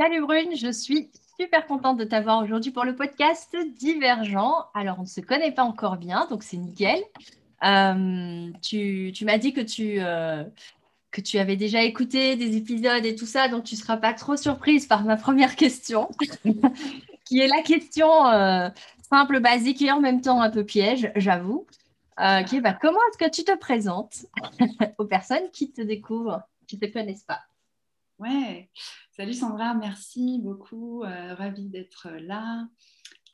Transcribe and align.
Salut 0.00 0.22
Brune, 0.22 0.56
je 0.56 0.72
suis 0.72 1.10
super 1.38 1.66
contente 1.66 1.98
de 1.98 2.04
t'avoir 2.04 2.42
aujourd'hui 2.42 2.70
pour 2.70 2.84
le 2.84 2.96
podcast 2.96 3.54
Divergent. 3.76 4.64
Alors, 4.72 4.96
on 4.98 5.02
ne 5.02 5.06
se 5.06 5.20
connaît 5.20 5.52
pas 5.52 5.62
encore 5.62 5.98
bien, 5.98 6.26
donc 6.30 6.42
c'est 6.42 6.56
nickel. 6.56 7.02
Euh, 7.62 8.50
tu, 8.62 9.12
m'as 9.26 9.36
dit 9.36 9.52
que 9.52 9.60
tu, 9.60 9.96
euh, 9.98 10.42
que 11.10 11.20
tu 11.20 11.36
avais 11.36 11.56
déjà 11.56 11.82
écouté 11.82 12.34
des 12.36 12.56
épisodes 12.56 13.04
et 13.04 13.14
tout 13.14 13.26
ça, 13.26 13.48
donc 13.48 13.64
tu 13.64 13.74
ne 13.74 13.80
seras 13.80 13.98
pas 13.98 14.14
trop 14.14 14.38
surprise 14.38 14.86
par 14.86 15.04
ma 15.04 15.18
première 15.18 15.54
question, 15.54 16.08
qui 17.26 17.40
est 17.40 17.48
la 17.48 17.60
question 17.60 18.26
euh, 18.28 18.70
simple, 19.06 19.40
basique 19.40 19.82
et 19.82 19.92
en 19.92 20.00
même 20.00 20.22
temps 20.22 20.40
un 20.40 20.48
peu 20.48 20.64
piège, 20.64 21.12
j'avoue. 21.14 21.66
bah, 22.16 22.72
comment 22.80 23.00
est-ce 23.10 23.18
que 23.18 23.30
tu 23.30 23.44
te 23.44 23.54
présentes 23.54 24.24
aux 24.96 25.04
personnes 25.04 25.50
qui 25.52 25.70
te 25.70 25.82
découvrent, 25.82 26.40
qui 26.66 26.76
ne 26.76 26.86
te 26.86 26.90
connaissent 26.90 27.24
pas? 27.24 27.40
Ouais, 28.20 28.68
salut 29.12 29.32
Sandra, 29.32 29.72
merci 29.72 30.40
beaucoup, 30.42 31.02
euh, 31.04 31.34
ravie 31.34 31.70
d'être 31.70 32.10
là. 32.20 32.68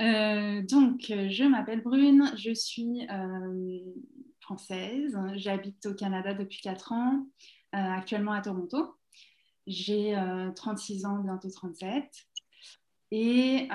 Euh, 0.01 0.63
donc, 0.63 1.07
je 1.09 1.43
m'appelle 1.43 1.83
Brune, 1.83 2.31
je 2.37 2.55
suis 2.55 3.05
euh, 3.11 3.81
française, 4.39 5.19
j'habite 5.35 5.85
au 5.87 5.95
Canada 5.95 6.35
depuis 6.35 6.61
4 6.61 6.93
ans, 6.93 7.27
actuellement 7.73 8.31
à 8.31 8.43
Toronto. 8.43 8.95
J'ai 9.67 10.17
36 10.55 11.05
ans, 11.05 11.19
bientôt 11.19 11.51
37. 11.51 12.09
Et 13.11 13.69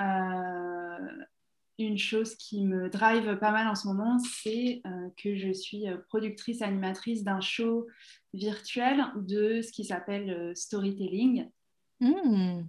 une 1.78 1.98
chose 1.98 2.34
qui 2.36 2.64
me 2.64 2.88
drive 2.88 3.36
pas 3.38 3.50
mal 3.50 3.68
en 3.68 3.74
ce 3.74 3.86
moment, 3.86 4.18
c'est 4.18 4.82
euh, 4.86 5.08
que 5.16 5.36
je 5.36 5.52
suis 5.52 5.88
euh, 5.88 5.96
productrice 6.08 6.62
animatrice 6.62 7.24
d'un 7.24 7.40
show 7.40 7.86
virtuel 8.32 9.04
de 9.16 9.62
ce 9.62 9.72
qui 9.72 9.84
s'appelle 9.84 10.30
euh, 10.30 10.54
storytelling. 10.54 11.48
Hmm. 12.00 12.62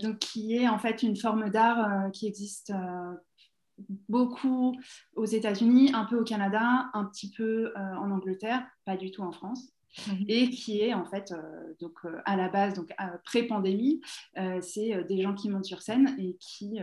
donc, 0.00 0.18
qui 0.20 0.54
est 0.54 0.68
en 0.68 0.78
fait 0.78 1.02
une 1.02 1.16
forme 1.16 1.50
d'art 1.50 2.12
qui 2.12 2.28
existe 2.28 2.72
beaucoup 4.08 4.78
aux 5.16 5.24
États-Unis, 5.24 5.90
un 5.92 6.04
peu 6.04 6.20
au 6.20 6.22
Canada, 6.22 6.88
un 6.94 7.04
petit 7.06 7.32
peu 7.32 7.72
en 7.76 8.12
Angleterre, 8.12 8.64
pas 8.84 8.96
du 8.96 9.10
tout 9.10 9.22
en 9.22 9.32
France. 9.32 9.72
Mhm. 10.06 10.24
et 10.28 10.48
qui 10.48 10.80
est 10.80 10.94
en 10.94 11.04
fait 11.04 11.34
donc 11.80 11.98
à 12.24 12.36
la 12.36 12.48
base 12.48 12.74
donc 12.74 12.94
pré-pandémie, 13.24 14.00
c'est 14.60 15.02
des 15.04 15.20
gens 15.20 15.34
qui 15.34 15.50
montent 15.50 15.64
sur 15.64 15.82
scène 15.82 16.14
et 16.18 16.36
qui 16.38 16.78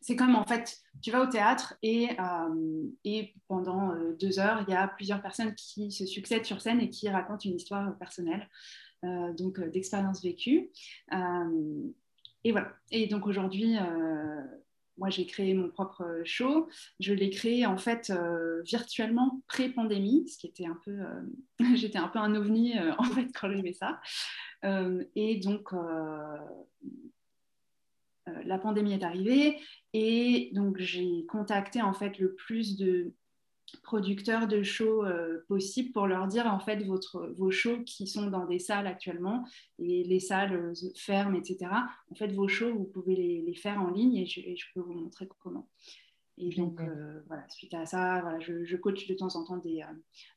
c'est 0.00 0.16
comme 0.16 0.34
en 0.34 0.44
fait, 0.44 0.78
tu 1.02 1.10
vas 1.10 1.22
au 1.22 1.26
théâtre 1.26 1.74
et, 1.82 2.08
euh, 2.18 3.22
pendant 3.46 3.92
euh, 3.92 4.16
deux 4.18 4.38
heures, 4.38 4.64
il 4.66 4.72
y 4.72 4.76
a 4.76 4.88
plusieurs 4.88 5.22
personnes 5.22 5.54
qui 5.54 5.92
se 5.92 6.06
succèdent 6.06 6.44
sur 6.44 6.60
scène 6.60 6.80
et 6.80 6.90
qui 6.90 7.08
racontent 7.08 7.48
une 7.48 7.56
histoire 7.56 7.96
personnelle, 7.98 8.48
euh, 9.04 9.32
donc 9.34 9.60
d'expériences 9.60 10.22
vécues. 10.22 10.70
et 12.44 12.52
voilà. 12.52 12.72
Et 12.90 13.06
donc 13.06 13.26
aujourd'hui, 13.26 13.76
moi 14.96 15.10
j'ai 15.10 15.26
créé 15.26 15.54
mon 15.54 15.68
propre 15.68 16.22
show. 16.24 16.68
Je 16.98 17.12
l'ai 17.12 17.30
créé 17.30 17.66
en 17.66 17.78
fait 17.78 18.12
virtuellement 18.64 19.42
pré-pandémie, 19.46 20.28
ce 20.28 20.38
qui 20.38 20.46
était 20.46 20.66
un 20.66 20.78
peu, 20.84 20.98
j'étais 21.76 21.98
un 21.98 22.08
peu 22.08 22.18
un 22.18 22.34
ovni 22.34 22.74
en 22.98 23.04
fait 23.04 23.28
quand 23.38 23.50
j'ai 23.50 23.62
fait 23.62 23.72
ça. 23.72 24.00
et 25.14 25.36
donc 25.36 25.72
la 28.44 28.58
pandémie 28.58 28.92
est 28.92 29.04
arrivée 29.04 29.58
et 29.92 30.50
donc 30.54 30.78
j'ai 30.78 31.24
contacté 31.26 31.82
en 31.82 31.92
fait 31.92 32.18
le 32.18 32.34
plus 32.34 32.76
de 32.76 33.12
producteurs 33.82 34.46
de 34.48 34.62
shows 34.62 35.04
euh, 35.04 35.44
possibles 35.48 35.92
pour 35.92 36.06
leur 36.06 36.26
dire 36.26 36.46
en 36.46 36.58
fait 36.58 36.82
votre, 36.84 37.32
vos 37.36 37.50
shows 37.50 37.82
qui 37.84 38.06
sont 38.06 38.28
dans 38.28 38.46
des 38.46 38.58
salles 38.58 38.86
actuellement 38.86 39.44
et 39.78 40.04
les 40.04 40.20
salles 40.20 40.54
euh, 40.54 40.72
ferment 40.96 41.36
etc 41.36 41.70
en 42.10 42.14
fait 42.14 42.28
vos 42.28 42.48
shows 42.48 42.74
vous 42.74 42.84
pouvez 42.84 43.14
les, 43.14 43.54
faire 43.54 43.80
en 43.80 43.90
ligne 43.90 44.16
et 44.16 44.26
je, 44.26 44.64
peux 44.74 44.80
vous 44.80 44.94
montrer 44.94 45.28
comment. 45.40 45.68
Et 46.36 46.50
donc 46.50 46.80
voilà 47.26 47.48
suite 47.48 47.74
à 47.74 47.84
ça 47.84 48.20
voilà, 48.22 48.38
je, 48.38 48.76
coach 48.76 49.08
de 49.08 49.14
temps 49.14 49.34
en 49.34 49.44
temps 49.44 49.60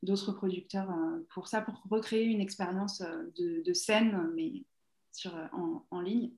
d'autres 0.01 0.31
producteurs 0.31 0.89
pour 1.29 1.47
ça 1.47 1.61
pour 1.61 1.83
recréer 1.89 2.25
une 2.25 2.41
expérience 2.41 3.03
de, 3.37 3.73
scène 3.73 4.31
mais 4.35 4.63
sur, 5.11 5.31
en 5.91 6.01
ligne 6.01 6.31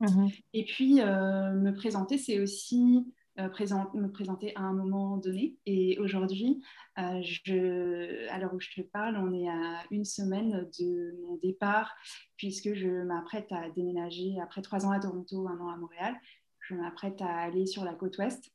Mhm. 0.00 0.30
Et 0.54 0.64
puis, 0.64 1.00
euh, 1.00 1.52
me 1.52 1.72
présenter, 1.72 2.18
c'est 2.18 2.40
aussi 2.40 3.06
euh, 3.38 3.48
me 3.94 4.08
présenter 4.08 4.54
à 4.56 4.62
un 4.62 4.72
moment 4.72 5.16
donné. 5.16 5.56
Et 5.66 5.98
aujourd'hui, 5.98 6.62
euh, 6.98 8.26
à 8.30 8.38
l'heure 8.38 8.54
où 8.54 8.60
je 8.60 8.70
te 8.70 8.80
parle, 8.80 9.16
on 9.16 9.32
est 9.32 9.48
à 9.48 9.82
une 9.90 10.04
semaine 10.04 10.68
de 10.78 11.16
mon 11.26 11.36
départ, 11.36 11.94
puisque 12.36 12.74
je 12.74 12.88
m'apprête 13.04 13.50
à 13.52 13.70
déménager 13.70 14.40
après 14.40 14.62
trois 14.62 14.86
ans 14.86 14.90
à 14.90 15.00
Toronto, 15.00 15.48
un 15.48 15.58
an 15.60 15.68
à 15.68 15.76
Montréal. 15.76 16.16
Je 16.60 16.74
m'apprête 16.74 17.20
à 17.22 17.36
aller 17.38 17.66
sur 17.66 17.84
la 17.84 17.94
côte 17.94 18.18
ouest. 18.18 18.52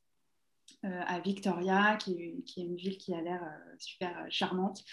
à 0.82 1.20
Victoria, 1.20 1.96
qui 1.96 2.12
est, 2.56 2.62
une 2.62 2.76
ville 2.76 2.98
qui 2.98 3.14
a 3.14 3.20
l'air 3.20 3.42
super 3.78 4.26
charmante, 4.30 4.84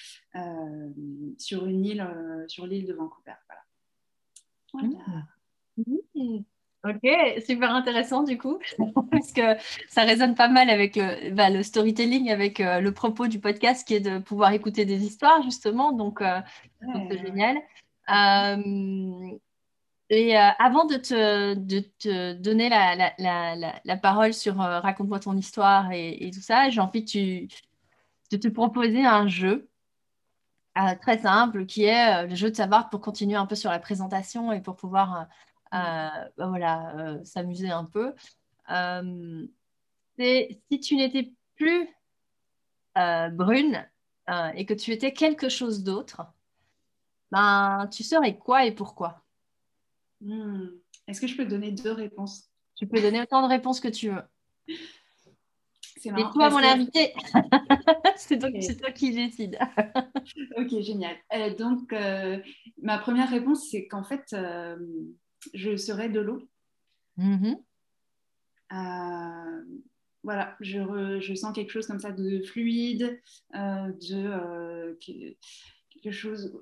sur 1.37 1.65
une 1.65 1.85
île, 1.85 2.45
sur 2.47 2.65
l'île 2.65 2.85
de 2.85 2.93
Vancouver. 2.93 3.35
Voilà. 3.47 3.61
voilà. 4.73 5.19
Mmh. 5.19 5.23
Ok, 6.83 7.03
super 7.45 7.75
intéressant 7.75 8.23
du 8.23 8.39
coup, 8.39 8.57
parce 9.11 9.31
que 9.31 9.55
ça 9.87 10.01
résonne 10.01 10.33
pas 10.33 10.47
mal 10.47 10.67
avec 10.71 10.97
euh, 10.97 11.29
bah, 11.31 11.51
le 11.51 11.61
storytelling, 11.61 12.31
avec 12.31 12.59
euh, 12.59 12.79
le 12.79 12.91
propos 12.91 13.27
du 13.27 13.39
podcast 13.39 13.87
qui 13.87 13.93
est 13.93 13.99
de 13.99 14.17
pouvoir 14.17 14.51
écouter 14.53 14.83
des 14.85 15.03
histoires 15.05 15.43
justement, 15.43 15.91
donc 15.91 16.21
euh, 16.21 16.39
c'est 17.07 17.19
génial. 17.19 17.57
et 20.09 20.35
avant 20.35 20.85
de 20.85 20.95
te, 20.95 21.53
de 21.53 21.79
te 21.99 22.33
donner 22.33 22.67
la, 22.69 23.13
la, 23.19 23.79
la, 23.85 23.97
parole 23.97 24.33
sur 24.33 24.55
Raconte-moi 24.55 25.19
ton 25.19 25.37
histoire 25.37 25.91
et, 25.91 26.31
tout 26.33 26.41
ça, 26.41 26.71
j'ai 26.71 26.81
envie 26.81 27.03
de, 27.03 27.47
de 28.31 28.37
te 28.37 28.47
proposer 28.47 29.05
un 29.05 29.27
jeu. 29.27 29.69
très 31.01 31.19
simple 31.19 31.67
qui 31.67 31.83
est 31.83 32.25
le 32.25 32.33
jeu 32.33 32.49
de 32.49 32.55
savoir 32.55 32.89
pour 32.89 33.01
continuer 33.01 33.35
un 33.35 33.45
peu 33.45 33.55
sur 33.55 33.69
la 33.69 33.79
présentation 33.79 34.51
et 34.51 34.61
pour 34.61 34.75
pouvoir 34.75 35.27
bah 35.71 36.29
voilà, 36.37 36.95
euh, 36.97 37.23
s'amuser 37.23 37.69
un 37.69 37.85
peu. 37.85 38.13
Euh, 38.69 39.47
c'est 40.17 40.61
si 40.69 40.79
tu 40.79 40.95
n'étais 40.95 41.31
plus 41.55 41.87
euh, 42.97 43.29
brune 43.29 43.87
et 44.55 44.65
que 44.65 44.73
tu 44.73 44.91
étais 44.91 45.11
quelque 45.11 45.49
chose 45.49 45.83
d'autre, 45.83 46.21
ben, 47.31 47.89
tu 47.91 48.03
serais 48.03 48.37
quoi 48.37 48.65
et 48.65 48.71
pourquoi? 48.71 49.23
Hmm. 50.21 50.67
Est-ce 51.07 51.19
que 51.19 51.27
je 51.27 51.35
peux 51.35 51.45
donner 51.45 51.71
deux 51.71 51.91
réponses? 51.91 52.49
Tu 52.75 52.87
peux 52.87 53.01
donner 53.01 53.21
autant 53.21 53.41
de 53.41 53.47
réponses 53.49 53.81
que 53.81 53.89
tu 53.89 54.09
veux. 54.09 54.77
C'est 55.97 56.11
toi 56.11 56.49
mon 56.49 56.57
invité. 56.57 57.13
c'est 58.15 58.39
toi, 58.39 58.49
toi, 58.79 58.91
qui 58.91 59.13
décide. 59.13 59.59
ok, 60.57 60.81
génial. 60.81 61.17
donc, 61.57 61.93
ma 62.81 62.97
première 62.99 63.29
réponse, 63.29 63.67
c'est 63.69 63.87
qu'en 63.87 64.03
fait, 64.03 64.33
je 65.53 65.75
serai 65.75 66.09
de 66.09 66.19
l'eau. 66.19 66.41
Mm-hmm. 67.17 67.57
Euh, 68.73 69.63
voilà, 70.23 70.55
je, 70.59 71.33
sens 71.35 71.53
quelque 71.53 71.71
chose 71.71 71.87
comme 71.87 71.99
ça 71.99 72.11
de 72.11 72.41
fluide, 72.41 73.19
euh, 73.55 73.91
de 74.09 74.15
euh, 74.15 74.93
quelque 75.89 76.11
chose 76.11 76.53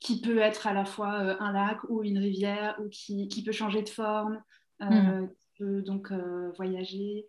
qui 0.00 0.20
peut 0.20 0.38
être 0.38 0.66
à 0.66 0.72
la 0.72 0.84
fois 0.84 1.42
un 1.42 1.52
lac 1.52 1.78
ou 1.88 2.02
une 2.02 2.18
rivière 2.18 2.78
ou 2.80 2.88
qui, 2.88 3.42
peut 3.44 3.52
changer 3.52 3.82
de 3.82 3.88
forme, 3.88 4.42
mm. 4.80 5.28
qui 5.28 5.48
peut 5.58 5.82
donc 5.82 6.12
voyager, 6.56 7.26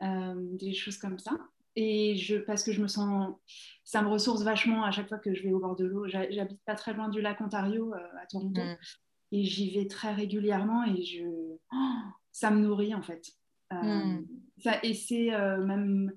des 0.00 0.72
choses 0.72 0.96
comme 0.96 1.18
ça. 1.18 1.32
Et 1.76 2.16
je, 2.16 2.36
parce 2.36 2.64
que 2.64 2.72
je 2.72 2.82
me 2.82 2.88
sens, 2.88 3.36
ça 3.84 4.02
me 4.02 4.08
ressource 4.08 4.42
vachement 4.42 4.82
à 4.84 4.90
chaque 4.90 5.08
fois 5.08 5.18
que 5.18 5.34
je 5.34 5.42
vais 5.42 5.52
au 5.52 5.60
bord 5.60 5.76
de 5.76 5.84
l'eau. 5.84 6.08
J'habite 6.08 6.60
pas 6.64 6.74
très 6.74 6.94
loin 6.94 7.08
du 7.08 7.20
lac 7.20 7.40
Ontario 7.40 7.92
à 7.94 8.26
Toronto. 8.26 8.60
Mm 8.60 8.76
et 9.32 9.44
j'y 9.44 9.70
vais 9.70 9.86
très 9.86 10.12
régulièrement 10.12 10.84
et 10.84 11.02
je... 11.02 11.24
Oh, 11.72 11.98
ça 12.32 12.50
me 12.50 12.60
nourrit 12.60 12.94
en 12.94 13.02
fait. 13.02 13.32
Euh, 13.72 13.76
hmm. 13.76 14.26
ça, 14.58 14.82
et 14.82 14.94
c'est 14.94 15.32
euh, 15.32 15.64
même, 15.64 16.12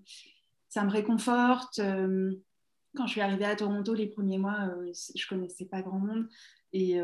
ça 0.69 0.83
me 0.83 0.89
réconforte. 0.89 1.79
Euh, 1.79 2.33
quand 2.95 3.05
je 3.07 3.11
suis 3.11 3.21
arrivée 3.21 3.45
à 3.45 3.55
Toronto 3.55 3.93
les 3.93 4.07
premiers 4.07 4.37
mois, 4.37 4.69
je 5.15 5.27
connaissais 5.27 5.65
pas 5.65 5.81
grand 5.81 5.99
monde. 5.99 6.27
Et, 6.73 6.99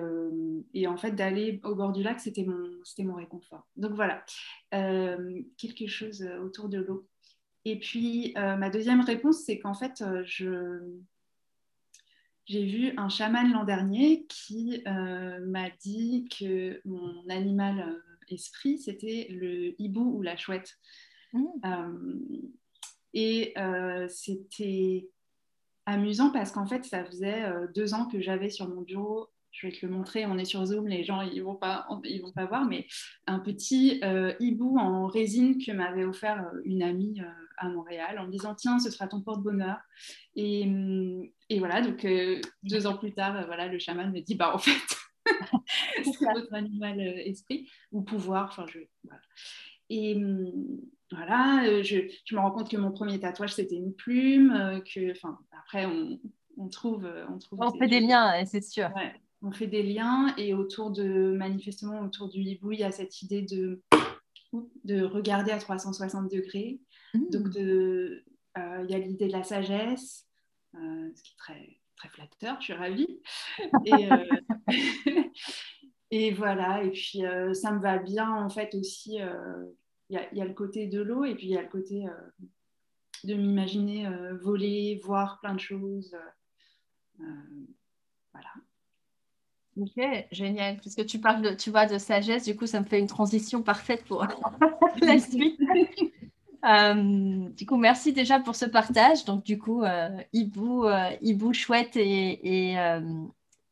et 0.73 0.87
en 0.87 0.97
fait, 0.97 1.11
d'aller 1.11 1.59
au 1.63 1.75
bord 1.75 1.91
du 1.91 2.01
lac, 2.03 2.19
c'était 2.19 2.43
mon, 2.43 2.69
c'était 2.83 3.03
mon 3.03 3.15
réconfort. 3.15 3.67
Donc 3.75 3.93
voilà, 3.93 4.23
quelque 4.71 5.87
chose 5.87 6.27
autour 6.43 6.69
de 6.69 6.79
l'eau. 6.79 7.07
Et 7.65 7.79
puis, 7.79 8.33
ma 8.35 8.69
deuxième 8.69 9.01
réponse, 9.01 9.43
c'est 9.45 9.57
qu'en 9.57 9.73
fait, 9.73 10.03
je, 10.25 10.79
j'ai 12.49 12.65
vu 12.65 12.93
un 12.97 13.09
chaman 13.09 13.51
l'an 13.51 13.63
dernier 13.63 14.25
qui 14.27 14.81
euh, 14.87 15.39
m'a 15.45 15.69
dit 15.69 16.27
que 16.35 16.81
mon 16.83 17.29
animal 17.29 17.79
euh, 17.79 18.25
esprit, 18.27 18.79
c'était 18.79 19.27
le 19.29 19.79
hibou 19.79 20.17
ou 20.17 20.23
la 20.23 20.35
chouette. 20.35 20.79
Mmh. 21.33 21.45
Euh, 21.63 22.19
et 23.13 23.53
c'était 24.07 25.09
amusant 25.85 26.31
parce 26.31 26.51
qu'en 26.51 26.65
fait, 26.65 26.85
ça 26.85 27.03
faisait 27.05 27.43
deux 27.73 27.93
ans 27.93 28.05
que 28.05 28.19
j'avais 28.21 28.49
sur 28.49 28.67
mon 28.67 28.81
bureau 28.81 29.29
je 29.51 29.65
vais 29.65 29.73
te 29.73 29.83
le 29.83 29.91
montrer, 29.91 30.27
on 30.27 30.37
est 30.37 30.45
sur 30.45 30.63
Zoom, 30.63 30.87
les 30.87 31.03
gens 31.03 31.21
ils 31.21 31.41
vont 31.41 31.55
pas, 31.55 31.87
ils 32.03 32.21
vont 32.21 32.31
pas 32.31 32.45
voir, 32.45 32.65
mais 32.65 32.85
un 33.25 33.39
petit 33.39 33.99
hibou 34.39 34.77
en 34.77 35.07
résine 35.07 35.57
que 35.57 35.71
m'avait 35.71 36.05
offert 36.05 36.51
une 36.65 36.83
amie 36.83 37.19
à 37.57 37.67
Montréal 37.67 38.19
en 38.19 38.27
me 38.27 38.31
disant 38.31 38.53
tiens 38.53 38.77
ce 38.77 38.91
sera 38.91 39.07
ton 39.07 39.21
porte-bonheur 39.21 39.79
et, 40.35 40.65
hum, 40.67 41.27
et, 41.49 41.59
voilà 41.59 41.81
donc 41.81 42.05
deux 42.63 42.87
ans 42.87 42.97
plus 42.97 43.13
tard 43.13 43.45
voilà 43.45 43.67
le 43.67 43.79
chaman 43.79 44.11
me 44.11 44.19
dit 44.19 44.35
bah 44.35 44.53
en 44.53 44.57
fait 44.57 44.71
c'est 46.03 46.25
votre 46.33 46.53
animal 46.53 46.99
esprit 46.99 47.69
ou 47.91 48.01
pouvoir 48.01 48.47
enfin 48.49 48.65
je 48.67 48.79
voilà. 49.03 49.21
et 49.89 50.15
hum, 50.15 50.79
voilà, 51.11 51.63
euh, 51.65 51.83
je, 51.83 51.97
je, 52.25 52.35
me 52.35 52.39
rends 52.39 52.51
compte 52.51 52.69
que 52.69 52.77
mon 52.77 52.91
premier 52.91 53.19
tatouage, 53.19 53.53
c'était 53.53 53.75
une 53.75 53.93
plume, 53.93 54.51
euh, 54.51 54.79
que, 54.79 55.11
enfin, 55.11 55.39
après, 55.57 55.85
on, 55.85 56.19
on 56.57 56.67
trouve... 56.67 57.05
Euh, 57.05 57.25
on, 57.29 57.39
trouve 57.39 57.59
on 57.61 57.71
fait 57.71 57.87
des 57.87 57.99
liens, 57.99 58.45
c'est 58.45 58.63
sûr. 58.63 58.89
on 59.41 59.51
fait 59.51 59.67
des 59.67 59.81
liens, 59.81 60.33
et 60.37 60.53
autour 60.53 60.91
de, 60.91 61.31
manifestement, 61.31 62.01
autour 62.01 62.29
du 62.29 62.41
hibou, 62.41 62.73
il 62.73 62.79
y 62.79 62.83
a 62.83 62.91
cette 62.91 63.21
idée 63.23 63.41
de, 63.41 63.81
de 64.83 65.03
regarder 65.03 65.51
à 65.51 65.57
360 65.57 66.31
degrés. 66.31 66.79
Mmh. 67.15 67.29
Donc, 67.31 67.49
de, 67.49 68.23
il 68.57 68.91
y 68.91 68.93
a 68.93 68.99
l'idée 68.99 69.27
de 69.27 69.33
la 69.33 69.43
sagesse, 69.43 70.27
ce 70.73 71.23
qui 71.23 71.33
est 71.33 71.37
très, 71.37 71.77
très 71.95 72.09
flatteur, 72.09 72.57
je 72.59 72.65
suis 72.65 72.73
ravie. 72.73 73.21
Et, 73.85 74.09
et 76.11 76.31
voilà, 76.31 76.83
et 76.83 76.91
puis 76.91 77.23
ça 77.53 77.71
me 77.71 77.81
va 77.81 77.97
bien, 77.97 78.31
en 78.31 78.49
fait, 78.49 78.75
aussi 78.75 79.19
il 80.09 80.19
y, 80.33 80.41
a 80.41 80.45
le 80.45 80.53
côté 80.53 80.87
de 80.87 81.01
l'eau 81.01 81.23
et 81.23 81.35
puis 81.35 81.47
il 81.47 81.51
y 81.51 81.57
a 81.57 81.61
le 81.61 81.67
côté 81.67 82.07
euh, 82.07 82.45
de 83.25 83.35
m'imaginer 83.35 84.07
euh, 84.07 84.35
voler, 84.37 84.99
voir 85.03 85.39
plein 85.39 85.53
de 85.53 85.59
choses. 85.59 86.15
Euh, 87.19 87.23
voilà. 88.33 88.49
Ok, 89.77 90.27
génial. 90.31 90.77
Parce 90.77 90.95
que 90.95 91.03
tu 91.03 91.19
parles 91.19 91.43
de, 91.43 91.53
tu 91.53 91.69
vois, 91.69 91.85
de 91.85 91.99
sagesse, 91.99 92.45
du 92.45 92.55
coup, 92.55 92.65
ça 92.65 92.79
me 92.79 92.85
fait 92.85 92.99
une 92.99 93.07
transition 93.07 93.61
parfaite 93.61 94.03
pour 94.05 94.25
la 95.01 95.19
suite. 95.19 95.59
du 96.63 97.65
coup, 97.65 97.77
merci 97.77 98.13
déjà 98.13 98.39
pour 98.39 98.55
ce 98.55 98.65
partage. 98.65 99.25
Donc, 99.25 99.43
du 99.43 99.57
coup, 99.57 99.83
hibou, 100.33 100.85
hibou 101.21 101.53
chouette 101.53 101.95
et, 101.95 102.71
et, 102.71 102.77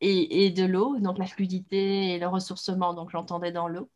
et, 0.02 0.46
et 0.46 0.52
de 0.52 0.66
l'eau, 0.66 0.98
donc 1.00 1.18
la 1.18 1.26
fluidité 1.26 2.14
et 2.14 2.20
le 2.20 2.28
ressourcement, 2.28 2.94
donc 2.94 3.10
j'entendais 3.12 3.52
dans 3.52 3.68
l'eau. 3.68 3.90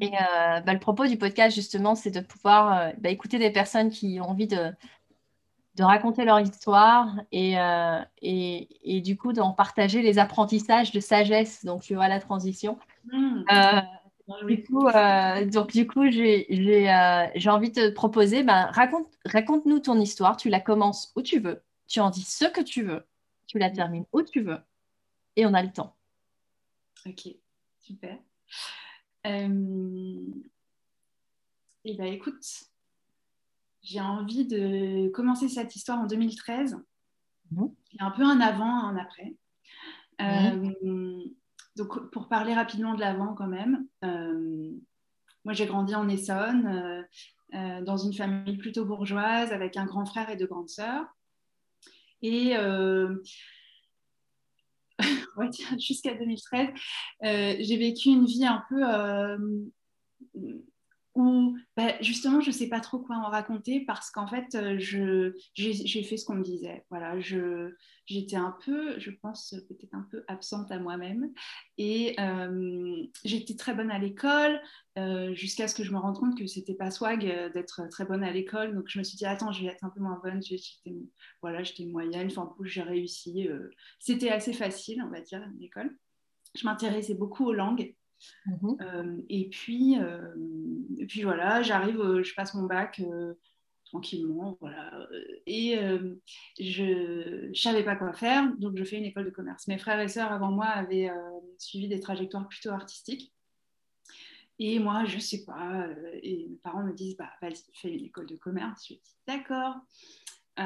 Et 0.00 0.12
euh, 0.14 0.60
bah, 0.60 0.72
le 0.72 0.78
propos 0.78 1.06
du 1.06 1.18
podcast, 1.18 1.54
justement, 1.54 1.94
c'est 1.94 2.10
de 2.10 2.20
pouvoir 2.20 2.78
euh, 2.78 2.92
bah, 2.98 3.10
écouter 3.10 3.38
des 3.38 3.50
personnes 3.50 3.90
qui 3.90 4.20
ont 4.20 4.30
envie 4.30 4.46
de, 4.46 4.72
de 5.74 5.82
raconter 5.82 6.24
leur 6.24 6.38
histoire 6.38 7.12
et, 7.32 7.58
euh, 7.58 8.00
et, 8.22 8.68
et, 8.84 9.00
du 9.00 9.16
coup 9.16 9.32
d'en 9.32 9.52
partager 9.52 10.00
les 10.00 10.18
apprentissages 10.18 10.92
de 10.92 11.00
sagesse. 11.00 11.64
Donc, 11.64 11.82
tu 11.82 11.94
vois 11.94 12.08
la 12.08 12.20
transition. 12.20 12.78
Mmh. 13.12 13.44
Du 14.46 14.64
coup, 14.64 14.88
donc, 15.52 15.72
du 15.72 15.86
coup 15.86 16.10
j'ai 16.10 17.50
envie 17.50 17.70
de 17.70 17.88
te 17.88 17.90
proposer, 17.90 18.42
bah, 18.42 18.66
raconte, 18.66 19.08
raconte-nous 19.24 19.80
ton 19.80 20.00
histoire. 20.00 20.36
Tu 20.36 20.48
la 20.48 20.60
commences 20.60 21.12
où 21.16 21.22
tu 21.22 21.38
veux. 21.38 21.62
Tu 21.86 22.00
en 22.00 22.10
dis 22.10 22.22
ce 22.22 22.46
que 22.46 22.62
tu 22.62 22.82
veux. 22.82 23.06
Tu 23.46 23.58
la 23.58 23.70
termines 23.70 24.06
où 24.12 24.22
tu 24.22 24.40
veux. 24.40 24.58
Et 25.36 25.46
on 25.46 25.54
a 25.54 25.62
le 25.62 25.72
temps. 25.72 25.96
Ok, 27.06 27.28
super. 27.80 28.18
Euh, 29.26 30.26
eh 31.84 31.94
bien, 31.94 32.06
écoute, 32.06 32.42
j'ai 33.82 34.00
envie 34.00 34.46
de 34.46 35.08
commencer 35.08 35.48
cette 35.48 35.76
histoire 35.76 36.00
en 36.00 36.06
2013. 36.06 36.82
Il 37.52 37.68
y 37.92 38.02
a 38.02 38.06
un 38.06 38.10
peu 38.10 38.24
un 38.24 38.40
avant, 38.40 38.64
un 38.64 38.96
après. 38.96 39.34
Euh, 40.20 41.24
donc, 41.76 42.10
pour 42.10 42.28
parler 42.28 42.54
rapidement 42.54 42.94
de 42.94 43.00
l'avant, 43.00 43.34
quand 43.34 43.48
même, 43.48 43.86
euh, 44.04 44.70
moi 45.44 45.54
j'ai 45.54 45.66
grandi 45.66 45.94
en 45.94 46.08
Essonne, 46.08 47.06
dans 47.52 47.96
une 47.96 48.12
famille 48.12 48.56
plutôt 48.56 48.84
bourgeoise, 48.84 49.52
avec 49.52 49.76
un 49.76 49.84
grand 49.84 50.06
frère 50.06 50.28
et 50.30 50.36
deux 50.36 50.46
grandes 50.46 50.68
sœurs. 50.68 51.06
Et 52.22 52.56
jusqu'à 55.78 56.14
2013, 56.14 56.68
euh, 57.24 57.56
j'ai 57.58 57.76
vécu 57.76 58.10
une 58.10 58.26
vie 58.26 58.46
un 58.46 58.62
peu 58.68 58.82
euh, 58.82 59.38
où 61.14 61.56
bah, 61.76 61.94
justement 62.00 62.40
je 62.40 62.48
ne 62.48 62.52
sais 62.54 62.68
pas 62.68 62.80
trop 62.80 62.98
quoi 62.98 63.16
en 63.16 63.28
raconter 63.28 63.80
parce 63.80 64.10
qu'en 64.10 64.26
fait 64.26 64.54
euh, 64.54 64.78
j'ai 64.78 66.02
fait 66.02 66.16
ce 66.16 66.24
qu'on 66.24 66.34
me 66.34 66.42
disait. 66.42 66.84
Voilà, 66.90 67.18
j'étais 68.06 68.36
un 68.36 68.56
peu, 68.64 68.98
je 68.98 69.10
pense 69.10 69.54
peut-être 69.68 69.94
un 69.94 70.06
peu 70.10 70.24
absente 70.26 70.72
à 70.72 70.78
moi-même 70.78 71.32
et 71.78 72.16
euh, 72.18 73.06
j'étais 73.24 73.54
très 73.54 73.74
bonne 73.74 73.90
à 73.90 73.98
l'école 73.98 74.60
euh, 74.98 75.34
jusqu'à 75.34 75.68
ce 75.68 75.74
que 75.74 75.84
je 75.84 75.92
me 75.92 75.98
rende 75.98 76.18
compte 76.18 76.36
que 76.36 76.46
c'était 76.46 76.74
pas 76.74 76.90
swag 76.90 77.52
d'être 77.52 77.88
très 77.90 78.04
bonne 78.04 78.24
à 78.24 78.32
l'école. 78.32 78.74
Donc 78.74 78.88
je 78.88 78.98
me 78.98 79.04
suis 79.04 79.16
dit 79.16 79.26
attends 79.26 79.52
je 79.52 79.62
vais 79.62 79.68
être 79.68 79.84
un 79.84 79.90
peu 79.90 80.00
moins 80.00 80.20
bonne. 80.22 80.42
J'étais 80.42 80.96
voilà 81.42 81.62
j'étais 81.62 81.86
moyenne. 81.86 82.26
Enfin 82.26 82.52
j'ai 82.64 82.82
réussi. 82.82 83.48
c'était 84.00 84.30
assez 84.30 84.52
facile 84.52 85.02
on 85.04 85.10
va 85.10 85.20
dire 85.20 85.42
à 85.42 85.48
l'école. 85.60 85.96
Je 86.56 86.64
m'intéressais 86.64 87.14
beaucoup 87.14 87.46
aux 87.46 87.52
langues. 87.52 87.94
Mhm. 88.46 88.76
Euh, 88.80 89.22
et, 89.28 89.48
puis, 89.48 89.98
euh, 89.98 90.34
et 90.98 91.06
puis 91.06 91.22
voilà, 91.22 91.62
j'arrive, 91.62 92.00
euh, 92.00 92.22
je 92.22 92.34
passe 92.34 92.54
mon 92.54 92.64
bac 92.64 93.00
tranquillement, 93.86 94.56
voilà. 94.60 95.06
Et 95.46 95.78
je 96.58 97.48
ne 97.48 97.54
savais 97.54 97.84
pas 97.84 97.96
quoi 97.96 98.12
faire, 98.12 98.52
donc 98.56 98.76
je 98.76 98.84
fais 98.84 98.96
une 98.96 99.04
école 99.04 99.26
de 99.26 99.30
commerce. 99.30 99.68
Mes 99.68 99.78
frères 99.78 100.00
et 100.00 100.08
sœurs 100.08 100.32
avant 100.32 100.50
moi 100.50 100.66
avaient 100.66 101.10
suivi 101.58 101.86
des 101.86 102.00
trajectoires 102.00 102.48
plutôt 102.48 102.70
artistiques. 102.70 103.32
Et 104.58 104.78
moi, 104.78 105.04
je 105.04 105.18
sais 105.18 105.44
pas. 105.44 105.86
et 106.22 106.48
mes 106.48 106.56
parents 106.56 106.82
me 106.82 106.92
disent, 106.92 107.16
bah, 107.16 107.30
vas-y, 107.40 107.62
fais 107.74 107.94
une 107.94 108.06
école 108.06 108.26
de 108.26 108.36
commerce. 108.36 108.84
Je 108.88 108.94
dis, 108.94 109.16
d'accord. 109.28 109.76
je 110.58 110.64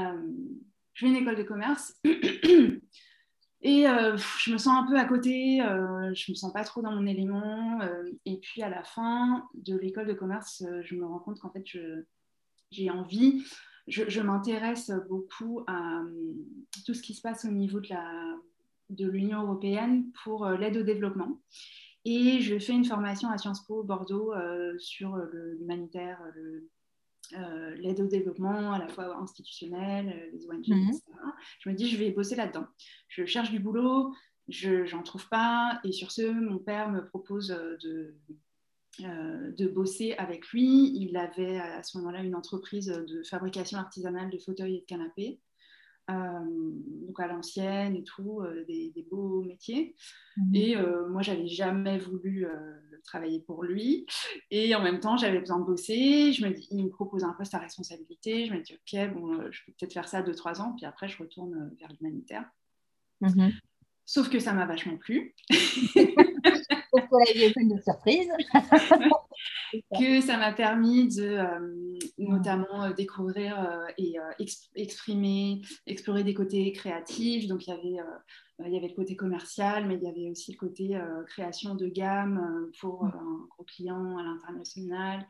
fais 0.94 1.06
une 1.06 1.16
école 1.16 1.36
de 1.36 1.42
commerce. 1.42 2.00
Et 3.62 3.88
euh, 3.88 4.16
je 4.38 4.52
me 4.52 4.58
sens 4.58 4.84
un 4.84 4.88
peu 4.88 4.96
à 4.96 5.04
côté, 5.04 5.60
euh, 5.62 6.12
je 6.14 6.30
me 6.30 6.36
sens 6.36 6.52
pas 6.52 6.64
trop 6.64 6.80
dans 6.80 6.92
mon 6.92 7.06
élément. 7.06 7.80
Euh, 7.82 8.04
et 8.24 8.38
puis 8.38 8.62
à 8.62 8.68
la 8.68 8.84
fin 8.84 9.48
de 9.54 9.76
l'école 9.76 10.06
de 10.06 10.12
commerce, 10.12 10.62
je 10.82 10.94
me 10.94 11.04
rends 11.04 11.18
compte 11.18 11.40
qu'en 11.40 11.50
fait, 11.50 11.64
j'ai 12.70 12.90
envie, 12.90 13.44
je, 13.88 14.20
m'intéresse 14.20 14.92
beaucoup 15.08 15.64
à 15.66 16.02
tout 16.86 16.94
ce 16.94 17.02
qui 17.02 17.14
se 17.14 17.20
passe 17.20 17.44
au 17.44 17.50
niveau 17.50 17.80
de 17.80 19.06
l'Union 19.06 19.42
européenne 19.42 20.06
pour 20.22 20.46
l'aide 20.46 20.76
au 20.76 20.82
développement. 20.82 21.40
Et 22.04 22.40
je 22.40 22.58
fais 22.58 22.72
une 22.72 22.84
formation 22.84 23.28
à 23.28 23.38
Sciences 23.38 23.66
Po 23.66 23.82
Bordeaux 23.82 24.32
sur 24.78 25.16
l'humanitaire, 25.16 26.20
le, 26.36 26.68
euh, 27.36 27.74
l'aide 27.76 28.00
au 28.00 28.06
développement, 28.06 28.72
à 28.72 28.78
la 28.78 28.88
fois 28.88 29.16
institutionnelle, 29.18 30.08
euh, 30.08 30.30
les 30.32 30.46
ONG, 30.48 30.68
mhm. 30.68 30.88
etc. 30.88 31.02
Je 31.60 31.68
me 31.68 31.74
dis, 31.74 31.88
je 31.88 31.98
vais 31.98 32.10
bosser 32.10 32.36
là-dedans. 32.36 32.66
Je 33.08 33.26
cherche 33.26 33.50
du 33.50 33.58
boulot, 33.58 34.14
je 34.48 34.90
n'en 34.94 35.02
trouve 35.02 35.28
pas. 35.28 35.80
Et 35.84 35.92
sur 35.92 36.10
ce, 36.10 36.22
mon 36.22 36.58
père 36.58 36.90
me 36.90 37.06
propose 37.06 37.50
euh, 37.50 37.76
de, 37.82 38.14
de 39.52 39.66
bosser 39.68 40.14
avec 40.14 40.48
lui. 40.48 40.90
Il 40.96 41.16
avait 41.16 41.58
à 41.58 41.82
ce 41.82 41.98
moment-là 41.98 42.22
une 42.22 42.34
entreprise 42.34 42.86
de 42.86 43.22
fabrication 43.22 43.78
artisanale 43.78 44.30
de 44.30 44.38
fauteuils 44.38 44.76
et 44.76 44.80
de 44.80 44.86
canapés. 44.86 45.40
Euh, 46.10 46.14
donc 47.06 47.20
à 47.20 47.26
l'ancienne 47.26 47.94
et 47.94 48.04
tout, 48.04 48.42
des, 48.66 49.06
beaux 49.10 49.42
métiers. 49.42 49.94
Mhm. 50.38 50.54
Et 50.54 50.76
moi, 51.10 51.20
j'avais 51.20 51.46
jamais 51.46 51.98
voulu 51.98 52.46
travailler 53.04 53.40
pour 53.40 53.64
lui. 53.64 54.06
Et 54.50 54.74
en 54.74 54.82
même 54.82 55.00
temps, 55.00 55.16
j'avais 55.16 55.38
besoin 55.38 55.58
de 55.58 55.64
bosser. 55.64 56.32
Je 56.32 56.44
me 56.44 56.52
dis, 56.52 56.68
il 56.70 56.84
me 56.84 56.90
propose 56.90 57.24
un 57.24 57.32
poste 57.32 57.54
à 57.54 57.58
responsabilité. 57.58 58.46
Je 58.46 58.52
me 58.52 58.60
dis, 58.60 58.74
ok, 58.74 59.14
bon, 59.14 59.50
je 59.50 59.64
peux 59.64 59.72
peut-être 59.72 59.92
faire 59.92 60.08
ça 60.08 60.22
deux, 60.22 60.34
trois 60.34 60.60
ans. 60.60 60.74
Puis 60.76 60.86
après, 60.86 61.08
je 61.08 61.18
retourne 61.18 61.74
vers 61.78 61.88
l'humanitaire. 61.98 62.44
Mhm. 63.20 63.52
Sauf 64.04 64.30
que 64.30 64.38
ça 64.38 64.52
m'a 64.52 64.66
vachement 64.66 64.96
plu. 64.96 65.34
une 67.56 67.82
surprise. 67.82 68.28
que 69.72 70.20
ça 70.20 70.36
m'a 70.36 70.52
permis 70.52 71.08
de 71.08 71.24
euh, 71.24 71.98
notamment 72.18 72.84
euh, 72.84 72.92
découvrir 72.92 73.58
euh, 73.60 73.86
et 73.98 74.16
exprimer, 74.74 75.62
explorer 75.86 76.24
des 76.24 76.34
côtés 76.34 76.72
créatifs. 76.72 77.46
Donc 77.46 77.66
il 77.66 77.70
y 77.70 77.72
avait 77.72 78.08
il 78.66 78.72
y 78.72 78.76
avait 78.76 78.88
le 78.88 78.94
côté 78.94 79.14
commercial, 79.14 79.86
mais 79.86 79.94
il 79.94 80.02
y 80.02 80.08
avait 80.08 80.30
aussi 80.30 80.50
le 80.50 80.58
côté 80.58 81.00
création 81.28 81.76
de 81.76 81.86
gamme 81.86 82.70
pour 82.80 83.04
mm. 83.04 83.12
un 83.14 83.46
gros 83.50 83.64
client 83.64 84.18
à 84.18 84.22
l'international, 84.24 85.26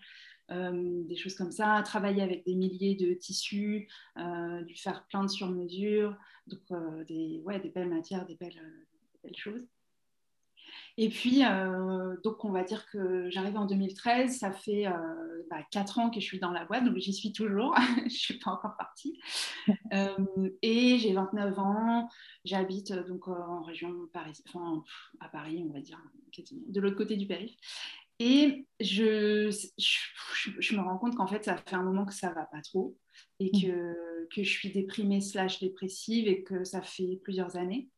des 0.50 1.16
choses 1.16 1.35
comme 1.35 1.52
ça, 1.52 1.83
travailler 1.85 2.23
avec 2.23 2.47
des 2.47 2.54
milliers 2.54 2.95
de 2.95 3.12
tissus, 3.12 3.87
du 4.16 4.75
faire 4.76 5.04
plein 5.09 5.25
de 5.25 5.28
sur-mesure, 5.28 6.16
donc 6.47 7.07
des, 7.07 7.42
ouais, 7.45 7.61
des 7.61 7.68
belles 7.68 7.90
matières, 7.90 8.25
des 8.25 8.37
belles, 8.37 8.62
des 9.12 9.28
belles 9.28 9.37
choses. 9.37 9.68
Et 11.00 11.11
puis, 11.11 11.45
euh, 11.45 12.17
donc, 12.25 12.45
on 12.45 12.50
va 12.50 12.64
dire 12.64 12.85
que 12.90 13.31
j'arrive 13.31 13.57
en 13.57 13.67
2013, 13.67 14.37
ça 14.37 14.50
fait 14.50 14.88
euh, 14.88 14.93
bah, 15.49 15.62
4 15.71 16.00
ans 16.00 16.11
que 16.11 16.19
je 16.19 16.25
suis 16.25 16.40
dans 16.40 16.50
la 16.50 16.64
boîte, 16.64 16.85
donc 16.85 16.97
j'y 16.97 17.12
suis 17.14 17.33
toujours, 17.33 17.73
je 17.99 18.02
ne 18.02 18.09
suis 18.09 18.38
pas 18.40 18.50
encore 18.50 18.76
partie. 18.76 19.17
Euh, 19.93 20.17
et 20.61 20.99
j'ai 20.99 21.12
29 21.12 21.57
ans, 21.61 22.09
j'habite 22.45 22.93
donc 22.93 23.28
en 23.28 23.62
région 23.62 23.95
parisienne, 24.12 24.45
enfin 24.49 24.83
à 25.21 25.28
Paris, 25.28 25.64
on 25.64 25.73
va 25.73 25.81
dire, 25.81 26.02
de 26.50 26.81
l'autre 26.81 26.97
côté 26.97 27.17
du 27.17 27.28
périph'. 27.28 27.57
Et 28.19 28.67
je, 28.81 29.50
je, 29.78 30.50
je 30.59 30.76
me 30.76 30.81
rends 30.81 30.99
compte 30.99 31.14
qu'en 31.14 31.28
fait, 31.28 31.45
ça 31.45 31.57
fait 31.57 31.76
un 31.76 31.85
moment 31.85 32.07
que 32.07 32.12
ça 32.14 32.31
ne 32.31 32.35
va 32.35 32.47
pas 32.47 32.61
trop 32.61 32.97
et 33.38 33.52
mmh. 33.55 33.62
que, 33.62 34.26
que 34.35 34.43
je 34.43 34.50
suis 34.50 34.73
déprimée 34.73 35.21
slash 35.21 35.61
dépressive 35.61 36.26
et 36.26 36.43
que 36.43 36.64
ça 36.64 36.83
fait 36.83 37.21
plusieurs 37.23 37.57
années. 37.57 37.88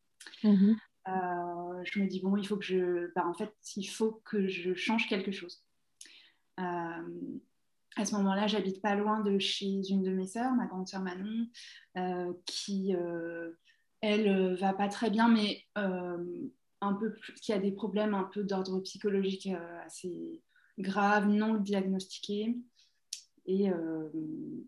Mmh 0.43 0.75
euh, 1.07 1.83
je 1.83 1.99
me 1.99 2.07
dis 2.07 2.19
bon, 2.21 2.37
il 2.37 2.47
faut 2.47 2.57
que 2.57 2.65
je, 2.65 3.11
bah, 3.15 3.25
en 3.25 3.33
fait, 3.33 3.53
il 3.75 3.85
faut 3.85 4.21
que 4.25 4.47
je 4.47 4.73
change 4.73 5.07
quelque 5.07 5.31
chose. 5.31 5.63
Euh, 6.59 7.39
à 7.97 8.05
ce 8.05 8.15
moment-là, 8.15 8.47
j'habite 8.47 8.81
pas 8.81 8.95
loin 8.95 9.19
de 9.21 9.39
chez 9.39 9.89
une 9.89 10.03
de 10.03 10.11
mes 10.11 10.27
sœurs, 10.27 10.53
ma 10.53 10.67
grande 10.67 10.87
sœur 10.87 11.01
Manon, 11.01 11.47
euh, 11.97 12.33
qui 12.45 12.93
elle 14.01 14.55
va 14.55 14.73
pas 14.73 14.87
très 14.87 15.09
bien, 15.09 15.27
mais 15.27 15.65
un 15.75 16.93
peu 16.93 17.13
qui 17.41 17.53
a 17.53 17.59
des 17.59 17.71
problèmes 17.71 18.13
un 18.13 18.23
peu 18.23 18.43
d'ordre 18.43 18.79
psychologique 18.79 19.49
assez 19.85 20.41
graves, 20.79 21.27
non 21.27 21.55
diagnostiqués. 21.55 22.55
Et, 23.45 23.69
euh, 23.69 24.09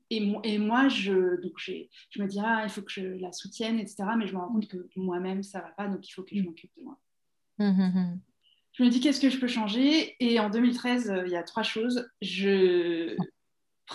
et, 0.09 0.33
et, 0.43 0.57
moi, 0.57 0.87
je, 0.87 1.41
donc 1.41 1.53
je 1.57 2.21
me 2.21 2.27
dis, 2.27 2.39
ah, 2.41 2.63
il 2.63 2.69
faut 2.69 2.81
que 2.81 2.91
je 2.91 3.01
la 3.01 3.31
soutienne, 3.31 3.79
etc. 3.79 4.03
Mais 4.17 4.27
je 4.27 4.33
me 4.33 4.39
rends 4.39 4.51
compte 4.51 4.67
que 4.67 4.77
moi-même, 4.95 5.43
ça 5.43 5.59
ne 5.59 5.63
va 5.63 5.69
pas, 5.69 5.87
donc 5.87 6.07
il 6.07 6.11
faut 6.11 6.23
que 6.23 6.35
je 6.35 6.41
m'occupe 6.41 6.71
de 6.77 6.83
moi. 6.83 6.97
Hum, 7.59 7.79
hum, 7.79 7.91
hum. 7.95 8.19
Je 8.73 8.83
me 8.83 8.89
dis, 8.89 8.99
qu'est-ce 8.99 9.21
que 9.21 9.29
je 9.29 9.39
peux 9.39 9.47
changer? 9.47 10.15
Et 10.19 10.39
en 10.39 10.49
2013, 10.49 11.11
euh, 11.11 11.23
il 11.27 11.31
y 11.31 11.35
a 11.35 11.43
trois 11.43 11.61
choses. 11.61 12.09
Je, 12.21 13.15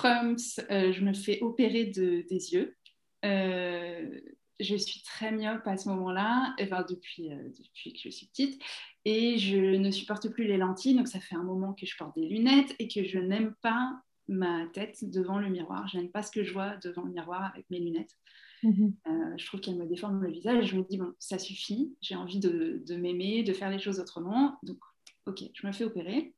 euh, 0.04 0.92
je 0.92 1.04
me 1.04 1.12
fais 1.12 1.40
opérer 1.42 1.87
de, 1.87 2.25
des 2.28 2.54
yeux. 2.54 2.76
je 3.25 4.76
suis 4.76 5.02
très 5.02 5.32
myope 5.32 5.66
à 5.66 5.76
ce 5.76 5.88
moment-là, 5.88 6.54
enfin, 6.61 6.85
depuis, 6.88 7.28
depuis 7.28 7.92
que 7.92 7.99
je 8.04 8.11
suis 8.11 8.26
petite, 8.28 8.62
et 9.04 9.38
je 9.38 9.56
ne 9.56 9.90
supporte 9.90 10.28
plus 10.28 10.44
les 10.44 10.56
lentilles, 10.56 10.94
donc 10.94 11.08
ça 11.08 11.18
fait 11.18 11.35
un 11.35 11.42
moment 11.42 11.73
que 11.73 11.85
je 11.85 11.97
porte 11.97 12.14
des 12.14 12.28
lunettes 12.28 12.76
et 12.78 12.87
que 12.87 13.02
je 13.02 13.18
n'aime 13.18 13.54
pas 13.61 14.00
ma 14.28 14.66
tête 14.68 15.11
devant 15.11 15.38
le 15.38 15.49
miroir. 15.49 15.88
Je 15.88 15.99
n'aime 15.99 16.11
pas 16.11 16.23
ce 16.23 16.30
que 16.30 16.44
je 16.44 16.52
vois 16.52 16.76
devant 16.76 17.02
le 17.02 17.12
miroir 17.12 17.50
avec 17.52 17.68
mes 17.70 17.80
lunettes. 17.80 18.16
Mhm. 18.62 18.94
Euh, 19.06 19.35
je 19.37 19.47
trouve 19.47 19.61
qu'elle 19.61 19.76
me 19.76 19.87
déforme 19.87 20.23
le 20.23 20.30
visage. 20.30 20.66
Je 20.66 20.76
me 20.76 20.82
dis, 20.82 20.99
bon, 20.99 21.12
ça 21.18 21.38
suffit. 21.38 21.94
J'ai 22.00 22.14
envie 22.14 22.38
de, 22.38 22.82
m'aimer, 22.97 23.42
de 23.42 23.52
faire 23.52 23.70
les 23.70 23.78
choses 23.78 24.00
autrement. 24.00 24.58
Donc, 24.62 24.78
ok, 25.26 25.42
je 25.54 25.66
me 25.66 25.73
fais 25.73 25.85
opérer. 25.85 26.35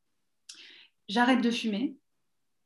J'arrête 1.09 1.43
de 1.43 1.51
fumer. 1.51 1.97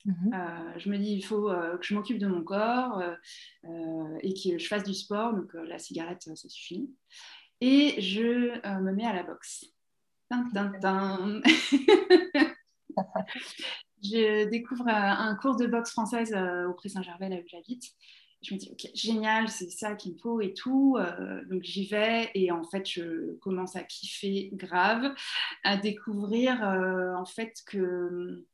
Mhm. 0.05 0.35
Euh, 0.35 0.79
je 0.79 0.91
me 0.91 0.99
dis, 0.99 1.13
il 1.13 1.25
faut 1.25 1.49
euh, 1.49 1.79
que 1.79 1.87
je 1.87 1.95
m'occupe 1.95 2.19
de 2.19 2.27
mon 2.27 2.43
corps 2.43 3.03
et 4.23 4.35
que 4.35 4.59
je 4.59 4.67
fasse 4.67 4.85
du 4.85 4.95
sport. 4.95 5.35
Donc, 5.35 5.55
la 5.55 5.79
cigarette, 5.79 6.23
ça 6.23 6.49
suffit. 6.49 6.91
Et 7.61 8.01
je 8.01 8.59
me 8.81 8.93
mets 8.93 9.07
à 9.07 9.15
la 9.15 9.23
boxe. 9.23 9.65
je 14.05 14.49
découvre 14.49 14.87
euh, 14.87 14.93
un 14.93 15.35
cours 15.35 15.57
de 15.57 15.67
boxe 15.67 15.91
française 15.91 16.33
euh, 16.35 16.69
au 16.69 16.75
Pré 16.75 16.89
Saint-Gervais, 16.89 17.29
là 17.29 17.37
où 17.37 17.47
j'habite. 17.47 17.93
Je 18.43 18.55
me 18.55 18.59
dis, 18.59 18.69
ok, 18.71 18.91
génial, 18.95 19.49
c'est 19.49 19.71
ça 19.71 19.95
qu'il 19.95 20.13
me 20.13 20.19
faut 20.19 20.41
et 20.41 20.53
tout. 20.53 20.97
Euh, 20.99 21.43
donc 21.47 21.63
j'y 21.63 21.87
vais 21.87 22.31
et 22.35 22.51
en 22.53 22.63
fait, 22.65 22.87
je 22.87 23.35
commence 23.39 23.75
à 23.75 23.83
kiffer 23.83 24.51
grave, 24.53 25.15
à 25.63 25.79
découvrir 25.79 26.61
en 26.63 27.25
fait 27.25 27.63
que 27.67 28.45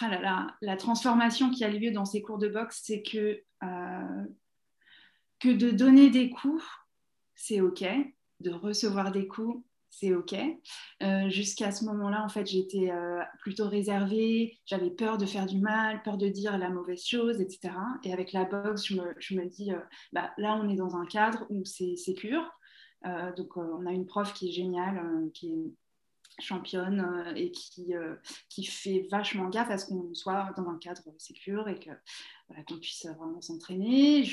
ah 0.00 0.56
la 0.62 0.76
transformation 0.76 1.50
qui 1.50 1.64
a 1.64 1.68
lieu 1.68 1.90
dans 1.90 2.06
ces 2.06 2.22
cours 2.22 2.38
de 2.38 2.48
boxe, 2.48 2.80
c'est 2.84 3.02
que, 3.02 3.42
que 5.40 5.48
de 5.48 5.70
donner 5.70 6.08
des 6.08 6.30
coups, 6.30 6.64
c'est 7.34 7.60
OK, 7.60 7.84
de 8.40 8.50
recevoir 8.50 9.12
des 9.12 9.26
coups, 9.26 9.62
c'est 9.98 10.14
OK. 10.14 10.34
Euh, 11.02 11.28
jusqu'à 11.28 11.72
ce 11.72 11.84
moment-là, 11.86 12.22
en 12.24 12.28
fait, 12.28 12.46
j'étais 12.46 12.90
euh, 12.90 13.20
plutôt 13.40 13.68
réservée, 13.68 14.58
j'avais 14.66 14.90
peur 14.90 15.18
de 15.18 15.26
faire 15.26 15.46
du 15.46 15.58
mal, 15.58 16.02
peur 16.02 16.16
de 16.16 16.28
dire 16.28 16.56
la 16.58 16.70
mauvaise 16.70 17.04
chose, 17.04 17.40
etc. 17.40 17.74
Et 18.04 18.12
avec 18.12 18.32
la 18.32 18.44
boxe, 18.44 18.86
je 18.86 19.34
me, 19.34 19.46
dis, 19.46 19.72
euh, 19.72 19.80
bah, 20.12 20.30
là, 20.38 20.58
on 20.62 20.68
est 20.68 20.76
dans 20.76 20.96
un 20.96 21.06
cadre 21.06 21.46
où 21.50 21.64
c'est 21.64 21.96
sécure. 21.96 22.44
donc, 23.36 23.56
on 23.56 23.86
a 23.86 23.92
une 23.92 24.06
prof 24.06 24.32
qui 24.32 24.48
est 24.48 24.52
géniale, 24.52 25.00
qui 25.34 25.52
est 25.52 25.72
championne 26.38 27.00
euh, 27.00 27.34
et 27.34 27.50
qui, 27.50 27.94
euh, 27.94 28.14
qui 28.48 28.64
fait 28.64 29.06
vachement 29.10 29.48
gaffe 29.48 29.70
à 29.70 29.78
ce 29.78 29.86
qu'on 29.86 30.14
soit 30.14 30.52
dans 30.56 30.68
un 30.68 30.78
cadre 30.78 31.02
sécur 31.18 31.68
et 31.68 31.78
que 31.78 31.90
qu'on 32.66 32.78
puisse 32.78 33.04
vraiment 33.04 33.42
s'entraîner. 33.42 34.24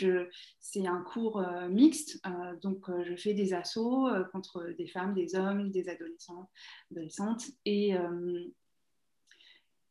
C'est 0.62 0.88
un 0.88 1.02
cours 1.02 1.42
euh, 1.42 1.68
mixte, 1.68 2.22
donc 2.62 2.86
je 3.04 3.14
fais 3.18 3.34
des 3.34 3.54
assauts 3.54 4.08
contre 4.32 4.74
des 4.78 4.88
femmes, 4.88 5.14
des 5.14 5.36
hommes, 5.36 5.70
des 5.70 5.90
adolescents, 5.90 6.50
adolescentes 6.92 7.44
et 7.66 7.94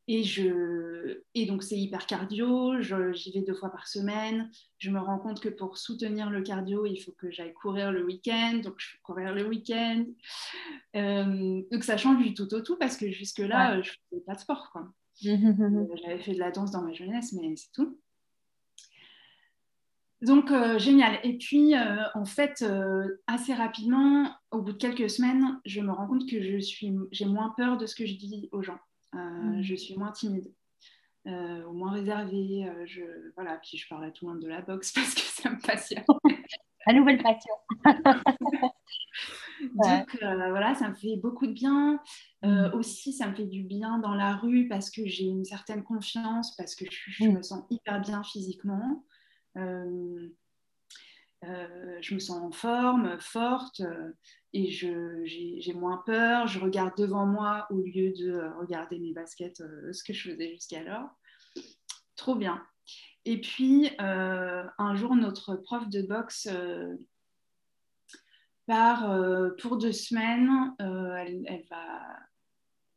et, 0.06 0.22
je, 0.22 1.22
et 1.34 1.46
donc, 1.46 1.62
c'est 1.62 1.78
hyper 1.78 2.06
cardio. 2.06 2.80
J'y 2.80 3.32
vais 3.32 3.40
deux 3.40 3.54
fois 3.54 3.70
par 3.70 3.88
semaine. 3.88 4.50
Je 4.78 4.90
me 4.90 4.98
rends 5.00 5.18
compte 5.18 5.40
que 5.40 5.48
pour 5.48 5.78
soutenir 5.78 6.28
le 6.28 6.42
cardio, 6.42 6.84
il 6.84 6.98
faut 6.98 7.12
que 7.12 7.30
j'aille 7.30 7.54
courir 7.54 7.90
le 7.90 8.04
week-end. 8.04 8.60
Donc, 8.62 8.74
je 8.76 8.88
fais 8.88 8.98
courir 9.02 9.34
le 9.34 9.46
week-end. 9.46 10.04
Euh, 10.94 11.62
donc, 11.72 11.84
ça 11.84 11.96
change 11.96 12.22
du 12.22 12.34
tout 12.34 12.52
au 12.52 12.60
tout 12.60 12.76
parce 12.76 12.98
que 12.98 13.10
jusque-là, 13.10 13.80
je 13.80 13.90
ne 13.90 13.94
faisais 14.10 14.24
pas 14.26 14.34
de 14.34 14.40
sport. 14.40 14.70
Quoi. 14.72 14.92
Euh, 15.24 15.86
j'avais 16.02 16.18
fait 16.18 16.34
de 16.34 16.40
la 16.40 16.50
danse 16.50 16.72
dans 16.72 16.82
ma 16.82 16.92
jeunesse, 16.92 17.32
mais 17.32 17.54
c'est 17.56 17.70
tout. 17.72 17.98
Donc, 20.20 20.50
euh, 20.50 20.78
génial. 20.78 21.18
Et 21.22 21.38
puis, 21.38 21.74
en 22.14 22.24
fait, 22.24 22.64
assez 23.26 23.54
rapidement, 23.54 24.28
au 24.50 24.60
bout 24.60 24.72
de 24.72 24.78
quelques 24.78 25.08
semaines, 25.08 25.60
je 25.64 25.80
me 25.80 25.92
rends 25.92 26.08
compte 26.08 26.28
que 26.28 26.36
j'ai 26.40 27.24
moins 27.26 27.54
peur 27.56 27.78
de 27.78 27.86
ce 27.86 27.94
que 27.94 28.04
je 28.04 28.16
dis 28.16 28.48
aux 28.52 28.62
gens. 28.62 28.78
Euh, 29.14 29.18
mm. 29.58 29.62
Je 29.62 29.74
suis 29.74 29.96
moins 29.96 30.12
timide. 30.12 30.52
Euh, 31.26 31.70
moins 31.72 31.92
réservée. 31.92 32.66
Euh, 32.68 32.84
je, 32.86 33.02
voilà, 33.36 33.56
puis 33.58 33.78
je 33.78 33.88
parle 33.88 34.04
à 34.04 34.10
tout 34.10 34.26
le 34.26 34.32
monde 34.32 34.42
de 34.42 34.48
la 34.48 34.60
boxe 34.60 34.92
parce 34.94 35.14
que 35.14 35.20
ça 35.20 35.50
me 35.50 35.60
passionne. 35.60 36.04
La 36.86 36.92
nouvelle 36.92 37.22
passion. 37.22 37.54
Donc 39.74 40.18
voilà, 40.20 40.74
ça 40.74 40.90
me 40.90 40.94
fait 40.94 41.16
beaucoup 41.16 41.46
de 41.46 41.52
bien. 41.52 41.98
Mm. 42.42 42.74
aussi, 42.74 43.14
ça 43.14 43.28
me 43.28 43.34
fait 43.34 43.46
du 43.46 43.62
bien 43.62 43.98
dans 43.98 44.14
la 44.14 44.36
rue 44.36 44.68
parce 44.68 44.90
que 44.90 45.06
j'ai 45.06 45.24
une 45.24 45.46
certaine 45.46 45.82
confiance, 45.82 46.54
parce 46.56 46.74
que 46.74 46.84
je, 46.90 47.24
mm. 47.24 47.36
me 47.36 47.42
sens 47.42 47.64
hyper 47.70 48.00
bien 48.02 48.22
physiquement. 48.22 49.06
je 49.56 50.28
me 52.14 52.18
sens 52.18 52.42
en 52.42 52.50
forme, 52.50 53.18
forte 53.18 53.80
et 54.54 54.70
j'ai 54.70 55.74
moins 55.74 56.00
peur, 56.06 56.46
je 56.46 56.60
regarde 56.60 56.96
devant 56.96 57.26
moi 57.26 57.66
au 57.70 57.80
lieu 57.80 58.12
de 58.12 58.30
euh, 58.30 58.54
regarder 58.60 59.00
mes 59.00 59.12
baskets, 59.12 59.60
euh, 59.60 59.92
ce 59.92 60.04
que 60.04 60.12
je 60.12 60.30
faisais 60.30 60.48
jusqu'alors. 60.48 61.10
Trop 62.14 62.36
bien. 62.36 62.64
Et 63.24 63.40
puis, 63.40 63.90
euh, 64.00 64.62
un 64.78 64.94
jour, 64.94 65.16
notre 65.16 65.56
prof 65.56 65.88
de 65.88 66.02
boxe 66.02 66.48
part 68.66 69.54
pour 69.60 69.76
deux 69.76 69.92
semaines. 69.92 70.72
elle, 70.78 71.64
va 71.68 72.16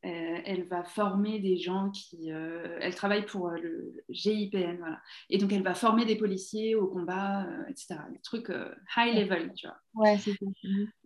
elle 0.04 0.64
va 0.68 0.84
former 0.84 1.40
des 1.40 1.58
gens 1.58 1.90
qui. 1.90 2.32
Euh, 2.32 2.78
elle 2.82 2.96
travaille 2.96 3.26
pour 3.26 3.50
euh, 3.50 3.58
le 3.58 3.94
GIPN, 4.10 4.78
voilà. 4.78 5.02
Et 5.30 5.38
donc, 5.38 5.52
elle 5.52 5.64
va 5.64 5.74
former 5.74 6.06
des 6.06 6.16
policiers 6.16 6.76
au 6.76 6.88
combat, 6.88 7.48
etc. 7.68 7.96
Des 8.12 8.20
trucs 8.20 8.50
high 8.96 9.16
level, 9.16 9.52
tu 9.56 9.68
vois. 9.68 9.78
Ouais, 9.96 10.18
c'est 10.18 10.38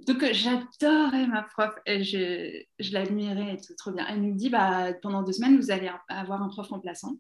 Donc, 0.06 0.24
j'adorais 0.34 1.28
ma 1.28 1.44
prof. 1.44 1.74
Et 1.86 2.04
je, 2.04 2.64
je 2.80 2.94
l'admirais 2.94 3.56
et 3.56 3.58
tout, 3.58 3.74
trop 3.76 3.92
bien. 3.92 4.06
Elle 4.10 4.22
nous 4.22 4.36
dit 4.36 4.50
bah, 4.50 4.94
pendant 5.02 5.24
deux 5.24 5.34
semaines, 5.34 5.58
vous 5.58 5.72
allez 5.72 5.90
avoir 6.10 6.42
un 6.42 6.50
prof 6.50 6.68
remplaçant. 6.68 7.16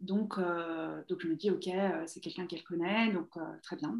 Donc, 0.00 0.38
donc 0.38 1.20
je 1.20 1.28
me 1.28 1.36
dis 1.36 1.50
ok, 1.50 1.70
c'est 2.06 2.20
quelqu'un 2.20 2.46
qu'elle 2.46 2.64
connaît, 2.64 3.12
donc 3.12 3.30
très 3.62 3.76
bien. 3.76 3.98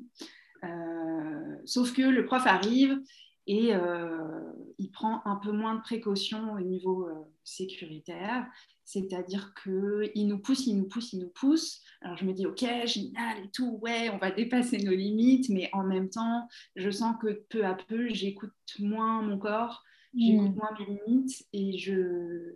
sauf 1.65 1.95
que 1.95 2.03
le 2.03 2.27
prof 2.27 2.47
arrive 2.47 3.01
et 3.47 3.75
euh, 3.75 4.41
il 4.79 4.91
prend 4.91 5.23
un 5.27 5.37
peu 5.37 5.53
moins 5.53 5.75
de 5.75 5.81
précautions 5.81 6.55
au 6.55 6.61
niveau 6.61 7.09
euh, 7.09 7.15
sécuritaire, 7.43 8.47
c'est-à-dire 8.85 9.53
qu'il 9.63 10.27
nous 10.29 10.39
pousse, 10.39 10.67
il 10.67 10.77
nous 10.77 10.89
pousse, 10.89 11.13
il 11.13 11.21
nous 11.21 11.29
pousse. 11.29 11.81
Alors 12.01 12.17
je 12.17 12.25
me 12.25 12.33
dis, 12.33 12.47
ok, 12.47 12.65
génial 12.87 13.45
et 13.45 13.51
tout, 13.53 13.79
ouais, 13.83 14.11
on 14.11 14.19
va 14.19 14.31
dépasser 14.31 14.79
nos 14.79 14.95
limites, 14.95 15.49
mais 15.51 15.69
en 15.73 15.85
même 15.85 16.09
temps, 16.09 16.49
je 16.77 16.91
sens 16.91 17.17
que 17.21 17.45
peu 17.49 17.65
à 17.65 17.75
peu, 17.75 18.09
j'écoute 18.09 18.53
moins 18.79 19.23
mon 19.23 19.39
corps, 19.39 19.83
j'écoute 20.17 20.51
mm. 20.51 20.57
moins 20.57 20.71
mes 20.79 20.87
limites, 20.87 21.47
et 21.53 21.79
je... 21.79 22.55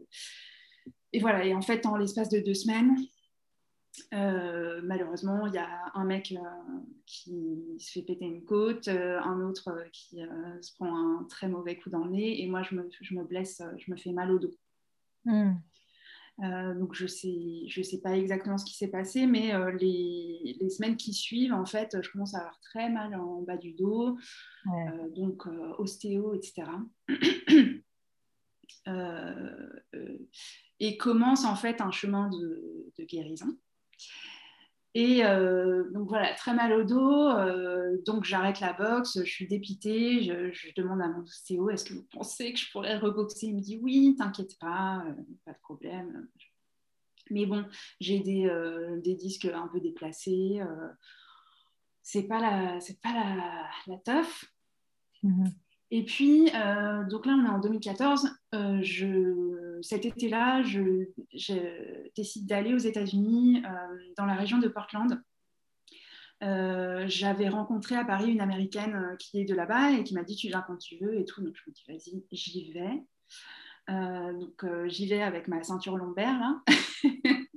Et 1.15 1.21
voilà, 1.21 1.47
et 1.47 1.55
en 1.55 1.63
fait, 1.63 1.87
en 1.87 1.97
l'espace 1.97 2.29
de 2.29 2.39
deux 2.39 2.53
semaines, 2.53 2.95
malheureusement, 4.13 5.47
il 5.47 5.55
y 5.55 5.59
a 5.59 5.93
un 5.95 6.05
mec 6.05 6.35
qui 7.07 7.77
se 7.79 7.93
fait 7.93 8.03
péter 8.03 8.25
une 8.25 8.45
côte, 8.45 8.89
un 8.89 9.41
autre 9.43 9.85
qui 9.93 10.21
se 10.61 10.75
prend 10.75 11.21
un 11.21 11.25
très 11.25 11.49
mauvais 11.49 11.79
coup 11.79 11.91
dans 11.91 12.05
le 12.05 12.11
nez, 12.11 12.43
et 12.43 12.47
moi 12.49 12.63
je 12.63 12.75
me, 12.75 12.89
je 13.01 13.15
me 13.15 13.25
blesse, 13.25 13.63
je 13.77 13.91
me 13.91 13.97
fais 13.97 14.13
mal 14.13 14.31
au 14.31 14.39
dos. 14.39 14.55
Hmm. 15.25 15.55
donc 16.39 16.95
je 16.95 17.07
sais, 17.07 17.65
je 17.67 17.83
sais 17.83 18.01
pas 18.01 18.17
exactement 18.17 18.57
ce 18.57 18.65
qui 18.65 18.77
s'est 18.77 18.89
passé, 18.89 19.27
mais 19.27 19.53
les, 19.81 20.57
les, 20.61 20.71
semaines 20.71 20.97
qui 20.97 21.13
suivent, 21.13 21.53
en 21.53 21.67
fait, 21.67 21.97
je 22.01 22.11
commence 22.11 22.35
à 22.35 22.39
avoir 22.39 22.61
très 22.61 22.89
mal 22.89 23.15
en 23.15 23.43
bas 23.43 23.57
du 23.57 23.73
dos, 23.73 24.17
donc 25.15 25.47
ostéo, 25.79 26.35
etc. 26.35 26.65
et 30.81 30.97
commence 30.97 31.45
en 31.45 31.57
fait 31.57 31.81
un 31.81 31.91
chemin 31.91 32.29
de, 32.29 32.93
de 32.99 33.05
guérison. 33.05 33.57
Et 34.95 35.25
euh, 35.25 35.91
donc 35.93 36.09
voilà, 36.09 36.35
très 36.35 36.55
mal 36.55 36.73
au 36.73 36.83
dos, 36.83 37.29
euh, 37.29 37.99
donc 38.07 38.25
j'arrête 38.25 38.59
la 38.61 38.73
boxe, 38.73 39.19
je 39.23 39.31
suis 39.31 39.47
dépitée, 39.47 40.23
je, 40.23 40.73
demande 40.75 41.03
à 41.03 41.09
mon 41.09 41.23
ostéo, 41.23 41.71
est-ce 41.71 41.85
que 41.85 41.95
vous 41.95 42.07
pensez 42.11 42.53
que 42.53 42.59
je 42.59 42.71
pourrais 42.73 42.97
reboxer? 42.97 43.49
Il 43.49 43.57
me 43.57 43.61
dit 43.61 43.79
oui, 43.83 44.17
t'inquiète 44.19 44.59
pas, 44.59 45.05
euh, 45.07 45.13
pas 45.45 45.53
de 45.53 45.59
problème. 45.59 46.29
Mais 47.31 47.45
bon, 47.45 47.67
j'ai 48.01 48.21
des, 48.21 48.51
des, 49.05 49.15
disques 49.15 49.45
un 49.45 49.69
peu 49.69 49.81
déplacés, 49.81 50.61
c'est 52.03 52.23
pas 52.23 52.41
la, 52.41 52.81
c'est 52.81 53.01
pas 53.03 53.13
la, 53.13 53.69
la 53.87 53.99
teuf. 53.99 54.47
Mm-hmm. 55.23 55.53
Et 55.91 56.05
puis, 56.05 56.45
donc 57.11 57.27
là, 57.27 57.37
on 57.39 57.45
est 57.45 57.51
en 57.51 57.61
2014. 57.61 58.31
Euh, 58.55 58.79
je, 58.83 59.07
cet 59.83 60.05
été-là, 60.05 60.63
je, 60.63 61.09
décide 62.17 62.47
d'aller 62.47 62.75
aux 62.75 62.79
États-Unis, 62.79 63.63
euh, 63.65 64.13
dans 64.17 64.27
la 64.27 64.35
région 64.35 64.59
de 64.59 64.69
Portland. 64.69 65.21
J'avais 66.41 67.49
rencontré 67.49 67.97
à 67.97 68.05
Paris 68.05 68.31
une 68.31 68.41
américaine 68.41 69.17
qui 69.19 69.41
est 69.41 69.45
de 69.45 69.55
là-bas 69.55 69.93
et 69.93 70.05
qui 70.05 70.15
m'a 70.15 70.23
dit 70.23 70.37
Tu 70.37 70.49
viens 70.49 70.63
quand 70.67 70.77
tu 70.77 70.97
veux 70.99 71.19
et 71.19 71.25
tout. 71.25 71.43
Donc, 71.43 71.55
je 71.57 71.71
me 71.71 71.75
dis 71.75 71.85
Vas-y, 71.89 72.25
j'y 72.31 72.73
vais. 72.73 73.03
donc, 73.89 74.65
j'y 74.87 75.07
vais 75.09 75.23
avec 75.23 75.49
ma 75.49 75.63
ceinture 75.63 75.97
lombaire. 75.97 76.41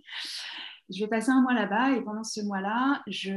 Je 0.93 0.99
vais 0.99 1.07
passer 1.07 1.31
un 1.31 1.41
mois 1.41 1.53
là-bas 1.53 1.91
et 1.91 2.01
pendant 2.01 2.23
ce 2.23 2.41
mois-là, 2.41 3.01
je 3.07 3.31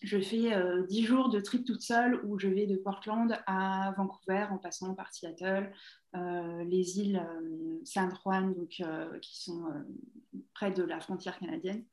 je 0.00 0.18
fais 0.18 0.54
euh, 0.54 0.82
dix 0.86 1.02
10 1.02 1.06
jours 1.06 1.28
de 1.28 1.40
trip 1.40 1.66
toute 1.66 1.82
seule 1.82 2.20
où 2.24 2.38
je 2.38 2.48
vais 2.48 2.66
de 2.66 2.76
Portland 2.76 3.38
à 3.46 3.92
Vancouver 3.96 4.46
en 4.50 4.58
passant 4.58 4.94
par 4.94 5.12
Seattle, 5.12 5.72
euh, 6.16 6.64
les 6.64 6.98
îles 6.98 7.18
euh, 7.18 7.80
San 7.84 8.10
Juan, 8.22 8.54
donc, 8.54 8.82
qui 9.20 9.42
sont 9.42 9.66
près 10.54 10.70
de 10.70 10.82
la 10.82 11.00
frontière 11.00 11.38
canadienne, 11.38 11.84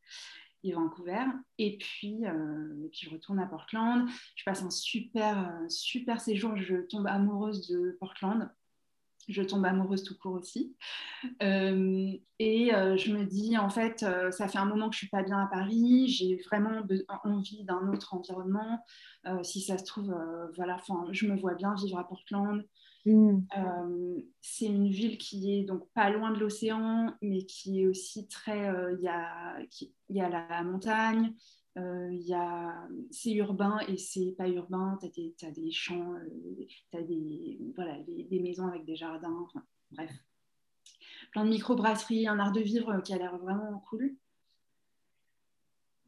et 0.64 0.74
Vancouver. 0.74 1.26
Et 1.58 1.78
puis, 1.78 2.24
et 2.24 2.90
puis, 2.90 3.06
je 3.06 3.10
retourne 3.10 3.40
à 3.40 3.46
Portland. 3.46 4.08
Je 4.36 4.44
passe 4.44 4.64
un 4.64 4.72
super, 4.72 5.62
super 5.70 6.20
séjour. 6.20 6.58
Je 6.58 6.78
tombe 6.78 7.08
amoureuse 7.08 7.68
de 7.68 7.96
Portland 8.00 8.50
je 9.28 9.42
tombe 9.42 9.66
amoureuse 9.66 10.04
tout 10.04 10.18
court 10.18 10.34
aussi. 10.34 10.76
Euh, 11.44 12.12
et 12.40 12.74
euh, 12.74 12.98
je 12.98 13.14
me 13.14 13.26
dis, 13.26 13.58
en 13.58 13.70
fait, 13.70 14.04
euh, 14.04 14.32
ça 14.32 14.48
fait 14.48 14.58
un 14.58 14.66
moment 14.66 14.90
que 14.90 14.96
je 14.96 15.00
ne 15.00 15.08
suis 15.08 15.10
pas 15.10 15.24
bien 15.24 15.40
à 15.40 15.48
Paris, 15.48 16.08
j'ai 16.08 16.38
vraiment 16.46 16.82
envie 17.24 17.64
d'un 17.64 17.88
autre 17.92 18.14
environnement. 18.14 18.84
si 19.44 19.62
ça 19.62 19.78
se 19.78 19.84
trouve, 19.84 20.16
voilà, 20.56 20.78
je 21.12 21.28
me 21.28 21.38
vois 21.38 21.56
bien 21.56 21.76
vivre 21.76 22.00
à 22.00 22.08
Portland. 22.08 22.64
Mm. 23.06 23.40
c'est 24.42 24.66
une 24.66 24.90
ville 24.90 25.18
qui 25.18 25.54
est 25.54 25.64
donc 25.64 25.88
pas 25.94 26.10
loin 26.10 26.32
de 26.32 26.40
l'océan, 26.40 27.14
mais 27.22 27.46
qui 27.46 27.82
est 27.82 27.88
aussi 27.88 28.28
très. 28.28 28.70
Il 28.98 29.04
y, 29.04 29.08
a, 29.08 29.58
y 30.10 30.22
a 30.22 30.30
la 30.30 30.64
montagne, 30.64 31.34
euh, 31.78 32.10
y 32.12 32.34
a, 32.34 32.88
c'est 33.12 33.34
urbain 33.34 33.80
et 33.88 33.98
c'est 33.98 34.34
pas 34.38 34.48
urbain. 34.48 34.98
Tu 35.02 35.46
as, 35.46 35.52
des 35.52 35.72
champs, 35.72 36.14
euh, 36.14 36.66
tu 36.68 36.98
as 36.98 37.04
des, 37.04 37.60
voilà, 37.76 37.98
des, 38.08 38.40
maisons 38.40 38.68
avec 38.68 38.86
des 38.86 38.96
jardins, 38.96 39.48
bref. 39.92 40.12
Plein 41.32 41.46
de 41.46 41.50
micro-brasseries, 41.50 42.28
un 42.28 42.40
art 42.40 42.52
de 42.52 42.62
vivre 42.62 43.02
qui 43.02 43.14
a 43.14 43.18
l'air 43.18 43.38
vraiment 43.38 43.84
cool. 43.90 44.16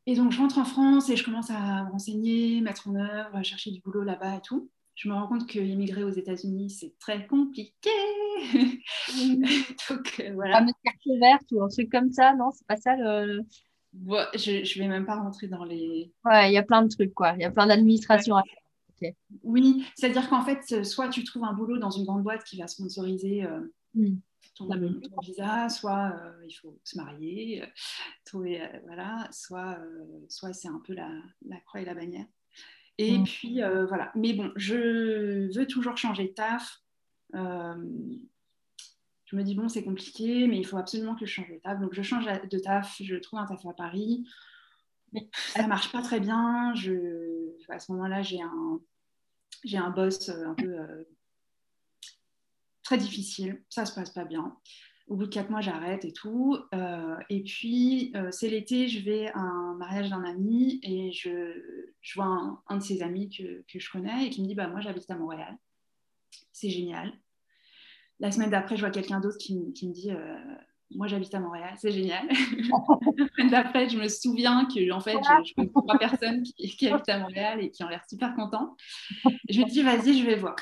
Et 0.06 0.16
donc, 0.16 0.32
je 0.32 0.40
rentre 0.40 0.58
en 0.58 0.66
France 0.66 1.10
et 1.10 1.16
je 1.16 1.24
commence 1.24 1.52
à 1.52 1.84
me 1.84 1.92
renseigner, 1.92 2.62
mettre 2.62 2.88
en 2.88 2.96
œuvre, 2.96 3.36
à 3.36 3.44
chercher 3.44 3.70
du 3.70 3.80
boulot 3.82 4.04
là-bas 4.04 4.38
et 4.38 4.42
tout. 4.42 4.72
Je 4.96 5.08
me 5.08 5.14
rends 5.14 5.28
compte 5.28 5.48
que 5.48 5.60
immigrer 5.60 6.04
aux 6.04 6.10
États-Unis, 6.10 6.72
c'est 6.72 6.98
très 7.00 7.28
compliqué. 7.28 7.90
donc, 9.90 10.20
euh, 10.20 10.34
voilà. 10.34 10.62
Une 10.62 10.72
carte 10.84 11.20
verte 11.20 11.52
ou 11.52 11.62
un 11.62 11.68
truc 11.68 11.92
comme 11.92 12.12
ça, 12.12 12.34
non? 12.34 12.50
C'est 12.52 12.66
pas 12.66 12.78
ça 12.78 12.96
le 12.96 13.46
je 13.94 14.78
ne 14.80 14.84
vais 14.84 14.88
même 14.88 15.06
pas 15.06 15.16
rentrer 15.16 15.48
dans 15.48 15.64
les. 15.64 16.12
Ouais, 16.26 16.50
il 16.50 16.54
y 16.54 16.58
a 16.58 16.64
plein 16.64 16.82
de 16.82 16.90
trucs, 16.90 17.14
quoi. 17.14 17.34
Il 17.34 17.42
y 17.42 17.46
a 17.46 17.52
plein 17.52 17.68
d'administrations 17.68 18.36
à 18.36 18.44
faire. 18.44 19.14
Oui, 19.44 19.86
c'est-à-dire 19.96 20.30
qu'en 20.30 20.44
fait, 20.44 20.84
soit 20.84 21.10
tu 21.10 21.24
trouves 21.24 21.46
un 21.46 21.54
boulot 21.54 21.78
dans 21.78 21.90
une 21.90 22.06
grande 22.06 22.24
boîte 22.24 22.44
qui 22.44 22.58
va 22.60 22.68
sponsoriser 22.68 23.46
euh, 23.46 23.62
hmm. 23.94 24.18
ton, 24.56 24.70
visa, 25.22 25.70
soit 25.70 26.14
euh, 26.22 26.46
il 26.48 26.54
faut 26.54 26.78
se 26.84 26.98
marier, 26.98 27.64
euh, 27.64 27.68
trouver, 28.26 28.62
voilà, 28.86 29.28
soit, 29.32 29.78
soit 30.28 30.54
c'est 30.54 30.68
un 30.68 30.82
peu 30.86 30.94
la, 30.94 31.10
la, 31.48 31.60
croix 31.62 31.82
et 31.82 31.86
la 31.86 31.94
bannière. 31.94 32.26
Et 32.98 33.18
hmm. 33.18 33.24
puis, 33.24 33.62
voilà. 33.88 34.12
Mais 34.16 34.34
bon, 34.34 34.52
je 34.56 35.58
veux 35.58 35.68
toujours 35.68 35.98
changer 35.98 36.28
de 36.28 36.34
taf 36.34 36.82
je 39.30 39.36
me 39.36 39.44
dis, 39.44 39.54
bon, 39.54 39.70
c'est 39.70 39.84
compliqué, 39.84 40.48
mais 40.48 40.58
il 40.58 40.66
faut 40.66 40.78
absolument 40.78 41.14
que 41.14 41.26
je 41.26 41.32
change 41.32 41.50
de 41.50 41.58
taf. 41.58 41.80
Donc, 41.80 41.94
je 41.94 42.02
change 42.02 42.26
de 42.26 42.60
taf, 42.60 43.00
je 43.00 43.16
trouve 43.16 43.40
un 43.40 43.46
taf 43.46 43.64
à 43.64 43.74
Paris. 43.74 44.28
Mais 45.14 45.30
ça 45.34 45.68
marche 45.68 45.92
pas 45.92 46.02
très 46.02 46.20
bien. 46.20 46.74
Je... 46.74 47.52
À 47.70 47.78
ce 47.78 47.92
moment-là, 47.92 48.24
j'ai 48.24 48.42
un... 48.42 48.82
j'ai 49.64 49.78
un 49.78 49.92
boss 49.92 50.30
euh, 50.30 50.48
un 50.48 50.56
peu 50.56 50.80
euh, 50.80 51.04
très 52.82 52.98
difficile. 52.98 53.64
Ça 53.70 53.86
se 53.86 53.94
passe 53.94 54.10
pas 54.10 54.26
bien. 54.26 54.58
Au 55.08 55.16
bout 55.16 55.28
de 55.28 55.32
quatre 55.32 55.52
mois, 55.52 55.62
j'arrête 55.62 56.06
et 56.06 56.14
tout. 56.14 56.58
Euh, 56.74 57.18
et 57.30 57.44
puis, 57.44 58.14
c'est 58.32 58.50
l'été, 58.50 58.88
je 58.88 59.04
vais 59.04 59.28
à 59.30 59.40
un 59.40 59.76
mariage 59.76 60.10
d'un 60.10 60.24
ami 60.24 60.80
et 60.82 61.12
je, 61.12 61.88
je 62.02 62.14
vois 62.16 62.62
un, 62.68 62.78
de 62.78 62.84
ses 62.84 63.04
amis 63.04 63.30
que, 63.30 63.64
que, 63.72 63.80
je 63.80 63.92
connais 63.92 64.26
et 64.26 64.30
qui 64.32 64.42
me 64.42 64.48
dit, 64.48 64.56
bah, 64.56 64.68
moi, 64.68 64.82
j'habite 64.82 65.10
à 65.12 65.16
Montréal. 65.16 65.56
C'est 66.52 66.70
génial. 66.70 67.14
La 68.20 68.32
semaine 68.32 68.50
d'après, 68.50 68.76
je 68.76 68.82
vois 68.82 68.92
quelqu'un 68.92 69.20
d'autre 69.20 69.38
qui, 69.38 69.56
me 69.56 69.92
dit 69.92 70.12
euh, 70.12 70.36
Moi, 70.92 71.08
j'habite 71.08 71.34
à 71.34 71.40
Montréal, 71.40 71.74
c'est 71.78 71.92
génial. 71.92 72.28
la 73.18 73.28
semaine 73.28 73.50
d'après, 73.50 73.90
je 73.90 73.98
me 73.98 74.08
souviens 74.08 74.66
que 74.66 74.92
en 74.92 75.00
fait, 75.00 75.14
je, 75.46 75.54
connais 75.54 75.70
trois 75.70 75.98
personnes 75.98 76.44
qui, 76.44 76.88
habitent 76.88 77.10
à 77.10 77.20
Montréal 77.20 77.64
et 77.64 77.72
qui 77.72 77.84
ont 77.84 77.90
l'air 77.90 78.04
super 78.08 78.36
contents. 78.36 78.76
Je 79.50 79.62
me 79.62 79.70
dis 79.70 79.82
Vas-y, 79.84 80.20
je 80.20 80.26
vais 80.26 80.36
voir. 80.36 80.56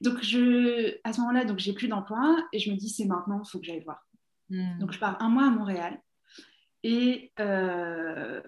Donc, 0.00 0.22
je, 0.22 0.98
à 1.04 1.12
ce 1.12 1.20
moment-là, 1.20 1.44
donc 1.44 1.58
j'ai 1.58 1.72
plus 1.72 1.88
d'emploi 1.88 2.36
et 2.52 2.58
je 2.58 2.70
me 2.70 2.76
dis 2.76 2.90
C'est 2.90 3.06
maintenant, 3.06 3.42
il 3.42 3.48
faut 3.48 3.58
que 3.58 3.64
j'aille 3.64 3.84
voir. 3.84 4.06
Hmm. 4.50 4.78
Donc, 4.78 4.92
je 4.92 4.98
pars 4.98 5.20
un 5.22 5.30
mois 5.30 5.46
à 5.46 5.50
Montréal 5.50 5.98
et 6.82 7.32
euh, 7.40 8.42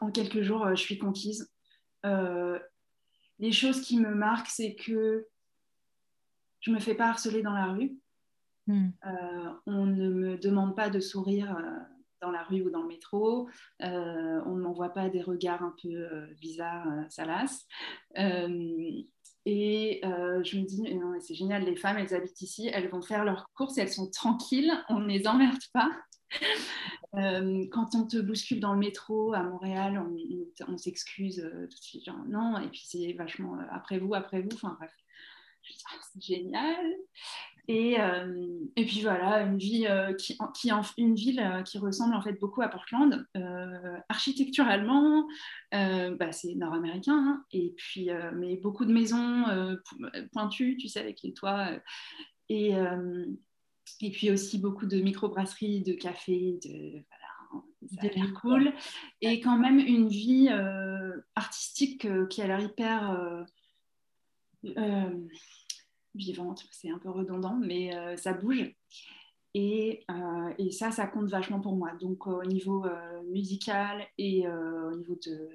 en 0.00 0.12
quelques 0.12 0.42
jours, 0.42 0.68
je 0.70 0.80
suis 0.80 0.98
conquise. 0.98 1.50
Euh, 2.06 2.58
les 3.40 3.50
choses 3.52 3.80
qui 3.80 3.98
me 3.98 4.14
marquent, 4.14 4.48
c'est 4.48 4.76
que 4.76 5.26
je 6.62 6.70
ne 6.70 6.76
me 6.76 6.80
fais 6.80 6.94
pas 6.94 7.08
harceler 7.08 7.42
dans 7.42 7.52
la 7.52 7.66
rue. 7.66 7.98
Hmm. 8.66 8.90
Euh, 9.04 9.52
on 9.66 9.86
ne 9.86 10.08
me 10.08 10.38
demande 10.38 10.74
pas 10.76 10.88
de 10.88 11.00
sourire 11.00 11.56
euh, 11.58 11.78
dans 12.20 12.30
la 12.30 12.44
rue 12.44 12.62
ou 12.62 12.70
dans 12.70 12.82
le 12.82 12.88
métro. 12.88 13.48
Euh, 13.82 14.40
on 14.46 14.54
ne 14.54 14.62
m'envoie 14.62 14.90
pas 14.90 15.08
des 15.08 15.22
regards 15.22 15.62
un 15.62 15.74
peu 15.82 16.08
bizarres, 16.40 16.86
salaces. 17.10 17.66
et 19.44 20.00
je 20.04 20.58
me 20.58 20.64
dis, 20.64 20.84
c'est 21.20 21.34
génial, 21.34 21.64
les 21.64 21.76
femmes, 21.76 21.98
elles 21.98 22.14
habitent 22.14 22.40
ici, 22.40 22.70
elles 22.72 22.88
vont 22.88 23.02
faire 23.02 23.24
leurs 23.24 23.50
courses, 23.54 23.76
elles 23.78 23.92
sont 23.92 24.08
tranquilles, 24.08 24.72
on 24.88 25.00
ne 25.00 25.08
les 25.08 25.26
emmerde 25.26 25.58
pas. 25.74 25.90
quand 27.72 27.94
on 27.94 28.06
te 28.06 28.18
bouscule 28.20 28.60
dans 28.60 28.72
le 28.72 28.78
métro 28.78 29.34
à 29.34 29.42
Montréal, 29.42 30.00
on, 30.68 30.78
s'excuse 30.78 31.42
tout 31.42 31.76
de 31.76 31.82
suite, 31.82 32.04
genre 32.04 32.24
non, 32.28 32.58
et 32.60 32.68
puis 32.68 32.84
c'est 32.86 33.12
vachement 33.14 33.58
après 33.72 33.98
vous, 33.98 34.14
après 34.14 34.42
vous, 34.42 34.50
enfin 34.54 34.76
bref. 34.78 34.92
Ah, 35.90 35.98
c'est 36.12 36.22
génial. 36.22 36.96
Et, 37.68 38.00
euh, 38.00 38.58
et, 38.74 38.84
puis 38.84 39.02
voilà, 39.02 39.42
une, 39.42 39.56
vie, 39.56 39.86
euh, 39.86 40.12
qui, 40.14 40.36
qui, 40.54 40.70
une 40.98 41.14
ville 41.14 41.40
euh, 41.40 41.62
qui 41.62 41.78
ressemble 41.78 42.14
en 42.14 42.20
fait 42.20 42.32
beaucoup 42.34 42.60
à 42.60 42.68
Portland, 42.68 43.24
architecturalement, 44.08 45.28
bah, 45.70 46.32
c'est 46.32 46.54
nord-américain, 46.54 47.16
hein. 47.16 47.44
et 47.52 47.72
puis 47.76 48.10
mais 48.34 48.56
beaucoup 48.56 48.84
de 48.84 48.92
maisons 48.92 49.44
pointues, 50.32 50.76
tu 50.76 50.88
sais, 50.88 51.00
avec 51.00 51.22
les 51.22 51.32
toits, 51.32 51.70
et, 52.48 52.72
et 54.00 54.10
puis 54.10 54.30
aussi 54.30 54.58
beaucoup 54.58 54.86
de 54.86 55.00
microbrasseries, 55.00 55.82
de 55.82 55.92
cafés, 55.92 56.58
de 56.64 57.04
voilà, 57.90 58.12
ça 58.12 58.40
cool, 58.40 58.72
et 59.20 59.40
quand 59.40 59.56
même 59.56 59.78
une 59.78 60.08
vie 60.08 60.48
artistique 61.36 62.08
qui 62.28 62.42
a 62.42 62.48
l'air 62.48 62.60
hyper 62.60 63.46
euh, 64.64 65.26
vivante, 66.14 66.64
c'est 66.70 66.90
un 66.90 66.98
peu 66.98 67.10
redondant, 67.10 67.56
mais 67.56 67.94
euh, 67.96 68.16
ça 68.16 68.32
bouge. 68.32 68.74
Et, 69.54 70.06
et, 70.56 70.70
ça, 70.70 70.90
ça 70.90 71.06
compte 71.06 71.28
vachement 71.28 71.60
pour 71.60 71.76
moi. 71.76 71.92
Donc 72.00 72.26
au 72.26 72.42
niveau 72.42 72.86
musical 73.30 74.02
et 74.16 74.48
au 74.48 74.96
niveau 74.96 75.14
de, 75.26 75.46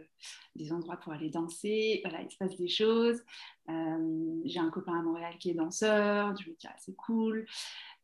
des 0.56 0.72
endroits 0.72 0.98
pour 0.98 1.14
aller 1.14 1.32
danser, 1.32 2.02
voilà, 2.04 2.22
il 2.22 2.30
se 2.30 2.38
passe 2.38 2.56
des 2.58 2.68
choses. 2.68 3.20
J'ai 3.68 4.60
un 4.60 4.70
copain 4.70 5.00
à 5.00 5.02
Montréal 5.02 5.34
qui 5.40 5.50
est 5.50 5.56
danseur, 5.56 6.36
je 6.40 6.48
me 6.48 6.56
dis, 6.56 6.68
ah, 6.68 6.76
c'est 6.78 6.96
cool. 6.96 7.48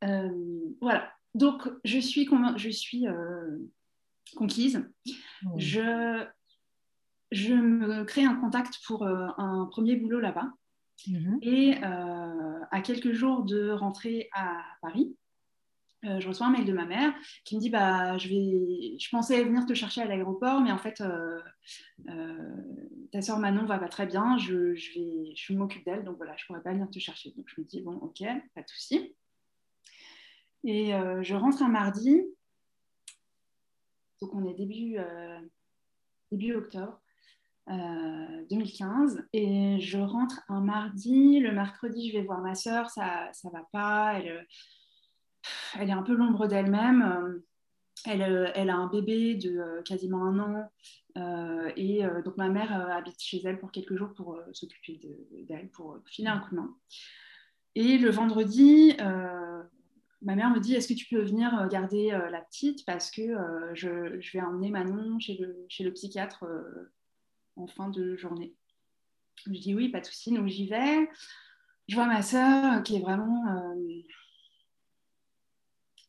voilà, 0.02 1.14
donc 1.36 1.70
je 1.84 2.00
suis, 2.00 2.28
je 2.58 2.70
suis 2.70 3.06
conquise. 4.36 4.84
Mmh. 5.44 5.60
Je, 5.60 6.26
je 7.32 7.54
me 7.54 8.04
crée 8.04 8.26
un 8.26 8.36
contact 8.38 8.80
pour 8.88 9.06
un 9.06 9.68
premier 9.70 9.96
boulot 9.96 10.20
là-bas. 10.20 10.52
Mmh. 11.08 11.38
Et 11.42 11.76
à 11.84 12.82
quelques 12.82 13.12
jours 13.12 13.44
de 13.44 13.72
rentrer 13.72 14.30
à 14.34 14.64
Paris, 14.82 15.16
euh, 16.06 16.20
je 16.20 16.28
reçois 16.28 16.48
un 16.48 16.52
mail 16.52 16.66
de 16.66 16.74
ma 16.74 16.86
mère 16.86 17.14
qui 17.46 17.56
me 17.56 17.62
dit 17.62 17.70
bah 17.70 18.18
je 18.18 18.28
vais 18.28 18.98
je 19.00 19.10
pensais 19.10 19.42
venir 19.44 19.66
te 19.66 19.74
chercher 19.74 20.02
à 20.02 20.06
l'aéroport 20.06 20.60
mais 20.60 20.72
en 20.72 20.78
fait 20.78 21.00
euh, 21.00 21.40
euh, 22.10 22.58
ta 23.12 23.22
soeur 23.22 23.40
Manon 23.40 23.66
va 23.66 23.80
pas 23.80 23.88
très 23.88 24.06
bien 24.06 24.38
je, 24.38 24.76
je 24.76 25.00
vais 25.00 25.34
je 25.36 25.54
m'occupe 25.54 25.86
d'elle 25.86 26.04
donc 26.04 26.18
voilà 26.18 26.36
je 26.36 26.46
pourrais 26.46 26.62
pas 26.62 26.74
venir 26.74 26.90
te 26.90 27.00
chercher. 27.00 27.32
Donc 27.38 27.46
je 27.48 27.62
me 27.62 27.66
dis 27.66 27.82
bon 27.82 27.94
ok 27.94 28.22
pas 28.54 28.62
de 28.62 28.68
souci. 28.68 29.16
Et 30.66 30.92
je 30.92 31.36
rentre 31.36 31.62
un 31.62 31.68
mardi. 31.68 32.22
Donc 34.22 34.34
on 34.34 34.48
est 34.50 34.54
début 34.54 34.96
octobre 36.54 37.03
2015 37.68 39.26
et 39.34 39.80
je 39.80 39.98
rentre 39.98 40.42
un 40.50 40.62
mardi 40.62 41.40
le 41.40 41.52
mercredi 41.54 42.10
je 42.12 42.18
vais 42.18 42.24
voir 42.24 42.42
ma 42.42 42.56
soeur 42.56 42.90
ça 42.90 43.30
ça 43.32 43.50
va 43.50 43.68
pas 43.72 44.20
elle 44.20 44.46
elle 45.80 45.90
est 45.90 45.94
un 45.94 46.04
peu 46.04 46.16
l'ombre 46.16 46.48
d'elle-même. 46.48 47.02
Euh, 47.02 47.40
euh, 48.08 48.52
elle, 48.54 48.70
a 48.70 48.76
un 48.76 48.88
bébé 48.88 49.36
de 49.36 49.58
euh, 49.58 49.82
quasiment 49.84 50.26
un 50.26 50.40
an. 50.40 50.70
et 51.76 52.02
donc 52.26 52.38
ma 52.38 52.50
mère 52.50 52.72
habite 52.92 53.22
chez 53.22 53.42
elle 53.46 53.60
pour 53.60 53.72
quelques 53.72 53.96
jours 53.96 54.14
pour 54.14 54.40
s'occuper 54.52 55.00
d'elle, 55.48 55.70
pour 55.70 56.00
filer 56.08 56.28
un 56.28 56.40
coup 56.40 56.52
de 56.52 56.62
main. 56.62 56.76
Et 57.76 57.98
le 57.98 58.10
vendredi, 58.10 58.96
ma 58.98 60.36
mère 60.36 60.50
me 60.50 60.60
dit 60.60 60.76
Est-ce 60.76 60.88
que 60.88 60.98
tu 60.98 61.08
peux 61.08 61.22
venir 61.22 61.68
garder 61.70 62.10
la 62.32 62.42
petite? 62.42 62.86
Parce 62.86 63.12
que 63.12 63.22
je, 63.74 64.32
vais 64.34 64.42
emmener 64.42 64.70
Manon 64.72 65.20
chez 65.20 65.38
le, 65.38 65.66
chez 65.70 65.84
le 65.84 65.94
psychiatre 65.94 66.46
en 67.56 67.68
fin 67.68 67.90
de 67.90 68.16
journée. 68.16 68.54
Je 69.46 69.52
dis 69.52 69.76
Oui, 69.76 69.90
pas 69.90 70.00
de 70.00 70.06
souci. 70.06 70.34
Donc 70.34 70.48
j'y 70.48 70.68
vais. 70.68 71.10
Je 71.88 71.96
vois 71.96 72.06
ma 72.06 72.22
soeur 72.22 72.82
qui 72.84 72.96
est 72.96 73.02
vraiment 73.02 73.76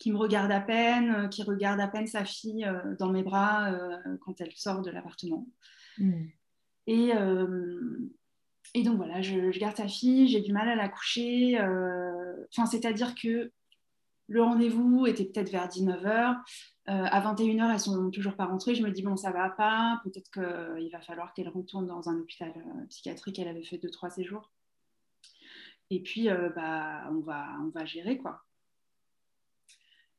qui 0.05 0.13
me 0.13 0.19
regarde 0.19 0.53
à 0.53 0.61
peine, 0.61 1.11
euh, 1.15 1.29
qui 1.29 1.43
regarde 1.43 1.81
à 1.81 1.89
peine 1.89 2.07
sa 2.07 2.27
fille 2.27 2.67
euh, 2.67 2.95
dans 2.99 3.09
mes 3.11 3.23
bras 3.23 3.73
euh, 3.73 3.97
quand 4.21 4.39
elle 4.39 4.53
sort 4.53 4.83
de 4.83 4.91
l'appartement. 4.91 5.47
Hmm. 5.97 6.27
Et, 6.87 7.13
et, 8.75 8.83
donc 8.83 8.99
voilà, 8.99 9.23
je, 9.23 9.59
garde 9.59 9.79
sa 9.79 9.89
fille, 9.89 10.29
j'ai 10.29 10.43
du 10.43 10.53
mal 10.53 10.69
à 10.69 10.75
la 10.75 10.91
coucher. 10.91 11.59
Enfin, 11.59 12.67
c'est-à-dire 12.67 13.15
que 13.15 13.51
le 14.29 14.43
rendez-vous 14.43 15.07
était 15.07 15.25
peut-être 15.25 15.51
vers 15.51 15.67
19h. 15.67 16.37
À 16.87 17.21
21h, 17.21 17.73
elles 17.73 17.81
sont 17.81 18.11
toujours 18.11 18.35
pas 18.35 18.45
rentrées. 18.47 18.75
Je 18.75 18.83
me 18.83 18.91
dis, 18.91 19.03
bon, 19.03 19.17
ça 19.17 19.31
va 19.31 19.49
pas. 19.51 20.01
Peut-être 20.05 20.31
qu'il 20.31 20.91
va 20.93 21.01
falloir 21.01 21.33
qu'elle 21.33 21.49
retourne 21.49 21.87
dans 21.87 22.09
un 22.09 22.19
hôpital 22.19 22.53
psychiatrique. 22.91 23.39
Elle 23.39 23.49
avait 23.49 23.65
fait 23.65 23.79
deux, 23.79 23.91
trois 23.91 24.11
séjours. 24.11 24.53
Et 25.91 26.03
puis, 26.03 26.29
bah, 26.55 27.09
on, 27.11 27.21
va, 27.21 27.47
on 27.63 27.69
va 27.69 27.85
gérer, 27.85 28.19
quoi 28.19 28.45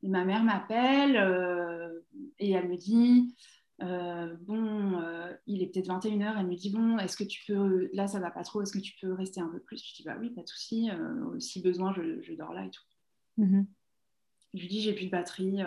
ma 0.07 0.25
mère 0.25 0.43
m'appelle 0.43 1.17
euh, 1.17 1.99
et 2.39 2.51
elle 2.51 2.69
me 2.69 2.77
dit 2.77 3.35
euh, 3.81 4.35
Bon, 4.41 4.99
euh, 5.01 5.33
il 5.47 5.61
est 5.61 5.67
peut-être 5.67 5.87
21h. 5.87 6.35
Elle 6.39 6.47
me 6.47 6.55
dit 6.55 6.69
Bon, 6.69 6.97
est-ce 6.99 7.17
que 7.17 7.23
tu 7.23 7.43
peux, 7.45 7.89
là 7.93 8.07
ça 8.07 8.19
va 8.19 8.31
pas 8.31 8.43
trop, 8.43 8.61
est-ce 8.61 8.73
que 8.73 8.79
tu 8.79 8.93
peux 9.01 9.13
rester 9.13 9.41
un 9.41 9.47
peu 9.47 9.59
plus? 9.59 9.83
Je 9.83 9.95
dis 9.95 10.03
Bah 10.03 10.17
oui, 10.19 10.29
pas 10.29 10.41
de 10.41 10.47
souci, 10.47 10.89
si 11.39 11.61
besoin, 11.61 11.93
je, 11.93 12.33
dors 12.33 12.53
là 12.53 12.65
et 12.65 12.71
tout. 12.71 12.83
Mm-hmm. 13.39 13.65
Je 14.53 14.61
lui 14.61 14.67
dis 14.67 14.81
J'ai 14.81 14.93
plus 14.93 15.05
de 15.05 15.11
batterie. 15.11 15.61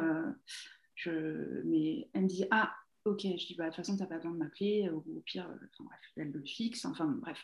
Je... 0.98 1.62
Mais 1.64 2.08
elle 2.12 2.22
me 2.22 2.28
dit 2.28 2.44
Ah, 2.50 2.72
ok. 3.04 3.22
Je 3.22 3.46
dis 3.46 3.54
Bah 3.56 3.64
de 3.64 3.68
toute 3.70 3.76
façon, 3.76 3.96
tu 3.96 4.02
n'as 4.02 4.08
pas 4.08 4.16
besoin 4.16 4.32
de 4.32 4.38
m'appeler, 4.38 4.90
ou 4.90 4.98
au 5.16 5.20
pire, 5.20 5.48
bref, 5.80 6.00
elle 6.16 6.30
le 6.30 6.42
fixe, 6.44 6.84
enfin 6.84 7.06
bref. 7.06 7.38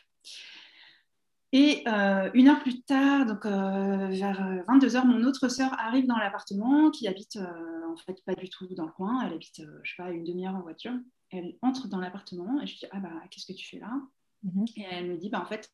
Et 1.57 1.83
euh, 1.87 2.29
une 2.33 2.49
heure 2.49 2.59
plus 2.59 2.81
tard, 2.81 3.25
donc 3.25 3.45
euh, 3.45 4.07
vers 4.09 4.41
22h, 4.67 4.97
euh, 4.97 5.05
mon 5.05 5.23
autre 5.23 5.47
sœur 5.47 5.71
arrive 5.79 6.05
dans 6.05 6.17
l'appartement 6.17 6.91
qui 6.91 7.07
habite 7.07 7.37
en 7.37 7.95
fait 7.95 8.21
pas 8.25 8.35
du 8.35 8.49
tout 8.49 8.67
dans 8.75 8.85
le 8.85 8.91
coin. 8.91 9.21
Elle 9.25 9.33
habite, 9.33 9.61
je 9.83 9.89
sais 9.89 10.03
pas, 10.03 10.11
une 10.11 10.25
demi-heure 10.25 10.55
en 10.55 10.61
voiture. 10.61 10.91
Elle 11.31 11.55
entre 11.61 11.87
dans 11.87 11.99
l'appartement 11.99 12.61
et 12.61 12.67
je 12.67 12.79
dis 12.79 12.85
Ah 12.91 12.99
bah, 12.99 13.09
qu'est-ce 13.31 13.45
que 13.45 13.57
tu 13.57 13.65
fais 13.69 13.79
là? 13.79 14.01
Mhm. 14.43 14.65
Et 14.75 14.85
elle 14.91 15.07
me 15.07 15.17
dit 15.17 15.29
Bah, 15.29 15.39
en 15.39 15.45
fait, 15.45 15.71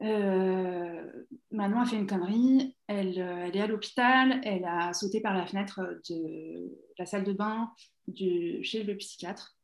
Manon 0.00 1.80
a 1.80 1.86
fait 1.86 1.96
une 1.96 2.06
connerie. 2.06 2.76
Elle, 2.86 3.18
elle 3.18 3.56
est 3.56 3.60
à 3.60 3.66
l'hôpital. 3.66 4.40
Elle 4.44 4.64
a 4.64 4.92
sauté 4.92 5.20
par 5.20 5.34
la 5.34 5.46
fenêtre 5.46 6.00
de 6.08 6.78
la 6.98 7.06
salle 7.06 7.24
de 7.24 7.32
bain 7.32 7.70
du, 8.08 8.62
chez 8.64 8.82
le 8.82 8.96
psychiatre. 8.96 9.56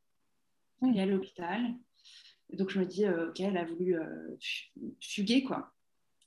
Elle 0.81 0.97
est 0.97 1.01
à 1.01 1.05
l'hôpital 1.05 1.73
donc 2.53 2.69
je 2.69 2.79
me 2.79 2.85
dis, 2.85 3.05
euh, 3.05 3.29
ok, 3.29 3.39
elle 3.39 3.57
a 3.57 3.65
voulu 3.65 3.99
euh, 3.99 4.37
fuguer, 5.01 5.43
quoi. 5.43 5.73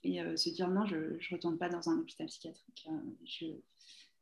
Et 0.02 0.20
euh, 0.20 0.36
se 0.36 0.50
dire, 0.50 0.68
non, 0.68 0.86
je 0.86 0.96
ne 0.96 1.34
retourne 1.34 1.58
pas 1.58 1.68
dans 1.68 1.88
un 1.88 1.98
hôpital 1.98 2.26
psychiatrique. 2.26 2.88
Je, 3.24 3.46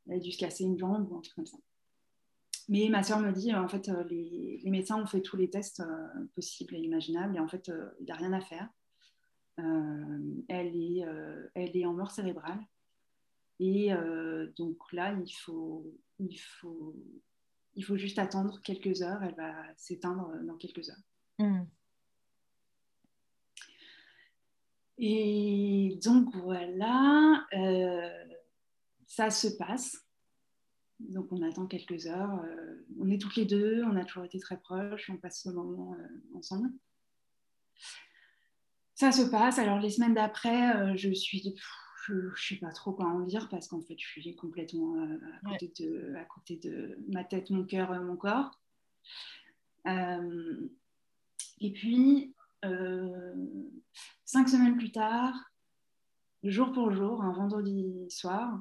elle 0.07 0.17
a 0.17 0.19
dû 0.19 0.33
se 0.33 0.39
casser 0.39 0.65
une 0.65 0.79
jambe 0.79 1.11
ou 1.11 1.17
un 1.17 1.21
truc 1.21 1.35
comme 1.35 1.47
ça. 1.47 1.59
Mais 2.69 2.89
ma 2.89 3.03
soeur 3.03 3.21
me 3.21 3.33
dit, 3.33 3.55
en 3.55 3.69
fait, 3.69 3.91
les, 4.11 4.61
médecins 4.65 5.01
ont 5.01 5.07
fait 5.07 5.23
tous 5.23 5.37
les 5.37 5.49
tests 5.49 5.83
possibles 6.35 6.75
et 6.75 6.81
imaginables, 6.81 7.37
et 7.37 7.41
en 7.41 7.49
fait, 7.49 7.71
il 8.01 8.05
n'y 8.05 8.11
a 8.11 8.17
rien 8.17 8.33
à 8.33 8.41
faire. 8.41 8.69
Elle, 9.59 10.77
est, 10.77 11.05
elle 11.55 11.77
est 11.77 11.87
en 11.87 11.93
mort 11.93 12.11
cérébrale. 12.11 12.61
Et 13.61 13.91
donc 14.57 14.93
là, 14.93 15.13
il 15.13 15.33
faut, 15.33 15.85
il, 16.19 16.39
faut, 16.39 16.95
il 17.75 17.85
faut 17.85 17.97
juste 17.97 18.19
attendre 18.19 18.61
quelques 18.63 19.03
heures. 19.03 19.23
Elle 19.23 19.35
va 19.35 19.55
s'éteindre 19.77 20.33
dans 20.45 20.57
quelques 20.57 20.89
heures. 20.91 21.03
Mmh. 21.39 21.65
Et 24.99 25.97
donc 26.03 26.35
voilà, 26.35 27.47
euh, 27.55 28.25
ça 29.07 29.31
se 29.31 29.47
passe. 29.57 30.05
Donc 30.99 31.31
on 31.31 31.41
attend 31.43 31.67
quelques 31.67 32.07
heures. 32.07 32.43
Euh, 32.43 32.85
on 32.99 33.09
est 33.09 33.19
toutes 33.19 33.37
les 33.37 33.45
deux, 33.45 33.85
on 33.85 33.97
a 33.97 34.05
toujours 34.05 34.25
été 34.25 34.41
très 34.41 34.59
proches, 34.59 35.09
on 35.11 35.17
passe 35.17 35.43
ce 35.43 35.51
moment 35.51 35.95
euh, 35.95 36.37
ensemble. 36.37 36.71
Ça 38.99 39.13
se 39.13 39.23
passe. 39.23 39.61
Alors 39.61 39.79
les 39.79 39.91
semaines 39.91 40.15
d'après, 40.15 40.97
je 40.97 41.13
suis, 41.13 41.55
je 42.09 42.13
ne 42.13 42.31
sais 42.37 42.57
pas 42.57 42.73
trop 42.73 42.93
quoi 42.93 43.07
en 43.07 43.21
dire 43.21 43.49
parce 43.49 43.69
qu'en 43.69 43.81
fait 43.81 43.95
je 43.97 44.05
suis 44.05 44.35
complètement 44.35 44.97
à 45.45 45.51
côté, 45.51 45.73
de, 45.79 46.15
à, 46.17 46.25
côté 46.25 46.57
de, 46.57 46.99
ma 47.09 47.23
tête, 47.23 47.51
mon 47.51 47.65
cœur, 47.65 47.93
mon 48.03 48.17
corps. 48.17 48.59
et 49.87 51.73
puis 51.73 52.35
euh, 52.65 53.35
cinq 54.25 54.49
semaines 54.49 54.77
plus 54.77 54.91
tard, 54.91 55.33
jour 56.43 56.73
pour 56.73 56.91
jour, 56.91 57.23
un 57.23 57.33
vendredi 57.33 58.11
soir, 58.11 58.61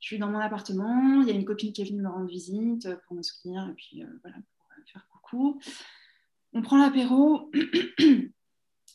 je 0.00 0.06
suis 0.06 0.18
dans 0.18 0.30
mon 0.30 0.38
appartement, 0.38 1.22
il 1.22 1.28
y 1.28 1.30
a 1.30 1.34
une 1.34 1.46
copine 1.46 1.72
qui 1.72 1.80
est 1.80 1.86
venue 1.86 2.02
me 2.02 2.10
rendre 2.10 2.28
visite 2.28 2.88
pour 3.06 3.16
me 3.16 3.22
soutenir 3.22 3.66
et 3.70 3.72
puis 3.72 4.02
euh, 4.02 4.06
voilà, 4.22 4.36
pour 4.36 4.66
faire 4.92 5.08
coucou. 5.08 5.58
On 6.52 6.60
prend 6.60 6.76
l'apéro, 6.76 7.50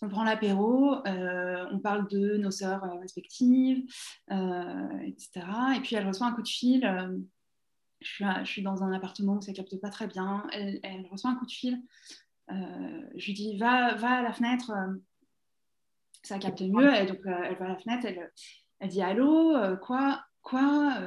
on 0.02 0.10
prend 0.10 0.24
l'apéro, 0.24 1.06
euh, 1.06 1.66
on 1.72 1.80
parle 1.80 2.08
de 2.08 2.38
nos 2.38 2.52
sœurs 2.52 2.84
respectives, 3.00 3.86
etc. 4.30 5.46
Et 5.76 5.80
puis 5.82 5.96
elle 5.96 6.08
reçoit 6.08 6.28
un 6.28 6.34
coup 6.34 6.42
de 6.42 6.48
fil. 6.48 7.22
Je 8.02 8.44
suis, 8.44 8.64
dans 8.64 8.84
un 8.84 8.92
appartement 8.92 9.36
où 9.36 9.42
ça 9.42 9.54
capte 9.54 9.80
pas 9.80 9.90
très 9.90 10.08
bien. 10.08 10.46
elle 10.52 11.08
reçoit 11.10 11.30
un 11.30 11.36
coup 11.36 11.46
de 11.46 11.52
fil 11.52 11.82
euh, 12.52 13.02
je 13.16 13.28
lui 13.28 13.34
dis 13.34 13.58
va, 13.58 13.96
va 13.96 14.12
à 14.16 14.22
la 14.22 14.34
fenêtre, 14.34 14.72
euh, 14.72 14.94
ça 16.24 16.40
capte 16.40 16.62
mieux. 16.62 16.94
Et 16.96 17.06
donc 17.06 17.26
euh, 17.26 17.44
elle 17.44 17.58
va 17.58 17.66
à 17.66 17.70
la 17.70 17.78
fenêtre, 17.78 18.06
elle, 18.06 18.32
elle 18.80 18.90
dit 18.90 19.02
allô, 19.02 19.56
quoi, 19.82 20.24
quoi 20.42 20.98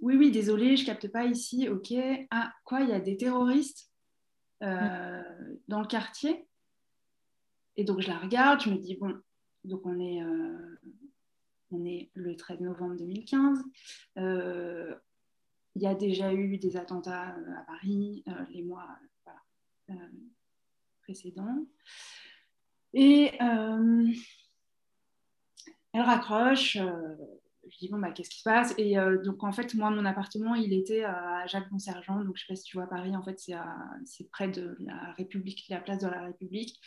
Oui, 0.00 0.16
oui, 0.16 0.30
désolé, 0.30 0.76
je 0.76 0.84
capte 0.84 1.08
pas 1.08 1.24
ici. 1.24 1.68
Ok. 1.68 1.92
Ah, 2.30 2.52
quoi 2.64 2.80
Il 2.80 2.88
y 2.88 2.92
a 2.92 3.00
des 3.00 3.16
terroristes 3.16 3.90
dans 4.60 5.80
le 5.80 5.86
quartier? 5.86 6.46
Et 7.80 7.84
donc 7.84 8.00
je 8.02 8.08
la 8.08 8.18
regarde, 8.18 8.60
je 8.60 8.68
me 8.68 8.76
dis 8.76 8.94
bon, 8.94 9.18
donc 9.64 9.80
on 9.86 9.98
est, 9.98 10.22
on 11.70 11.82
est 11.86 12.10
le 12.12 12.36
13 12.36 12.60
novembre 12.60 12.96
2015. 12.96 13.58
Il 14.16 15.82
y 15.82 15.86
a 15.86 15.94
déjà 15.94 16.34
eu 16.34 16.58
des 16.58 16.76
attentats 16.76 17.28
à 17.28 17.62
Paris 17.66 18.22
les 18.50 18.62
mois 18.62 18.86
précédent. 21.00 21.64
Et 22.92 23.32
euh, 23.40 24.12
elle 25.94 26.02
raccroche, 26.02 26.76
euh, 26.76 27.16
je 27.66 27.78
dis 27.78 27.88
bon 27.88 27.98
bah 27.98 28.10
qu'est-ce 28.10 28.28
qui 28.28 28.40
se 28.40 28.44
passe? 28.44 28.74
Et 28.76 28.96
donc 29.24 29.42
en 29.42 29.52
fait 29.52 29.72
moi 29.72 29.88
mon 29.88 30.04
appartement 30.04 30.54
il 30.54 30.74
était 30.74 31.04
à 31.04 31.46
Jacques 31.46 31.70
Bonsergent, 31.70 32.22
donc 32.24 32.36
je 32.36 32.42
sais 32.42 32.52
pas 32.52 32.56
si 32.56 32.64
tu 32.64 32.76
vois 32.76 32.88
Paris, 32.88 33.16
en 33.16 33.22
fait 33.22 33.38
c'est 33.38 34.30
près 34.30 34.48
de 34.48 34.76
la 34.80 35.14
République, 35.16 35.64
la 35.70 35.80
place 35.80 36.00
de 36.00 36.08
la 36.08 36.26
République. 36.26 36.78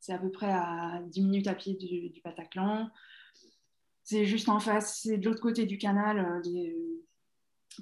C'est 0.00 0.12
à 0.12 0.18
peu 0.18 0.30
près 0.30 0.50
à 0.50 1.00
10 1.06 1.22
minutes 1.22 1.46
à 1.46 1.54
pied 1.54 1.74
du, 1.74 2.10
du 2.10 2.20
Bataclan. 2.22 2.90
C'est 4.04 4.24
juste 4.24 4.48
en 4.48 4.60
face, 4.60 5.00
c'est 5.02 5.18
de 5.18 5.28
l'autre 5.28 5.42
côté 5.42 5.66
du 5.66 5.76
canal 5.76 6.40
des, 6.42 6.76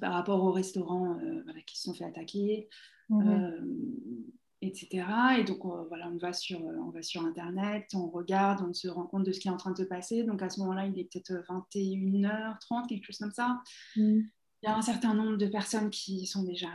par 0.01 0.13
rapport 0.13 0.43
aux 0.43 0.51
restaurants 0.51 1.17
qui 1.65 1.77
se 1.77 1.83
sont 1.83 1.93
fait 1.93 2.05
attaquer. 2.05 2.69
Mhm 3.09 4.25
etc. 4.61 5.05
Et 5.39 5.43
donc, 5.43 5.59
voilà, 5.87 6.09
on 6.09 6.17
va, 6.17 6.33
sur, 6.33 6.59
euh, 6.59 6.77
on 6.85 6.89
va 6.89 7.01
sur 7.01 7.23
Internet, 7.23 7.89
on 7.93 8.09
regarde, 8.09 8.65
on 8.67 8.73
se 8.73 8.87
rend 8.87 9.05
compte 9.05 9.23
de 9.23 9.31
ce 9.31 9.39
qui 9.39 9.47
est 9.47 9.51
en 9.51 9.57
train 9.57 9.71
de 9.71 9.77
se 9.77 9.83
passer. 9.83 10.23
Donc, 10.23 10.41
à 10.41 10.49
ce 10.49 10.59
moment-là, 10.61 10.87
il 10.87 10.97
est 10.99 11.05
peut-être 11.05 11.33
21h30, 11.47 12.87
quelque 12.87 13.05
chose 13.05 13.17
comme 13.17 13.31
ça. 13.31 13.61
Mm. 13.95 14.21
Il 14.63 14.65
y 14.65 14.67
a 14.67 14.75
un 14.75 14.81
certain 14.81 15.13
nombre 15.13 15.37
de 15.37 15.47
personnes 15.47 15.89
qui 15.91 16.25
sont 16.25 16.43
déjà 16.43 16.69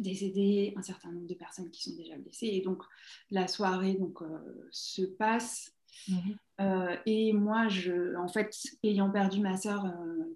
décédées, 0.00 0.74
un 0.76 0.82
certain 0.82 1.10
nombre 1.12 1.26
de 1.26 1.34
personnes 1.34 1.70
qui 1.70 1.82
sont 1.82 1.96
déjà 1.96 2.16
blessées. 2.16 2.48
Et 2.48 2.60
donc, 2.60 2.82
la 3.30 3.46
soirée 3.46 3.94
donc, 3.94 4.22
euh, 4.22 4.68
se 4.70 5.02
passe. 5.02 5.72
Mm-hmm. 6.08 6.36
Euh, 6.60 6.96
et 7.06 7.32
moi, 7.32 7.68
je, 7.68 8.16
en 8.16 8.28
fait, 8.28 8.54
ayant 8.82 9.10
perdu 9.10 9.40
ma 9.40 9.56
sœur 9.56 9.86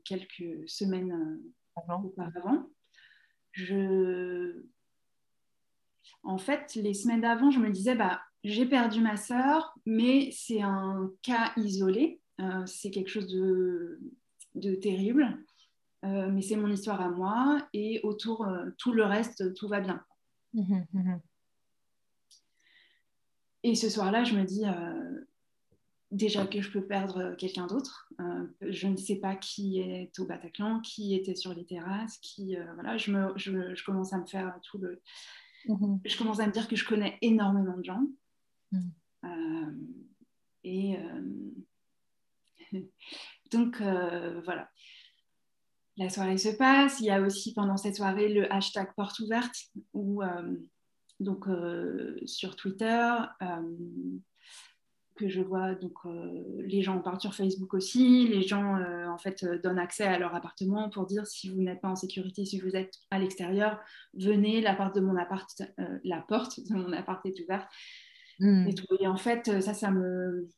quelques 0.04 0.68
semaines 0.68 1.40
auparavant, 1.76 2.68
je 3.52 4.64
en 6.24 6.38
fait, 6.38 6.74
les 6.74 6.94
semaines 6.94 7.20
d'avant, 7.20 7.50
je 7.50 7.60
me 7.60 7.70
disais, 7.70 7.94
bah, 7.94 8.20
j'ai 8.42 8.66
perdu 8.66 9.00
ma 9.00 9.16
sœur, 9.16 9.74
mais 9.86 10.30
c'est 10.32 10.62
un 10.62 11.10
cas 11.22 11.52
isolé, 11.56 12.20
euh, 12.40 12.66
c'est 12.66 12.90
quelque 12.90 13.10
chose 13.10 13.28
de, 13.28 14.00
terrible, 14.76 15.38
euh, 16.04 16.30
mais 16.30 16.42
c'est 16.42 16.56
mon 16.56 16.68
histoire 16.68 17.00
à 17.00 17.10
moi, 17.10 17.66
et 17.72 18.00
autour, 18.02 18.46
euh, 18.46 18.70
tout 18.78 18.92
le 18.92 19.04
reste, 19.04 19.54
tout 19.54 19.68
va 19.68 19.80
bien. 19.80 20.04
Mmh 20.52 20.82
mmh 20.92 21.16
et 23.66 23.74
ce 23.74 23.88
soir-là, 23.88 24.24
je 24.24 24.36
me 24.36 24.44
dis, 24.44 24.64
déjà 26.10 26.46
que 26.46 26.60
je 26.60 26.70
peux 26.70 26.86
perdre 26.86 27.34
quelqu'un 27.36 27.66
d'autre. 27.66 28.12
je 28.60 28.88
ne 28.88 28.96
sais 28.98 29.16
pas 29.16 29.36
qui 29.36 29.80
est 29.80 30.18
au 30.18 30.26
Bataclan, 30.26 30.80
qui 30.80 31.14
était 31.14 31.34
sur 31.34 31.54
les 31.54 31.64
terrasses, 31.64 32.18
qui 32.18 32.58
voilà, 32.74 32.98
je, 32.98 33.10
me, 33.10 33.32
je, 33.36 33.82
commence 33.86 34.12
à 34.12 34.18
me 34.18 34.26
faire 34.26 34.58
tout 34.64 34.76
le 34.76 35.00
Mhm. 35.66 36.00
Je 36.04 36.18
commence 36.18 36.40
à 36.40 36.46
me 36.46 36.52
dire 36.52 36.68
que 36.68 36.76
je 36.76 36.86
connais 36.86 37.18
énormément 37.22 37.76
de 37.76 37.84
gens. 37.84 38.06
Mhm. 38.72 38.92
Euh, 39.24 39.72
et 40.64 40.96
euh, 40.98 41.50
donc, 43.52 43.80
euh, 43.80 44.40
voilà. 44.44 44.70
La 45.96 46.10
soirée 46.10 46.38
se 46.38 46.48
passe. 46.48 47.00
Il 47.00 47.06
y 47.06 47.10
a 47.10 47.20
aussi 47.20 47.54
pendant 47.54 47.76
cette 47.76 47.96
soirée 47.96 48.28
le 48.28 48.52
hashtag 48.52 48.88
porte 48.96 49.18
ouverte, 49.20 49.54
où, 49.92 50.22
donc, 51.20 51.46
sur 52.26 52.56
Twitter, 52.56 53.10
que 55.16 55.28
je 55.28 55.40
vois. 55.40 55.74
Donc, 55.74 55.94
euh, 56.06 56.62
les 56.66 56.82
gens 56.82 56.98
partent 56.98 57.20
sur 57.20 57.34
Facebook 57.34 57.74
aussi. 57.74 58.28
Les 58.28 58.42
gens, 58.42 58.76
euh, 58.76 59.06
en 59.06 59.18
fait, 59.18 59.42
euh, 59.44 59.58
donnent 59.58 59.78
accès 59.78 60.04
à 60.04 60.18
leur 60.18 60.34
appartement 60.34 60.90
pour 60.90 61.06
dire 61.06 61.26
si 61.26 61.48
vous 61.48 61.62
n'êtes 61.62 61.80
pas 61.80 61.88
en 61.88 61.96
sécurité, 61.96 62.44
si 62.44 62.60
vous 62.60 62.74
êtes 62.74 62.94
à 63.10 63.18
l'extérieur, 63.18 63.80
venez. 64.14 64.60
La 64.60 64.74
porte 64.74 64.94
de 64.96 65.00
mon 65.00 65.16
appart, 65.16 65.48
la 66.04 66.20
porte 66.20 66.60
de 66.68 66.74
mon 66.74 66.92
appart 66.92 67.24
est 67.26 67.40
ouverte. 67.40 67.68
Hmm. 68.40 68.68
Et, 69.00 69.06
en 69.06 69.16
fait, 69.16 69.60
ça, 69.60 69.74
ça 69.74 69.90
me 69.90 70.48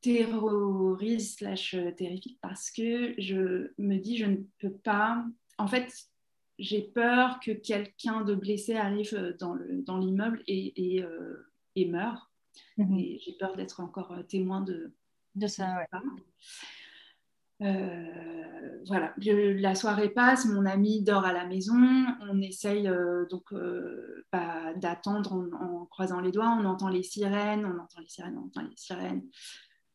terrorise 0.00 1.36
slash 1.36 1.76
terrifie 1.96 2.38
parce 2.40 2.70
que 2.70 3.14
je 3.18 3.70
me 3.78 3.96
dis 3.96 4.16
je 4.16 4.26
ne 4.26 4.38
peux 4.58 4.72
pas. 4.72 5.24
En 5.58 5.66
fait, 5.66 5.92
j'ai 6.58 6.82
peur 6.82 7.40
que 7.40 7.50
quelqu'un 7.52 8.22
de 8.22 8.34
blessé 8.34 8.76
arrive 8.76 9.36
dans 9.38 9.98
l'immeuble 9.98 10.42
et, 10.46 10.96
et, 10.96 11.04
et 11.76 11.86
meure. 11.86 12.30
Mhm. 12.76 12.98
j'ai 12.98 13.32
peur 13.38 13.56
d'être 13.56 13.80
encore 13.80 14.12
euh, 14.12 14.22
témoin 14.22 14.60
de, 14.60 14.92
de 15.34 15.46
ça. 15.46 15.86
Euh, 17.62 18.82
voilà, 18.86 19.12
la 19.18 19.74
soirée 19.74 20.08
passe, 20.08 20.46
mon 20.46 20.64
ami 20.64 21.02
dort 21.02 21.26
à 21.26 21.34
la 21.34 21.44
maison, 21.44 21.76
on 22.22 22.40
essaye 22.40 22.88
euh, 22.88 23.26
donc 23.26 23.52
bah, 24.32 24.72
d'attendre 24.76 25.34
en, 25.34 25.84
croisant 25.84 26.20
les 26.20 26.32
doigts, 26.32 26.56
on 26.58 26.64
entend 26.64 26.88
les 26.88 27.02
sirènes, 27.02 27.66
on 27.66 27.78
entend 27.78 28.00
les 28.00 28.08
sirènes, 28.08 28.38
on 28.38 28.46
entend 28.46 28.62
les 28.62 28.76
sirènes, 28.76 29.22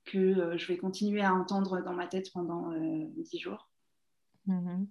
que 0.06 0.58
je 0.58 0.68
vais 0.68 0.78
continuer 0.78 1.22
à 1.22 1.34
entendre 1.34 1.82
dans 1.84 1.94
ma 1.94 2.08
tête 2.08 2.32
pendant 2.32 2.72
dix 3.18 3.40
jours. 3.40 3.70
Mhm. 4.48 4.88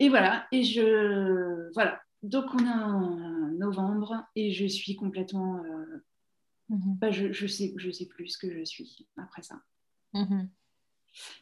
Et 0.00 0.08
voilà, 0.08 0.46
et 0.52 0.62
je 0.62 1.72
voilà, 1.74 2.00
donc 2.22 2.46
on 2.54 2.58
est 2.58 2.68
en 2.68 3.50
novembre 3.58 4.24
et 4.36 4.52
je 4.52 4.66
suis 4.66 4.96
complètement... 4.96 5.62
Euh, 5.64 6.04
mhm. 6.68 6.96
bah, 7.00 7.10
je, 7.10 7.32
je, 7.32 7.46
sais, 7.46 7.74
je 7.76 7.90
sais 7.90 8.06
plus 8.06 8.28
ce 8.28 8.38
que 8.38 8.52
je 8.52 8.64
suis 8.64 9.06
après 9.16 9.42
ça. 9.42 9.60
Mhm. 10.14 10.48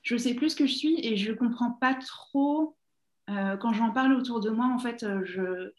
Je 0.03 0.17
sais 0.17 0.35
plus 0.35 0.51
ce 0.51 0.57
que 0.57 0.67
je 0.67 0.75
suis 0.75 0.99
et 1.05 1.17
je 1.17 1.33
comprends 1.33 1.73
pas 1.73 1.95
trop... 1.95 2.77
Euh, 3.29 3.57
quand 3.57 3.73
j'en 3.73 3.91
parle 3.91 4.13
autour 4.13 4.41
de 4.41 4.51
moi, 4.51 4.67
en 4.67 4.79
fait, 4.79 5.03
euh, 5.03 5.25
je, 5.25 5.73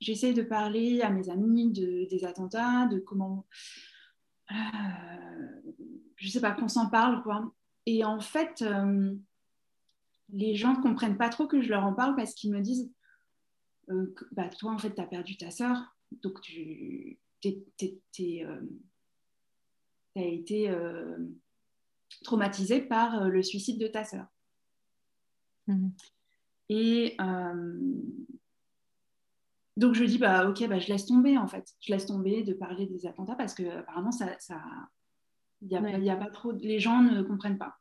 j'essaie 0.00 0.34
de 0.34 0.42
parler 0.42 1.00
à 1.00 1.08
mes 1.08 1.30
amis 1.30 1.72
de, 1.72 2.08
des 2.08 2.24
attentats, 2.24 2.86
de 2.86 2.98
comment... 2.98 3.46
je 6.16 6.28
sais 6.28 6.40
pas, 6.40 6.52
qu'on 6.52 6.68
s'en 6.68 6.88
parle, 6.90 7.22
quoi. 7.22 7.52
Et 7.86 8.04
en 8.04 8.20
fait, 8.20 8.64
les 10.32 10.54
gens 10.54 10.76
ne 10.76 10.82
comprennent 10.82 11.18
pas 11.18 11.28
trop 11.28 11.46
que 11.46 11.60
je 11.60 11.68
leur 11.68 11.84
en 11.84 11.94
parle 11.94 12.16
parce 12.16 12.34
qu'ils 12.34 12.52
me 12.52 12.60
disent 12.60 12.90
euh, 13.90 14.14
bah, 14.32 14.48
toi, 14.48 14.72
en 14.72 14.78
fait, 14.78 14.94
tu 14.94 15.00
as 15.00 15.06
perdu 15.06 15.36
ta 15.36 15.50
sœur, 15.50 15.96
donc 16.22 16.40
tu 16.40 17.18
euh, 17.44 18.60
as 20.16 20.20
été 20.20 20.70
euh, 20.70 21.18
traumatisé 22.24 22.80
par 22.82 23.28
le 23.28 23.42
suicide 23.42 23.80
de 23.80 23.86
ta 23.88 24.04
sœur. 24.04 24.26
Mhm. 25.66 25.92
Et 26.68 27.16
donc 29.80 29.94
je 29.94 30.04
dis 30.04 30.18
bah 30.18 30.48
ok 30.48 30.68
bah, 30.68 30.78
je 30.78 30.88
laisse 30.88 31.06
tomber 31.06 31.38
en 31.38 31.48
fait, 31.48 31.74
je 31.80 31.92
laisse 31.92 32.06
tomber 32.06 32.42
de 32.42 32.52
parler 32.52 32.86
des 32.86 33.06
attentats 33.06 33.34
parce 33.34 33.54
que 33.54 33.78
apparemment 33.78 34.12
ça, 34.12 34.36
ça 34.38 34.60
y 35.62 35.74
a, 35.74 35.98
y 35.98 36.10
a 36.10 36.16
pas 36.16 36.30
trop, 36.30 36.52
les 36.52 36.78
gens 36.78 37.02
ne 37.02 37.22
comprennent 37.22 37.58
pas. 37.58 37.76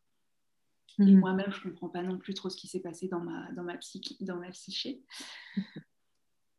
Et 0.97 1.03
mhm. 1.03 1.19
moi-même 1.19 1.51
je 1.51 1.62
comprends 1.62 1.89
pas 1.89 2.01
non 2.01 2.17
plus 2.17 2.33
trop 2.33 2.49
ce 2.49 2.57
qui 2.57 2.67
s'est 2.67 2.79
passé 2.79 3.07
dans 3.09 3.19
ma 3.19 3.51
dans 3.51 3.63
ma 3.63 3.73
dans 4.21 4.38
ma 4.38 4.49
psyché. 4.49 5.03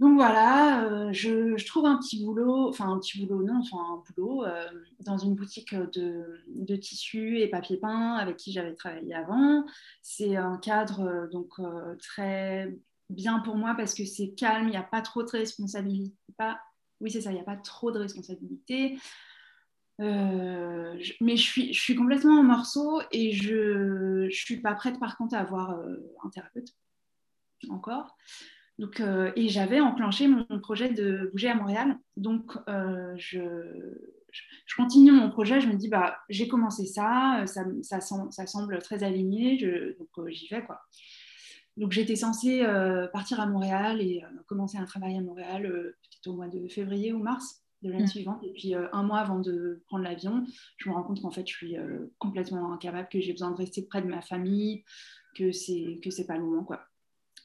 Donc 0.00 0.14
voilà, 0.14 0.85
euh, 0.85 1.12
je, 1.12 1.62
trouve 1.66 1.85
un 1.85 1.98
petit 1.98 2.24
boulot, 2.24 2.70
enfin 2.70 2.90
un 2.90 2.98
petit 2.98 3.18
boulot, 3.18 3.42
non, 3.42 3.61
enfin 3.61 3.76
un 3.76 4.03
boulot 4.14 4.44
euh, 4.46 4.66
dans 5.00 5.18
une 5.18 5.35
boutique 5.35 5.74
de, 5.74 6.40
de 6.48 6.76
tissus 6.76 7.38
et 7.38 7.48
papier 7.48 7.76
peint 7.76 8.14
avec 8.14 8.38
qui 8.38 8.50
j'avais 8.50 8.72
travaillé 8.72 9.12
avant. 9.12 9.66
C'est 10.00 10.37
un 10.37 10.57
cadre 10.57 11.00
euh, 11.00 11.26
donc 11.29 11.50
très 11.98 12.74
bien 13.11 13.40
pour 13.40 13.57
moi 13.57 13.75
parce 13.77 13.94
que 13.94 14.05
c'est 14.05 14.31
calme, 14.31 14.68
il 14.68 14.70
n'y 14.70 14.77
a 14.77 14.83
pas 14.83 15.03
trop 15.03 15.23
de 15.23 15.31
responsabilité. 15.31 16.14
Pas, 16.37 16.61
oui, 17.01 17.11
c'est 17.11 17.20
ça, 17.20 17.31
il 17.31 17.35
n'y 17.35 17.40
a 17.40 17.44
pas 17.44 17.57
trop 17.57 17.90
de 17.90 17.99
responsabilité. 17.99 18.99
mais 19.99 21.37
je 21.37 21.42
suis, 21.42 21.75
je 21.75 21.81
suis 21.81 21.94
complètement 21.94 22.40
en 22.40 22.42
morceaux 22.42 23.03
et 23.12 23.33
je 23.33 24.25
ne 24.25 24.31
suis 24.31 24.61
pas 24.61 24.75
prête 24.75 24.99
par 24.99 25.16
contre 25.16 25.35
à 25.35 25.40
avoir 25.40 25.70
un 26.25 26.31
thérapeute 26.31 26.75
encore. 27.68 28.16
Donc, 28.81 29.01
euh, 29.01 29.31
et 29.37 29.49
j'avais 29.49 29.79
enclenché 29.79 30.27
mon 30.27 30.59
projet 30.59 30.88
de 30.88 31.29
bouger 31.33 31.51
à 31.51 31.55
Montréal. 31.55 31.99
Donc, 32.16 32.53
euh, 32.66 33.12
je, 33.18 33.42
je, 34.33 34.75
continue 34.75 35.12
mon 35.12 35.29
projet. 35.29 35.61
Je 35.61 35.68
me 35.68 35.75
dis, 35.75 35.88
bah, 35.90 36.16
j'ai 36.31 36.49
commencé 36.49 36.87
ça, 36.87 37.44
ça, 37.46 37.62
ça, 37.83 38.01
ça, 38.01 38.46
semble 38.46 38.79
très 38.79 39.05
aligné, 39.05 39.59
donc 39.99 40.09
euh, 40.16 40.31
j'y 40.31 40.49
vais. 40.49 40.64
Quoi. 40.64 40.81
Donc, 41.77 41.93
j'étais 41.93 42.17
censée 42.17 42.65
partir 43.13 43.41
à 43.41 43.47
Montréal 43.47 44.01
et 44.01 44.23
commencer 44.47 44.77
un 44.77 44.85
travail 44.85 45.17
à 45.17 45.21
Montréal 45.21 45.63
peut-être 45.63 46.27
au 46.27 46.35
mois 46.35 46.49
de 46.49 46.69
février 46.69 47.13
ou 47.13 47.19
mars 47.19 47.63
de 47.83 47.91
l'année 47.91 48.05
mmh. 48.05 48.09
suivante. 48.09 48.43
Et 48.43 48.53
puis, 48.53 48.75
un 48.75 49.03
mois 49.03 49.21
avant 49.21 49.39
de 49.39 49.83
prendre 49.87 50.05
l'avion, 50.05 50.45
je 50.77 50.89
me 50.89 50.95
rends 50.95 51.05
compte 51.05 51.23
qu'en 51.23 51.31
fait, 51.31 51.47
je 51.47 51.55
suis 51.55 51.77
complètement 52.19 52.73
incapable, 52.73 53.09
que 53.11 53.21
j'ai 53.21 53.33
besoin 53.33 53.51
de 53.51 53.57
rester 53.57 53.83
près 53.83 54.03
de 54.03 54.09
ma 54.09 54.21
famille, 54.21 54.85
que 55.35 55.53
c'est 55.53 56.01
que 56.03 56.11
c'est 56.11 56.27
pas 56.27 56.37
le 56.37 56.45
moment. 56.45 56.65
Quoi. 56.65 56.83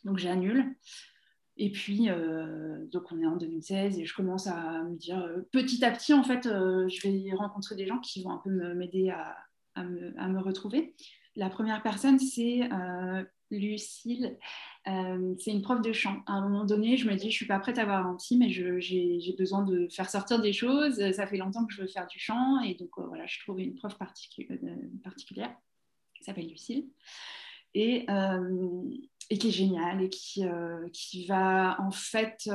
Donc, 0.03 0.17
j'annule. 0.17 0.75
Et 1.57 1.71
puis, 1.71 2.09
euh, 2.09 2.85
donc 2.91 3.11
on 3.11 3.21
est 3.21 3.25
en 3.25 3.37
2016 3.37 3.99
et 3.99 4.05
je 4.05 4.13
commence 4.13 4.47
à 4.47 4.83
me 4.83 4.97
dire 4.97 5.19
euh, 5.19 5.41
petit 5.51 5.83
à 5.85 5.91
petit, 5.91 6.13
en 6.13 6.23
fait, 6.23 6.45
euh, 6.47 6.87
je 6.89 7.07
vais 7.07 7.33
rencontrer 7.33 7.75
des 7.75 7.87
gens 7.87 7.99
qui 7.99 8.23
vont 8.23 8.31
un 8.31 8.41
peu 8.43 8.49
m'aider 8.73 9.09
à, 9.09 9.37
à, 9.75 9.83
me, 9.83 10.39
retrouver. 10.39 10.95
La 11.35 11.49
première 11.49 11.81
personne, 11.83 12.19
c'est 12.19 12.69
Lucille. 13.51 14.37
c'est 14.85 15.51
une 15.51 15.61
prof 15.61 15.81
de 15.81 15.91
chant. 15.91 16.21
À 16.27 16.33
un 16.33 16.41
moment 16.41 16.65
donné, 16.65 16.97
je 16.97 17.07
me 17.07 17.15
dis, 17.15 17.23
je 17.23 17.27
ne 17.27 17.31
suis 17.31 17.47
pas 17.47 17.59
prête 17.59 17.77
à 17.77 17.83
avoir 17.83 18.05
un 18.07 18.15
petit, 18.15 18.37
mais 18.37 18.49
j'ai 18.49 19.35
besoin 19.37 19.63
de 19.63 19.87
faire 19.89 20.09
sortir 20.09 20.41
des 20.41 20.53
choses. 20.53 21.11
Ça 21.11 21.27
fait 21.27 21.37
longtemps 21.37 21.65
que 21.65 21.73
je 21.73 21.81
veux 21.81 21.87
faire 21.87 22.07
du 22.07 22.19
chant 22.19 22.61
et 22.61 22.75
donc 22.75 22.89
voilà, 22.97 23.25
je 23.25 23.39
trouve 23.41 23.59
une 23.59 23.75
prof 23.75 23.97
particulière 23.97 25.55
qui 26.15 26.23
s'appelle 26.23 26.47
Lucille, 26.47 26.87
et, 27.73 28.05
et, 29.29 29.37
qui 29.37 29.47
est 29.49 29.51
génial 29.51 30.01
et 30.01 30.09
qui, 30.09 30.45
qui 30.93 31.25
va 31.25 31.79
en 31.81 31.91
fait 31.91 32.49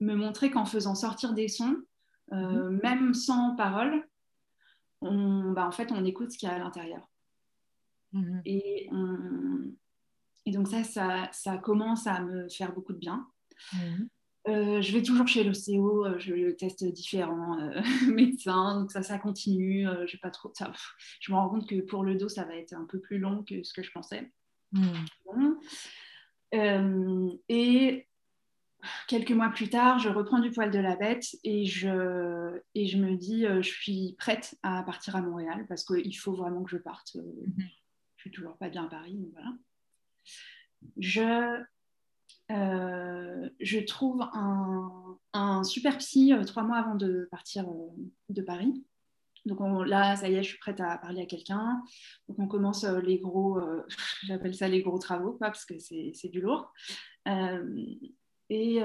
me 0.00 0.14
montrer 0.14 0.50
qu'en 0.50 0.66
faisant 0.66 0.94
sortir 0.94 1.32
des 1.32 1.48
sons, 1.48 1.76
mhm. 2.30 2.80
même 2.82 3.14
sans 3.14 3.56
parole, 3.56 4.06
on, 5.00 5.52
bah, 5.52 5.66
en 5.66 5.72
fait, 5.72 5.92
on 5.92 6.04
écoute 6.04 6.32
ce 6.32 6.38
qu'il 6.38 6.48
y 6.48 6.52
a 6.52 6.54
à 6.54 6.58
l'intérieur. 6.58 7.08
Mhm. 8.14 8.42
Et, 8.46 8.88
et, 10.46 10.52
donc 10.52 10.68
ça, 10.68 10.82
ça, 10.84 11.28
ça, 11.32 11.58
commence 11.58 12.06
à 12.06 12.20
me 12.20 12.48
faire 12.48 12.72
beaucoup 12.72 12.92
de 12.92 12.98
bien. 12.98 13.26
Mhm. 13.74 14.08
Euh, 14.46 14.82
je 14.82 14.92
vais 14.92 15.02
toujours 15.02 15.26
chez 15.26 15.42
l'OCO, 15.42 16.04
euh, 16.04 16.18
je 16.18 16.50
teste 16.50 16.84
différents 16.84 17.58
euh, 17.58 17.80
médecins, 18.12 18.78
donc 18.78 18.92
ça, 18.92 19.02
ça 19.02 19.18
continue. 19.18 19.86
je, 20.06 20.18
pas 20.18 20.30
trop, 20.30 20.52
ça, 20.54 20.70
je 21.20 21.32
me 21.32 21.36
rends 21.36 21.48
compte 21.48 21.66
que 21.66 21.80
pour 21.80 22.04
le 22.04 22.14
dos, 22.16 22.28
ça 22.28 22.44
va 22.44 22.54
être 22.56 22.74
un 22.74 22.84
peu 22.84 23.00
plus 23.00 23.18
long 23.18 23.42
que 23.42 23.62
ce 23.62 23.72
que 23.72 23.82
je 23.82 23.90
pensais. 23.90 24.30
Mhm. 24.72 25.06
et 27.48 28.08
quelques 29.06 29.30
mois 29.30 29.50
plus 29.50 29.70
tard, 29.70 29.98
je 30.00 30.08
reprends 30.08 30.40
du 30.40 30.50
poil 30.50 30.70
de 30.70 30.78
la 30.80 30.96
bête 30.96 31.24
et 31.44 31.64
je, 31.64 32.58
et 32.74 32.86
je 32.86 32.98
me 32.98 33.16
dis, 33.16 33.44
je 33.46 33.62
suis 33.62 34.14
prête 34.18 34.56
à 34.62 34.82
partir 34.82 35.16
à 35.16 35.22
Montréal 35.22 35.64
parce 35.68 35.84
qu'il 35.84 36.18
faut 36.18 36.34
vraiment 36.34 36.64
que 36.64 36.70
je 36.70 36.76
parte. 36.76 37.16
Je 37.16 37.20
toujours 38.30 38.56
pas 38.56 38.68
bien 38.68 38.84
à 38.84 38.88
Paris, 38.88 39.28
voilà. 39.32 39.52
Je 40.98 41.64
euh, 42.50 43.48
je 43.60 43.78
trouve 43.80 44.22
un, 45.32 45.64
super 45.64 45.96
psy 45.98 46.32
euh, 46.32 46.44
trois 46.44 46.62
mois 46.62 46.76
avant 46.76 46.94
de 46.94 47.26
partir 47.30 47.68
euh, 47.68 47.88
de 48.28 48.42
Paris. 48.42 48.84
Donc 49.46 49.58
là, 49.86 50.16
ça 50.16 50.28
y 50.28 50.34
est, 50.34 50.42
je 50.42 50.48
suis 50.48 50.58
prête 50.58 50.80
à 50.80 50.96
parler 50.96 51.20
à 51.20 51.26
quelqu'un. 51.26 51.82
Donc 52.28 52.38
on 52.38 52.48
commence 52.48 52.84
les 52.84 53.18
gros, 53.18 53.60
j'appelle 54.26 54.54
ça 54.54 54.68
les 54.68 54.82
gros 54.82 54.98
travaux, 54.98 55.34
parce 55.34 55.66
que 55.66 55.78
c'est 55.78 56.28
du 56.30 56.40
lourd. 56.40 56.72
et, 58.48 58.80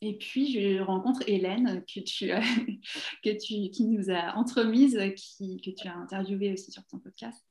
et 0.00 0.18
puis 0.18 0.52
je 0.52 0.80
rencontre 0.80 1.24
Hélène 1.26 1.82
que 1.92 1.98
tu, 1.98 2.28
que 3.24 3.30
tu, 3.30 3.68
qui 3.70 3.86
nous 3.88 4.10
a 4.10 4.36
entremise, 4.36 4.96
qui, 5.16 5.60
que 5.60 5.70
tu 5.70 5.88
as 5.88 5.96
interviewée 5.96 6.52
aussi 6.52 6.70
sur 6.70 6.86
ton 6.86 7.00
podcast. 7.00 7.44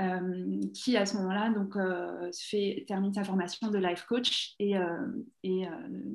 Euh, 0.00 0.60
qui 0.72 0.96
à 0.96 1.04
ce 1.04 1.16
moment-là 1.18 1.50
donc 1.50 1.76
euh, 1.76 2.30
fait 2.32 2.84
termine 2.88 3.12
sa 3.12 3.22
formation 3.22 3.70
de 3.70 3.76
life 3.76 4.04
coach 4.04 4.54
et, 4.58 4.78
euh, 4.78 5.06
et 5.42 5.66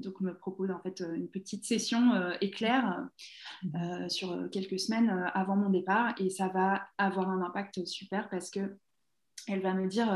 donc 0.02 0.22
me 0.22 0.36
propose 0.36 0.72
en 0.72 0.80
fait 0.80 1.02
une 1.02 1.28
petite 1.28 1.66
session 1.66 2.14
éclair 2.42 3.08
sur 4.08 4.50
quelques 4.52 4.80
semaines 4.80 5.30
avant 5.34 5.56
mon 5.56 5.70
départ. 5.70 6.16
Et 6.20 6.30
ça 6.30 6.48
va 6.48 6.88
avoir 6.98 7.30
un 7.30 7.42
impact 7.42 7.86
super 7.86 8.30
parce 8.30 8.50
que 8.50 8.78
elle 9.48 9.62
va 9.62 9.74
me 9.74 9.88
dire 9.88 10.08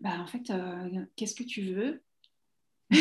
bah 0.00 0.20
en 0.20 0.26
fait 0.26 0.52
qu'est-ce 1.16 1.34
que 1.34 1.44
tu 1.44 1.62
veux? 1.62 2.02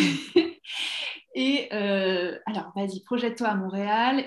Et 1.36 1.70
alors 1.72 2.72
vas-y 2.76 3.04
projette-toi 3.04 3.50
à 3.50 3.56
Montréal 3.56 4.26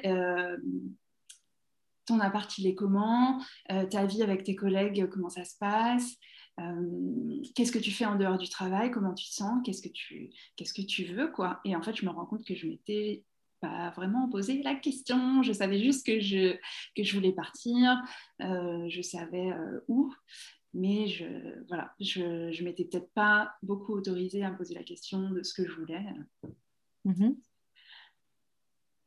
ton 2.10 2.20
appart, 2.20 2.58
il 2.58 2.66
est 2.66 2.74
comment? 2.74 3.42
Euh, 3.70 3.86
Ta 3.86 4.04
vie 4.04 4.22
avec 4.22 4.42
tes 4.44 4.56
collègues, 4.56 5.08
comment 5.08 5.30
ça 5.30 5.44
se 5.44 5.56
passe? 5.58 6.16
Euh, 6.60 7.42
Qu'est-ce 7.54 7.72
que 7.72 7.78
tu 7.78 7.90
fais 7.90 8.04
en 8.04 8.16
dehors 8.16 8.36
du 8.36 8.48
travail? 8.48 8.90
Comment 8.90 9.14
tu 9.14 9.28
te 9.28 9.34
sens? 9.34 9.60
Qu'est-ce 9.64 9.82
que 9.82 9.88
tu, 9.88 10.30
qu'est-ce 10.56 10.74
que 10.74 10.82
tu 10.82 11.04
veux 11.04 11.28
quoi? 11.28 11.60
Et 11.64 11.74
en 11.76 11.82
fait, 11.82 11.96
je 11.96 12.04
me 12.04 12.10
rends 12.10 12.26
compte 12.26 12.44
que 12.44 12.54
je 12.54 12.66
m'étais 12.66 13.24
pas 13.60 13.90
vraiment 13.90 14.28
posé 14.28 14.62
la 14.62 14.74
question. 14.74 15.42
Je 15.42 15.52
savais 15.52 15.78
juste 15.78 16.04
que 16.04 16.20
je, 16.20 16.56
que 16.96 17.04
je 17.04 17.14
voulais 17.14 17.32
partir. 17.32 18.02
Euh, 18.42 18.88
je 18.88 19.02
savais 19.02 19.52
où. 19.88 20.12
Mais 20.72 21.08
je 21.08 21.24
voilà, 21.68 21.92
je 21.98 22.22
ne 22.22 22.64
m'étais 22.64 22.84
peut-être 22.84 23.12
pas 23.12 23.54
beaucoup 23.62 23.92
autorisée 23.92 24.44
à 24.44 24.50
me 24.50 24.56
poser 24.56 24.74
la 24.74 24.84
question 24.84 25.30
de 25.30 25.42
ce 25.42 25.52
que 25.52 25.68
je 25.68 25.74
voulais. 25.74 26.04
Mm-hmm. 27.06 27.34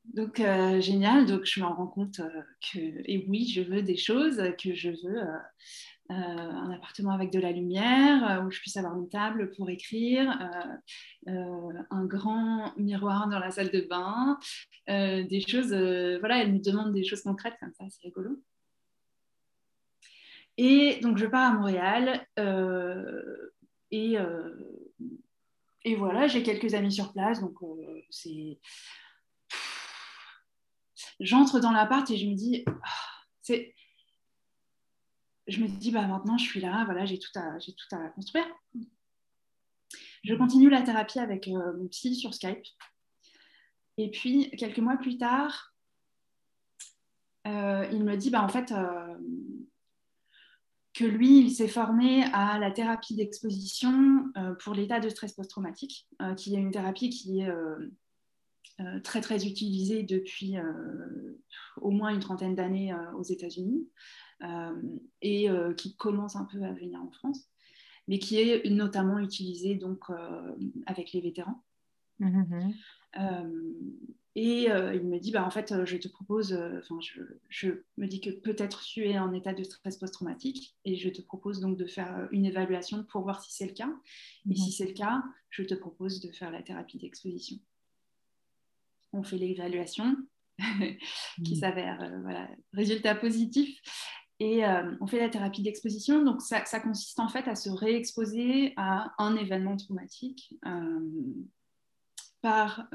Donc, 0.05 0.39
euh, 0.39 0.81
génial. 0.81 1.25
Donc, 1.25 1.45
je 1.45 1.59
me 1.61 1.65
rends 1.65 1.87
compte 1.87 2.19
euh, 2.19 2.41
que, 2.61 2.79
et 2.79 3.25
oui, 3.27 3.47
je 3.47 3.61
veux 3.61 3.81
des 3.81 3.97
choses, 3.97 4.41
que 4.61 4.73
je 4.73 4.89
veux 4.89 5.17
euh, 5.17 5.37
un 6.09 6.71
appartement 6.71 7.11
avec 7.11 7.31
de 7.31 7.39
la 7.39 7.51
lumière, 7.51 8.43
où 8.45 8.51
je 8.51 8.59
puisse 8.59 8.75
avoir 8.77 8.97
une 8.97 9.09
table 9.09 9.51
pour 9.51 9.69
écrire, 9.69 10.37
un 11.25 12.05
grand 12.05 12.77
miroir 12.77 13.29
dans 13.29 13.39
la 13.39 13.51
salle 13.51 13.71
de 13.71 13.81
bain, 13.81 14.37
des 14.87 15.43
choses, 15.47 15.73
voilà, 16.19 16.43
elle 16.43 16.53
me 16.53 16.59
demande 16.59 16.93
des 16.93 17.05
choses 17.05 17.21
concrètes 17.21 17.55
comme 17.59 17.73
ça, 17.73 17.85
c'est 17.89 18.03
rigolo. 18.03 18.43
Et 20.57 20.99
donc, 21.01 21.17
je 21.17 21.25
pars 21.25 21.51
à 21.51 21.55
Montréal 21.55 22.27
et, 23.89 24.17
et 25.85 25.95
voilà, 25.95 26.27
j'ai 26.27 26.43
quelques 26.43 26.75
amis 26.75 26.91
sur 26.91 27.13
place, 27.13 27.39
donc 27.39 27.57
c'est 28.11 28.59
j'entre 31.19 31.59
dans 31.59 31.71
l'appart 31.71 32.09
et 32.09 32.17
je 32.17 32.27
me 32.27 32.35
dis, 32.35 32.63
ah. 32.67 33.59
Je 35.47 35.59
me 35.59 35.67
dis, 35.67 35.91
bah, 35.91 36.07
maintenant 36.07 36.37
je 36.37 36.45
suis 36.45 36.61
là, 36.61 36.83
voilà, 36.85 37.05
j'ai 37.05 37.19
tout, 37.19 37.29
à, 37.35 38.09
construire. 38.09 38.45
Je 40.23 40.35
continue 40.35 40.69
la 40.69 40.81
thérapie 40.81 41.19
avec 41.19 41.47
euh, 41.49 41.77
mon 41.77 41.87
psy 41.87 42.15
sur 42.15 42.33
Skype. 42.33 42.65
Et 43.97 44.09
puis, 44.09 44.49
quelques 44.51 44.79
mois 44.79 44.95
plus 44.95 45.17
tard, 45.17 45.73
euh, 47.45 47.85
il 47.91 48.03
me 48.05 48.15
dit, 48.15 48.29
bah, 48.29 48.41
en 48.41 48.47
fait, 48.47 48.71
euh, 48.71 49.17
que 50.93 51.03
lui, 51.03 51.39
il 51.39 51.51
s'est 51.51 51.67
formé 51.67 52.23
à 52.31 52.57
la 52.57 52.71
thérapie 52.71 53.15
d'exposition 53.15 54.31
pour 54.63 54.75
l'état 54.75 54.99
de 54.99 55.09
stress 55.09 55.33
post-traumatique, 55.33 56.07
qui 56.37 56.55
est 56.55 56.59
une 56.59 56.71
thérapie 56.71 57.09
qui 57.09 57.41
est 57.41 57.51
très 59.03 59.21
très 59.21 59.45
utilisé 59.45 60.03
depuis 60.03 60.57
euh, 60.57 61.39
au 61.77 61.91
moins 61.91 62.09
une 62.09 62.19
trentaine 62.19 62.55
d'années 62.55 62.93
euh, 62.93 63.13
aux 63.13 63.23
États-Unis 63.23 63.87
et 65.21 65.47
qui 65.77 65.95
commence 65.95 66.35
un 66.35 66.43
peu 66.43 66.61
à 66.63 66.73
venir 66.73 67.01
en 67.01 67.09
France, 67.11 67.49
mais 68.09 68.19
qui 68.19 68.41
est 68.41 68.69
notamment 68.69 69.17
utilisé 69.17 69.75
donc 69.75 70.03
avec 70.85 71.13
les 71.13 71.21
vétérans. 71.21 71.63
Mm-hmm. 72.19 72.73
Et 74.35 74.63
il 74.63 75.07
me 75.07 75.17
dit, 75.17 75.31
bah, 75.31 75.45
en 75.45 75.49
fait, 75.49 75.85
je 75.85 75.95
te 75.95 76.09
propose, 76.09 76.51
enfin, 76.51 76.99
je, 76.99 77.21
je, 77.47 77.69
me 77.95 78.05
dis 78.05 78.19
que 78.19 78.31
peut-être 78.31 78.81
tu 78.81 79.07
es 79.07 79.17
en 79.17 79.31
état 79.31 79.53
de 79.53 79.63
stress 79.63 79.95
post-traumatique 79.95 80.75
et 80.83 80.97
je 80.97 81.07
te 81.07 81.21
propose 81.21 81.61
donc 81.61 81.77
de 81.77 81.85
faire 81.85 82.27
une 82.33 82.43
évaluation 82.43 83.05
pour 83.05 83.21
voir 83.21 83.41
si 83.41 83.53
c'est 83.53 83.67
le 83.67 83.73
cas. 83.73 83.93
Et 84.51 84.55
si 84.55 84.73
c'est 84.73 84.87
le 84.87 84.93
cas, 84.93 85.23
je 85.51 85.63
te 85.63 85.73
propose 85.73 86.19
de 86.19 86.33
faire 86.33 86.51
la 86.51 86.61
thérapie 86.61 86.97
d'exposition 86.97 87.59
on 89.13 89.23
fait 89.23 89.37
l'évaluation 89.37 90.15
qui 91.43 91.55
mm. 91.55 91.59
s'avère, 91.59 92.01
euh, 92.01 92.19
voilà, 92.21 92.49
résultat 92.73 93.15
positif. 93.15 93.79
Et 94.39 94.65
euh, 94.65 94.95
on 94.99 95.07
fait 95.07 95.19
la 95.19 95.29
thérapie 95.29 95.61
d'exposition. 95.61 96.23
Donc, 96.23 96.41
ça, 96.41 96.61
consiste 96.81 97.19
en 97.19 97.29
fait 97.29 97.47
à 97.47 97.55
se 97.55 97.69
réexposer 97.69 98.73
à 98.75 99.13
un 99.19 99.35
événement 99.37 99.77
traumatique 99.77 100.55
euh, 100.65 100.99
par 102.41 102.89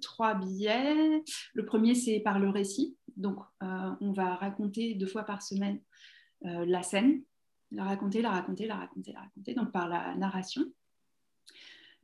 trois 0.00 0.34
billets. 0.36 1.22
Le 1.52 1.66
premier, 1.66 1.94
c'est 1.94 2.20
par 2.20 2.38
le 2.38 2.48
récit. 2.48 2.96
Donc, 3.16 3.40
on 3.60 4.12
va 4.12 4.36
raconter 4.36 4.94
deux 4.94 5.06
fois 5.06 5.24
par 5.24 5.42
semaine 5.42 5.80
la 6.40 6.82
scène, 6.82 7.20
la 7.72 7.84
raconter, 7.84 8.22
la 8.22 8.30
raconter, 8.30 8.66
la 8.66 8.76
raconter, 8.76 9.12
la 9.12 9.20
raconter, 9.20 9.52
donc 9.52 9.70
par 9.70 9.86
la 9.86 10.14
narration 10.14 10.64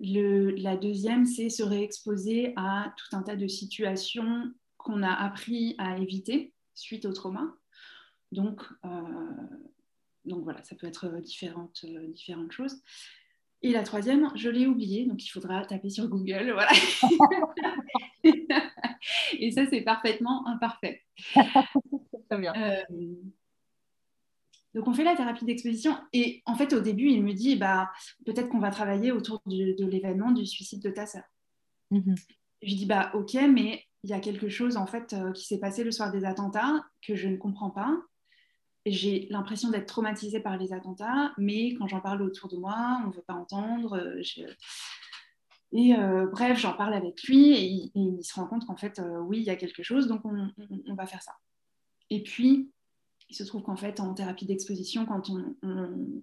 la 0.03 0.77
deuxième, 0.77 1.27
c'est 1.27 1.49
se 1.49 1.63
réexposer 1.63 2.53
à 2.57 2.93
tout 2.97 3.17
un 3.17 3.23
tas 3.23 3.37
de 3.37 3.47
situations 3.47 4.53
qu'on 4.77 5.03
a 5.03 5.13
appris 5.13 5.75
à 5.79 5.99
éviter 5.99 6.53
suite 6.75 7.05
au 7.05 7.13
trauma. 7.13 7.55
Donc, 8.33 8.63
euh, 8.85 8.89
donc 10.25 10.43
voilà, 10.43 10.63
ça 10.65 10.75
peut 10.75 10.87
être 10.87 11.21
différentes, 11.21 11.85
euh, 11.85 12.09
différentes 12.09 12.53
choses. 12.53 12.83
Et 13.65 13.71
la 13.71 13.85
troisième, 13.85 14.29
je 14.35 14.51
l'ai 14.51 14.67
oubliée, 14.67 15.07
donc 15.07 15.25
il 15.25 15.29
faudra 15.29 15.65
taper 15.65 15.89
sur 15.89 16.09
Google. 16.09 16.51
Voilà. 16.53 16.73
Et 19.39 19.53
ça, 19.53 19.67
c'est 19.67 19.83
parfaitement 19.83 20.47
imparfait. 20.49 21.03
Très 22.29 22.39
bien. 22.39 22.53
Euh, 22.57 22.83
donc 24.75 24.89
on 24.89 24.95
fait 24.95 25.05
la 25.05 25.17
thérapie 25.17 25.45
d'exposition 25.45 25.97
et 26.13 26.43
en 26.47 26.55
fait 26.55 26.73
au 26.73 26.81
début 26.81 27.09
il 27.09 27.23
me 27.23 27.33
dit 27.33 27.57
bah 27.57 27.91
peut-être 28.25 28.49
qu'on 28.49 28.59
va 28.59 28.71
travailler 28.71 29.13
autour 29.13 29.43
de 29.47 29.85
l'événement 29.87 30.31
du 30.31 30.47
suicide 30.47 30.83
de 30.83 30.91
ta 30.91 31.07
sœur. 31.07 31.25
Mhm. 31.91 32.15
Je 32.63 32.67
lui 32.67 32.75
dis 32.77 32.87
bah 32.87 33.11
ok 33.15 33.35
mais 33.51 33.85
il 34.05 34.11
y 34.11 34.15
a 34.15 34.21
quelque 34.21 34.49
chose 34.49 34.77
en 34.77 34.87
fait 34.87 35.13
euh, 35.13 35.33
qui 35.33 35.45
s'est 35.45 35.61
passé 35.61 35.85
le 35.85 35.93
soir 35.93 36.11
des 36.11 36.25
attentats 36.25 36.85
que 37.07 37.15
je 37.15 37.29
ne 37.29 37.37
comprends 37.37 37.71
pas. 37.71 37.97
J'ai 38.85 39.29
l'impression 39.31 39.71
d'être 39.71 39.87
traumatisée 39.87 40.41
par 40.41 40.57
les 40.57 40.73
attentats, 40.73 41.33
mais 41.39 41.75
quand 41.75 41.87
j'en 41.87 42.01
parle 42.01 42.21
autour 42.23 42.49
de 42.49 42.57
moi, 42.57 43.01
on 43.05 43.11
ne 43.11 43.13
veut 43.13 43.23
pas 43.23 43.35
entendre. 43.35 43.97
Euh, 43.97 44.21
et 45.71 45.95
euh, 45.95 46.27
bref, 46.27 46.59
j'en 46.59 46.73
parle 46.73 46.93
avec 46.93 47.23
lui 47.23 47.53
et 47.53 47.93
il, 47.95 48.25
se 48.25 48.35
rend 48.35 48.47
compte 48.47 48.67
qu'en 48.67 48.77
fait, 48.77 49.01
oui, 49.21 49.39
il 49.39 49.45
y 49.45 49.51
a 49.51 49.57
quelque 49.57 49.85
chose, 49.85 50.09
donc 50.09 50.23
on, 50.25 50.95
va 50.95 51.07
faire 51.07 51.23
ça. 51.23 51.33
Et 52.11 52.23
puis, 52.25 52.73
il 53.33 53.35
se 53.35 53.45
trouve 53.45 53.63
qu'en 53.63 53.77
fait, 53.77 53.99
en 53.99 54.13
thérapie 54.13 54.45
d'exposition, 54.45 55.07
quand 55.07 55.31
on, 55.31 56.23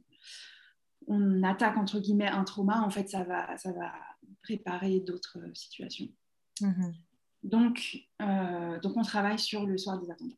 on, 1.07 1.43
attaque 1.43 1.75
entre 1.77 1.99
guillemets 1.99 2.27
un 2.27 2.43
trauma, 2.43 2.83
en 2.83 2.91
fait, 2.91 3.09
ça 3.09 3.23
va, 3.23 3.57
ça 3.57 3.71
va 3.71 3.91
préparer 4.43 4.99
d'autres 4.99 5.39
situations. 5.55 6.07
Mhm. 6.61 6.93
Donc, 7.41 8.05
euh, 8.21 8.79
donc, 8.81 8.95
on 8.95 9.01
travaille 9.01 9.39
sur 9.39 9.65
le 9.65 9.77
soir 9.77 9.99
des 9.99 10.11
attentats. 10.11 10.35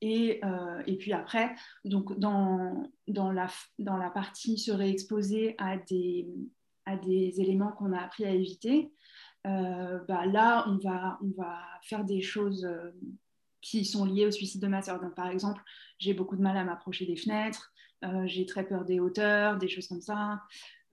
Et, 0.00 0.40
euh, 0.44 0.82
et, 0.86 0.96
puis 0.96 1.12
après, 1.12 1.54
donc 1.84 2.18
dans, 2.18 2.88
dans, 3.08 3.32
la, 3.32 3.48
dans 3.78 3.96
la 3.96 4.10
partie 4.10 4.58
se 4.58 4.70
réexposer 4.70 5.56
à 5.58 5.78
des, 5.78 6.28
à 6.86 6.96
des 6.96 7.40
éléments 7.40 7.72
qu'on 7.72 7.92
a 7.92 8.00
appris 8.00 8.24
à 8.24 8.30
éviter, 8.30 8.92
euh, 9.46 9.98
bah 10.06 10.26
là, 10.26 10.68
on 10.68 10.78
va, 10.78 11.18
on 11.22 11.30
va 11.36 11.58
faire 11.82 12.04
des 12.04 12.20
choses 12.20 12.68
qui 13.62 13.84
sont 13.84 14.04
liées 14.04 14.26
au 14.26 14.30
suicide 14.30 14.60
de 14.60 14.66
ma 14.66 14.82
soeur. 14.82 15.00
Donc, 15.00 15.14
par 15.14 15.28
exemple, 15.28 15.62
j'ai 15.98 16.12
beaucoup 16.12 16.36
de 16.36 16.42
mal 16.42 16.56
à 16.56 16.64
m'approcher 16.64 17.06
des 17.06 17.16
fenêtres, 17.16 17.72
euh, 18.04 18.26
j'ai 18.26 18.44
très 18.44 18.66
peur 18.66 18.84
des 18.84 19.00
hauteurs, 19.00 19.56
des 19.56 19.68
choses 19.68 19.86
comme 19.86 20.00
ça. 20.00 20.42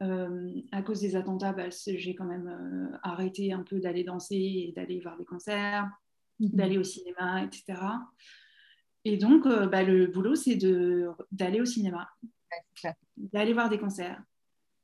Euh, 0.01 0.61
à 0.71 0.81
cause 0.81 1.01
des 1.01 1.15
attentats, 1.15 1.51
bah, 1.51 1.69
j'ai 1.85 2.15
quand 2.15 2.25
même 2.25 2.47
euh, 2.47 2.97
arrêté 3.03 3.51
un 3.51 3.63
peu 3.63 3.79
d'aller 3.79 4.03
danser 4.03 4.35
et 4.35 4.73
d'aller 4.75 4.99
voir 5.01 5.17
des 5.17 5.25
concerts, 5.25 5.89
mhm. 6.39 6.49
d'aller 6.51 6.77
au 6.77 6.83
cinéma, 6.83 7.43
etc. 7.43 7.81
Et 9.03 9.17
donc, 9.17 9.47
bah, 9.47 9.83
le 9.83 10.07
boulot, 10.07 10.35
c'est 10.35 10.55
d'aller 11.31 11.61
au 11.61 11.65
cinéma, 11.65 12.09
d'aller 13.17 13.53
voir 13.53 13.69
des 13.69 13.79
concerts, 13.79 14.21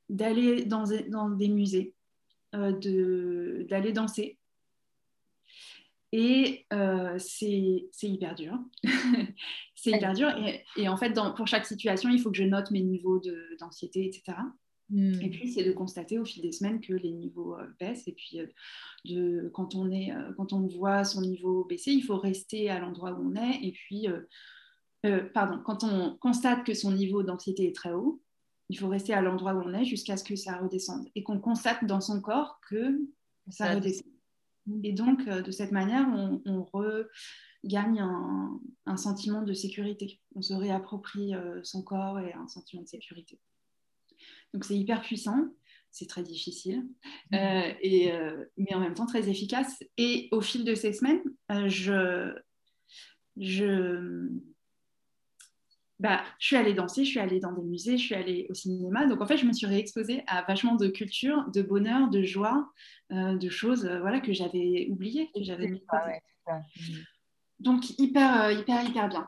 d'aller 0.08 0.64
dans, 0.64 0.84
dans, 1.08 1.30
des 1.30 1.48
musées, 1.48 1.94
d'aller 2.52 3.92
danser, 3.92 4.38
et 6.12 6.66
euh, 6.72 7.18
c'est 7.18 7.88
hyper 8.02 8.34
dur. 8.34 8.58
c'est 9.74 9.90
hyper 9.90 10.12
dur. 10.14 10.28
Et, 10.76 10.88
en 10.88 10.96
fait, 10.96 11.10
dans, 11.10 11.32
pour 11.34 11.46
chaque 11.46 11.66
situation, 11.66 12.10
il 12.10 12.20
faut 12.20 12.30
que 12.30 12.36
je 12.36 12.44
note 12.44 12.70
mes 12.70 12.80
niveaux 12.80 13.20
d'anxiété, 13.58 14.06
etc. 14.06 14.38
Hmm. 14.88 15.20
Et 15.20 15.30
puis, 15.30 15.52
c'est 15.52 15.64
de 15.64 15.72
constater 15.72 16.18
au 16.18 16.24
fil 16.24 16.42
des 16.42 16.52
semaines 16.52 16.80
que 16.80 16.92
les 16.92 17.10
niveaux 17.10 17.56
euh, 17.56 17.66
baissent. 17.80 18.06
Et 18.06 18.12
puis, 18.12 18.38
euh, 18.38 18.46
de, 19.04 19.50
quand, 19.52 19.74
on 19.74 19.90
est, 19.90 20.12
quand 20.36 20.52
on 20.52 20.66
voit 20.66 21.04
son 21.04 21.22
niveau 21.22 21.64
baisser, 21.64 21.92
il 21.92 22.02
faut 22.02 22.18
rester 22.18 22.70
à 22.70 22.78
l'endroit 22.78 23.12
où 23.12 23.32
on 23.32 23.34
est. 23.34 23.64
Et 23.64 23.72
puis, 23.72 24.06
pardon, 25.34 25.60
quand 25.64 25.84
on 25.84 26.16
constate 26.16 26.64
que 26.64 26.74
son 26.74 26.92
niveau 26.92 27.22
d'anxiété 27.22 27.66
est 27.66 27.74
très 27.74 27.92
haut, 27.92 28.20
il 28.68 28.78
faut 28.78 28.88
rester 28.88 29.12
à 29.12 29.20
l'endroit 29.20 29.54
où 29.54 29.62
on 29.62 29.72
est 29.74 29.84
jusqu'à 29.84 30.16
ce 30.16 30.24
que 30.24 30.34
ça 30.34 30.56
redescende. 30.58 31.08
Et 31.14 31.22
qu'on 31.22 31.38
constate 31.38 31.84
dans 31.84 32.00
son 32.00 32.20
corps 32.20 32.60
que 32.68 33.00
ça 33.48 33.74
redescend. 33.74 34.15
Et 34.82 34.92
donc, 34.92 35.26
euh, 35.28 35.42
de 35.42 35.50
cette 35.50 35.72
manière, 35.72 36.06
on, 36.44 36.64
regagne 36.64 38.00
un, 38.86 38.96
sentiment 38.96 39.42
de 39.42 39.52
sécurité. 39.52 40.20
On 40.34 40.42
se 40.42 40.54
réapproprie 40.54 41.34
euh, 41.34 41.60
son 41.62 41.82
corps 41.82 42.18
et 42.18 42.32
un 42.32 42.48
sentiment 42.48 42.82
de 42.82 42.88
sécurité. 42.88 43.38
Donc, 44.52 44.64
c'est 44.64 44.76
hyper 44.76 45.02
puissant, 45.02 45.38
c'est 45.90 46.08
très 46.08 46.22
difficile, 46.22 46.86
mmh. 47.30 47.34
euh, 47.34 47.72
et, 47.80 48.12
mais 48.56 48.74
en 48.74 48.80
même 48.80 48.94
temps 48.94 49.06
très 49.06 49.28
efficace. 49.28 49.82
Et 49.96 50.28
au 50.32 50.40
fil 50.40 50.64
de 50.64 50.74
ces 50.74 50.92
semaines, 50.92 51.22
je, 51.68 52.34
je 53.36 54.28
bah, 55.98 56.22
je 56.38 56.46
suis 56.46 56.56
allée 56.56 56.74
danser, 56.74 57.04
je 57.04 57.10
suis 57.10 57.20
allée 57.20 57.40
dans 57.40 57.52
des 57.52 57.62
musées, 57.62 57.96
je 57.96 58.04
suis 58.04 58.14
allée 58.14 58.46
au 58.50 58.54
cinéma. 58.54 59.06
Donc 59.06 59.20
en 59.22 59.26
fait, 59.26 59.38
je 59.38 59.46
me 59.46 59.52
suis 59.52 59.66
réexposée 59.66 60.22
à 60.26 60.42
vachement 60.42 60.74
de 60.74 60.88
culture, 60.88 61.46
de 61.52 61.62
bonheur, 61.62 62.10
de 62.10 62.22
joie, 62.22 62.70
euh, 63.12 63.36
de 63.36 63.48
choses 63.48 63.86
euh, 63.86 64.00
voilà, 64.00 64.20
que 64.20 64.32
j'avais 64.32 64.88
oubliées, 64.90 65.30
que 65.34 65.42
j'avais 65.42 65.68
mis 65.68 65.82
Donc 67.60 67.98
hyper, 67.98 68.44
euh, 68.44 68.52
hyper, 68.52 68.84
hyper 68.86 69.08
bien. 69.08 69.26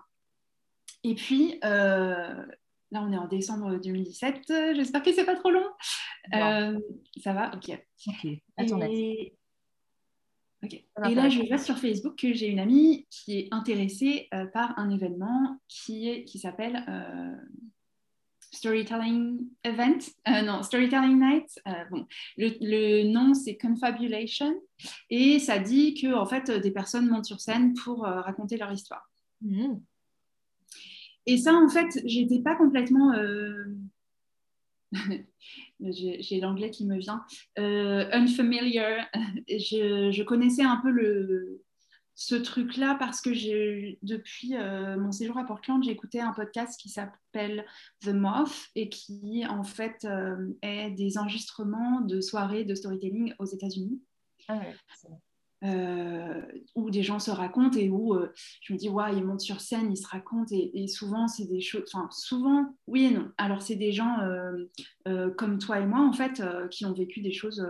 Et 1.05 1.14
puis, 1.14 1.59
là, 1.62 2.47
on 2.93 3.12
est 3.12 3.19
en 3.19 3.29
décembre 3.29 3.77
2017. 3.77 4.75
J'espère 4.75 5.03
que 5.03 5.12
c'est 5.12 5.25
pas 5.25 5.37
trop 5.37 5.51
long. 5.51 5.64
ça 6.33 7.33
va? 7.33 7.53
Ok. 7.55 7.71
Ok. 8.59 9.33
Et 10.62 11.14
là, 11.14 11.28
je 11.28 11.42
vois 11.46 11.59
sur 11.59 11.78
Facebook 11.78 12.16
que 12.16 12.32
j'ai 12.32 12.48
une 12.48 12.59
amie 12.59 13.06
qui 13.11 13.38
est 13.38 13.48
intéressée 13.52 14.28
euh, 14.34 14.46
par 14.46 14.76
un 14.78 14.90
événement 14.90 15.61
qui, 15.68 16.24
qui 16.24 16.38
s'appelle 16.38 16.84
euh, 16.88 17.36
Storytelling 18.50 19.38
Event, 19.62 19.98
euh, 20.26 20.42
non, 20.42 20.62
Storytelling 20.62 21.20
Night. 21.20 21.61
bon, 21.90 22.06
le, 22.36 23.04
nom, 23.04 23.34
c'est 23.34 23.56
Confabulation. 23.56 24.61
Et 25.11 25.38
ça 25.38 25.59
dit 25.59 25.94
que, 25.94 26.12
en 26.12 26.26
fait, 26.26 26.50
des 26.50 26.72
personnes 26.72 27.09
montent 27.09 27.26
sur 27.26 27.40
scène 27.40 27.74
pour 27.74 28.00
raconter 28.02 28.56
leur 28.56 28.72
histoire. 28.72 29.09
Mmh. 29.42 29.76
Et 31.26 31.36
ça, 31.36 31.54
en 31.54 31.68
fait, 31.68 32.00
j'étais 32.04 32.40
pas 32.40 32.56
complètement 32.56 33.12
j'ai 35.81 36.41
l'anglais 36.41 36.70
qui 36.70 36.87
me 36.87 36.99
vient, 36.99 37.24
euh, 37.59 38.09
unfamiliar. 38.12 39.07
Je, 39.49 40.22
connaissais 40.22 40.62
un 40.62 40.81
peu 40.83 41.61
ce 42.14 42.35
truc-là 42.35 42.97
parce 42.99 43.20
que 43.20 43.31
depuis 44.05 44.57
euh, 44.57 44.99
mon 44.99 45.12
séjour 45.12 45.39
à 45.39 45.45
Portland, 45.45 45.87
écouté 45.89 46.20
un 46.20 46.33
podcast 46.33 46.79
qui 46.81 46.89
s'appelle 46.89 47.64
The 48.01 48.09
Moth 48.09 48.66
et 48.74 48.89
qui 48.89 49.47
en 49.47 49.62
fait 49.62 50.05
euh, 50.05 50.49
est 50.62 50.91
des 50.91 51.16
enregistrements 51.16 52.01
de 52.01 52.20
soirées 52.20 52.64
de 52.64 52.74
storytelling 52.74 53.35
aux 53.39 53.47
États-Unis. 53.47 54.03
Ah 54.49 54.61
euh, 55.64 56.40
où 56.76 56.88
des 56.88 57.02
gens 57.02 57.18
se 57.18 57.32
racontent 57.32 57.76
et 57.76 57.88
où 57.88 58.14
euh, 58.14 58.32
je 58.62 58.72
me 58.72 58.78
dis, 58.78 58.88
ouais, 58.88 59.16
ils 59.16 59.24
montent 59.24 59.40
sur 59.40 59.61
scène, 59.61 59.90
ils 59.90 59.96
se 59.96 60.06
racontent 60.06 60.54
et, 60.54 60.86
souvent, 60.86 61.26
c'est 61.26 61.46
des 61.46 61.61
choses, 61.61 61.82
enfin, 61.92 62.09
souvent, 62.12 62.76
oui 62.86 63.06
et 63.06 63.11
non. 63.11 63.32
Alors, 63.38 63.61
c'est 63.61 63.74
des 63.74 63.92
gens 63.92 64.18
euh, 64.20 65.30
comme 65.34 65.59
toi 65.59 65.80
et 65.80 65.86
moi, 65.86 66.00
en 66.00 66.12
fait, 66.12 66.42
qui 66.70 66.86
ont 66.86 66.92
vécu 66.92 67.20
des 67.20 67.32
choses 67.32 67.66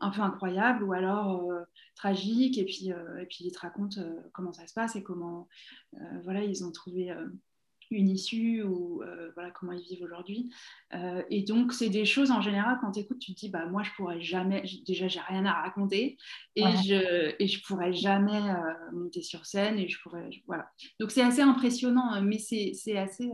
un 0.00 0.10
peu 0.10 0.20
incroyables 0.20 0.84
ou 0.84 0.92
alors 0.92 1.50
tragiques 1.94 2.58
et 2.58 2.64
puis, 2.64 2.88
et 2.88 3.26
puis 3.26 3.44
ils 3.44 3.52
te 3.52 3.60
racontent 3.60 4.02
comment 4.32 4.52
ça 4.52 4.66
se 4.66 4.74
passe 4.74 4.96
et 4.96 5.02
comment, 5.02 5.48
voilà, 6.24 6.44
ils 6.44 6.64
ont 6.64 6.72
trouvé 6.72 7.14
une 7.90 8.08
issue 8.08 8.62
ou 8.62 9.02
euh, 9.02 9.30
voilà 9.34 9.50
comment 9.50 9.72
ils 9.72 9.82
vivent 9.82 10.02
aujourd'hui. 10.04 10.52
Euh, 10.94 11.22
et 11.30 11.42
donc, 11.42 11.72
c'est 11.72 11.88
des 11.88 12.04
choses 12.04 12.30
en 12.30 12.40
général, 12.40 12.78
quand 12.80 12.92
tu 12.92 13.00
écoutes, 13.00 13.18
tu 13.18 13.34
te 13.34 13.40
dis, 13.40 13.48
bah, 13.48 13.66
moi, 13.66 13.82
je 13.82 13.90
pourrais 13.96 14.20
jamais, 14.20 14.62
déjà, 14.86 15.08
j'ai 15.08 15.20
rien 15.20 15.44
à 15.44 15.52
raconter 15.52 16.16
et, 16.56 16.64
je, 16.84 17.34
et 17.38 17.46
je 17.46 17.62
pourrais 17.62 17.92
jamais 17.92 18.40
euh, 18.40 18.90
monter 18.92 19.22
sur 19.22 19.46
scène 19.46 19.78
et 19.78 19.88
je 19.88 19.98
pourrais, 20.02 20.30
voilà. 20.46 20.68
Donc, 21.00 21.10
c'est 21.10 21.22
assez 21.22 21.40
impressionnant, 21.40 22.10
hein, 22.12 22.20
mais 22.20 22.38
c'est 22.38 22.96
assez 22.96 23.30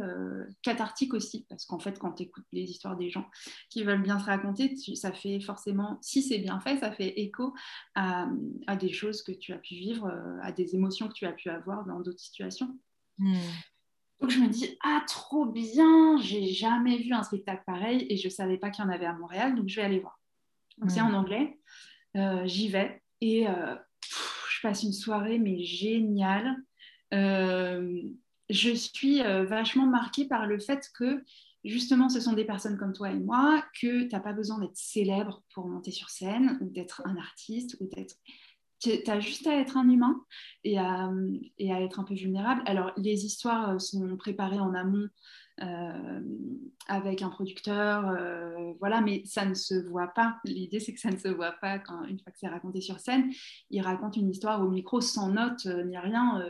cathartique 0.62 1.14
aussi 1.14 1.46
parce 1.48 1.66
qu'en 1.66 1.78
fait, 1.78 1.98
quand 1.98 2.12
tu 2.12 2.24
écoutes 2.24 2.46
les 2.52 2.62
histoires 2.62 2.96
des 2.96 3.10
gens 3.10 3.26
qui 3.68 3.84
veulent 3.84 4.02
bien 4.02 4.18
se 4.18 4.24
raconter, 4.24 4.76
ça 4.94 5.12
fait 5.12 5.40
forcément, 5.40 5.98
si 6.02 6.22
c'est 6.22 6.38
bien 6.38 6.60
fait, 6.60 6.78
ça 6.78 6.92
fait 6.92 7.20
écho 7.20 7.54
à, 7.94 8.28
à, 8.66 8.76
des 8.76 8.92
choses 8.92 9.22
que 9.22 9.32
tu 9.32 9.52
as 9.52 9.58
pu 9.58 9.74
vivre, 9.74 10.10
à 10.42 10.52
des 10.52 10.74
émotions 10.74 11.08
que 11.08 11.14
tu 11.14 11.26
as 11.26 11.32
pu 11.32 11.50
avoir 11.50 11.84
dans 11.84 12.00
d'autres 12.00 12.20
situations. 12.20 12.78
Hmm. 13.18 13.34
Donc 14.20 14.30
je 14.30 14.38
me 14.38 14.48
dis, 14.48 14.76
ah, 14.82 15.02
trop 15.06 15.46
bien, 15.46 16.18
j'ai 16.20 16.46
jamais 16.46 16.98
vu 16.98 17.12
un 17.12 17.22
spectacle 17.22 17.62
pareil 17.66 18.06
et 18.10 18.16
je 18.16 18.26
ne 18.26 18.32
savais 18.32 18.58
pas 18.58 18.70
qu'il 18.70 18.84
y 18.84 18.86
en 18.86 18.90
avait 18.90 19.06
à 19.06 19.14
Montréal, 19.14 19.54
donc 19.54 19.68
je 19.68 19.76
vais 19.76 19.86
aller 19.86 20.00
voir. 20.00 20.20
Donc 20.78 20.90
c'est 20.90 21.00
en 21.00 21.12
anglais, 21.14 21.58
euh, 22.16 22.46
j'y 22.46 22.68
vais 22.68 23.02
et 23.20 23.48
euh, 23.48 23.74
je 24.02 24.60
passe 24.62 24.82
une 24.82 24.92
soirée, 24.92 25.38
mais 25.38 25.62
géniale. 25.62 26.56
Euh, 27.14 28.02
je 28.48 28.70
suis 28.70 29.22
vachement 29.22 29.86
marquée 29.86 30.26
par 30.26 30.46
le 30.46 30.58
fait 30.58 30.90
que 30.98 31.22
justement, 31.64 32.08
ce 32.08 32.20
sont 32.20 32.32
des 32.32 32.44
personnes 32.44 32.76
comme 32.76 32.92
toi 32.92 33.10
et 33.10 33.18
moi, 33.18 33.64
que 33.80 34.02
tu 34.02 34.08
n'as 34.12 34.20
pas 34.20 34.32
besoin 34.32 34.58
d'être 34.58 34.76
célèbre 34.76 35.42
pour 35.54 35.68
monter 35.68 35.92
sur 35.92 36.10
scène 36.10 36.58
ou 36.60 36.68
d'être 36.68 37.02
un 37.04 37.16
artiste 37.16 37.76
ou 37.80 37.88
d'être 37.94 38.16
tu 38.80 39.10
as 39.10 39.20
juste 39.20 39.46
à 39.46 39.54
être 39.56 39.76
un 39.76 39.88
humain 39.88 40.24
et 40.64 40.78
à, 40.78 41.10
et 41.58 41.72
à, 41.72 41.80
être 41.80 42.00
un 42.00 42.04
peu 42.04 42.14
vulnérable. 42.14 42.62
Alors, 42.66 42.92
les 42.96 43.24
histoires 43.26 43.70
euh, 43.70 43.78
sont 43.78 44.16
préparées 44.16 44.58
en 44.58 44.74
amont 44.74 45.08
euh, 45.62 46.20
avec 46.88 47.20
un 47.20 47.28
producteur, 47.28 48.08
euh, 48.08 48.72
voilà, 48.80 49.02
mais 49.02 49.22
ça 49.26 49.44
ne 49.44 49.54
se 49.54 49.74
voit 49.88 50.08
pas. 50.08 50.38
L'idée, 50.44 50.80
c'est 50.80 50.94
que 50.94 51.00
ça 51.00 51.10
ne 51.10 51.18
se 51.18 51.28
voit 51.28 51.52
pas 51.52 51.78
quand, 51.78 52.04
une 52.04 52.18
fois 52.18 52.32
que 52.32 52.38
c'est 52.38 52.48
raconté 52.48 52.80
sur 52.80 52.98
scène. 52.98 53.30
Ils 53.68 53.82
racontent 53.82 54.18
une 54.18 54.30
histoire 54.30 54.62
au 54.62 54.68
micro 54.68 55.00
sans 55.00 55.28
notes 55.28 55.66
ni 55.66 55.98
rien, 55.98 56.42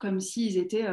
comme 0.00 0.20
s'ils 0.20 0.58
étaient 0.58 0.88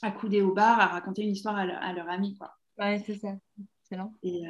accoudés 0.00 0.40
au 0.40 0.54
bar 0.54 0.80
à 0.80 0.86
raconter 0.86 1.22
une 1.22 1.32
histoire 1.32 1.56
à, 1.56 1.92
leur 1.92 2.08
ami. 2.08 2.34
Quoi. 2.38 2.50
Ouais, 2.78 3.02
c'est 3.04 3.16
ça. 3.16 3.36
Et, 4.22 4.44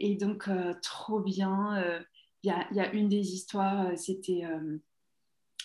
et, 0.00 0.16
donc, 0.16 0.48
trop 0.82 1.20
bien 1.20 2.02
il 2.44 2.76
y 2.76 2.80
a, 2.80 2.92
une 2.92 3.08
des 3.08 3.32
histoires, 3.32 3.86
euh, 3.86 3.96
c'était 3.96 4.44
euh, 4.44 4.78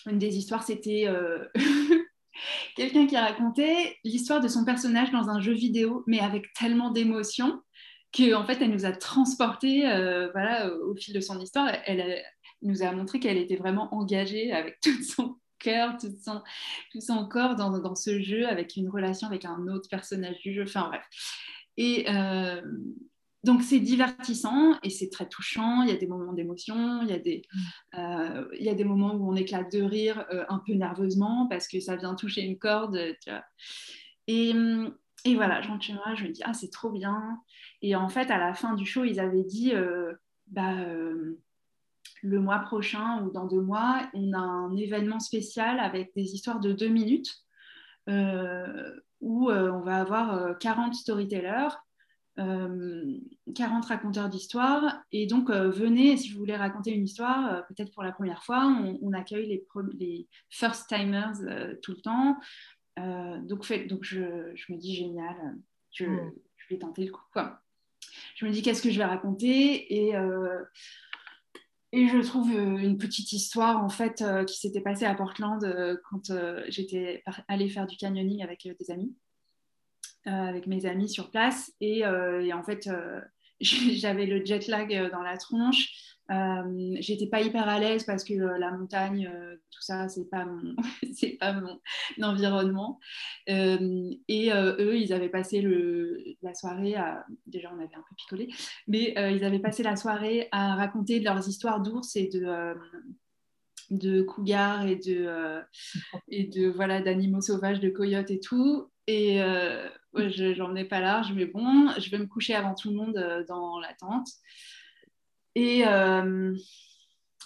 une 0.06 0.18
des 0.18 0.38
histoires, 0.38 0.62
c'était 0.62 1.04
euh, 1.06 1.44
quelqu'un 2.76 3.06
qui 3.06 3.16
racontait 3.16 3.98
l'histoire 4.04 4.40
de 4.40 4.48
son 4.48 4.64
personnage 4.64 5.10
dans 5.10 5.28
un 5.28 5.40
jeu 5.40 5.52
vidéo, 5.52 6.04
mais 6.06 6.20
avec 6.20 6.52
tellement 6.54 6.90
d'émotion 6.90 7.60
que 8.12 8.34
en 8.34 8.44
fait, 8.44 8.58
elle 8.60 8.70
nous 8.70 8.86
a 8.86 8.92
transporté, 8.92 9.82
voilà, 10.32 10.68
au 10.74 10.96
fil 10.96 11.14
de 11.14 11.20
son 11.20 11.38
histoire. 11.38 11.70
Elle, 11.86 12.22
nous 12.62 12.82
a 12.82 12.92
montré 12.92 13.20
qu'elle 13.20 13.38
était 13.38 13.56
vraiment 13.56 13.94
engagée 13.94 14.52
avec 14.52 14.80
toute 14.82 15.04
son 15.04 15.38
cœur, 15.58 15.96
tout 15.98 16.10
son, 16.22 16.42
tout 16.90 17.00
son 17.00 17.26
corps 17.26 17.54
dans, 17.54 17.78
dans, 17.78 17.94
ce 17.94 18.20
jeu 18.20 18.48
avec 18.48 18.76
une 18.76 18.88
relation 18.88 19.28
avec 19.28 19.44
un 19.44 19.66
autre 19.68 19.88
personnage 19.88 20.38
du 20.40 20.52
jeu. 20.52 20.64
Enfin 20.64 20.88
bref. 20.88 21.04
Et 21.76 22.06
donc 23.42 23.62
c'est 23.62 23.80
divertissant 23.80 24.78
et 24.82 24.90
c'est 24.90 25.08
très 25.08 25.26
touchant. 25.26 25.82
Il 25.82 25.88
y 25.88 25.92
a 25.92 25.96
des 25.96 26.06
moments 26.06 26.34
d'émotion, 26.34 27.00
il, 27.02 27.08
y 27.08 27.12
a 27.12 27.18
des, 27.18 27.42
euh, 27.96 28.46
il 28.58 28.64
y 28.64 28.68
a 28.68 28.74
des 28.74 28.84
moments 28.84 29.14
où 29.14 29.30
on 29.30 29.34
éclate 29.34 29.72
de 29.72 29.82
rire 29.82 30.26
euh, 30.30 30.44
un 30.50 30.58
peu 30.58 30.74
nerveusement 30.74 31.46
parce 31.48 31.66
que 31.66 31.80
ça 31.80 31.96
vient 31.96 32.14
toucher 32.14 32.42
une 32.42 32.58
corde. 32.58 32.98
Tu 33.22 33.30
vois. 33.30 33.44
Et, 34.26 34.52
et, 35.24 35.34
voilà, 35.34 35.62
je 35.62 35.68
rentre 35.68 35.84
chez 35.84 35.94
moi, 35.94 36.14
je 36.14 36.24
me 36.24 36.28
dis, 36.30 36.42
ah 36.44 36.52
c'est 36.52 36.70
trop 36.70 36.90
bien. 36.90 37.38
Et 37.80 37.96
en 37.96 38.10
fait, 38.10 38.30
à 38.30 38.38
la 38.38 38.52
fin 38.52 38.74
du 38.74 38.84
show, 38.84 39.04
ils 39.04 39.18
avaient 39.18 39.44
dit, 39.44 39.72
bah, 40.48 40.74
le 42.22 42.40
mois 42.40 42.58
prochain 42.58 43.22
ou 43.22 43.30
dans 43.30 43.46
deux 43.46 43.62
mois, 43.62 44.02
on 44.12 44.34
a 44.34 44.38
un 44.38 44.76
événement 44.76 45.18
spécial 45.18 45.80
avec 45.80 46.12
des 46.14 46.34
histoires 46.34 46.60
de 46.60 46.72
deux 46.72 46.88
minutes 46.88 47.42
où 48.06 49.50
on 49.50 49.80
va 49.80 49.96
avoir 49.96 50.58
40 50.58 50.94
storytellers 50.94 51.68
40 52.36 53.84
raconteurs 53.84 54.28
d'histoires. 54.28 55.02
Et 55.12 55.26
donc, 55.26 55.50
venez, 55.50 56.16
si 56.16 56.32
vous 56.32 56.38
voulez 56.38 56.56
raconter 56.56 56.92
une 56.92 57.04
histoire, 57.04 57.66
peut-être 57.66 57.92
pour 57.92 58.02
la 58.02 58.12
première 58.12 58.42
fois, 58.44 58.66
on, 59.02 59.12
accueille 59.12 59.46
les, 59.46 59.66
les 59.98 60.28
first-timers 60.48 61.34
tout 61.82 61.92
le 61.92 62.00
temps. 62.00 62.36
donc, 63.46 63.64
fait, 63.64 63.86
donc 63.86 64.04
je, 64.04 64.22
me 64.70 64.76
dis, 64.76 64.94
génial, 64.94 65.36
je, 65.92 66.06
mm. 66.06 66.32
je, 66.56 66.74
vais 66.74 66.78
tenter 66.78 67.04
le 67.04 67.12
coup. 67.12 67.24
Quoi. 67.32 67.60
Je 68.36 68.46
me 68.46 68.50
dis, 68.50 68.62
qu'est-ce 68.62 68.82
que 68.82 68.90
je 68.90 68.98
vais 68.98 69.04
raconter? 69.04 70.08
Et 70.08 70.14
et 71.92 72.06
je 72.06 72.18
trouve 72.18 72.50
euh, 72.52 72.76
une 72.76 72.98
petite 72.98 73.32
histoire 73.32 73.82
en 73.82 73.88
fait 73.88 74.22
euh, 74.22 74.44
qui 74.44 74.58
s'était 74.58 74.80
passée 74.80 75.06
à 75.06 75.14
Portland 75.14 75.62
euh, 75.64 75.96
quand 76.08 76.32
j'étais 76.68 77.22
allée 77.48 77.68
faire 77.68 77.86
du 77.86 77.96
canyoning 77.96 78.42
avec 78.42 78.68
des 78.78 78.90
amis, 78.90 79.14
avec 80.24 80.66
mes 80.66 80.86
amis 80.86 81.08
sur 81.08 81.30
place. 81.30 81.72
Et, 81.80 82.00
et 82.00 82.52
en 82.52 82.62
fait, 82.62 82.88
j'avais 83.60 84.26
le 84.26 84.44
jet 84.44 84.66
lag 84.68 85.10
dans 85.10 85.22
la 85.22 85.36
tronche. 85.36 86.10
Euh, 86.30 86.96
j'étais 87.00 87.26
pas 87.26 87.40
hyper 87.40 87.68
à 87.68 87.80
l'aise 87.80 88.04
parce 88.04 88.22
que 88.22 88.34
euh, 88.34 88.58
la 88.58 88.70
montagne, 88.70 89.28
euh, 89.32 89.56
tout 89.70 89.82
ça, 89.82 90.08
c'est 90.08 90.28
pas 90.30 90.44
mon, 90.44 90.76
c'est 91.14 91.36
pas 91.40 91.52
mon 91.52 91.80
environnement. 92.22 93.00
et 93.46 94.50
eux, 94.52 94.96
ils 94.96 95.12
avaient 95.12 95.28
passé 95.28 95.60
le, 95.60 96.22
la 96.42 96.54
soirée 96.54 96.94
à, 96.94 97.26
déjà 97.46 97.70
on 97.72 97.78
avait 97.78 97.94
un 97.94 98.04
peu 98.08 98.14
picolé, 98.16 98.48
mais 98.86 99.14
ils 99.16 99.44
avaient 99.44 99.58
passé 99.58 99.82
la 99.82 99.96
soirée 99.96 100.48
à 100.52 100.76
raconter 100.76 101.20
leurs 101.20 101.48
histoires 101.48 101.80
d'ours 101.80 102.14
et 102.16 102.28
de 102.28 102.74
de 103.90 104.22
cougars 104.22 104.86
et 104.86 104.94
de 104.94 105.60
et 106.28 106.44
de 106.44 106.68
voilà 106.68 107.00
d'animaux 107.00 107.40
sauvages, 107.40 107.80
de 107.80 107.90
coyotes 107.90 108.30
et 108.30 108.38
tout. 108.38 108.88
Et 109.08 109.40
je 110.14 110.54
j'en 110.54 110.74
ai 110.74 110.84
pas 110.84 111.00
large, 111.00 111.32
mais 111.32 111.46
bon, 111.46 111.88
je 111.98 112.10
vais 112.10 112.18
me 112.18 112.26
coucher 112.26 112.54
avant 112.54 112.74
tout 112.74 112.90
le 112.90 112.96
monde 112.96 113.44
dans 113.48 113.78
la 113.78 113.92
tente. 113.94 114.28
Et 115.54 115.86
euh, 115.86 116.56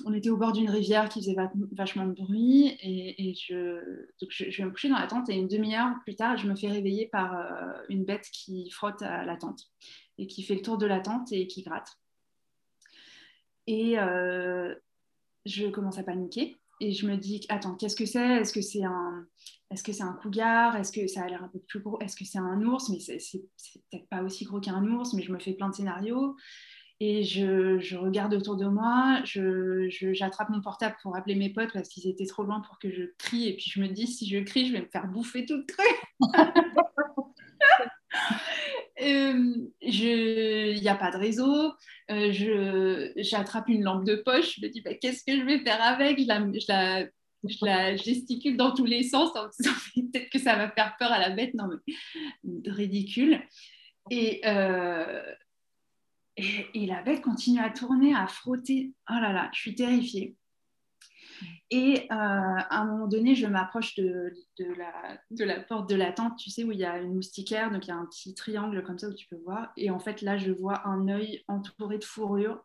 on 0.04 0.12
était 0.12 0.30
au 0.30 0.36
bord 0.36 0.52
d'une 0.52 0.70
rivière 0.70 1.08
qui 1.08 1.20
faisait 1.20 1.36
vachement 1.72 2.06
de 2.06 2.12
bruit. 2.12 2.76
Et, 2.82 3.34
je, 3.34 4.06
donc 4.20 4.30
je, 4.30 4.44
vais 4.44 4.64
me 4.64 4.70
coucher 4.70 4.88
dans 4.88 4.98
la 4.98 5.06
tente. 5.06 5.28
Et 5.28 5.34
une 5.34 5.48
demi-heure 5.48 5.94
plus 6.02 6.16
tard, 6.16 6.36
je 6.36 6.48
me 6.48 6.56
fais 6.56 6.68
réveiller 6.68 7.06
par 7.06 7.38
euh, 7.38 7.72
une 7.88 8.04
bête 8.04 8.28
qui 8.32 8.70
frotte 8.70 9.02
à 9.02 9.24
la 9.24 9.36
tente 9.36 9.70
et 10.18 10.26
qui 10.26 10.42
fait 10.42 10.54
le 10.54 10.62
tour 10.62 10.78
de 10.78 10.86
la 10.86 11.00
tente 11.00 11.32
et 11.32 11.46
qui 11.46 11.62
gratte. 11.62 11.92
Et 13.66 13.98
euh, 13.98 14.74
je 15.46 15.68
commence 15.68 15.98
à 15.98 16.02
paniquer. 16.02 16.58
Et 16.84 16.92
je 16.92 17.06
me 17.06 17.16
dis, 17.16 17.40
attends, 17.48 17.74
qu'est-ce 17.76 17.96
que 17.96 18.04
c'est? 18.04 18.42
Est-ce 18.42 18.52
que 18.52 18.60
c'est 18.60 18.84
un, 18.84 19.26
est-ce 19.70 19.82
que 19.82 19.92
c'est 19.92 20.02
un 20.02 20.12
cougar? 20.12 20.76
Est-ce 20.76 20.92
que 20.92 21.06
ça 21.06 21.22
a 21.22 21.28
l'air 21.28 21.42
un 21.42 21.48
peu 21.48 21.58
plus 21.60 21.80
gros? 21.80 21.98
Est-ce 22.00 22.14
que 22.14 22.26
c'est 22.26 22.38
un 22.38 22.60
ours? 22.60 22.90
Mais 22.90 23.00
c'est, 23.00 23.38
peut-être 23.90 24.06
pas 24.10 24.22
aussi 24.22 24.44
gros 24.44 24.60
qu'un 24.60 24.84
ours, 24.84 25.14
mais 25.14 25.22
je 25.22 25.32
me 25.32 25.38
fais 25.38 25.54
plein 25.54 25.70
de 25.70 25.74
scénarios. 25.74 26.36
Et 27.00 27.22
je, 27.22 27.96
regarde 27.96 28.34
autour 28.34 28.56
de 28.56 28.66
moi, 28.66 29.22
j'attrape 29.24 30.50
mon 30.50 30.60
portable 30.60 30.94
pour 31.02 31.16
appeler 31.16 31.36
mes 31.36 31.50
potes 31.50 31.72
parce 31.72 31.88
qu'ils 31.88 32.06
étaient 32.06 32.26
trop 32.26 32.42
loin 32.42 32.60
pour 32.60 32.78
que 32.78 32.90
je 32.90 33.04
crie. 33.18 33.48
Et 33.48 33.56
puis 33.56 33.70
je 33.70 33.80
me 33.80 33.88
dis, 33.88 34.06
si 34.06 34.28
je 34.28 34.38
crie, 34.40 34.66
je 34.66 34.74
vais 34.74 34.82
me 34.82 34.88
faire 34.88 35.06
bouffer 35.08 35.46
toute 35.46 35.66
crue. 35.66 36.20
Il 39.04 40.80
n'y 40.80 40.88
a 40.88 40.94
pas 40.94 41.10
de 41.10 41.16
réseau. 41.16 41.72
Euh, 42.10 43.12
j'attrape 43.16 43.68
une 43.68 43.84
lampe 43.84 44.04
de 44.04 44.16
poche. 44.16 44.56
Je 44.56 44.66
me 44.66 44.70
dis, 44.70 44.80
bah, 44.80 44.94
qu'est-ce 44.94 45.24
que 45.24 45.38
je 45.38 45.44
vais 45.44 45.60
faire 45.60 45.82
avec? 45.82 46.18
Je 46.20 46.26
la, 46.26 47.04
je 47.44 47.64
la, 47.64 47.96
gesticule 47.96 48.56
dans 48.56 48.72
tous 48.72 48.84
les 48.84 49.02
sens 49.02 49.32
peut-être 49.94 50.30
que 50.30 50.38
ça 50.38 50.56
va 50.56 50.70
faire 50.70 50.96
peur 50.98 51.12
à 51.12 51.18
la 51.18 51.30
bête. 51.30 51.54
Non, 51.54 51.68
mais 51.68 51.94
ridicule. 52.66 53.40
Et, 54.10 54.40
euh, 54.44 55.22
et, 56.36 56.86
la 56.86 57.02
bête 57.02 57.22
continue 57.22 57.60
à 57.60 57.70
tourner, 57.70 58.14
à 58.14 58.26
frotter. 58.26 58.92
Oh 59.10 59.14
là 59.14 59.32
là, 59.32 59.50
je 59.54 59.60
suis 59.60 59.74
terrifiée. 59.74 60.36
Et 61.70 62.06
euh, 62.10 62.14
à 62.14 62.80
un 62.80 62.84
moment 62.84 63.06
donné, 63.06 63.34
je 63.34 63.46
m'approche 63.46 63.94
de, 63.96 64.32
la, 64.58 65.60
porte 65.60 65.88
de 65.88 65.94
la 65.94 66.12
tente, 66.12 66.36
tu 66.36 66.50
sais, 66.50 66.64
où 66.64 66.72
il 66.72 66.78
y 66.78 66.84
a 66.84 66.98
une 66.98 67.14
moustiquaire, 67.14 67.70
donc 67.70 67.86
il 67.86 67.88
y 67.88 67.92
a 67.92 67.96
un 67.96 68.06
petit 68.06 68.34
triangle 68.34 68.82
comme 68.82 68.98
ça 68.98 69.08
où 69.08 69.14
tu 69.14 69.26
peux 69.26 69.40
voir. 69.44 69.72
Et 69.76 69.90
en 69.90 69.98
fait, 69.98 70.22
là, 70.22 70.36
je 70.36 70.52
vois 70.52 70.86
un 70.86 71.08
œil 71.08 71.42
entouré 71.48 71.98
de 71.98 72.04
fourrure. 72.04 72.64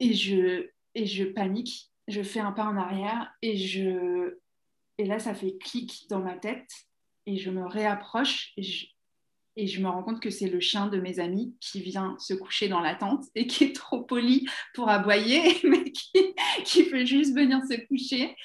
Et 0.00 0.14
je, 0.14 1.24
panique. 1.32 1.90
Je 2.08 2.22
fais 2.22 2.40
un 2.40 2.52
pas 2.52 2.64
en 2.64 2.76
arrière 2.76 3.32
et, 3.42 3.56
je, 3.56 4.38
et 4.98 5.04
là, 5.04 5.18
ça 5.18 5.34
fait 5.34 5.56
clic 5.58 6.06
dans 6.08 6.20
ma 6.20 6.36
tête. 6.36 6.70
Et 7.26 7.36
je 7.36 7.50
me 7.50 7.66
réapproche 7.66 8.52
et 9.56 9.66
je 9.66 9.80
me 9.80 9.88
rends 9.88 10.02
compte 10.02 10.20
que 10.20 10.30
c'est 10.30 10.48
le 10.48 10.60
chien 10.60 10.86
de 10.86 11.00
mes 11.00 11.18
amis 11.18 11.54
qui 11.60 11.80
vient 11.80 12.16
se 12.18 12.34
coucher 12.34 12.68
dans 12.68 12.80
la 12.80 12.94
tente 12.94 13.24
et 13.34 13.46
qui 13.46 13.64
est 13.64 13.74
trop 13.74 14.02
poli 14.02 14.48
pour 14.74 14.88
aboyer, 14.88 15.58
mais 15.64 15.92
qui, 16.64 16.84
peut 16.84 17.04
juste 17.04 17.34
venir 17.34 17.60
se 17.68 17.86
coucher. 17.86 18.36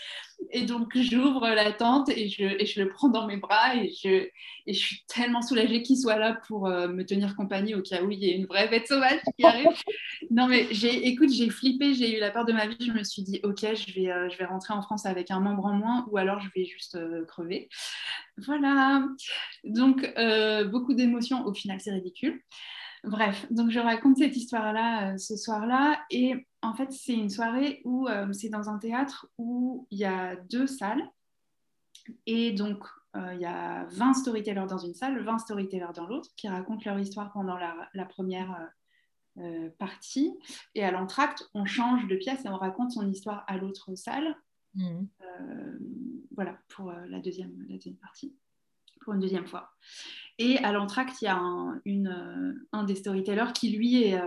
Et 0.52 0.64
donc, 0.64 0.98
j'ouvre 0.98 1.48
la 1.48 1.72
tente 1.72 2.10
et 2.10 2.30
je, 2.30 2.44
et 2.44 2.66
je, 2.66 2.82
le 2.82 2.90
prends 2.90 3.10
dans 3.10 3.28
mes 3.28 3.38
bras 3.38 3.76
et 3.76 3.90
je, 3.90 4.10
et 4.10 4.74
je 4.74 4.80
suis 4.80 5.04
tellement 5.08 5.42
soulagée 5.42 5.82
qu'il 5.82 5.98
soit 5.98 6.18
là 6.18 6.40
pour 6.48 6.68
euh, 6.68 6.88
me 6.88 7.06
tenir 7.06 7.36
compagnie 7.36 7.76
au 7.76 7.82
cas 7.82 8.02
où 8.02 8.12
il 8.12 8.20
y 8.20 8.30
ait 8.30 8.36
une 8.36 8.46
vraie 8.46 8.68
bête 8.68 8.88
sauvage 8.88 9.20
qui 9.38 9.46
arrive. 9.46 9.68
Non, 10.32 10.48
mais 10.48 10.68
écoute, 10.72 11.30
j'ai 11.30 11.50
flippé, 11.50 11.94
j'ai 11.94 12.18
eu 12.18 12.20
la 12.20 12.32
peur 12.32 12.46
de 12.46 12.54
ma 12.54 12.68
vie. 12.68 12.78
Je 12.80 12.92
me 12.92 13.04
suis 13.04 13.22
dit, 13.22 13.40
OK, 13.44 13.60
je 13.62 13.94
vais, 13.94 14.10
euh, 14.10 14.30
je 14.30 14.38
vais 14.38 14.46
rentrer 14.46 14.74
en 14.74 14.82
France 14.82 15.06
avec 15.06 15.30
un 15.30 15.40
membre 15.40 15.66
en 15.66 15.74
moins 15.74 16.06
ou 16.10 16.18
alors 16.18 16.40
je 16.40 16.50
vais 16.56 16.66
juste 16.66 16.96
euh, 16.96 17.26
crever. 17.26 17.70
Voilà. 18.38 19.06
Donc, 19.64 20.10
beaucoup 20.72 20.94
d'émotions. 20.94 21.46
Au 21.46 21.54
final, 21.54 21.80
c'est 21.80 21.92
ridicule. 21.92 22.42
Bref, 23.04 23.46
donc 23.52 23.70
je 23.70 23.80
raconte 23.80 24.18
cette 24.18 24.36
histoire-là 24.36 25.18
ce 25.18 25.36
soir-là 25.36 26.00
et 26.10 26.34
en 26.66 26.74
fait, 26.74 26.92
c'est 26.92 27.14
une 27.14 27.30
soirée 27.30 27.82
où 27.86 28.08
euh, 28.08 28.32
c'est 28.34 28.50
dans 28.50 28.70
un 28.70 28.78
théâtre 28.78 29.28
où 29.38 29.88
il 29.92 30.00
y 30.00 30.06
a 30.06 30.36
deux 30.36 30.68
salles. 30.68 31.04
Et 32.26 32.52
donc, 32.52 32.84
euh, 33.16 33.34
il 33.34 33.40
y 33.40 33.46
a 33.46 33.86
20 33.86 34.14
storytellers 34.14 34.66
dans 34.68 34.78
une 34.78 34.94
salle, 34.94 35.24
20 35.24 35.40
storytellers 35.40 35.94
dans 35.96 36.06
l'autre, 36.06 36.30
qui 36.36 36.48
racontent 36.48 36.82
leur 36.86 37.00
histoire 37.00 37.32
pendant 37.32 37.58
la, 37.58 38.06
première 38.06 38.70
euh, 39.38 39.70
partie. 39.78 40.38
Et 40.76 40.84
à 40.84 40.92
l'entracte, 40.92 41.50
on 41.54 41.66
change 41.66 42.08
de 42.08 42.16
pièce 42.16 42.46
et 42.46 42.50
on 42.50 42.58
raconte 42.58 42.92
son 42.92 43.10
histoire 43.10 43.44
à 43.48 43.58
l'autre 43.58 43.96
salle. 43.96 44.36
Mmh. 44.78 45.06
voilà, 46.36 46.58
pour 46.68 46.92
la, 46.92 47.22
deuxième, 47.22 47.66
la 47.70 47.76
deuxième 47.76 47.96
partie, 47.96 48.36
pour 49.00 49.14
une 49.14 49.22
deuxième 49.22 49.48
fois. 49.48 49.72
Et 50.38 50.58
à 50.58 50.74
l'entracte, 50.74 51.22
il 51.22 51.26
y 51.26 51.28
a 51.30 51.38
un, 51.38 51.80
une, 51.86 52.68
un 52.74 52.84
des 52.84 52.96
storytellers 52.96 53.54
qui, 53.54 53.70
lui, 53.70 54.04
est 54.04 54.22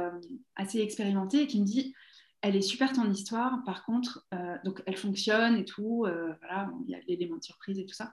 assez 0.57 0.81
expérimenté 0.81 1.43
et 1.43 1.47
qui 1.47 1.61
me 1.61 1.67
dit 1.67 1.95
elle 2.43 2.57
est 2.57 2.63
super 2.63 2.93
ton 2.93 3.11
histoire. 3.11 3.63
Par 3.65 3.85
contre, 3.85 4.27
euh, 4.35 4.57
donc 4.65 4.83
elle 4.87 4.97
fonctionne 4.97 5.57
et 5.57 5.65
tout. 5.65 6.05
Euh, 6.07 6.33
voilà, 6.41 6.71
il 6.87 6.91
y 6.91 6.95
a 6.95 7.01
l'élément 7.07 7.37
de 7.37 7.43
surprise 7.43 7.79
et 7.79 7.87
tout 7.87 7.95
ça. 7.95 8.13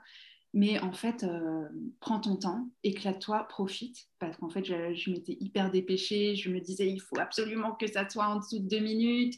Mais 0.54 0.80
en 0.80 0.94
fait, 0.94 1.26
euh, 1.26 1.68
prends 2.00 2.22
ton 2.22 2.38
temps, 2.38 2.70
éclate-toi, 2.84 3.46
profite. 3.50 4.08
Parce 4.20 4.38
qu'en 4.38 4.50
fait, 4.50 4.64
je, 4.64 5.12
m'étais 5.12 5.38
hyper 5.42 5.70
dépêchée. 5.70 6.36
Je 6.36 6.50
me 6.50 6.62
disais, 6.62 6.90
il 6.90 7.00
faut 7.00 7.20
absolument 7.20 7.74
que 7.74 7.88
ça 7.88 8.08
soit 8.08 8.28
en 8.28 8.38
dessous 8.38 8.60
de 8.60 8.70
deux 8.70 8.80
minutes, 8.80 9.36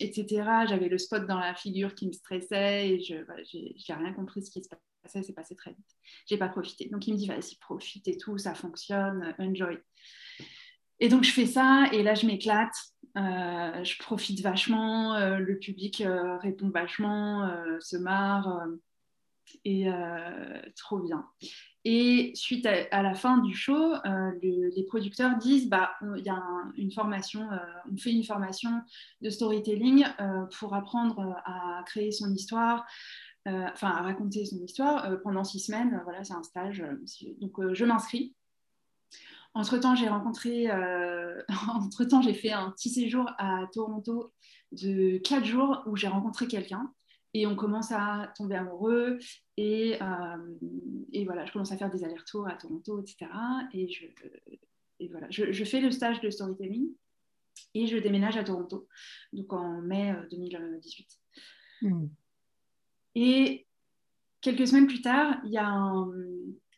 etc. 0.00 0.26
J'avais 0.66 0.88
le 0.88 0.96
spot 0.96 1.26
dans 1.26 1.38
la 1.38 1.54
figure 1.54 1.94
qui 1.94 2.06
me 2.06 2.12
stressait 2.12 2.88
et 2.88 3.00
je 3.00 3.16
j'ai 3.76 3.92
rien 3.92 4.14
compris 4.14 4.42
ce 4.42 4.50
qui 4.50 4.62
se 4.62 4.68
passait. 4.68 5.22
C'est 5.22 5.34
passé 5.34 5.54
très 5.54 5.70
vite. 5.70 5.96
J'ai 6.26 6.38
pas 6.38 6.48
profité. 6.48 6.88
Donc 6.88 7.06
il 7.06 7.12
me 7.12 7.18
dit, 7.18 7.28
vas-y, 7.28 7.56
profite 7.60 8.08
et 8.08 8.16
tout, 8.16 8.38
ça 8.38 8.54
fonctionne, 8.54 9.34
enjoy. 9.38 9.78
Et 11.00 11.08
donc 11.08 11.24
je 11.24 11.30
fais 11.32 11.46
ça 11.46 11.88
et 11.92 12.02
là 12.02 12.14
je 12.14 12.26
m'éclate. 12.26 12.74
Euh, 13.16 13.82
je 13.82 13.98
profite 13.98 14.42
vachement, 14.42 15.14
euh, 15.14 15.38
le 15.38 15.58
public 15.58 16.02
euh, 16.02 16.36
répond 16.36 16.68
vachement, 16.68 17.50
se 17.80 17.96
marre, 17.96 18.66
et 19.64 19.86
trop 20.76 20.98
bien. 20.98 21.24
Et 21.84 22.32
suite 22.34 22.66
à, 22.66 23.02
la 23.02 23.14
fin 23.14 23.38
du 23.38 23.54
show, 23.54 23.94
les 24.42 24.84
producteurs 24.88 25.36
disent 25.36 25.68
bah, 25.68 25.92
il 26.16 26.24
y 26.24 26.28
a 26.28 26.42
une 26.76 26.90
formation, 26.90 27.48
on 27.90 27.96
fait 27.96 28.10
une 28.10 28.24
formation 28.24 28.82
de 29.22 29.30
storytelling 29.30 30.04
pour 30.58 30.74
apprendre 30.74 31.40
à 31.44 31.84
créer 31.86 32.10
son 32.10 32.34
histoire, 32.34 32.84
enfin 33.46 33.90
à 33.90 34.02
raconter 34.02 34.44
son 34.46 34.60
histoire 34.64 35.20
pendant 35.22 35.44
six 35.44 35.60
semaines. 35.60 36.00
Voilà, 36.02 36.24
c'est 36.24 36.34
un 36.34 36.42
stage. 36.42 36.84
donc 37.40 37.72
je 37.72 37.84
m'inscris. 37.84 38.34
Entre-temps, 39.56 39.94
j'ai 39.94 40.08
rencontré, 40.08 40.70
entre-temps, 41.74 42.20
j'ai 42.20 42.34
fait 42.34 42.52
un 42.52 42.70
petit 42.72 42.90
séjour 42.90 43.24
à 43.38 43.66
Toronto 43.72 44.34
de 44.72 45.16
quatre 45.18 45.46
jours 45.46 45.82
où 45.86 45.96
j'ai 45.96 46.08
rencontré 46.08 46.46
quelqu'un 46.46 46.92
et 47.32 47.46
on 47.46 47.56
commence 47.56 47.92
à 47.92 48.32
tomber 48.36 48.56
amoureux 48.56 49.18
et, 49.56 49.98
euh, 50.02 50.56
et, 51.12 51.24
voilà, 51.24 51.44
je 51.44 51.52
commence 51.52 51.72
à 51.72 51.76
faire 51.76 51.90
des 51.90 52.04
allers-retours 52.04 52.48
à 52.48 52.54
Toronto, 52.54 53.00
etc. 53.00 53.26
Et, 53.72 53.88
je, 53.88 54.06
et 55.00 55.08
voilà, 55.08 55.26
je, 55.30 55.64
fais 55.64 55.80
le 55.80 55.90
stage 55.90 56.20
de 56.20 56.30
storytelling 56.30 56.88
et 57.74 57.86
je 57.86 57.98
déménage 57.98 58.36
à 58.36 58.44
Toronto, 58.44 58.88
donc 59.32 59.52
en 59.52 59.82
mai 59.82 60.14
2018. 60.30 61.08
Euh, 61.82 61.88
hmm. 61.88 62.08
Et 63.14 63.66
quelques 64.40 64.66
semaines 64.66 64.86
plus 64.86 65.02
tard, 65.02 65.38
il 65.44 65.52
y 65.52 65.58
a 65.58 65.70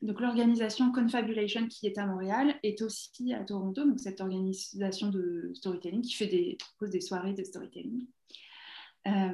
donc 0.01 0.21
l'organisation 0.21 0.93
Confabulation 0.93 1.67
qui 1.67 1.87
est 1.87 1.99
à 1.99 2.07
Montréal 2.07 2.55
est 2.63 2.83
aussi 2.83 3.35
à 3.35 3.43
Toronto, 3.45 3.85
donc 3.85 3.99
cette 3.99 4.21
organisation 4.21 5.09
de 5.09 5.51
storytelling 5.55 6.03
qui 6.03 6.57
propose 6.59 6.91
des 6.91 7.01
soirées 7.01 7.35
de 7.35 7.43
storytelling. 7.43 8.07
Euh, 9.07 9.33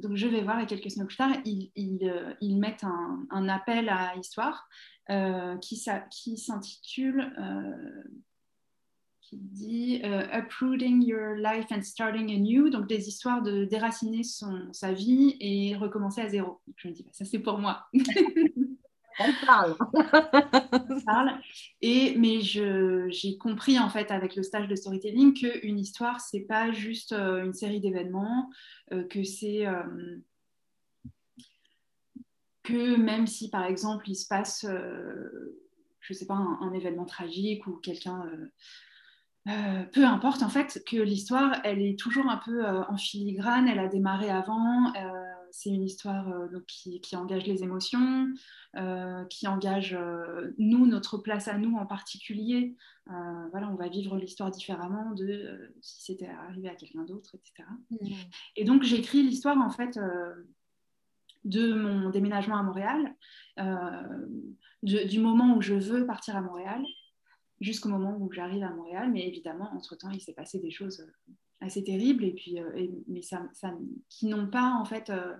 donc 0.00 0.16
je 0.16 0.26
vais 0.26 0.42
voir 0.42 0.60
et 0.60 0.66
quelques 0.66 0.90
semaines 0.90 1.06
plus 1.06 1.16
tard, 1.16 1.32
ils, 1.44 1.70
euh, 2.02 2.34
mettent 2.56 2.84
un, 2.84 3.48
appel 3.48 3.88
à 3.88 4.16
histoire 4.16 4.68
euh, 5.10 5.56
qui, 5.58 5.76
s'intitule 5.76 7.32
qui 9.20 9.36
dit 9.36 10.02
Uprooting 10.32 11.04
Your 11.04 11.34
Life 11.34 11.66
and 11.70 11.82
Starting 11.82 12.30
Anew, 12.30 12.70
donc 12.70 12.88
des 12.88 13.08
histoires 13.08 13.42
de 13.42 13.64
déraciner 13.64 14.22
son, 14.22 14.72
sa 14.72 14.92
vie 14.92 15.36
et 15.40 15.76
recommencer 15.76 16.20
à 16.20 16.28
zéro. 16.28 16.60
je 16.76 16.88
me 16.88 16.92
dis, 16.92 17.02
bah, 17.02 17.10
ça 17.12 17.24
c'est 17.24 17.38
pour 17.38 17.58
moi. 17.58 17.86
On 19.20 19.46
parle. 19.46 19.76
On 20.72 21.00
parle. 21.04 21.32
Et, 21.82 22.16
mais 22.16 22.40
j'ai 22.40 23.36
compris 23.38 23.78
en 23.78 23.90
fait 23.90 24.10
avec 24.10 24.34
le 24.34 24.42
stage 24.42 24.66
de 24.68 24.74
storytelling 24.74 25.34
qu'une 25.34 25.78
histoire, 25.78 26.20
c'est 26.20 26.40
pas 26.40 26.72
juste 26.72 27.12
euh, 27.12 27.44
une 27.44 27.52
série 27.52 27.80
d'événements, 27.80 28.50
euh, 28.92 29.04
que 29.04 29.22
c'est 29.22 29.66
euh, 29.66 29.82
que 32.62 32.96
même 32.96 33.26
si 33.26 33.50
par 33.50 33.64
exemple 33.64 34.08
il 34.08 34.16
se 34.16 34.26
passe, 34.26 34.66
je 36.00 36.12
sais 36.12 36.26
pas, 36.26 36.34
un, 36.34 36.72
événement 36.72 37.04
tragique 37.04 37.66
ou 37.66 37.76
quelqu'un 37.76 38.24
peu 39.44 40.04
importe 40.04 40.42
en 40.42 40.50
fait 40.50 40.82
que 40.86 40.98
l'histoire 40.98 41.60
elle 41.64 41.80
est 41.80 41.98
toujours 41.98 42.28
un 42.28 42.36
peu 42.36 42.64
en 42.66 42.96
filigrane, 42.96 43.66
elle 43.66 43.78
a 43.78 43.88
démarré 43.88 44.30
avant, 44.30 44.92
c'est 45.52 45.70
une 45.70 45.84
histoire 45.84 46.28
euh, 46.28 46.60
qui, 46.66 47.16
engage 47.16 47.46
les 47.46 47.62
émotions, 47.62 48.28
euh, 48.76 49.24
qui 49.26 49.46
engage 49.46 49.94
euh, 49.94 50.52
nous, 50.58 50.86
notre 50.86 51.18
place 51.18 51.48
à 51.48 51.58
nous 51.58 51.76
en 51.76 51.86
particulier. 51.86 52.76
voilà, 53.06 53.68
on 53.68 53.74
va 53.74 53.88
vivre 53.88 54.16
l'histoire 54.16 54.50
différemment 54.50 55.12
de 55.12 55.72
si 55.80 56.02
c'était 56.04 56.28
arrivé 56.28 56.68
à 56.68 56.74
quelqu'un 56.74 57.04
d'autre, 57.04 57.34
etc. 57.34 57.68
Mmh. 57.90 57.96
Et 58.56 58.64
donc 58.64 58.82
j'écris 58.82 59.22
l'histoire 59.22 59.58
en 59.58 59.70
fait 59.70 59.98
de 61.44 61.72
mon 61.72 62.10
déménagement 62.10 62.56
à 62.56 62.62
Montréal, 62.62 63.14
du 64.82 65.18
moment 65.18 65.56
où 65.56 65.60
je 65.60 65.74
veux 65.74 66.06
partir 66.06 66.36
à 66.36 66.40
Montréal 66.40 66.84
jusqu'au 67.60 67.88
moment 67.88 68.16
où 68.18 68.30
j'arrive 68.32 68.62
à 68.62 68.70
Montréal. 68.70 69.10
Mais 69.10 69.26
évidemment, 69.26 69.70
entre-temps, 69.74 70.10
il 70.10 70.20
s'est 70.20 70.32
passé 70.32 70.60
des 70.60 70.70
choses 70.70 71.04
assez 71.60 71.84
terribles 71.84 72.24
et 72.24 72.32
puis 72.32 72.58
euh, 72.58 72.88
mais 73.06 73.22
ça, 73.22 73.48
qui 74.08 74.26
n'ont 74.26 74.48
pas 74.48 74.72
en 74.74 74.84
fait 74.84 75.10
euh, 75.10 75.34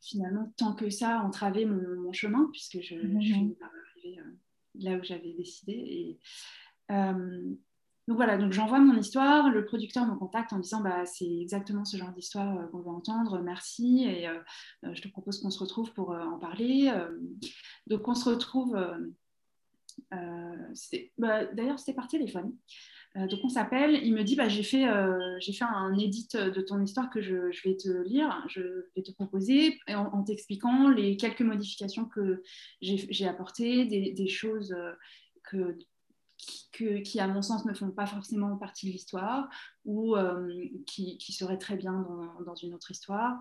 finalement 0.00 0.52
tant 0.56 0.74
que 0.74 0.88
ça 0.90 1.20
entravé 1.20 1.64
mon, 1.64 2.12
chemin 2.12 2.48
puisque 2.52 2.80
je, 2.80 2.94
mhm. 2.94 3.20
suis 3.20 3.56
arrivée 3.60 4.20
euh, 4.20 4.32
là 4.76 4.96
où 4.96 5.02
j'avais 5.02 5.32
décidé 5.34 5.72
et 5.72 6.18
donc 8.08 8.16
voilà, 8.16 8.38
donc 8.38 8.50
j'envoie 8.52 8.80
mon 8.80 8.98
histoire, 8.98 9.50
le 9.50 9.64
producteur 9.64 10.04
me 10.04 10.16
contacte 10.16 10.52
en 10.52 10.58
disant 10.58 10.80
bah, 10.80 11.06
c'est 11.06 11.38
exactement 11.38 11.84
ce 11.84 11.96
genre 11.96 12.10
d'histoire 12.10 12.68
qu'on 12.70 12.80
veut 12.80 12.90
entendre, 12.90 13.40
merci, 13.40 14.04
et 14.04 14.26
je 14.82 15.00
te 15.00 15.06
propose 15.06 15.40
qu'on 15.40 15.50
se 15.50 15.60
retrouve 15.60 15.92
pour 15.92 16.10
en 16.10 16.36
parler. 16.40 16.92
donc 17.86 18.08
on 18.08 18.16
se 18.16 18.28
retrouve, 18.28 18.76
bah, 20.10 21.44
d'ailleurs 21.54 21.78
c'était 21.78 21.94
par 21.94 22.08
téléphone. 22.08 22.52
Euh, 23.16 23.26
donc 23.26 23.40
on 23.42 23.48
s'appelle, 23.48 23.98
il 24.04 24.14
me 24.14 24.22
dit 24.22 24.36
bah, 24.36 24.48
j'ai 24.48 24.62
fait, 24.62 24.88
euh, 24.88 25.40
fait 25.40 25.64
un 25.64 25.98
édit 25.98 26.28
de 26.32 26.60
ton 26.60 26.80
histoire 26.80 27.10
que 27.10 27.20
je, 27.20 27.50
vais 27.64 27.76
te 27.76 28.02
lire, 28.02 28.44
je 28.48 28.60
vais 28.94 29.02
te 29.02 29.10
proposer 29.12 29.78
en, 29.88 30.22
t'expliquant 30.22 30.88
les 30.88 31.16
quelques 31.16 31.42
modifications 31.42 32.04
que 32.04 32.42
j'ai 32.80 33.26
apportées, 33.26 33.84
des, 33.84 34.28
choses 34.28 34.72
euh, 34.72 35.72
que, 36.72 37.00
qui, 37.02 37.18
à 37.18 37.26
mon 37.26 37.42
sens, 37.42 37.64
ne 37.64 37.74
font 37.74 37.90
pas 37.90 38.06
forcément 38.06 38.56
partie 38.56 38.86
de 38.86 38.92
l'histoire 38.92 39.48
ou 39.84 40.16
qui, 40.86 41.32
seraient 41.32 41.58
très 41.58 41.76
bien 41.76 42.06
dans 42.46 42.54
une 42.54 42.74
autre 42.74 42.90
histoire. 42.90 43.38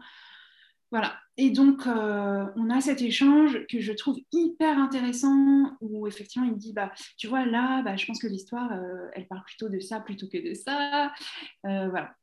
Voilà. 0.91 1.19
Et 1.37 1.51
donc, 1.51 1.87
euh, 1.87 2.45
on 2.55 2.69
a 2.69 2.81
cet 2.81 3.01
échange 3.01 3.65
que 3.67 3.79
je 3.79 3.93
trouve 3.93 4.17
hyper 4.33 4.77
intéressant, 4.77 5.77
où 5.81 6.07
effectivement, 6.07 6.45
il 6.47 6.53
me 6.53 6.57
dit, 6.57 6.73
bah, 6.73 6.91
tu 7.17 7.27
vois, 7.27 7.45
là, 7.45 7.81
bah, 7.83 7.95
je 7.95 8.05
pense 8.05 8.19
que 8.19 8.27
l'histoire, 8.27 8.73
euh, 8.73 9.07
elle 9.13 9.27
parle 9.27 9.43
plutôt 9.45 9.69
de 9.69 9.79
ça 9.79 9.99
plutôt 10.01 10.27
que 10.27 10.37
de 10.37 10.53
ça. 10.53 11.13
Euh, 11.65 11.89
voilà. 11.89 12.13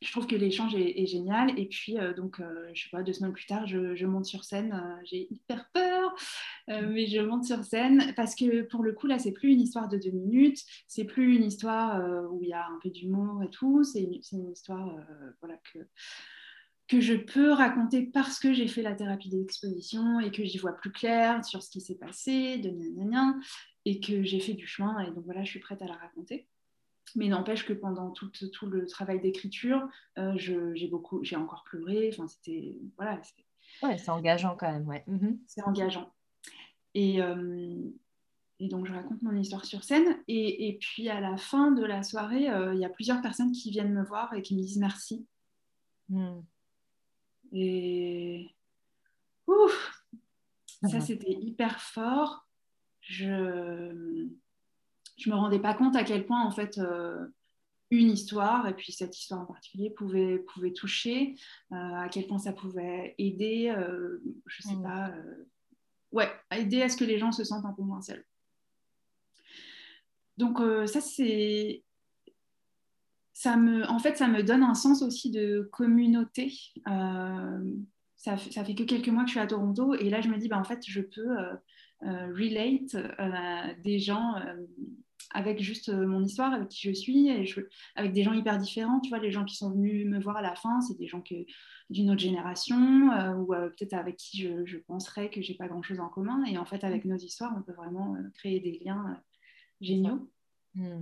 Je 0.00 0.10
trouve 0.12 0.26
que 0.26 0.36
l'échange 0.36 0.74
est, 0.74 1.06
génial. 1.06 1.58
Et 1.58 1.66
puis, 1.66 1.96
donc, 2.16 2.40
je 2.72 2.82
sais 2.82 2.88
pas, 2.90 3.02
deux 3.02 3.12
semaines 3.12 3.32
plus 3.32 3.46
tard, 3.46 3.66
je, 3.66 4.06
monte 4.06 4.26
sur 4.26 4.44
scène. 4.44 4.80
J'ai 5.04 5.26
hyper 5.28 5.68
peur, 5.72 6.14
mais 6.68 7.08
je 7.08 7.20
monte 7.20 7.44
sur 7.44 7.64
scène 7.64 8.12
parce 8.14 8.36
que 8.36 8.62
pour 8.62 8.84
le 8.84 8.92
coup, 8.92 9.08
là, 9.08 9.18
c'est 9.18 9.32
plus 9.32 9.50
une 9.50 9.60
histoire 9.60 9.88
de 9.88 9.98
deux 9.98 10.12
minutes. 10.12 10.60
C'est 10.86 11.02
plus 11.02 11.34
une 11.34 11.42
histoire 11.42 12.00
où 12.30 12.40
il 12.44 12.48
y 12.48 12.52
a 12.52 12.64
un 12.64 12.78
peu 12.80 12.90
d'humour 12.90 13.42
et 13.42 13.50
tout. 13.50 13.82
C'est 13.82 14.02
une, 14.02 14.20
une, 14.30 14.52
histoire, 14.52 14.94
voilà, 15.40 15.58
que 15.72 15.80
que 16.88 17.00
je 17.00 17.14
peux 17.14 17.52
raconter 17.52 18.06
parce 18.06 18.38
que 18.38 18.52
j'ai 18.54 18.66
fait 18.66 18.82
la 18.82 18.94
thérapie 18.94 19.28
d'exposition 19.28 20.20
et 20.20 20.30
que 20.30 20.44
j'y 20.44 20.56
vois 20.56 20.72
plus 20.72 20.90
clair 20.90 21.44
sur 21.44 21.62
ce 21.62 21.70
qui 21.70 21.82
s'est 21.82 21.96
passé, 21.96 22.56
de 22.58 22.70
gna, 22.70 23.34
et 23.84 24.00
que 24.00 24.22
j'ai 24.22 24.40
fait 24.40 24.54
du 24.54 24.66
chemin. 24.66 24.98
Et 25.00 25.10
donc 25.10 25.24
voilà, 25.26 25.44
je 25.44 25.50
suis 25.50 25.60
prête 25.60 25.82
à 25.82 25.86
la 25.86 25.94
raconter. 25.94 26.48
Mais 27.14 27.28
n'empêche 27.28 27.64
que 27.64 27.72
pendant 27.72 28.10
tout, 28.10 28.30
tout 28.30 28.66
le 28.66 28.86
travail 28.86 29.20
d'écriture, 29.20 29.86
euh, 30.18 30.32
j'ai 30.36 30.88
beaucoup, 30.88 31.22
j'ai 31.22 31.36
encore 31.36 31.64
pleuré. 31.64 32.10
Enfin, 32.12 32.26
c'était 32.26 32.76
voilà. 32.96 33.20
Ouais, 33.82 33.98
c'est 33.98 34.10
engageant 34.10 34.56
quand 34.56 34.70
même, 34.70 34.88
ouais. 34.88 35.04
Mhm. 35.06 35.38
C'est 35.46 35.62
engageant. 35.62 36.12
Et, 36.94 37.22
euh, 37.22 37.76
et, 38.60 38.68
donc 38.68 38.86
je 38.86 38.92
raconte 38.92 39.20
mon 39.22 39.36
histoire 39.36 39.66
sur 39.66 39.84
scène. 39.84 40.18
Et, 40.26 40.68
et 40.68 40.78
puis 40.78 41.10
à 41.10 41.20
la 41.20 41.36
fin 41.36 41.70
de 41.70 41.84
la 41.84 42.02
soirée, 42.02 42.48
euh, 42.48 42.74
il 42.74 42.80
y 42.80 42.84
a 42.84 42.90
plusieurs 42.90 43.20
personnes 43.20 43.52
qui 43.52 43.70
viennent 43.70 43.92
me 43.92 44.04
voir 44.04 44.32
et 44.34 44.42
qui 44.42 44.56
me 44.56 44.62
disent 44.62 44.78
merci. 44.78 45.26
Hmm. 46.08 46.40
Et 47.52 48.54
ouf, 49.46 50.04
ça 50.88 51.00
c'était 51.00 51.32
hyper 51.32 51.80
fort. 51.80 52.46
Je 53.00 54.28
je 55.18 55.30
me 55.30 55.34
rendais 55.34 55.58
pas 55.58 55.74
compte 55.74 55.96
à 55.96 56.04
quel 56.04 56.26
point 56.26 56.44
en 56.44 56.50
fait 56.50 56.78
euh, 56.78 57.26
une 57.90 58.10
histoire 58.10 58.68
et 58.68 58.74
puis 58.74 58.92
cette 58.92 59.18
histoire 59.18 59.40
en 59.40 59.46
particulier 59.46 59.90
pouvait 59.90 60.38
pouvait 60.38 60.72
toucher, 60.72 61.34
euh, 61.72 61.76
à 61.76 62.08
quel 62.08 62.26
point 62.26 62.38
ça 62.38 62.52
pouvait 62.52 63.14
aider, 63.18 63.68
euh, 63.76 64.22
je 64.46 64.62
sais 64.62 64.76
mm. 64.76 64.82
pas, 64.82 65.12
ouais, 66.12 66.30
aider 66.52 66.82
à 66.82 66.88
ce 66.88 66.96
que 66.96 67.04
les 67.04 67.18
gens 67.18 67.32
se 67.32 67.44
sentent 67.44 67.66
un 67.66 67.72
peu 67.72 67.82
moins 67.82 68.00
seuls. 68.00 68.24
Donc 70.36 70.58
ça 70.86 71.00
c'est 71.00 71.82
ça 73.38 73.56
me, 73.56 73.88
en 73.88 74.00
fait, 74.00 74.16
ça 74.16 74.26
me 74.26 74.42
donne 74.42 74.64
un 74.64 74.74
sens 74.74 75.00
aussi 75.00 75.30
de 75.30 75.68
communauté. 75.70 76.52
Euh, 76.88 77.72
ça, 78.16 78.36
ça, 78.36 78.64
fait 78.64 78.74
que 78.74 78.82
quelques 78.82 79.06
mois 79.10 79.22
que 79.22 79.28
je 79.28 79.34
suis 79.34 79.40
à 79.40 79.46
Toronto 79.46 79.94
et 79.94 80.10
là, 80.10 80.20
je 80.20 80.28
me 80.28 80.38
dis, 80.38 80.48
bah, 80.48 80.58
en 80.58 80.64
fait, 80.64 80.82
je 80.84 81.00
peux 81.00 81.38
euh, 81.38 81.54
euh, 82.02 82.26
relate 82.34 83.80
des 83.84 84.00
gens 84.00 84.34
avec 85.30 85.62
juste 85.62 85.88
mon 85.88 86.24
histoire, 86.24 86.52
avec 86.52 86.66
qui 86.66 86.88
je 86.88 86.92
suis, 86.92 87.28
et 87.28 87.44
avec 87.94 88.12
des 88.12 88.24
gens 88.24 88.32
hyper 88.32 88.58
différents. 88.58 88.98
Tu 88.98 89.08
vois, 89.08 89.20
les 89.20 89.30
gens 89.30 89.44
qui 89.44 89.54
sont 89.54 89.70
venus 89.70 90.04
me 90.04 90.18
voir 90.18 90.38
à 90.38 90.42
la 90.42 90.56
fin, 90.56 90.80
c'est 90.80 90.98
des 90.98 91.06
gens 91.06 91.20
que, 91.20 91.36
d'une 91.90 92.10
autre 92.10 92.20
génération 92.20 93.36
ou 93.38 93.54
peut-être 93.54 93.94
avec 93.94 94.16
qui 94.16 94.42
je, 94.42 94.66
je 94.66 94.78
penserais 94.78 95.30
que 95.30 95.42
j'ai 95.42 95.54
pas 95.54 95.68
grand-chose 95.68 96.00
en 96.00 96.08
commun. 96.08 96.42
Et 96.46 96.58
en 96.58 96.64
fait, 96.64 96.82
avec 96.82 97.04
nos 97.04 97.16
histoires, 97.16 97.54
on 97.56 97.62
peut 97.62 97.74
vraiment 97.74 98.16
créer 98.34 98.58
des 98.58 98.80
liens 98.84 99.16
géniaux. 99.80 100.28
Hmm. 100.74 100.98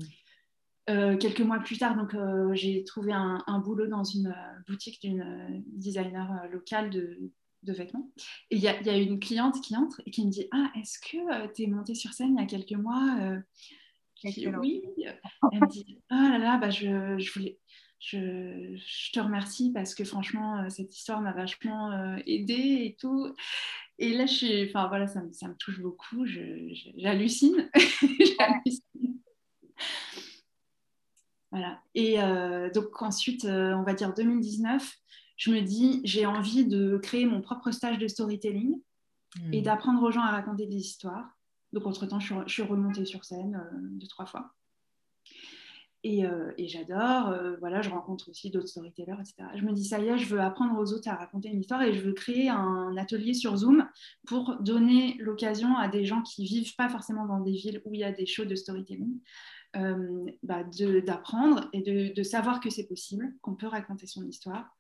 Euh, 0.89 1.17
quelques 1.17 1.41
mois 1.41 1.59
plus 1.59 1.79
tard, 1.79 1.97
donc 1.97 2.15
j'ai 2.55 2.85
trouvé 2.85 3.13
un, 3.13 3.59
boulot 3.59 3.89
dans 3.89 4.05
une 4.05 4.29
euh, 4.29 4.63
boutique 4.69 5.01
d'une 5.01 5.21
euh, 5.21 5.61
designer 5.67 6.47
locale 6.53 6.91
de, 6.91 7.19
de 7.65 7.73
vêtements. 7.73 8.13
Et 8.51 8.57
il 8.57 8.63
y, 8.63 8.69
a 8.69 8.97
une 8.97 9.19
cliente 9.19 9.61
qui 9.61 9.77
entre 9.77 10.01
et 10.07 10.11
qui 10.11 10.25
me 10.25 10.31
dit 10.31 10.47
Ah, 10.53 10.71
est-ce 10.77 10.99
que 11.01 11.53
tu 11.55 11.65
es 11.65 11.67
montée 11.67 11.95
sur 11.95 12.13
scène 12.13 12.37
il 12.37 12.41
y 12.41 12.45
a 12.45 12.47
quelques 12.47 12.79
mois 12.81 13.17
Oui. 14.25 14.83
Elle 15.53 15.61
me 15.61 15.69
dit 15.69 15.99
Ah 16.09 16.29
là 16.33 16.39
là, 16.39 16.59
bah, 16.59 16.71
je, 16.71 17.19
je 17.19 17.33
voulais. 17.33 17.59
Je, 17.99 18.77
je, 18.77 19.13
te 19.13 19.19
remercie 19.19 19.73
parce 19.73 19.95
que 19.95 20.05
franchement, 20.05 20.69
cette 20.69 20.95
histoire 20.95 21.23
m'a 21.23 21.33
vachement 21.33 21.91
euh, 21.91 22.19
aidée 22.27 22.83
et 22.85 22.97
tout. 23.01 23.35
Et 23.99 24.13
là, 24.13 24.27
je 24.27 24.35
suis, 24.35 24.69
enfin 24.69 24.87
voilà, 24.89 25.07
ça 25.07 25.23
me, 25.23 25.33
ça 25.33 25.49
me 25.49 25.55
touche 25.55 25.81
beaucoup. 25.81 26.27
J'hallucine. 26.27 27.71
J'hallucine. 27.75 29.19
Voilà. 31.57 31.81
Et 31.95 32.21
euh, 32.21 32.69
donc 32.71 33.01
ensuite, 33.01 33.47
euh, 33.47 33.73
on 33.73 33.83
va 33.83 33.95
dire 33.95 34.13
2019, 34.13 34.95
je 35.39 35.51
me 35.51 35.63
dis, 35.63 36.03
j'ai 36.05 36.27
envie 36.27 36.67
de 36.67 36.99
créer 36.99 37.25
mon 37.25 37.41
propre 37.41 37.71
stage 37.71 37.97
de 37.97 38.07
storytelling 38.09 38.79
et 39.53 39.61
hmm. 39.61 39.65
d'apprendre 39.65 40.03
aux 40.03 40.11
gens 40.11 40.21
à 40.21 40.33
raconter 40.33 40.67
des 40.67 40.77
histoires. 40.77 41.31
Donc, 41.73 41.87
entre-temps, 41.87 42.21
je, 42.21 42.35
suis 42.47 42.63
remontée 42.63 43.07
sur 43.07 43.25
scène 43.25 43.55
euh, 43.55 43.79
deux, 43.93 44.07
trois 44.07 44.27
fois. 44.27 44.53
Et, 46.05 46.27
euh, 46.27 46.53
j'adore. 46.59 47.35
Voilà, 47.61 47.81
je 47.81 47.89
rencontre 47.89 48.29
aussi 48.29 48.51
d'autres 48.51 48.69
storytellers, 48.69 49.17
etc. 49.19 49.49
Je 49.55 49.65
me 49.65 49.73
dis, 49.73 49.87
ça 49.87 49.99
y 49.99 50.09
est, 50.09 50.19
je 50.19 50.27
veux 50.27 50.43
apprendre 50.43 50.79
aux 50.79 50.93
autres 50.93 51.09
à 51.09 51.15
raconter 51.15 51.49
une 51.49 51.61
histoire 51.61 51.81
et 51.81 51.95
je 51.95 52.03
veux 52.03 52.13
créer 52.13 52.51
un 52.51 52.95
atelier 52.99 53.33
sur 53.33 53.57
Zoom 53.57 53.89
pour 54.27 54.57
donner 54.61 55.17
l'occasion 55.21 55.75
à 55.79 55.89
des 55.89 56.05
gens 56.05 56.21
qui 56.21 56.45
vivent 56.45 56.77
pas 56.77 56.91
forcément 56.91 57.25
dans 57.25 57.41
des 57.41 57.53
villes 57.53 57.81
où 57.87 57.95
il 57.95 58.01
y 58.01 58.05
a 58.05 58.13
des 58.13 58.27
shows 58.27 58.45
de 58.45 58.55
storytelling 58.55 59.21
bah, 60.43 60.65
d'apprendre 61.05 61.69
et 61.73 61.83
de, 61.83 62.15
de, 62.15 62.23
savoir 62.23 62.61
que 62.61 62.71
c'est 62.71 62.87
possible, 62.87 63.35
qu'on 63.43 63.55
peut 63.55 63.67
raconter 63.67 64.07
son 64.07 64.27
histoire 64.27 64.77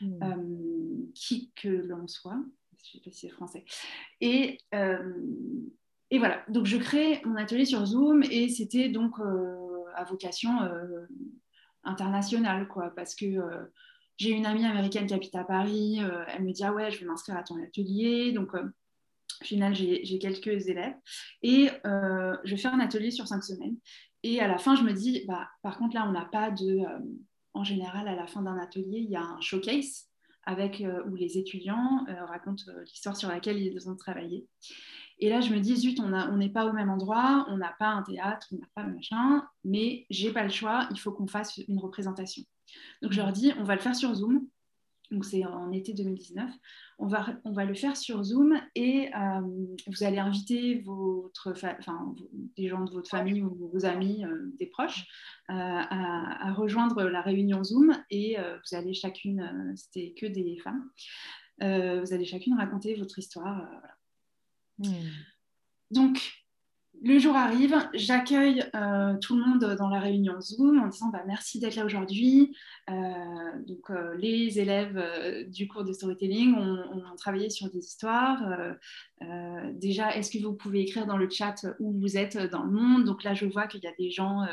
Hmm. 0.00 0.22
Euh, 0.22 1.10
qui 1.14 1.52
que 1.54 1.68
l'on 1.68 2.06
soit. 2.06 2.38
Je 2.84 2.98
ne 2.98 3.02
sais 3.02 3.04
pas 3.04 3.10
si 3.10 3.20
c'est 3.20 3.32
français. 3.32 3.64
Et, 4.20 4.58
euh, 4.74 5.14
et 6.10 6.18
voilà, 6.18 6.44
donc 6.48 6.66
je 6.66 6.76
crée 6.76 7.20
mon 7.24 7.36
atelier 7.36 7.64
sur 7.64 7.84
Zoom 7.86 8.22
et 8.30 8.48
c'était 8.48 8.90
donc 8.90 9.18
euh, 9.18 9.84
à 9.94 10.04
vocation 10.04 10.52
internationale, 11.84 12.68
quoi, 12.68 12.92
parce 12.94 13.14
que 13.14 13.26
j'ai 14.18 14.30
une 14.30 14.46
amie 14.46 14.64
américaine 14.64 15.06
qui 15.06 15.14
habite 15.14 15.34
à 15.34 15.44
Paris, 15.44 16.00
elle 16.28 16.44
me 16.44 16.52
dit 16.52 16.62
ah 16.62 16.72
ouais, 16.72 16.90
je 16.90 17.00
vais 17.00 17.06
m'inscrire 17.06 17.36
à 17.36 17.42
ton 17.42 17.60
atelier, 17.62 18.32
donc 18.32 18.54
au 18.54 19.44
final 19.44 19.74
j'ai 19.74 20.18
quelques 20.18 20.68
élèves 20.68 20.94
et 21.42 21.70
je 21.84 22.56
faire 22.56 22.74
un 22.74 22.80
atelier 22.80 23.10
sur 23.10 23.26
cinq 23.26 23.42
semaines. 23.42 23.76
Et 24.28 24.40
à 24.40 24.48
la 24.48 24.58
fin, 24.58 24.74
je 24.74 24.82
me 24.82 24.92
dis, 24.92 25.24
bah, 25.28 25.48
par 25.62 25.78
contre, 25.78 25.94
là, 25.94 26.04
on 26.08 26.10
n'a 26.10 26.24
pas 26.24 26.50
de, 26.50 26.80
en 27.54 27.62
général, 27.62 28.08
à 28.08 28.16
la 28.16 28.26
fin 28.26 28.42
d'un 28.42 28.58
atelier, 28.58 28.98
il 28.98 29.08
y 29.08 29.14
a 29.14 29.22
un 29.22 29.40
showcase 29.40 30.08
avec, 30.42 30.80
euh, 30.80 31.04
où 31.06 31.14
les 31.14 31.38
étudiants 31.38 32.04
euh, 32.08 32.24
racontent 32.24 32.64
euh, 32.68 32.82
l'histoire 32.82 33.16
sur 33.16 33.28
laquelle 33.28 33.58
ils 33.58 33.88
ont 33.88 33.94
travaillé. 33.94 34.48
Et 35.20 35.28
là, 35.28 35.40
je 35.40 35.52
me 35.52 35.60
dis, 35.60 35.76
zut, 35.76 36.00
on 36.00 36.36
n'est 36.36 36.50
pas 36.50 36.66
au 36.66 36.72
même 36.72 36.90
endroit, 36.90 37.46
on 37.48 37.56
n'a 37.56 37.74
pas 37.78 37.88
un 37.88 38.02
théâtre, 38.02 38.48
on 38.50 38.56
n'a 38.56 38.66
pas 38.74 38.82
machin, 38.82 39.44
mais 39.64 40.06
j'ai 40.10 40.32
pas 40.32 40.42
le 40.42 40.50
choix, 40.50 40.88
il 40.90 40.98
faut 40.98 41.12
qu'on 41.12 41.28
fasse 41.28 41.58
une 41.68 41.78
représentation. 41.78 42.42
Donc, 43.02 43.12
je 43.12 43.20
leur 43.20 43.32
dis, 43.32 43.52
on 43.58 43.64
va 43.64 43.76
le 43.76 43.80
faire 43.80 43.94
sur 43.94 44.12
Zoom, 44.12 44.44
donc 45.10 45.24
c'est 45.24 45.44
en 45.44 45.72
été 45.72 45.92
2019. 45.92 46.50
On 46.98 47.06
va, 47.06 47.26
on 47.44 47.52
va 47.52 47.64
le 47.64 47.74
faire 47.74 47.96
sur 47.96 48.22
Zoom 48.22 48.60
et 48.74 49.10
euh, 49.14 49.40
vous 49.86 50.02
allez 50.02 50.18
inviter 50.18 50.80
votre 50.80 51.52
enfin, 51.52 52.14
des 52.56 52.68
gens 52.68 52.84
de 52.84 52.90
votre 52.90 53.08
famille 53.08 53.42
ou 53.42 53.70
vos 53.72 53.84
amis, 53.84 54.24
euh, 54.24 54.50
des 54.58 54.66
proches, 54.66 55.06
euh, 55.50 55.54
à, 55.54 56.52
rejoindre 56.54 57.04
la 57.04 57.20
réunion 57.20 57.62
Zoom 57.62 57.96
et 58.10 58.36
vous 58.38 58.76
allez 58.76 58.94
chacune, 58.94 59.74
c'était 59.76 60.14
que 60.18 60.26
des 60.26 60.58
femmes, 60.58 60.90
vous 61.60 62.12
allez 62.12 62.24
chacune 62.24 62.54
raconter 62.54 62.94
votre 62.94 63.18
histoire. 63.18 63.68
Hmm. 64.78 64.92
Donc, 65.90 66.35
le 67.02 67.18
jour 67.18 67.36
arrive, 67.36 67.76
j'accueille 67.94 68.64
euh, 68.74 69.16
tout 69.18 69.36
le 69.36 69.44
monde 69.44 69.76
dans 69.76 69.88
la 69.88 70.00
réunion 70.00 70.40
Zoom 70.40 70.80
en 70.80 70.88
disant 70.88 71.08
bah, 71.08 71.22
merci 71.26 71.60
d'être 71.60 71.76
là 71.76 71.84
aujourd'hui. 71.84 72.56
Euh, 72.88 72.94
donc 73.66 73.90
euh, 73.90 74.14
les 74.16 74.58
élèves 74.58 75.48
du 75.48 75.68
cours 75.68 75.84
de 75.84 75.92
storytelling 75.92 76.54
ont, 76.54 77.16
travaillé 77.16 77.48
sur 77.48 77.70
des 77.70 77.78
histoires. 77.78 78.42
déjà, 79.72 80.14
est-ce 80.14 80.30
que 80.30 80.42
vous 80.42 80.52
pouvez 80.52 80.82
écrire 80.82 81.06
dans 81.06 81.16
le 81.16 81.30
chat 81.30 81.66
où 81.80 81.98
vous 81.98 82.16
êtes 82.16 82.36
dans 82.36 82.62
le 82.62 82.70
monde? 82.70 83.04
Donc 83.04 83.24
là, 83.24 83.32
je 83.32 83.46
vois 83.46 83.66
qu'il 83.66 83.82
y 83.82 83.86
a 83.86 83.94
des 83.98 84.10
gens 84.10 84.46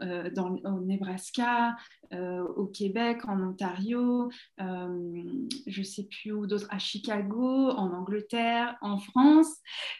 dans, 0.00 0.56
au 0.64 0.80
Nebraska, 0.80 1.76
au 2.12 2.66
Québec, 2.66 3.20
en 3.28 3.40
Ontario, 3.40 4.28
je 4.58 5.78
ne 5.78 5.84
sais 5.84 6.08
plus 6.10 6.32
où 6.32 6.46
d'autres, 6.48 6.66
à 6.70 6.78
Chicago, 6.78 7.70
en 7.70 7.92
Angleterre, 7.92 8.76
en 8.80 8.98
France. 8.98 9.48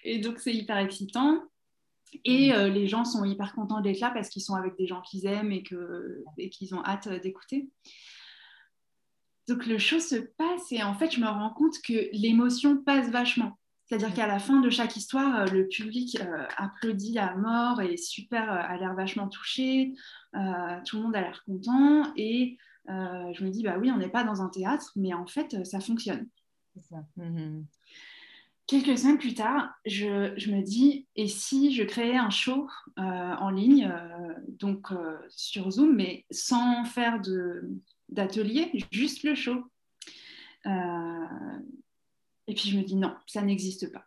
Et 0.02 0.18
donc 0.18 0.40
c'est 0.40 0.52
hyper 0.52 0.78
excitant. 0.78 1.40
Et 2.24 2.50
mm. 2.50 2.52
euh, 2.52 2.68
les 2.68 2.86
gens 2.86 3.04
sont 3.04 3.24
hyper 3.24 3.54
contents 3.54 3.80
d'être 3.80 4.00
là 4.00 4.10
parce 4.10 4.28
qu'ils 4.28 4.42
sont 4.42 4.54
avec 4.54 4.76
des 4.76 4.86
gens 4.86 5.00
qu'ils 5.00 5.26
aiment 5.26 5.52
et 5.52 5.62
qu'ils 5.62 6.74
ont 6.74 6.84
hâte 6.84 7.08
d'écouter. 7.08 7.68
Donc 9.48 9.66
le 9.66 9.78
show 9.78 9.98
se 9.98 10.16
passe 10.16 10.70
et 10.70 10.82
en 10.82 10.94
fait 10.94 11.10
je 11.10 11.20
me 11.20 11.26
rends 11.26 11.50
compte 11.50 11.74
que 11.82 12.08
l'émotion 12.12 12.82
passe 12.82 13.10
vachement. 13.10 13.58
C'est-à-dire 13.86 14.10
mm. 14.10 14.14
qu'à 14.14 14.26
la 14.26 14.38
fin 14.38 14.60
de 14.60 14.70
chaque 14.70 14.96
histoire, 14.96 15.40
euh, 15.40 15.46
le 15.46 15.66
public 15.66 16.18
euh, 16.20 16.46
applaudit 16.56 17.18
à 17.18 17.34
mort 17.36 17.80
et 17.80 17.96
super, 17.96 18.50
a 18.50 18.76
l'air 18.76 18.94
vachement 18.94 19.28
touché, 19.28 19.92
tout 20.32 20.96
le 20.96 21.02
monde 21.02 21.16
a 21.16 21.22
l'air 21.22 21.42
content 21.44 22.12
et 22.16 22.56
je 22.86 23.44
me 23.44 23.50
dis 23.50 23.62
bah 23.62 23.76
oui 23.78 23.90
on 23.92 23.98
n'est 23.98 24.08
pas 24.08 24.24
dans 24.24 24.42
un 24.42 24.48
théâtre 24.48 24.92
mais 24.96 25.14
en 25.14 25.26
fait 25.26 25.64
ça 25.64 25.80
fonctionne. 25.80 26.28
Ça. 26.88 27.04
Mm-hmm 27.18 27.64
quelques 28.70 28.98
semaines 28.98 29.18
plus 29.18 29.34
tard, 29.34 29.68
je, 29.84 30.06
me 30.48 30.62
dis, 30.62 31.08
et 31.16 31.26
si 31.26 31.74
je 31.74 31.82
créais 31.82 32.16
un 32.16 32.30
show 32.30 32.68
euh, 32.98 33.02
en 33.02 33.50
ligne, 33.50 33.90
euh, 33.92 34.34
donc 34.46 34.92
euh, 34.92 35.18
sur 35.28 35.72
Zoom, 35.72 35.96
mais 35.96 36.24
sans 36.30 36.84
faire 36.84 37.20
d'atelier, 38.08 38.70
juste 38.92 39.24
le 39.24 39.34
show. 39.34 39.64
et 40.66 42.54
puis 42.54 42.70
je 42.70 42.78
me 42.78 42.84
dis, 42.84 42.94
non, 42.94 43.12
ça 43.26 43.42
n'existe 43.42 43.90
pas. 43.92 44.06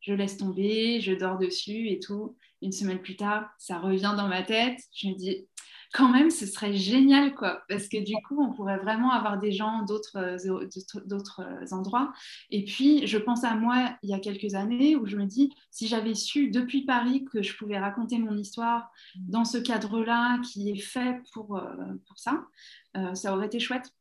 Je 0.00 0.12
laisse 0.12 0.36
tomber, 0.36 1.00
je 1.00 1.12
dors 1.14 1.38
dessus 1.38 1.88
et 1.88 1.98
tout. 1.98 2.36
Une 2.60 2.72
semaine 2.72 3.00
plus 3.00 3.16
tard, 3.16 3.48
ça 3.56 3.78
revient 3.78 4.14
dans 4.18 4.28
ma 4.28 4.42
tête. 4.42 4.78
Je 4.94 5.08
me 5.08 5.14
dis, 5.14 5.46
quand 5.92 6.10
même, 6.10 6.30
ce 6.30 6.46
serait 6.46 6.74
génial, 6.74 7.34
quoi, 7.34 7.64
parce 7.68 7.88
que 7.88 8.02
du 8.02 8.14
coup, 8.26 8.42
on 8.42 8.52
pourrait 8.52 8.78
vraiment 8.78 9.10
avoir 9.10 9.38
des 9.38 9.52
gens 9.52 9.82
d'autres, 9.82 10.16
euh, 10.16 11.40
euh, 11.40 11.66
endroits. 11.70 12.12
Et 12.50 12.64
puis, 12.64 13.06
je 13.06 13.18
pense 13.18 13.44
à 13.44 13.54
moi 13.54 13.96
il 14.02 14.10
y 14.10 14.14
a 14.14 14.18
quelques 14.18 14.54
années 14.54 14.96
où 14.96 15.06
je 15.06 15.16
me 15.16 15.24
dis, 15.24 15.52
si 15.70 15.86
j'avais 15.86 16.14
su 16.14 16.50
depuis 16.50 16.84
Paris 16.84 17.24
que 17.24 17.42
je 17.42 17.56
pouvais 17.56 17.78
raconter 17.78 18.18
mon 18.18 18.36
histoire 18.36 18.90
dans 19.16 19.44
ce 19.44 19.58
cadre-là 19.58 20.40
qui 20.40 20.70
est 20.70 20.80
fait 20.80 21.22
pour, 21.32 21.56
euh, 21.56 21.74
pour 22.06 22.18
ça, 22.18 22.46
ça 23.14 23.36
aurait 23.36 23.46
été 23.46 23.60
chouette. 23.60 23.92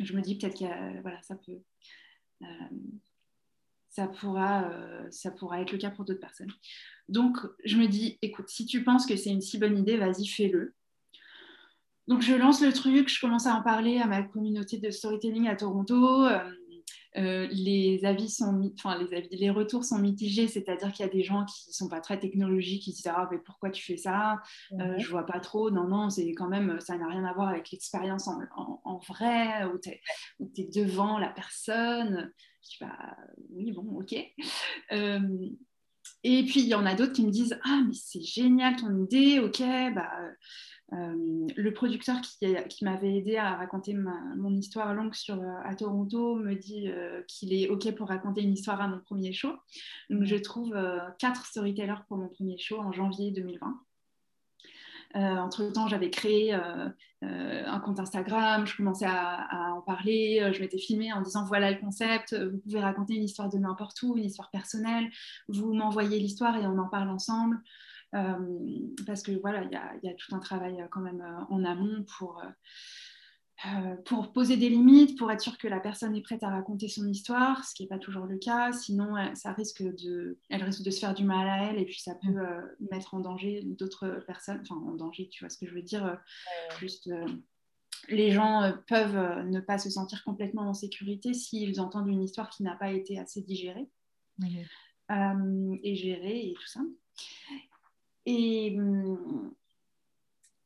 Je 0.00 0.14
me 0.16 0.20
dis 0.20 0.36
peut-être 0.36 0.58
que 0.58 1.00
voilà, 1.02 1.22
ça 1.22 1.36
peut. 1.36 1.60
ça 3.88 4.08
pourra, 4.08 4.68
ça 5.10 5.30
pourra 5.30 5.60
être 5.60 5.70
le 5.70 5.78
cas 5.78 5.90
pour 5.90 6.04
d'autres 6.04 6.18
personnes. 6.18 6.50
Donc, 7.08 7.38
je 7.64 7.76
me 7.76 7.86
dis, 7.86 8.18
écoute, 8.22 8.48
si 8.48 8.66
tu 8.66 8.82
penses 8.82 9.06
que 9.06 9.16
c'est 9.16 9.30
une 9.30 9.40
si 9.40 9.58
bonne 9.58 9.78
idée, 9.78 9.96
vas-y, 9.96 10.26
fais-le. 10.26 10.74
Donc 12.08 12.22
je 12.22 12.34
lance 12.34 12.62
le 12.62 12.72
truc, 12.72 13.08
je 13.08 13.20
commence 13.20 13.46
à 13.46 13.54
en 13.54 13.62
parler 13.62 13.98
à 13.98 14.06
ma 14.06 14.22
communauté 14.22 14.78
de 14.78 14.90
storytelling 14.90 15.48
à 15.48 15.56
Toronto. 15.56 16.26
Euh, 16.26 16.38
euh, 17.16 17.46
les 17.50 18.04
avis 18.04 18.30
sont, 18.30 18.72
enfin 18.78 18.98
les, 18.98 19.14
avis, 19.14 19.28
les 19.30 19.50
retours 19.50 19.84
sont 19.84 19.98
mitigés, 19.98 20.48
c'est-à-dire 20.48 20.92
qu'il 20.92 21.04
y 21.04 21.08
a 21.08 21.12
des 21.12 21.22
gens 21.22 21.44
qui 21.44 21.72
sont 21.72 21.88
pas 21.88 22.00
très 22.00 22.18
technologiques, 22.18 22.82
qui 22.82 22.92
disent 22.92 23.06
ah 23.06 23.28
mais 23.30 23.38
pourquoi 23.38 23.70
tu 23.70 23.84
fais 23.84 23.98
ça? 23.98 24.40
Euh, 24.72 24.94
Je 24.98 25.08
vois 25.10 25.26
pas 25.26 25.38
trop. 25.38 25.70
Non 25.70 25.86
non, 25.86 26.10
c'est 26.10 26.32
quand 26.32 26.48
même 26.48 26.80
ça 26.80 26.96
n'a 26.96 27.06
rien 27.06 27.24
à 27.24 27.32
voir 27.34 27.48
avec 27.48 27.70
l'expérience 27.70 28.28
en, 28.28 28.98
vrai 29.08 29.64
où 29.66 29.78
tu 29.78 29.90
es, 29.90 30.70
devant 30.74 31.18
la 31.18 31.28
personne. 31.28 32.32
Je 32.62 32.68
dis 32.68 32.76
bah 32.80 33.16
oui 33.50 33.72
bon 33.72 34.00
ok. 34.00 34.12
et 36.24 36.44
puis 36.44 36.60
il 36.60 36.66
y 36.66 36.74
en 36.74 36.86
a 36.86 36.94
d'autres 36.94 37.12
qui 37.12 37.26
me 37.26 37.30
disent 37.30 37.58
ah 37.64 37.82
mais 37.86 37.94
c'est 37.94 38.22
génial 38.22 38.76
ton 38.76 39.04
idée, 39.04 39.38
ok 39.38 39.60
bah 39.94 40.10
euh, 40.92 41.46
le 41.56 41.72
producteur 41.72 42.20
qui, 42.20 42.84
m'avait 42.84 43.16
aidé 43.16 43.36
à 43.36 43.54
raconter 43.56 43.94
mon 43.94 44.54
histoire 44.54 44.92
longue 44.94 45.14
sur, 45.14 45.40
euh, 45.40 45.54
à 45.64 45.74
Toronto 45.74 46.34
me 46.36 46.54
dit 46.54 46.88
euh, 46.88 47.22
qu'il 47.28 47.54
est 47.54 47.68
OK 47.68 47.90
pour 47.94 48.08
raconter 48.08 48.42
une 48.42 48.52
histoire 48.52 48.80
à 48.80 48.88
mon 48.88 48.98
premier 48.98 49.32
show. 49.32 49.52
Donc, 50.10 50.24
je 50.24 50.36
trouve 50.36 50.76
quatre 51.18 51.46
storytellers 51.46 52.02
pour 52.08 52.18
mon 52.18 52.28
premier 52.28 52.58
show 52.58 52.78
en 52.78 52.92
janvier 52.92 53.30
2020. 53.30 53.80
entre-temps, 55.14 55.88
j'avais 55.88 56.10
créé 56.10 56.52
un 57.22 57.80
compte 57.80 58.00
Instagram, 58.00 58.66
je 58.66 58.76
commençais 58.76 59.06
à, 59.06 59.72
en 59.74 59.80
parler, 59.80 60.50
je 60.52 60.60
m'étais 60.60 60.78
filmée 60.78 61.12
en 61.12 61.22
disant 61.22 61.44
voilà 61.44 61.70
le 61.70 61.78
concept, 61.78 62.34
vous 62.34 62.58
pouvez 62.58 62.80
raconter 62.80 63.14
une 63.14 63.24
histoire 63.24 63.48
de 63.48 63.58
n'importe 63.58 64.02
où, 64.02 64.16
une 64.16 64.24
histoire 64.24 64.50
personnelle, 64.50 65.10
vous 65.48 65.72
m'envoyez 65.72 66.18
l'histoire 66.18 66.56
et 66.56 66.66
on 66.66 66.78
en 66.78 66.88
parle 66.88 67.10
ensemble. 67.10 67.62
Euh, 68.14 68.36
parce 69.06 69.22
que 69.22 69.32
voilà, 69.32 69.62
il 69.64 69.70
y, 69.70 70.08
a, 70.08 70.14
tout 70.14 70.34
un 70.34 70.40
travail 70.40 70.80
euh, 70.80 70.86
quand 70.90 71.00
même 71.00 71.22
euh, 71.22 71.44
en 71.48 71.64
amont 71.64 72.04
pour 72.18 72.42
euh, 73.64 73.94
pour 74.06 74.32
poser 74.32 74.56
des 74.56 74.68
limites, 74.68 75.16
pour 75.16 75.30
être 75.30 75.40
sûr 75.40 75.56
que 75.56 75.68
la 75.68 75.78
personne 75.78 76.16
est 76.16 76.20
prête 76.20 76.42
à 76.42 76.48
raconter 76.48 76.88
son 76.88 77.06
histoire, 77.06 77.64
ce 77.64 77.74
qui 77.74 77.84
n'est 77.84 77.88
pas 77.88 77.98
toujours 77.98 78.26
le 78.26 78.36
cas. 78.36 78.72
Sinon, 78.72 79.16
elle, 79.16 79.36
ça 79.36 79.52
risque 79.52 79.84
de, 79.84 80.40
elle 80.48 80.64
risque 80.64 80.82
de 80.82 80.90
se 80.90 80.98
faire 80.98 81.14
du 81.14 81.22
mal 81.22 81.48
à 81.48 81.70
elle 81.70 81.78
et 81.78 81.84
puis 81.84 82.00
ça 82.00 82.16
peut 82.16 82.36
euh, 82.36 82.60
mettre 82.90 83.14
en 83.14 83.20
danger 83.20 83.62
d'autres 83.62 84.24
personnes. 84.26 84.60
Enfin, 84.62 84.74
en 84.74 84.96
danger, 84.96 85.28
tu 85.28 85.44
vois 85.44 85.48
ce 85.48 85.58
que 85.58 85.66
je 85.66 85.74
veux 85.74 85.82
dire. 85.82 86.04
Euh, 86.04 86.16
juste, 86.80 87.08
les 88.08 88.32
gens 88.32 88.72
peuvent 88.88 89.46
ne 89.46 89.60
pas 89.60 89.78
se 89.78 89.90
sentir 89.90 90.24
complètement 90.24 90.68
en 90.68 90.74
sécurité 90.74 91.32
s'ils 91.32 91.80
entendent 91.80 92.08
une 92.08 92.22
histoire 92.22 92.50
qui 92.50 92.64
n'a 92.64 92.74
pas 92.74 92.90
été 92.90 93.20
assez 93.20 93.42
digérée 93.42 93.88
et 94.40 95.94
gérée 95.94 96.48
et 96.48 96.54
tout 96.54 96.66
ça. 96.66 96.80
Et, 98.26 98.76
hum, 98.78 99.52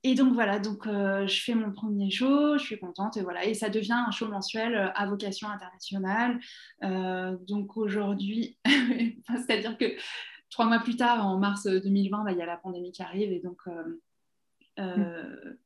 et 0.07 0.15
donc 0.15 0.35
voilà, 0.35 0.61
donc 0.61 0.87
euh, 0.87 1.27
je 1.27 1.43
fais 1.43 1.55
mon 1.57 1.73
premier 1.73 2.11
show, 2.11 2.57
je 2.59 2.63
suis 2.65 2.79
contente 2.79 3.17
et 3.17 3.23
voilà, 3.23 3.45
et 3.45 3.55
ça 3.55 3.71
devient 3.71 4.05
un 4.07 4.13
show 4.13 4.29
mensuel 4.29 4.77
euh, 4.77 4.89
à 4.95 5.05
vocation 5.07 5.49
internationale. 5.49 6.39
Euh, 6.85 7.37
donc 7.49 7.77
aujourd'hui, 7.77 8.57
c'est-à-dire 8.65 9.77
que 9.77 9.97
trois 10.49 10.67
mois 10.67 10.79
plus 10.79 10.95
tard, 10.95 11.27
en 11.27 11.39
mars 11.39 11.67
2020, 11.67 12.23
bah, 12.23 12.31
il 12.31 12.39
y 12.39 12.43
a 12.43 12.47
la 12.47 12.57
pandémie 12.57 12.93
qui 12.93 13.03
arrive 13.03 13.33
et 13.33 13.41
donc 13.41 13.61
mm. 14.79 15.57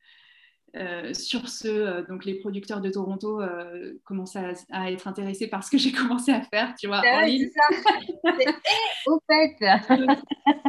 Euh, 0.76 1.12
sur 1.14 1.48
ce, 1.48 1.66
euh, 1.66 2.02
donc 2.06 2.24
les 2.24 2.34
producteurs 2.34 2.80
de 2.80 2.90
Toronto 2.90 3.40
euh, 3.40 3.94
commencent 4.04 4.36
à, 4.36 4.90
être 4.90 5.08
intéressés 5.08 5.48
par 5.48 5.64
ce 5.64 5.70
que 5.70 5.78
j'ai 5.78 5.90
commencé 5.92 6.30
à 6.30 6.42
faire, 6.42 6.74
tu 6.78 6.86
vois, 6.86 7.02
en 7.04 7.22
ligne. 7.22 7.48
Ça. 7.48 7.60
au 9.06 9.20
fait. 9.28 9.56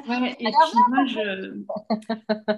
ouais, 0.09 0.35
et 0.39 0.45
puis 0.45 0.79
moi, 0.89 1.05
je... 1.05 1.53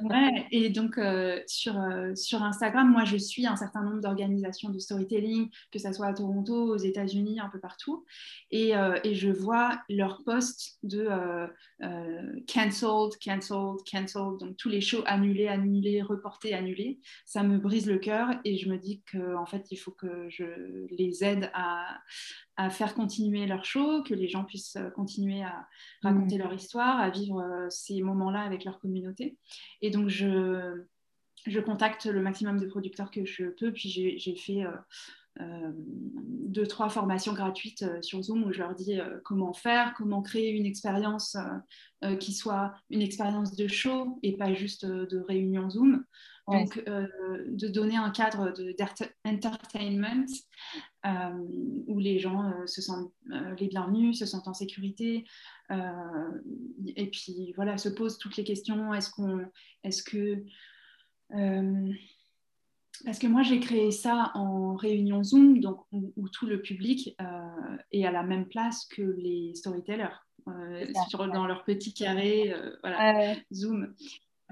ouais, 0.07 0.47
et 0.51 0.69
donc 0.69 0.99
sur, 1.47 1.75
sur 2.15 2.43
Instagram, 2.43 2.89
moi, 2.89 3.03
je 3.03 3.17
suis 3.17 3.45
un 3.45 3.57
certain 3.57 3.83
nombre 3.83 3.99
d'organisations 3.99 4.69
de 4.69 4.79
storytelling, 4.79 5.49
que 5.71 5.79
ce 5.79 5.91
soit 5.91 6.07
à 6.07 6.13
Toronto, 6.13 6.73
aux 6.73 6.77
États-Unis, 6.77 7.39
un 7.41 7.49
peu 7.49 7.59
partout, 7.59 8.05
et, 8.51 8.71
et, 9.03 9.15
je 9.15 9.29
vois 9.29 9.81
leurs 9.89 10.23
posts 10.23 10.77
de 10.83 11.07
cancelled, 12.47 13.17
cancelled, 13.23 13.79
cancelled, 13.89 14.39
donc 14.39 14.55
tous 14.57 14.69
les 14.69 14.81
shows 14.81 15.03
annulés, 15.05 15.47
annulés, 15.47 16.01
reportés, 16.01 16.53
annulés 16.53 16.99
ça 17.33 17.41
me 17.41 17.57
brise 17.57 17.87
le 17.87 17.97
cœur 17.97 18.29
et 18.45 18.57
je 18.57 18.69
me 18.69 18.77
dis 18.77 19.01
qu'en 19.11 19.41
en 19.41 19.45
fait, 19.47 19.71
il 19.71 19.75
faut 19.75 19.89
que 19.89 20.29
je 20.29 20.85
les 20.91 21.23
aide 21.23 21.49
à, 21.55 21.97
à, 22.57 22.69
faire 22.69 22.93
continuer 22.93 23.47
leur 23.47 23.65
show, 23.65 24.03
que 24.03 24.13
les 24.13 24.27
gens 24.27 24.43
puissent 24.43 24.77
continuer 24.93 25.41
à 25.41 25.67
raconter 26.03 26.35
mm. 26.35 26.41
leur 26.41 26.53
histoire, 26.53 26.99
à 26.99 27.09
vivre 27.09 27.41
euh, 27.41 27.65
ces 27.71 28.03
moments-là 28.03 28.41
avec 28.41 28.65
leur 28.65 28.79
communauté. 28.79 29.35
Et 29.81 29.89
donc, 29.89 30.09
je, 30.09 30.83
je 31.47 31.59
contacte 31.59 32.05
le 32.05 32.21
maximum 32.21 32.59
de 32.59 32.67
producteurs 32.67 33.09
que 33.09 33.25
je 33.25 33.45
peux, 33.45 33.73
puis 33.73 33.89
j'ai 33.89 34.35
fait... 34.35 34.63
Euh, 34.63 34.71
euh, 35.41 35.71
deux, 35.73 36.67
trois 36.67 36.89
formations 36.89 37.33
gratuites 37.33 37.83
sur 38.03 38.21
Zoom 38.21 38.43
où 38.43 38.53
je 38.53 38.59
leur 38.59 38.75
dis 38.75 38.99
comment 39.23 39.51
faire, 39.51 39.95
comment 39.97 40.21
créer 40.21 40.51
une 40.51 40.67
expérience 40.67 41.35
qui 42.19 42.33
soit 42.33 42.75
une 42.91 43.01
expérience 43.01 43.55
de 43.55 43.67
show 43.67 44.19
et 44.21 44.37
pas 44.37 44.53
juste 44.53 44.85
de 44.85 45.17
réunion 45.17 45.71
Zoom. 45.71 46.05
Donc, 46.47 46.83
euh, 46.87 47.07
de 47.47 47.67
donner 47.67 47.95
un 47.95 48.09
cadre 48.09 48.53
d'entertainment 49.23 50.25
euh, 51.05 51.09
où 51.87 51.99
les 51.99 52.19
gens 52.19 52.49
euh, 52.49 52.67
se 52.67 52.81
sentent 52.81 53.13
les 53.57 53.67
bienvenus, 53.67 54.19
se 54.19 54.25
sentent 54.25 54.47
en 54.47 54.53
sécurité. 54.53 55.25
et 55.69 57.09
puis, 57.11 57.53
voilà, 57.55 57.77
se 57.77 57.89
posent 57.89 58.17
toutes 58.17 58.35
les 58.37 58.43
questions. 58.43 58.93
Est-ce 58.93 59.09
qu'on. 59.09 59.45
Est-ce 59.83 60.03
que. 60.03 60.43
parce 63.05 63.19
que 63.19 63.27
moi, 63.27 63.41
j'ai 63.43 63.61
créé 63.61 63.91
ça 63.91 64.31
en 64.33 64.75
réunion 64.75 65.23
Zoom, 65.23 65.61
donc, 65.61 65.85
où, 65.93 66.27
tout 66.29 66.45
le 66.45 66.61
public 66.61 67.15
est 67.91 68.05
à 68.05 68.11
la 68.11 68.23
même 68.23 68.47
place 68.47 68.85
que 68.85 69.01
les 69.01 69.55
storytellers. 69.55 70.17
dans 70.45 71.47
leur 71.47 71.63
petit 71.63 71.93
carré, 71.93 72.53
voilà, 72.81 73.33
Zoom. 73.53 73.95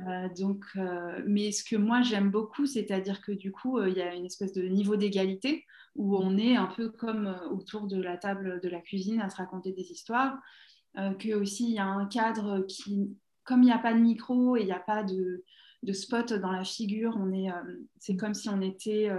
Euh, 0.08 0.30
donc, 0.38 0.66
euh, 0.78 1.22
mais 1.26 1.52
ce 1.52 1.64
que 1.64 1.76
moi 1.76 2.02
j'aime 2.02 2.32
beaucoup, 2.32 2.66
c'est-à-dire 2.66 3.22
que 3.22 3.32
du 3.32 3.52
coup, 3.52 3.78
euh, 3.78 3.90
il 3.90 3.98
y 3.98 4.02
a 4.02 4.14
une 4.16 4.26
espèce 4.26 4.54
de 4.54 4.64
niveau 4.64 4.96
d'égalité 4.96 5.66
où 5.96 6.18
on 6.18 6.38
est 6.38 6.56
un 6.56 6.68
peu 6.68 6.90
comme 6.90 7.38
autour 7.52 7.88
de 7.88 8.02
la 8.02 8.18
table 8.18 8.62
de 8.62 8.70
la 8.70 8.80
cuisine 8.80 9.22
à 9.22 9.30
se 9.30 9.36
raconter 9.36 9.74
des 9.74 9.92
histoires, 9.92 10.40
que 10.96 11.34
aussi 11.34 11.66
il 11.66 11.76
y 11.76 11.80
a 11.80 11.86
un 11.86 12.06
cadre 12.06 12.62
qui, 12.62 13.14
comme 13.44 13.62
il 13.62 13.66
n'y 13.66 13.74
a 13.74 13.78
pas 13.78 13.94
de 13.94 14.00
micro 14.00 14.56
et 14.56 14.62
il 14.62 14.68
n'y 14.68 14.72
a 14.72 14.80
pas 14.80 15.04
de, 15.04 15.44
de, 15.84 15.94
spot 15.94 16.32
dans 16.32 16.54
la 16.54 16.64
figure, 16.64 17.18
on 17.20 17.34
est, 17.34 17.50
c'est 18.00 18.16
comme 18.16 18.34
si 18.34 18.48
on 18.48 18.62
était 18.62 19.10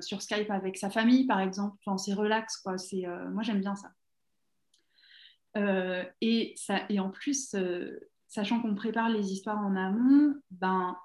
sur 0.00 0.22
Skype 0.22 0.50
avec 0.50 0.78
sa 0.78 0.88
famille, 0.88 1.26
par 1.26 1.40
exemple. 1.40 1.76
Enfin, 1.84 1.98
c'est 1.98 2.14
relax, 2.14 2.56
quoi. 2.56 2.78
C'est, 2.78 3.04
moi 3.30 3.42
j'aime 3.42 3.60
bien 3.60 3.74
ça. 3.76 3.92
et, 6.22 6.54
ça, 6.56 6.80
et 6.88 6.98
en 6.98 7.10
plus, 7.10 7.54
sachant 8.32 8.62
qu'on 8.62 8.74
prépare 8.74 9.10
les 9.10 9.30
histoires 9.30 9.58
en 9.58 9.76
amont, 9.76 10.34
ben, 10.50 10.96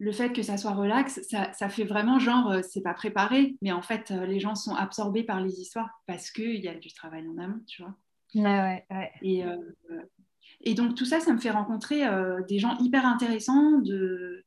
le 0.00 0.10
fait 0.10 0.32
que 0.32 0.42
ça 0.42 0.56
soit 0.56 0.72
relax, 0.72 1.20
ça, 1.28 1.68
fait 1.68 1.84
vraiment 1.84 2.18
genre, 2.18 2.50
euh, 2.50 2.60
c'est 2.68 2.80
pas 2.80 2.92
préparé, 2.92 3.56
mais 3.62 3.70
en 3.70 3.82
fait, 3.82 4.10
euh, 4.10 4.26
les 4.26 4.40
gens 4.40 4.56
sont 4.56 4.74
absorbés 4.74 5.22
par 5.22 5.40
les 5.40 5.60
histoires 5.60 6.02
parce 6.08 6.32
qu'il 6.32 6.56
y 6.56 6.66
a 6.66 6.74
du 6.74 6.92
travail 6.92 7.24
en 7.28 7.38
amont, 7.38 7.60
tu 7.68 7.82
vois. 7.82 7.94
Ouais, 8.34 8.84
ouais, 8.90 9.12
Et, 9.22 9.44
euh, 9.44 9.56
et, 10.62 10.74
donc, 10.74 10.96
tout 10.96 11.04
ça, 11.04 11.20
ça 11.20 11.32
me 11.32 11.38
fait 11.38 11.52
rencontrer 11.52 12.02
des 12.48 12.58
gens 12.58 12.76
hyper 12.78 13.06
intéressants, 13.06 13.78
de, 13.78 14.44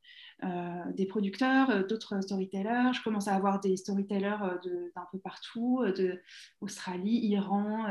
des 0.93 1.05
producteurs, 1.05 1.88
d'autres 1.88 2.22
storytellers. 2.22 2.91
Je 2.93 3.01
commence 3.01 3.30
à 3.30 3.34
avoir 3.34 3.61
des 3.61 3.78
storytellers 3.78 4.38
d'un 4.95 5.07
peu 5.11 5.19
partout, 5.19 5.84
d'Australie, 6.61 7.26
Iran, 7.26 7.88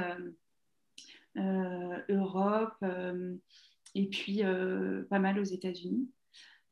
Europe 1.37 2.77
et 3.95 4.09
puis 4.09 4.45
euh, 4.45 5.05
pas 5.09 5.19
mal 5.19 5.39
aux 5.39 5.45
États-Unis 5.45 6.09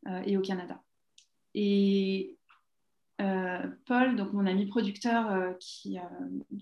euh, 0.07 0.23
et 0.25 0.37
au 0.37 0.41
Canada. 0.41 0.83
Et 1.55 2.39
euh, 3.21 3.67
Paul, 3.87 4.17
donc 4.17 4.33
mon 4.33 4.47
ami 4.47 4.67
producteur 4.67 5.59
qui, 5.59 5.99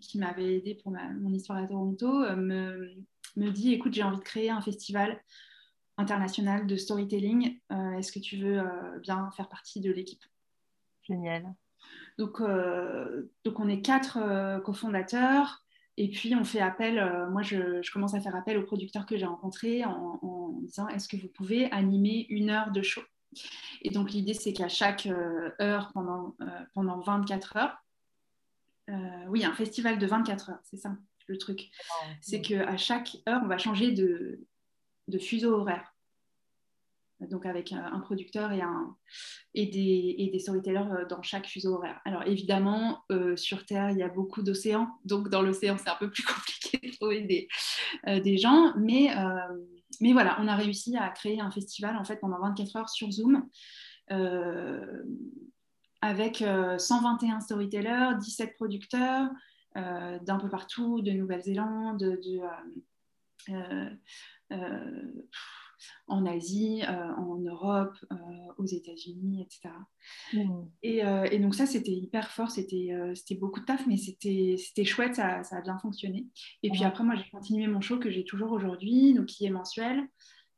qui 0.01 0.19
m'avait 0.19 0.57
aidé 0.57 0.75
pour 0.75 0.93
mon 0.93 1.33
histoire 1.33 1.59
à 1.59 1.67
Toronto, 1.67 2.09
me, 2.37 2.95
me, 3.37 3.51
dit 3.51 3.75
écoute, 3.75 3.93
j'ai 3.93 4.03
envie 4.03 4.19
de 4.19 4.25
créer 4.25 4.49
un 4.49 4.63
festival 4.63 5.23
international 5.99 6.67
de 6.67 6.77
storytelling. 6.77 7.59
Est-ce 7.99 8.11
que 8.11 8.21
tu 8.21 8.39
veux 8.39 8.63
bien 9.03 9.31
faire 9.33 9.51
partie 9.51 9.81
de 9.81 9.93
l'équipe? 9.93 10.25
Génial. 11.03 11.55
Donc, 12.17 12.41
donc, 13.45 13.61
on 13.61 13.69
est 13.69 13.83
quatre 13.83 14.63
cofondateurs. 14.65 15.66
Et 15.99 16.11
puis, 16.11 16.34
on 16.34 16.44
fait 16.44 16.61
appel, 16.61 16.99
euh, 16.99 17.28
moi, 17.30 17.42
je, 17.42 17.90
commence 17.90 18.14
à 18.14 18.20
faire 18.20 18.36
appel 18.36 18.59
aux 18.59 18.64
producteurs 18.64 19.07
que 19.07 19.16
j'ai 19.16 19.24
rencontrés 19.24 19.84
en, 19.84 20.61
disant 20.62 20.88
est-ce 20.88 21.09
que 21.09 21.16
vous 21.16 21.28
pouvez 21.28 21.70
animer 21.72 22.26
une 22.28 22.51
heure 22.51 22.70
de 22.70 22.82
show? 22.82 23.03
Et 23.82 23.90
donc, 23.90 24.11
l'idée, 24.11 24.34
c'est 24.34 24.53
qu'à 24.53 24.68
chaque 24.68 25.07
euh, 25.07 25.51
heure, 25.61 25.90
pendant, 25.94 26.34
euh, 26.42 26.64
pendant 26.74 27.01
24 27.01 27.57
heures, 27.57 27.82
oui, 29.28 29.44
un 29.44 29.53
festival 29.53 29.99
de 29.99 30.07
24 30.07 30.51
heures, 30.51 30.61
c'est 30.62 30.76
ça 30.76 30.97
le 31.26 31.38
truc. 31.38 31.70
C'est 32.20 32.40
qu'à 32.40 32.76
chaque 32.76 33.16
heure, 33.28 33.40
on 33.42 33.49
va 33.49 33.59
changer 33.59 33.90
de, 33.90 34.47
de 35.09 35.18
fuseau 35.18 35.55
horaire 35.55 35.95
donc 37.21 37.47
avec 37.47 37.73
un, 37.73 37.99
producteur 38.01 38.53
et, 39.55 39.67
des, 39.67 40.39
storytellers 40.39 40.91
euh, 40.93 41.07
dans 41.07 41.23
chaque 41.23 41.47
fuseau 41.47 41.75
horaire. 41.75 42.01
Alors 42.05 42.23
évidemment, 42.27 43.05
euh, 43.11 43.37
sur 43.37 43.64
Terre, 43.64 43.91
il 43.91 43.99
y 43.99 44.03
a 44.03 44.09
beaucoup 44.09 44.43
d'océans, 44.43 44.89
donc 45.05 45.29
dans 45.31 45.43
l'océan, 45.43 45.77
c'est 45.79 45.89
un 45.89 45.97
peu 45.97 46.11
plus 46.12 46.25
compliqué 46.25 46.79
de 46.87 46.95
trouver 46.95 47.23
des, 47.23 47.49
euh, 48.07 48.21
des 48.21 48.37
gens, 48.37 48.75
mais, 48.77 49.09
mais 50.01 50.12
voilà, 50.12 50.37
on 50.41 50.49
a 50.49 50.57
réussi 50.57 50.97
à 50.97 51.09
créer 51.09 51.41
un 51.41 51.51
festival 51.51 51.97
en 51.97 52.05
fait 52.05 52.17
pendant 52.17 52.39
24 52.41 52.77
heures 52.77 52.91
sur 52.91 53.11
Zoom. 53.11 53.49
avec 56.03 56.45
121 56.79 57.41
storytellers, 57.41 58.11
17 58.21 58.55
producteurs 58.57 59.29
d'un 59.75 60.39
peu 60.41 60.49
partout, 60.49 61.01
de 61.03 61.11
Nouvelle-Zélande, 61.12 61.99
de, 61.99 62.41
en 66.07 66.27
Asie, 66.27 66.83
euh, 66.89 67.14
en 67.16 67.39
Europe, 67.39 67.97
euh, 68.12 68.16
aux 68.59 68.64
États-Unis, 68.64 69.43
etc. 69.43 69.74
Mmh. 70.33 70.41
Euh, 70.85 71.24
et, 71.31 71.39
donc 71.39 71.55
ça, 71.55 71.66
c'était 71.66 71.93
hyper 71.93 72.31
fort, 72.31 72.51
c'était 72.51 73.35
beaucoup 73.41 73.61
de 73.61 73.64
taf, 73.64 73.87
mais 73.87 73.97
c'était 73.97 74.85
chouette, 74.85 75.16
ça, 75.16 75.43
a 75.51 75.61
bien 75.62 75.79
fonctionné. 75.79 76.27
Et 76.62 76.70
puis 76.70 76.85
après, 76.85 77.05
moi, 77.05 77.14
j'ai 77.16 77.29
continué 77.31 77.66
mon 77.66 77.81
show 77.81 77.99
que 77.99 78.11
j'ai 78.11 78.24
toujours 78.24 78.53
aujourd'hui, 78.53 79.14
donc 79.14 79.27
qui 79.27 79.45
est 79.45 79.51
mensuel. 79.51 80.05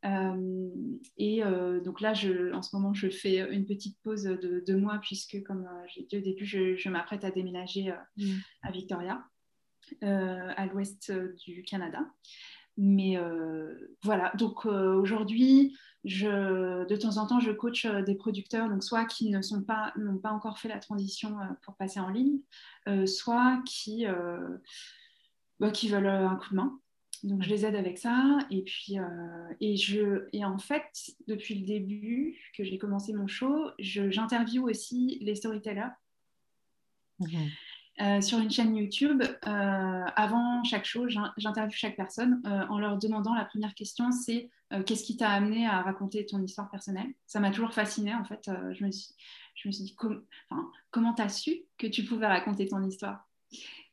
et 0.04 1.42
donc 1.84 2.00
là, 2.00 2.14
je, 2.14 2.52
en 2.52 2.62
ce 2.62 2.76
moment, 2.76 2.92
je 2.94 3.08
fais 3.08 3.38
une 3.52 3.66
petite 3.66 3.98
pause 4.02 4.24
de 4.24 4.62
deux 4.66 4.76
mois 4.76 4.98
puisque, 5.02 5.42
comme 5.44 5.68
j'ai 5.88 6.04
dit 6.04 6.18
au 6.18 6.20
début, 6.20 6.44
je, 6.44 6.88
m'apprête 6.88 7.24
à 7.24 7.30
déménager 7.30 7.92
mmh. 8.16 8.30
à 8.62 8.70
Victoria, 8.70 9.24
à 10.02 10.66
l'ouest 10.66 11.12
du 11.46 11.62
Canada. 11.62 12.00
Mais 12.78 13.18
voilà, 14.02 14.32
donc 14.38 14.64
aujourd'hui, 14.64 15.76
je, 16.04 16.86
de 16.86 16.96
temps 16.96 17.18
en 17.18 17.26
temps, 17.26 17.40
je 17.40 17.50
coach 17.50 17.86
des 17.86 18.14
producteurs, 18.14 18.70
donc 18.70 18.82
soit 18.84 19.04
qui 19.04 19.30
ne 19.30 19.42
sont 19.42 19.62
pas, 19.62 19.92
n'ont 19.96 20.18
pas 20.18 20.30
encore 20.30 20.58
fait 20.58 20.68
la 20.68 20.78
transition 20.78 21.36
pour 21.62 21.74
passer 21.74 22.00
en 22.00 22.08
ligne, 22.08 22.38
soit 23.06 23.60
qui, 23.66 24.06
bah, 25.58 25.70
qui 25.70 25.88
veulent 25.88 26.06
un 26.06 26.36
coup 26.36 26.50
de 26.50 26.56
main. 26.56 26.80
Donc 27.24 27.42
je 27.42 27.48
les 27.48 27.66
aide 27.66 27.74
avec 27.74 27.98
ça. 27.98 28.38
Et 28.50 28.62
puis 28.62 28.96
et 29.60 29.76
je 29.76 30.28
et 30.32 30.44
en 30.44 30.58
fait, 30.58 31.10
depuis 31.26 31.56
le 31.56 31.66
début 31.66 32.38
que 32.56 32.62
j'ai 32.62 32.78
commencé 32.78 33.12
mon 33.12 33.26
show, 33.26 33.70
j'interviewe 33.78 34.70
aussi 34.70 35.18
les 35.20 35.34
storytellers. 35.34 35.90
Mmh 37.18 37.48
euh, 38.00 38.20
sur 38.20 38.38
une 38.38 38.50
chaîne 38.50 38.76
YouTube, 38.76 39.22
euh, 39.22 40.04
avant 40.14 40.62
chaque 40.62 40.84
show, 40.84 41.08
j'interviewe 41.36 41.74
chaque 41.74 41.96
personne 41.96 42.40
euh, 42.46 42.64
en 42.68 42.78
leur 42.78 42.96
demandant 42.96 43.34
la 43.34 43.44
première 43.44 43.74
question, 43.74 44.12
c'est 44.12 44.50
qu'est-ce 44.84 45.02
qui 45.02 45.16
t'a 45.16 45.30
amené 45.30 45.66
à 45.66 45.80
raconter 45.80 46.26
ton 46.26 46.42
histoire 46.42 46.70
personnelle? 46.70 47.08
Ça 47.26 47.40
m'a 47.40 47.50
toujours 47.50 47.72
fascinée 47.72 48.14
en 48.14 48.24
fait. 48.24 48.50
je, 48.72 48.84
me 48.84 48.90
suis, 48.90 49.14
je 49.54 49.66
me 49.66 49.72
suis 49.72 49.84
dit 49.84 49.96
comment 50.90 51.14
t'as 51.14 51.30
su 51.30 51.62
que 51.78 51.86
tu 51.86 52.04
pouvais 52.04 52.26
raconter 52.26 52.68
ton 52.68 52.84
histoire? 52.84 53.26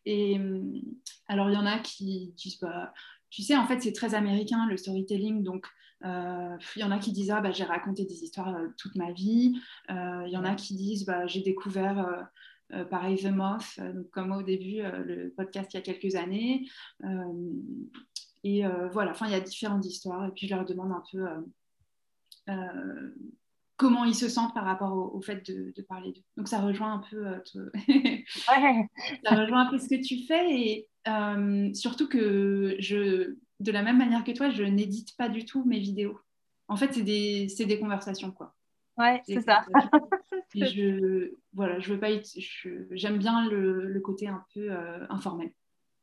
Et 0.06 0.38
alors 1.30 1.50
il 1.50 1.54
y 1.54 1.58
en 1.58 1.66
a 1.66 1.80
qui 1.80 2.34
disent 2.36 2.60
bah, 2.60 2.94
tu 3.30 3.42
sais 3.42 3.56
en 3.56 3.66
fait 3.66 3.80
c'est 3.80 3.94
très 3.94 4.16
américain 4.16 4.68
le 4.68 4.76
storytelling 4.76 5.44
donc 5.44 5.66
il 6.04 6.82
y 6.82 6.84
en 6.84 6.92
a 6.92 7.00
qui 7.00 7.14
disent 7.14 7.32
ah, 7.32 7.40
bah, 7.40 7.54
j'ai 7.54 7.64
raconté 7.64 8.04
des 8.04 8.26
histoires 8.26 8.54
toute 8.78 8.96
ma 8.96 9.14
vie. 9.14 9.58
Il 9.90 10.30
y 10.30 10.36
en 10.36 10.44
a 10.44 10.56
qui 10.56 10.76
disent 10.76 11.06
bah, 11.06 11.26
j'ai 11.26 11.42
découvert 11.42 12.28
pareil, 12.90 13.18
The 13.18 13.32
Moth, 13.32 13.80
euh, 13.80 14.04
comme 14.12 14.32
au 14.32 14.44
début, 14.44 14.82
euh, 14.82 15.04
le 15.04 15.34
podcast 15.36 15.74
il 15.74 15.78
y 15.78 15.80
a 15.80 15.84
quelques 15.84 16.16
années. 16.16 16.68
et 18.44 18.64
voilà, 18.92 19.12
enfin, 19.12 19.28
il 19.28 19.32
y 19.32 19.36
a 19.36 19.40
différentes 19.40 19.86
histoires. 19.86 20.26
Et 20.28 20.32
puis, 20.32 20.48
je 20.48 20.56
leur 20.56 20.66
demande 20.66 20.92
un 20.92 21.04
peu 21.12 21.26
comment 23.78 24.06
ils 24.06 24.16
se 24.16 24.30
sentent 24.30 24.54
par 24.54 24.66
rapport 24.66 25.14
au, 25.14 25.22
fait 25.22 25.46
de, 25.50 25.82
parler 25.84 26.12
d'eux. 26.12 26.22
Donc 26.38 26.48
ça 26.48 26.62
rejoint 26.62 26.94
un 26.94 27.02
peu 27.10 27.26
ça 28.46 29.36
rejoint 29.36 29.68
un 29.68 29.70
peu 29.70 29.78
ce 29.80 29.90
que 29.90 30.02
tu 30.02 30.26
fais 30.26 30.52
et 30.52 30.88
surtout 31.74 32.08
que 32.08 32.76
je 32.80 33.36
de 33.60 33.72
la 33.72 33.82
même 33.82 33.98
manière 33.98 34.24
que 34.24 34.32
toi, 34.32 34.50
je 34.50 34.64
n'édite 34.64 35.16
pas 35.18 35.30
du 35.30 35.46
tout 35.46 35.64
mes 35.66 35.80
vidéos. 35.80 36.20
En 36.68 36.76
fait, 36.76 36.94
c'est 36.94 37.04
des, 37.04 37.48
des 37.48 37.80
conversations 37.80 38.32
quoi. 38.32 38.54
Ouais, 38.98 39.22
c'est 39.26 39.42
ça. 39.42 39.66
je, 40.56 41.34
voilà, 41.54 41.80
je 41.80 41.94
veux 41.94 42.00
pas 42.00 42.10
j'aime 42.92 43.18
bien 43.18 43.50
le, 43.50 44.00
côté 44.00 44.28
un 44.28 44.46
peu 44.54 44.72
euh, 44.72 45.06
informel. 45.10 45.52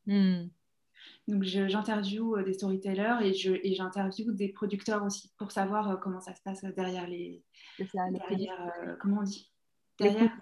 Hmm. 0.07 0.49
Donc 1.29 1.43
j'interviewe 1.43 2.39
euh, 2.39 2.43
des 2.43 2.53
storytellers 2.53 3.19
et, 3.23 3.35
je, 3.35 3.53
et 3.63 3.75
j'interviewe 3.75 4.33
des 4.33 4.49
producteurs 4.49 5.05
aussi 5.05 5.33
pour 5.39 5.53
savoir 5.53 5.91
euh, 5.91 5.97
comment 5.97 6.21
ça 6.21 6.35
se 6.35 6.43
passe 6.43 6.65
derrière 6.65 7.09
les. 7.09 7.43
Ça, 7.93 8.11
derrière, 8.11 8.73
comment 9.01 9.21
on 9.21 9.25
dit? 9.25 9.51
Derrière? 9.99 10.37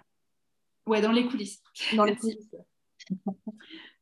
Ouais, 0.85 1.01
dans 1.01 1.11
les 1.11 1.27
coulisses. 1.27 1.61
Dans 1.95 2.03
les 2.03 2.15
coulisses. 2.17 2.55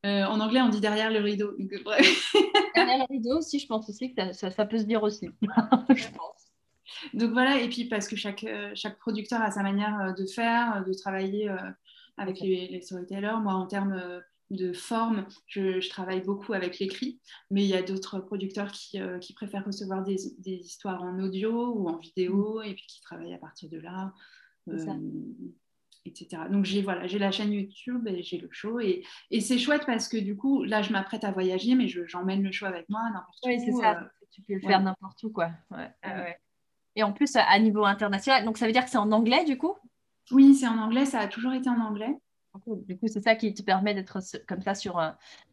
en 0.02 0.40
anglais, 0.40 0.60
on 0.62 0.70
dit 0.70 0.80
derrière 0.80 1.10
le 1.10 1.20
rideau. 1.20 1.54
derrière 1.56 2.98
le 2.98 3.14
rideau 3.14 3.38
aussi, 3.38 3.60
je 3.60 3.66
pense 3.66 3.88
aussi 3.88 4.12
que 4.12 4.32
ça, 4.32 4.50
ça 4.50 4.66
peut 4.66 4.78
se 4.78 4.84
dire 4.84 5.02
aussi. 5.02 5.28
je 5.94 6.08
pense. 6.08 6.49
Donc 7.14 7.32
voilà, 7.32 7.60
et 7.60 7.68
puis 7.68 7.84
parce 7.86 8.08
que 8.08 8.16
chaque, 8.16 8.44
euh, 8.44 8.72
chaque 8.74 8.98
producteur 8.98 9.40
a 9.40 9.50
sa 9.50 9.62
manière 9.62 9.98
euh, 10.00 10.12
de 10.12 10.26
faire, 10.26 10.76
euh, 10.76 10.80
de 10.82 10.92
travailler 10.92 11.50
avec 12.16 12.40
les, 12.40 12.80
storytellers. 12.82 13.40
Moi, 13.40 13.54
en 13.54 13.66
termes 13.66 14.20
de 14.50 14.72
forme, 14.72 15.26
je, 15.46 15.88
travaille 15.88 16.20
beaucoup 16.20 16.52
avec 16.52 16.78
l'écrit, 16.78 17.20
mais 17.50 17.64
il 17.64 17.68
y 17.68 17.74
a 17.74 17.82
d'autres 17.82 18.18
producteurs 18.18 18.72
qui, 18.72 19.00
qui, 19.20 19.32
préfèrent 19.32 19.64
recevoir 19.64 20.02
des, 20.02 20.16
des, 20.38 20.56
histoires 20.56 21.02
en 21.02 21.18
audio 21.18 21.72
ou 21.74 21.88
en 21.88 21.96
vidéo, 21.96 22.60
mm. 22.60 22.64
et 22.64 22.74
puis 22.74 22.86
qui 22.86 23.00
travaillent 23.00 23.34
à 23.34 23.38
partir 23.38 23.70
de 23.70 23.78
là. 23.78 24.12
etc. 26.06 26.42
Donc 26.50 26.64
j'ai 26.64 26.82
voilà, 26.82 27.06
j'ai 27.06 27.18
la 27.18 27.30
chaîne 27.30 27.52
YouTube 27.52 28.06
et 28.08 28.22
j'ai 28.22 28.38
le 28.38 28.48
show 28.50 28.80
et, 28.80 29.04
et 29.30 29.40
c'est 29.40 29.58
chouette 29.58 29.84
parce 29.84 30.08
que 30.08 30.16
du 30.16 30.34
coup 30.34 30.64
là 30.64 30.80
je 30.80 30.92
m'apprête 30.92 31.24
à 31.24 31.30
voyager 31.30 31.74
mais 31.74 31.88
j'emmène 31.88 32.42
le 32.42 32.50
show 32.52 32.64
avec 32.64 32.88
moi 32.88 33.02
n'importe 33.12 33.38
où. 33.44 33.48
Oui 33.48 33.60
c'est 33.62 33.72
ça, 33.72 34.10
tu 34.30 34.40
peux 34.40 34.54
le 34.54 34.60
faire 34.60 34.80
n'importe 34.80 35.22
où 35.24 35.30
quoi. 35.30 35.50
Ouais. 35.70 35.90
ouais. 36.04 36.38
Et 36.96 37.02
en 37.02 37.12
plus, 37.12 37.36
à 37.36 37.58
niveau 37.58 37.84
international, 37.84 38.44
donc 38.44 38.58
ça 38.58 38.66
veut 38.66 38.72
dire 38.72 38.84
que 38.84 38.90
c'est 38.90 38.98
en 38.98 39.12
anglais 39.12 39.44
du 39.44 39.56
coup? 39.58 39.76
Oui, 40.32 40.54
c'est 40.56 40.66
en 40.66 40.78
anglais, 40.78 41.06
ça 41.06 41.20
a 41.20 41.28
toujours 41.28 41.52
été 41.52 41.68
en 41.70 41.80
anglais. 41.80 42.16
Du 42.66 42.98
coup, 42.98 43.06
c'est 43.08 43.22
ça 43.22 43.36
qui 43.36 43.54
te 43.54 43.62
permet 43.62 43.94
d'être 43.94 44.18
comme 44.46 44.60
ça 44.60 44.74
sur, 44.74 44.98
euh, 44.98 45.10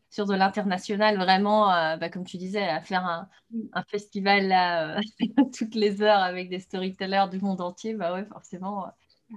sur 0.10 0.26
de 0.26 0.34
l'international, 0.34 1.18
vraiment, 1.18 1.72
euh, 1.72 1.96
bah, 1.98 2.10
comme 2.10 2.26
tu 2.26 2.38
disais, 2.38 2.64
à 2.64 2.82
faire 2.82 3.06
un, 3.06 3.30
un 3.74 3.84
festival 3.84 4.48
là, 4.48 4.98
euh, 4.98 5.02
toutes 5.58 5.76
les 5.76 6.02
heures 6.02 6.20
avec 6.20 6.50
des 6.50 6.60
storytellers 6.60 7.26
du 7.32 7.40
monde 7.40 7.62
entier. 7.62 7.94
Bah 7.94 8.14
ouais, 8.14 8.26
forcément, 8.26 8.88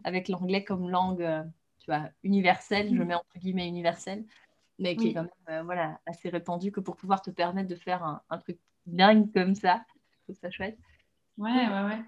avec 0.05 0.29
l'anglais 0.29 0.65
comme 0.65 0.89
langue 0.89 1.27
tu 1.79 1.91
vois, 1.91 2.09
universelle, 2.23 2.95
je 2.95 3.03
mets 3.03 3.15
entre 3.15 3.39
guillemets 3.39 3.69
universelle, 3.69 4.25
mais 4.79 4.97
qui 4.97 5.09
est 5.09 5.13
quand 5.13 5.27
même 5.49 5.65
voilà, 5.67 6.01
assez 6.07 6.31
répandue 6.31 6.73
que 6.73 6.81
pour 6.81 6.97
pouvoir 6.97 7.23
te 7.23 7.31
permettre 7.31 7.69
de 7.69 7.77
faire 7.77 8.03
un, 8.05 8.23
un 8.31 8.39
truc 8.39 8.59
dingue 8.87 9.33
comme 9.33 9.55
ça. 9.55 9.85
Je 10.13 10.19
trouve 10.25 10.37
ça 10.41 10.51
chouette. 10.51 10.79
Ouais, 11.41 11.69
ouais, 11.69 11.83
ouais. 11.85 12.05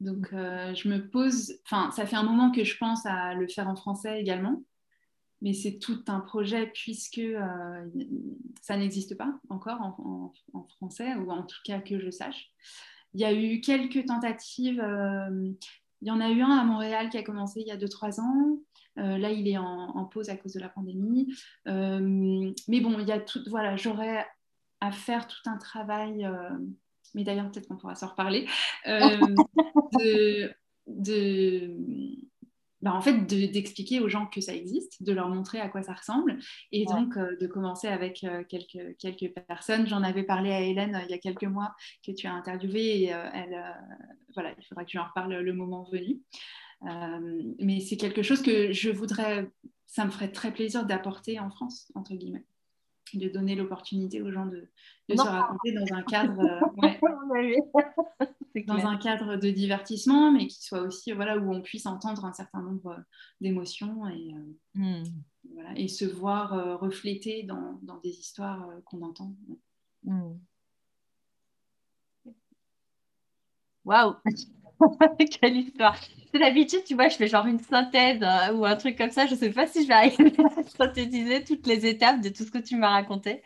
Donc, 0.00 0.32
euh, 0.32 0.74
je 0.74 0.88
me 0.88 1.08
pose, 1.08 1.54
enfin, 1.64 1.92
ça 1.92 2.04
fait 2.04 2.16
un 2.16 2.24
moment 2.24 2.50
que 2.50 2.64
je 2.64 2.76
pense 2.76 3.06
à 3.06 3.34
le 3.34 3.46
faire 3.46 3.68
en 3.68 3.76
français 3.76 4.20
également, 4.20 4.60
mais 5.40 5.52
c'est 5.52 5.78
tout 5.78 6.02
un 6.08 6.18
projet 6.18 6.66
puisque 6.66 7.18
euh, 7.18 7.86
ça 8.60 8.76
n'existe 8.76 9.16
pas 9.16 9.38
encore 9.50 9.80
en, 9.80 10.66
français, 10.76 11.14
ou 11.14 11.30
en 11.30 11.44
tout 11.44 11.58
cas 11.64 11.78
que 11.80 12.00
je 12.00 12.10
sache. 12.10 12.50
Il 13.14 13.20
y 13.20 13.24
a 13.24 13.32
eu 13.32 13.60
quelques 13.60 14.06
tentatives. 14.06 14.80
Euh, 14.80 15.52
il 16.02 16.08
y 16.08 16.10
en 16.10 16.20
a 16.20 16.30
eu 16.30 16.40
un 16.42 16.58
à 16.58 16.64
Montréal 16.64 17.08
qui 17.08 17.18
a 17.18 17.22
commencé 17.22 17.60
il 17.60 17.68
y 17.68 17.70
a 17.70 17.76
2-3 17.76 18.20
ans. 18.20 18.58
là, 18.96 19.30
il 19.30 19.46
est 19.46 19.58
en, 19.58 20.04
pause 20.06 20.28
à 20.28 20.36
cause 20.36 20.54
de 20.54 20.60
la 20.60 20.70
pandémie. 20.70 21.32
mais 21.66 22.80
bon, 22.80 22.98
il 22.98 23.06
y 23.06 23.12
a 23.12 23.20
tout, 23.20 23.40
voilà, 23.48 23.76
j'aurais 23.76 24.26
à 24.80 24.90
faire 24.90 25.28
tout 25.28 25.42
un 25.44 25.58
travail 25.58 26.26
mais 27.14 27.24
d'ailleurs 27.24 27.50
peut-être 27.50 27.68
qu'on 27.68 27.76
pourra 27.76 27.94
s'en 27.94 28.08
reparler, 28.08 28.46
euh, 28.86 29.18
de, 30.86 31.76
bah, 32.82 32.94
en 32.94 33.00
fait 33.00 33.26
d'expliquer 33.26 34.00
aux 34.00 34.08
gens 34.08 34.26
que 34.26 34.40
ça 34.40 34.54
existe, 34.54 35.02
de 35.02 35.12
leur 35.12 35.28
montrer 35.28 35.60
à 35.60 35.68
quoi 35.68 35.82
ça 35.82 35.92
ressemble, 35.92 36.38
et 36.72 36.84
donc 36.86 37.16
euh, 37.16 37.36
de 37.40 37.46
commencer 37.46 37.88
avec 37.88 38.24
euh, 38.24 38.42
quelques, 38.48 38.96
quelques 38.98 39.32
personnes. 39.46 39.86
J'en 39.86 40.02
avais 40.02 40.22
parlé 40.22 40.52
à 40.52 40.60
Hélène 40.60 41.00
il 41.04 41.10
y 41.10 41.14
a 41.14 41.18
quelques 41.18 41.44
mois 41.44 41.74
que 42.06 42.12
tu 42.12 42.26
as 42.26 42.32
interviewé, 42.32 43.02
et 43.02 43.06
elle, 43.06 43.62
voilà, 44.34 44.54
il 44.58 44.64
faudra 44.64 44.84
que 44.84 44.90
je 44.90 44.98
en 44.98 45.04
reparle 45.04 45.38
le 45.38 45.52
moment 45.52 45.88
venu. 45.90 46.20
mais 47.58 47.80
c'est 47.80 47.96
quelque 47.96 48.22
chose 48.22 48.42
que 48.42 48.72
je 48.72 48.90
voudrais, 48.90 49.50
ça 49.86 50.04
me 50.04 50.10
ferait 50.10 50.32
très 50.32 50.52
plaisir 50.52 50.86
d'apporter 50.86 51.38
en 51.38 51.50
France, 51.50 51.90
entre 51.94 52.14
guillemets 52.14 52.44
de 53.18 53.28
donner 53.28 53.54
l'opportunité 53.54 54.22
aux 54.22 54.30
gens 54.30 54.46
de, 54.46 54.68
se 55.08 55.20
raconter 55.20 55.72
dans 55.72 55.94
un 55.94 56.02
cadre 56.02 56.40
euh, 58.24 58.26
dans 58.66 58.86
un 58.86 58.96
cadre 58.96 59.36
de 59.36 59.50
divertissement 59.50 60.30
mais 60.32 60.46
qui 60.46 60.62
soit 60.62 60.82
aussi 60.82 61.12
voilà 61.12 61.36
où 61.38 61.52
on 61.52 61.62
puisse 61.62 61.86
entendre 61.86 62.24
un 62.24 62.32
certain 62.32 62.62
nombre 62.62 63.02
d'émotions 63.40 64.06
et, 64.08 64.34
euh, 64.34 64.54
hmm. 64.74 65.04
voilà, 65.54 65.76
et 65.76 65.88
se 65.88 66.04
voir 66.04 66.54
euh, 66.54 66.76
refléter 66.76 67.42
dans, 67.44 67.78
dans, 67.82 67.98
des 67.98 68.10
histoires 68.10 68.68
qu'on 68.84 69.02
entend 69.02 69.34
waouh 73.84 74.14
Quelle 75.40 75.56
histoire 75.56 75.96
D'habitude, 76.32 76.84
tu 76.84 76.94
vois, 76.94 77.08
je 77.08 77.16
fais 77.16 77.26
genre 77.26 77.46
une 77.46 77.58
synthèse 77.58 78.22
euh, 78.22 78.52
ou 78.54 78.64
un 78.64 78.76
truc 78.76 78.96
comme 78.96 79.10
ça. 79.10 79.26
Je 79.26 79.32
ne 79.32 79.38
sais 79.38 79.50
pas 79.50 79.66
si 79.66 79.82
je 79.82 79.88
vais 79.88 79.94
arriver 79.94 80.32
à 80.58 80.62
synthétiser 80.62 81.42
toutes 81.42 81.66
les 81.66 81.86
étapes 81.86 82.20
de 82.20 82.28
tout 82.28 82.44
ce 82.44 82.50
que 82.50 82.58
tu 82.58 82.76
m'as 82.76 82.90
raconté. 82.90 83.42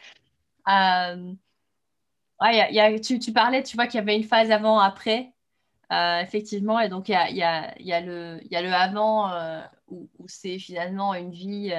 Euh, 0.68 1.32
ouais, 2.40 2.72
y 2.72 2.80
a, 2.80 2.98
tu, 2.98 3.18
tu, 3.18 3.32
parlais, 3.32 3.62
tu 3.62 3.76
vois, 3.76 3.86
qu'il 3.86 3.98
y 3.98 4.02
avait 4.02 4.16
une 4.16 4.24
phase 4.24 4.50
avant, 4.50 4.78
après. 4.78 5.32
Euh, 5.92 6.20
effectivement, 6.20 6.80
et 6.80 6.88
donc 6.88 7.08
il 7.08 7.12
y 7.12 7.14
a, 7.14 7.30
y, 7.78 8.04
le, 8.04 8.40
y 8.50 8.56
a 8.56 8.62
le 8.62 8.72
avant 8.72 9.30
où, 9.88 10.08
où 10.18 10.24
c'est 10.26 10.58
finalement 10.58 11.14
une 11.14 11.30
vie, 11.30 11.72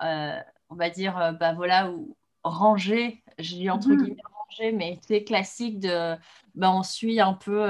on 0.00 0.74
va 0.74 0.90
dire, 0.90 1.36
bah 1.40 1.54
voilà, 1.54 1.90
où, 1.90 2.16
rangée, 2.44 3.22
je 3.38 3.54
dis 3.54 3.70
entre 3.70 3.88
mm-hmm. 3.88 3.96
guillemets 3.96 4.22
rangée, 4.48 4.72
mais 4.72 4.98
c'est 5.06 5.24
classique 5.24 5.80
de, 5.80 6.14
bah, 6.54 6.70
on 6.70 6.82
suit 6.82 7.20
un 7.20 7.32
peu 7.32 7.66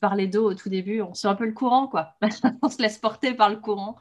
parlais 0.00 0.26
d'eau 0.26 0.50
au 0.50 0.54
tout 0.54 0.68
début, 0.68 1.02
on 1.02 1.14
suit 1.14 1.28
un 1.28 1.34
peu 1.34 1.46
le 1.46 1.52
courant, 1.52 1.88
quoi. 1.88 2.14
on 2.62 2.68
se 2.68 2.80
laisse 2.82 2.98
porter 2.98 3.34
par 3.34 3.50
le 3.50 3.56
courant. 3.56 3.96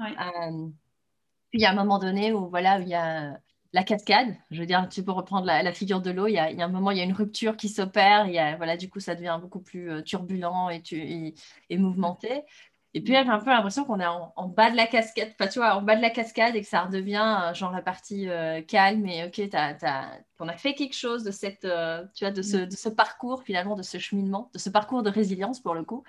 Euh, 0.00 0.68
puis 1.50 1.58
il 1.58 1.60
y 1.60 1.66
a 1.66 1.70
un 1.70 1.74
moment 1.74 1.98
donné 1.98 2.32
où 2.32 2.48
voilà, 2.48 2.78
il 2.80 2.88
y 2.88 2.94
a 2.94 3.38
la 3.72 3.84
cascade. 3.84 4.34
Je 4.50 4.60
veux 4.60 4.66
dire, 4.66 4.88
tu 4.88 5.02
peux 5.04 5.12
reprendre 5.12 5.46
la, 5.46 5.72
figure 5.72 6.00
de 6.00 6.10
l'eau. 6.10 6.26
Il, 6.26 6.34
y, 6.34 6.38
a, 6.38 6.64
un 6.64 6.68
moment, 6.68 6.90
il 6.90 6.98
y 6.98 7.00
a 7.00 7.04
une 7.04 7.12
rupture 7.12 7.56
qui 7.56 7.68
s'opère. 7.68 8.26
Il 8.26 8.34
y 8.34 8.38
a, 8.38 8.56
voilà, 8.56 8.76
du 8.76 8.88
coup, 8.88 9.00
ça 9.00 9.14
devient 9.14 9.38
beaucoup 9.40 9.60
plus 9.60 9.90
euh, 9.90 10.02
turbulent 10.02 10.70
et, 10.70 10.80
tu, 10.82 11.34
et, 11.68 11.78
mouvementé. 11.78 12.42
Et 12.96 13.02
puis, 13.02 13.12
j'ai 13.12 13.18
un 13.18 13.38
peu 13.40 13.50
l'impression 13.50 13.84
qu'on 13.84 14.00
est 14.00 14.06
en, 14.06 14.48
bas 14.48 14.70
de 14.70 14.76
la 14.76 14.86
cascade, 14.86 15.28
enfin, 15.38 15.50
tu 15.50 15.58
vois, 15.58 15.74
en 15.74 15.82
bas 15.82 15.96
de 15.96 16.00
la 16.00 16.08
cascade 16.08 16.56
et 16.56 16.62
que 16.62 16.66
ça 16.66 16.80
redevient 16.80 17.42
euh, 17.42 17.52
genre 17.52 17.70
la 17.70 17.82
partie 17.82 18.26
euh, 18.30 18.62
calme 18.62 19.04
et 19.06 19.26
ok, 19.26 19.38
on 20.40 20.48
a 20.48 20.56
fait 20.56 20.72
quelque 20.72 20.96
chose 20.96 21.22
de, 21.22 21.30
cette, 21.30 21.66
euh, 21.66 22.06
tu 22.14 22.24
vois, 22.24 22.30
de, 22.32 22.40
ce, 22.40 22.56
de 22.56 22.70
ce 22.74 22.88
parcours 22.88 23.42
finalement, 23.42 23.76
de 23.76 23.82
ce 23.82 23.98
cheminement, 23.98 24.50
de 24.54 24.58
ce 24.58 24.70
parcours 24.70 25.02
de 25.02 25.10
résilience 25.10 25.60
pour 25.60 25.74
le 25.74 25.84
coup. 25.84 26.04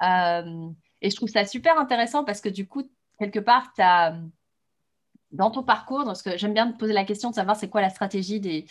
et 0.00 1.10
je 1.10 1.14
trouve 1.14 1.28
ça 1.28 1.44
super 1.44 1.78
intéressant 1.78 2.24
parce 2.24 2.40
que 2.40 2.48
du 2.48 2.66
coup, 2.66 2.88
quelque 3.18 3.40
part, 3.40 3.74
tu 3.74 3.82
as 3.82 4.16
dans 5.30 5.50
ton 5.50 5.62
parcours, 5.62 6.04
parce 6.06 6.22
que 6.22 6.38
j'aime 6.38 6.54
bien 6.54 6.72
te 6.72 6.78
poser 6.78 6.94
la 6.94 7.04
question 7.04 7.28
de 7.28 7.34
savoir 7.34 7.54
c'est 7.54 7.68
quoi 7.68 7.82
la 7.82 7.90
stratégie 7.90 8.40
des, 8.40 8.64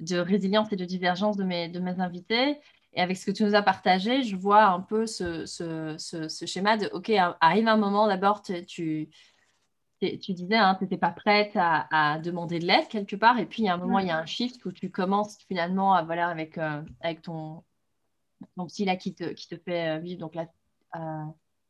de 0.00 0.16
résilience 0.16 0.72
et 0.72 0.76
de 0.76 0.84
divergence 0.86 1.36
de 1.36 1.44
mes, 1.44 1.68
de 1.68 1.78
mes 1.78 2.00
invités. 2.00 2.58
Et 2.96 3.00
avec 3.02 3.18
ce 3.18 3.26
que 3.26 3.30
tu 3.30 3.44
nous 3.44 3.54
as 3.54 3.62
partagé, 3.62 4.22
je 4.22 4.36
vois 4.36 4.64
un 4.64 4.80
peu 4.80 5.06
ce, 5.06 5.44
ce, 5.44 5.96
ce, 5.98 6.46
schéma 6.46 6.78
de, 6.78 6.86
OK, 6.94 7.12
arrive 7.40 7.68
un 7.68 7.76
moment, 7.76 8.06
d'abord, 8.08 8.40
tu, 8.40 8.64
tu, 10.00 10.32
disais, 10.32 10.56
hein, 10.56 10.74
tu 10.78 10.84
n'étais 10.84 10.96
pas 10.96 11.10
prête 11.10 11.52
à, 11.56 11.86
à 11.90 12.18
demander 12.18 12.58
de 12.58 12.66
l'aide 12.66 12.88
quelque 12.88 13.14
part, 13.14 13.38
et 13.38 13.44
puis 13.44 13.62
il 13.62 13.66
y 13.66 13.68
a 13.68 13.74
un 13.74 13.76
moment, 13.76 13.98
il 13.98 14.06
y 14.06 14.10
a 14.10 14.18
un 14.18 14.24
shift 14.24 14.64
où 14.64 14.72
tu 14.72 14.90
commences 14.90 15.36
finalement 15.46 15.92
à, 15.92 16.04
voilà, 16.04 16.28
avec, 16.28 16.56
euh, 16.56 16.82
avec 17.02 17.20
ton, 17.20 17.62
ton 18.56 18.66
psy 18.66 18.86
là, 18.86 18.96
qui, 18.96 19.14
te, 19.14 19.24
qui 19.24 19.46
te 19.46 19.56
fait 19.56 19.98
euh, 19.98 19.98
vivre 19.98 20.20
donc 20.20 20.34
la 20.34 20.46
euh, 20.96 21.24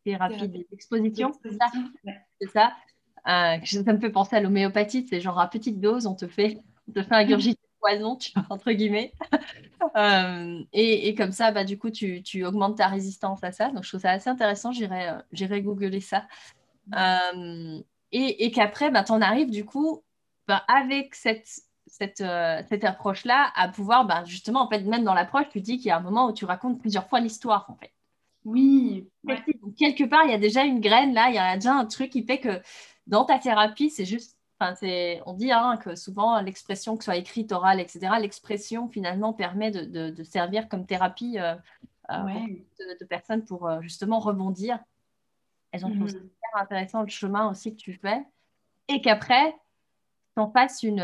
thérapie 0.05 0.49
d'exposition, 0.49 1.33
c'est 1.43 1.55
ça, 1.55 1.67
c'est 2.41 2.51
ça. 2.51 2.73
ça 3.25 3.93
me 3.93 3.99
fait 3.99 4.11
penser 4.11 4.37
à 4.37 4.41
l'homéopathie, 4.41 5.09
c'est 5.09 5.21
genre 5.21 5.41
à 5.41 5.51
petite 5.51 5.81
dose, 5.81 6.07
on 6.07 6.15
te 6.15 6.29
fait, 6.29 6.61
on 6.89 6.93
te 6.93 7.03
fait 7.03 7.15
ingurgiter 7.17 7.66
poison, 7.87 8.17
tu 8.17 8.33
vois, 8.35 8.47
entre 8.51 8.73
guillemets. 8.73 9.13
Euh, 9.95 10.63
et, 10.73 11.15
comme 11.15 11.33
ça, 11.33 11.53
bah, 11.53 11.65
du 11.65 11.79
coup, 11.79 11.91
tu, 11.91 12.45
augmentes 12.45 12.79
ta 12.79 12.89
résistance 12.89 13.45
à 13.45 13.53
ça. 13.53 13.71
Donc, 13.71 13.85
je 13.85 13.89
trouve 13.89 14.01
ça 14.01 14.11
assez 14.11 14.29
intéressant. 14.29 14.73
J'irai, 14.73 15.09
euh, 15.09 15.61
googler 15.61 16.01
ça. 16.01 16.27
Euh, 16.95 17.81
et, 18.13 18.51
qu'après, 18.51 18.91
bah, 18.91 19.05
tu 19.05 19.13
en 19.13 19.23
arrives, 19.23 19.51
du 19.51 19.65
coup, 19.65 20.03
bah, 20.49 20.65
avec 20.67 21.15
cette, 21.15 21.47
cette, 21.87 22.25
cette 22.69 22.85
approche-là, 22.85 23.53
à 23.55 23.69
pouvoir, 23.69 24.07
bah, 24.07 24.25
justement, 24.25 24.63
en 24.63 24.69
fait, 24.69 24.81
même 24.81 25.05
dans 25.05 25.15
l'approche, 25.15 25.49
tu 25.51 25.61
dis 25.61 25.77
qu'il 25.77 25.87
y 25.87 25.91
a 25.91 25.99
un 25.99 26.01
moment 26.01 26.27
où 26.27 26.33
tu 26.33 26.45
racontes 26.45 26.81
plusieurs 26.81 27.09
fois 27.09 27.21
l'histoire, 27.21 27.67
en 27.69 27.77
fait. 27.77 27.93
Oui. 28.45 29.09
quelque 29.77 30.05
part, 30.05 30.25
il 30.25 30.31
y 30.31 30.35
a 30.35 30.39
déjà 30.39 30.65
une 30.65 30.81
graine 30.81 31.13
là, 31.15 31.29
il 31.29 31.35
y 31.35 31.39
a 31.39 31.55
déjà 31.55 31.75
un 31.75 31.85
truc 31.85 32.11
qui 32.11 32.25
fait 32.25 32.39
que 32.39 32.61
dans 33.07 33.25
ta 33.25 33.39
thérapie, 33.39 33.91
c'est 33.91 34.05
juste 34.05 34.36
on 34.61 35.33
dit 35.35 35.53
hein, 35.53 35.77
que 35.77 35.95
souvent 35.95 36.41
l'expression, 36.41 36.97
que 36.97 37.05
ce 37.05 37.11
soit 37.11 37.17
écrite, 37.17 37.53
orale, 37.53 37.81
etc., 37.81 38.15
l'expression 38.21 38.89
finalement 38.89 39.33
permet 39.33 39.71
de, 39.71 40.23
servir 40.25 40.69
comme 40.69 40.87
thérapie 40.87 41.39
euh, 41.39 41.55
euh, 42.11 42.25
de, 43.01 43.05
personnes 43.05 43.45
pour 43.45 43.69
euh, 43.69 43.81
justement 43.81 44.19
rebondir. 44.19 44.79
Et 45.73 45.79
donc, 45.79 45.95
c'est 46.07 46.13
super 46.13 46.55
intéressant 46.55 47.03
le 47.03 47.09
chemin 47.09 47.51
aussi 47.51 47.73
que 47.73 47.81
tu 47.81 47.93
fais. 47.93 48.23
Et 48.89 49.01
qu'apré, 49.03 49.53
tu 50.35 50.41
en 50.41 50.51
fasses 50.51 50.83
une, 50.83 51.03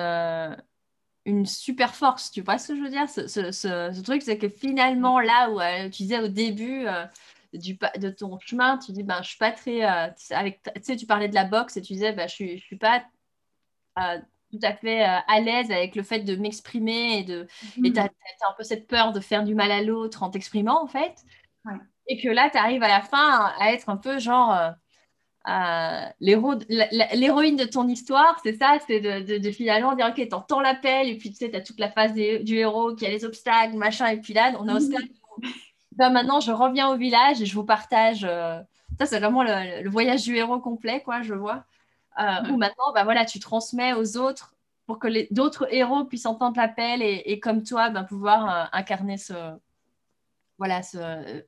une 1.26 1.44
super 1.44 1.94
force. 1.94 2.30
Tu 2.30 2.40
vois 2.40 2.56
ce 2.56 2.68
que 2.68 2.76
je 2.76 2.82
veux 2.82 2.88
dire? 2.88 3.08
Ce, 3.08 4.00
truc, 4.00 4.22
c'est 4.22 4.38
que 4.38 4.48
finalement, 4.48 5.20
là 5.20 5.50
où 5.50 5.90
tu 5.90 6.04
disais 6.04 6.20
au 6.20 6.28
début, 6.28 6.86
du, 7.52 7.76
de 7.98 8.08
ton 8.08 8.38
chemin, 8.38 8.78
tu 8.78 8.92
dis, 8.92 9.02
ben, 9.02 9.20
je 9.20 9.28
suis 9.28 9.38
pas 9.38 9.52
très. 9.52 9.82
avec, 10.30 10.62
tu 10.62 10.70
sais, 10.82 10.96
tu 10.96 11.04
parlais 11.04 11.28
de 11.28 11.34
la 11.34 11.44
boxe 11.44 11.76
et 11.76 11.82
tu 11.82 11.92
disais, 11.92 12.12
ben, 12.12 12.26
je 12.28 12.34
suis, 12.34 12.58
je 12.58 12.64
suis 12.64 12.78
pas 12.78 13.04
tout 14.52 14.60
à 14.62 14.74
fait 14.74 15.02
euh, 15.02 15.18
à 15.26 15.40
l'aise 15.40 15.70
avec 15.70 15.96
le 15.96 16.02
fait 16.02 16.20
de 16.20 16.36
m'exprimer 16.36 17.20
et 17.20 17.24
de 17.24 17.46
et 17.82 17.92
tu 17.92 17.98
as, 17.98 18.04
un 18.04 18.54
peu 18.56 18.62
cette 18.62 18.86
peur 18.86 19.12
de 19.12 19.20
faire 19.20 19.44
du 19.44 19.54
mal 19.54 19.72
à 19.72 19.82
l'autre 19.82 20.22
en 20.22 20.30
t'exprimant 20.30 20.82
en 20.82 20.86
fait. 20.86 21.24
Et 22.08 22.20
que 22.20 22.28
là, 22.28 22.50
tu 22.50 22.58
arrives 22.58 22.82
à 22.82 22.88
la 22.88 23.00
fin 23.00 23.52
à 23.58 23.72
être 23.72 23.88
un 23.88 23.96
peu 23.96 24.18
genre 24.18 24.52
euh, 24.52 24.70
euh, 25.48 26.06
l'héroïne 26.20 27.56
de 27.56 27.64
ton 27.64 27.88
histoire, 27.88 28.38
c'est 28.42 28.54
ça, 28.54 28.78
c'est 28.86 29.00
de, 29.00 29.38
de, 29.38 29.50
finalement 29.50 29.94
dire 29.94 30.12
ok, 30.14 30.28
t'entends 30.28 30.60
l'appel 30.60 31.08
et 31.08 31.16
puis 31.16 31.30
tu 31.30 31.36
sais, 31.36 31.50
tu 31.50 31.56
as 31.56 31.60
toute 31.60 31.80
la 31.80 31.90
phase 31.90 32.12
du 32.12 32.56
héros 32.56 32.94
qui 32.94 33.06
a 33.06 33.10
les 33.10 33.24
obstacles, 33.24 33.76
machin, 33.76 34.08
et 34.08 34.20
puis 34.20 34.34
là, 34.34 34.52
on 34.58 34.68
est 34.68 34.72
au 34.72 34.80
stade 34.80 35.02
ben, 35.92 36.10
maintenant 36.10 36.40
je 36.40 36.52
reviens 36.52 36.88
au 36.88 36.96
village 36.96 37.40
et 37.40 37.46
je 37.46 37.54
vous 37.54 37.64
partage. 37.64 38.20
ça, 38.20 39.06
c'est 39.06 39.18
vraiment 39.18 39.42
le, 39.42 39.82
le, 39.82 39.90
voyage 39.90 40.24
du 40.24 40.36
héros 40.36 40.60
complet, 40.60 41.02
quoi, 41.02 41.22
je 41.22 41.34
vois. 41.34 41.64
Euh, 42.18 42.50
où 42.50 42.56
maintenant, 42.56 42.92
bah, 42.92 43.04
voilà, 43.04 43.24
tu 43.24 43.40
transmets 43.40 43.94
aux 43.94 44.16
autres 44.18 44.54
pour 44.86 44.98
que 44.98 45.32
d'autres 45.32 45.72
héros 45.72 46.04
puissent 46.04 46.26
entendre 46.26 46.58
l'appel 46.58 47.00
et, 47.02 47.40
comme 47.40 47.62
toi, 47.62 47.90
bah, 47.90 48.04
pouvoir 48.04 48.50
euh, 48.50 48.64
incarner 48.72 49.16
ce, 49.16 49.56
voilà, 50.58 50.82
ce, 50.82 51.42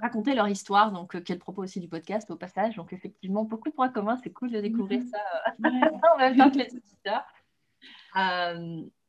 raconter 0.00 0.34
leur 0.34 0.48
histoire. 0.48 0.92
Donc, 0.92 1.16
euh, 1.16 1.20
quel 1.20 1.38
propos 1.38 1.62
aussi 1.62 1.80
du 1.80 1.88
podcast 1.88 2.30
au 2.30 2.36
passage. 2.36 2.76
Donc, 2.76 2.92
effectivement, 2.92 3.44
beaucoup 3.44 3.68
de 3.68 3.74
points 3.74 3.88
communs. 3.88 4.18
C'est 4.22 4.32
cool 4.32 4.52
de 4.52 4.60
découvrir 4.60 5.02
ça 5.10 5.18
en 6.14 6.18
même 6.18 6.36
temps 6.36 6.50
que 6.50 6.58
les 6.58 6.74
auditeurs. 6.74 7.26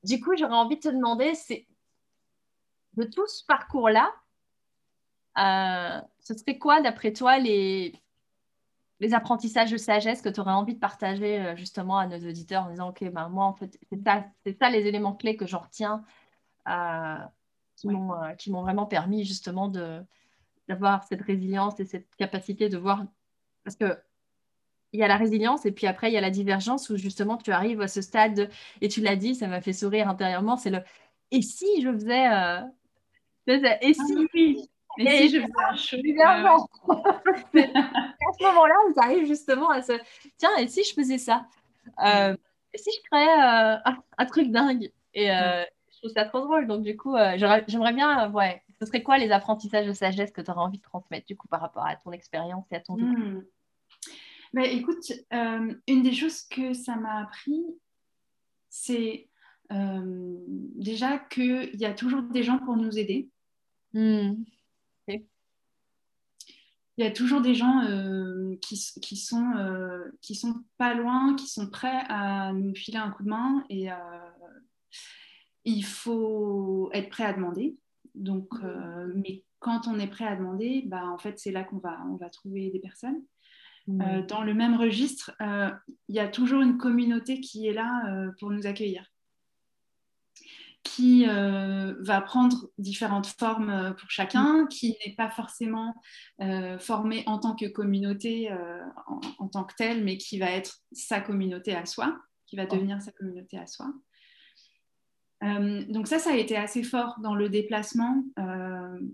du 0.03 0.19
coup, 0.21 0.36
j'aurais 0.36 0.55
envie 0.55 0.77
de 0.77 0.82
te 0.82 0.89
demander, 0.89 1.36
c'est 1.36 1.67
de 2.97 3.03
tout 3.03 3.27
ce 3.27 3.45
parcours-là, 3.45 4.11
ce 5.38 6.34
serait 6.34 6.57
quoi, 6.57 6.82
d'après 6.82 7.13
toi, 7.13 7.38
les, 7.38 7.93
les 9.02 9.16
apprentissages 9.16 9.72
de 9.72 9.78
sagesse 9.78 10.22
que 10.22 10.30
tu 10.30 10.39
aurais 10.39 10.52
envie 10.52 10.76
de 10.76 10.80
partager 10.80 11.39
euh, 11.39 11.56
justement 11.56 11.97
à 11.97 12.06
nos 12.06 12.20
auditeurs 12.20 12.66
en 12.66 12.70
disant, 12.70 12.89
OK, 12.89 13.04
ben, 13.12 13.30
moi, 13.30 13.45
en 13.45 13.54
fait, 13.54 13.78
c'est 13.89 14.02
ça, 14.04 14.24
ça, 14.60 14.70
les 14.70 14.86
éléments 14.86 15.16
clés 15.16 15.36
que 15.36 15.47
j'en 15.47 15.60
retiens 15.60 16.04
euh, 16.68 17.16
euh, 17.86 18.36
qui 18.38 18.52
m'ont 18.52 18.62
vraiment 18.62 18.86
permis 18.86 19.26
justement 19.26 19.70
d'avoir 20.68 21.04
cette 21.06 21.22
résilience 21.22 21.80
et 21.80 21.86
cette 21.86 22.16
capacité 22.16 22.70
de 22.70 22.78
voir. 22.78 23.04
Parce 23.64 23.76
que 23.76 23.97
il 24.93 24.99
y 24.99 25.04
a 25.04 25.08
la 25.08 25.18
résilience 25.18 25.66
et 25.66 25.72
puis 25.72 25.88
après, 25.88 26.12
il 26.12 26.14
y 26.14 26.18
a 26.18 26.22
la 26.22 26.30
divergence 26.30 26.89
où 26.89 26.97
justement 26.97 27.38
tu 27.38 27.52
arrives 27.52 27.82
à 27.82 27.88
ce 27.88 28.02
stade, 28.02 28.52
et 28.82 28.88
tu 28.88 29.02
l'as 29.02 29.16
dit, 29.16 29.36
ça 29.36 29.47
m'a 29.47 29.62
fait 29.62 29.74
sourire 29.74 30.10
intérieurement, 30.10 30.58
c'est 30.58 30.70
le 30.70 30.80
et 31.32 31.41
si 31.41 31.82
je 31.82 31.91
faisais. 31.93 32.28
et 33.47 33.93
si, 33.93 33.99
ah 33.99 34.64
oui. 34.97 35.07
Et, 35.07 35.29
je 35.29 35.39
faisais 35.39 35.53
un 35.69 35.75
cheminement. 35.75 36.69
à 36.87 38.33
ce 38.37 38.43
moment-là, 38.43 38.75
on 38.89 38.99
arrive 39.01 39.25
justement 39.25 39.69
à 39.69 39.81
se 39.81 39.93
tiens, 40.37 40.55
et 40.57 40.67
si 40.67 40.83
je 40.83 40.93
faisais 40.93 41.17
ça? 41.17 41.47
Euh, 42.03 42.35
Et 42.73 42.77
si 42.77 42.89
je 42.95 43.09
créais 43.09 43.27
euh, 43.27 43.93
un, 44.17 44.25
truc 44.25 44.51
dingue? 44.51 44.91
Et 45.13 45.31
euh, 45.31 45.63
je 45.91 45.97
trouve 45.99 46.11
ça 46.11 46.25
trop 46.25 46.41
drôle. 46.41 46.67
Donc, 46.67 46.83
du 46.83 46.95
coup, 46.97 47.15
j'aimerais 47.35 47.93
bien, 47.93 48.31
ouais, 48.31 48.61
ce 48.79 48.85
serait 48.85 49.03
quoi 49.03 49.17
les 49.17 49.31
apprentissages 49.31 49.87
de 49.87 49.93
sagesse 49.93 50.31
que 50.31 50.41
tu 50.41 50.51
aurais 50.51 50.61
envie 50.61 50.77
de 50.77 50.83
transmettre 50.83 51.25
du 51.27 51.35
coup 51.35 51.47
par 51.47 51.61
rapport 51.61 51.85
à 51.85 51.95
ton 51.95 52.11
expérience 52.11 52.65
et 52.71 52.75
à 52.75 52.79
ton 52.79 52.97
mmh. 52.97 53.43
bah, 54.53 54.65
écoute, 54.65 55.11
une 55.31 56.03
des 56.03 56.13
choses 56.13 56.43
que 56.43 56.73
ça 56.73 56.95
m'a 56.95 57.23
appris, 57.23 57.63
c'est 58.69 59.27
déjà 59.69 61.17
qu'il 61.17 61.75
y 61.75 61.85
a 61.85 61.93
toujours 61.93 62.23
des 62.23 62.43
gens 62.43 62.59
pour 62.59 62.75
nous 62.75 62.97
aider. 62.97 63.29
Mmh 63.93 64.43
il 66.97 67.03
y 67.05 67.07
a 67.07 67.11
toujours 67.11 67.41
des 67.41 67.55
gens 67.55 67.83
euh, 67.83 68.55
qui, 68.61 68.79
qui, 69.01 69.15
sont, 69.15 69.53
euh, 69.57 70.11
qui 70.21 70.35
sont 70.35 70.63
pas 70.77 70.93
loin, 70.93 71.35
qui 71.35 71.47
sont 71.47 71.69
prêts 71.69 72.03
à 72.09 72.51
nous 72.53 72.75
filer 72.75 72.97
un 72.97 73.11
coup 73.11 73.23
de 73.23 73.29
main 73.29 73.63
et 73.69 73.91
euh, 73.91 73.95
il 75.63 75.85
faut 75.85 76.89
être 76.93 77.09
prêt 77.09 77.23
à 77.23 77.33
demander. 77.33 77.77
Donc, 78.13 78.49
mais 79.15 79.45
quand 79.59 79.87
on 79.87 79.97
est 79.99 80.07
prêt 80.07 80.25
à 80.25 80.35
demander, 80.35 80.83
bah, 80.85 81.05
en 81.07 81.17
fait, 81.17 81.39
c'est 81.39 81.51
là 81.51 81.63
qu'on 81.63 81.77
va, 81.77 81.97
on 82.09 82.17
va 82.17 82.29
trouver 82.29 82.71
des 82.71 82.79
personnes. 82.79 83.21
dans 83.87 84.43
le 84.43 84.53
même 84.53 84.75
registre, 84.75 85.31
il 85.39 86.15
y 86.15 86.19
a 86.19 86.27
toujours 86.27 86.61
une 86.61 86.77
communauté 86.77 87.39
qui 87.39 87.67
est 87.67 87.73
là 87.73 88.31
pour 88.39 88.49
nous 88.49 88.67
accueillir 88.67 89.11
qui 90.84 91.25
euh, 91.27 91.93
va 91.99 92.21
prendre 92.21 92.69
différentes 92.77 93.27
formes 93.27 93.69
euh, 93.69 93.91
pour 93.91 94.09
chacun, 94.09 94.65
qui 94.67 94.97
n'est 95.05 95.15
pas 95.15 95.29
forcément 95.29 95.93
euh, 96.41 96.79
formé 96.79 97.23
en 97.27 97.39
tant 97.39 97.55
que 97.55 97.67
communauté 97.67 98.49
en, 99.38 99.47
tant 99.47 99.64
que 99.64 99.76
tel, 99.76 100.03
mais 100.03 100.18
qui 100.18 100.39
va 100.39 100.51
être 100.51 100.80
sa 100.91 101.22
communauté 101.22 101.76
à 101.76 101.85
soi, 101.85 102.18
qui 102.47 102.56
va 102.56 102.65
devenir 102.65 103.01
sa 103.01 103.11
communauté 103.11 103.57
à 103.57 103.68
soi. 103.68 103.88
donc 105.41 106.07
ça, 106.07 106.19
ça 106.19 106.31
a 106.31 106.35
été 106.35 106.56
assez 106.56 106.84
fort 106.84 107.15
dans 107.22 107.35
le 107.35 107.49
déplacement, 107.49 108.23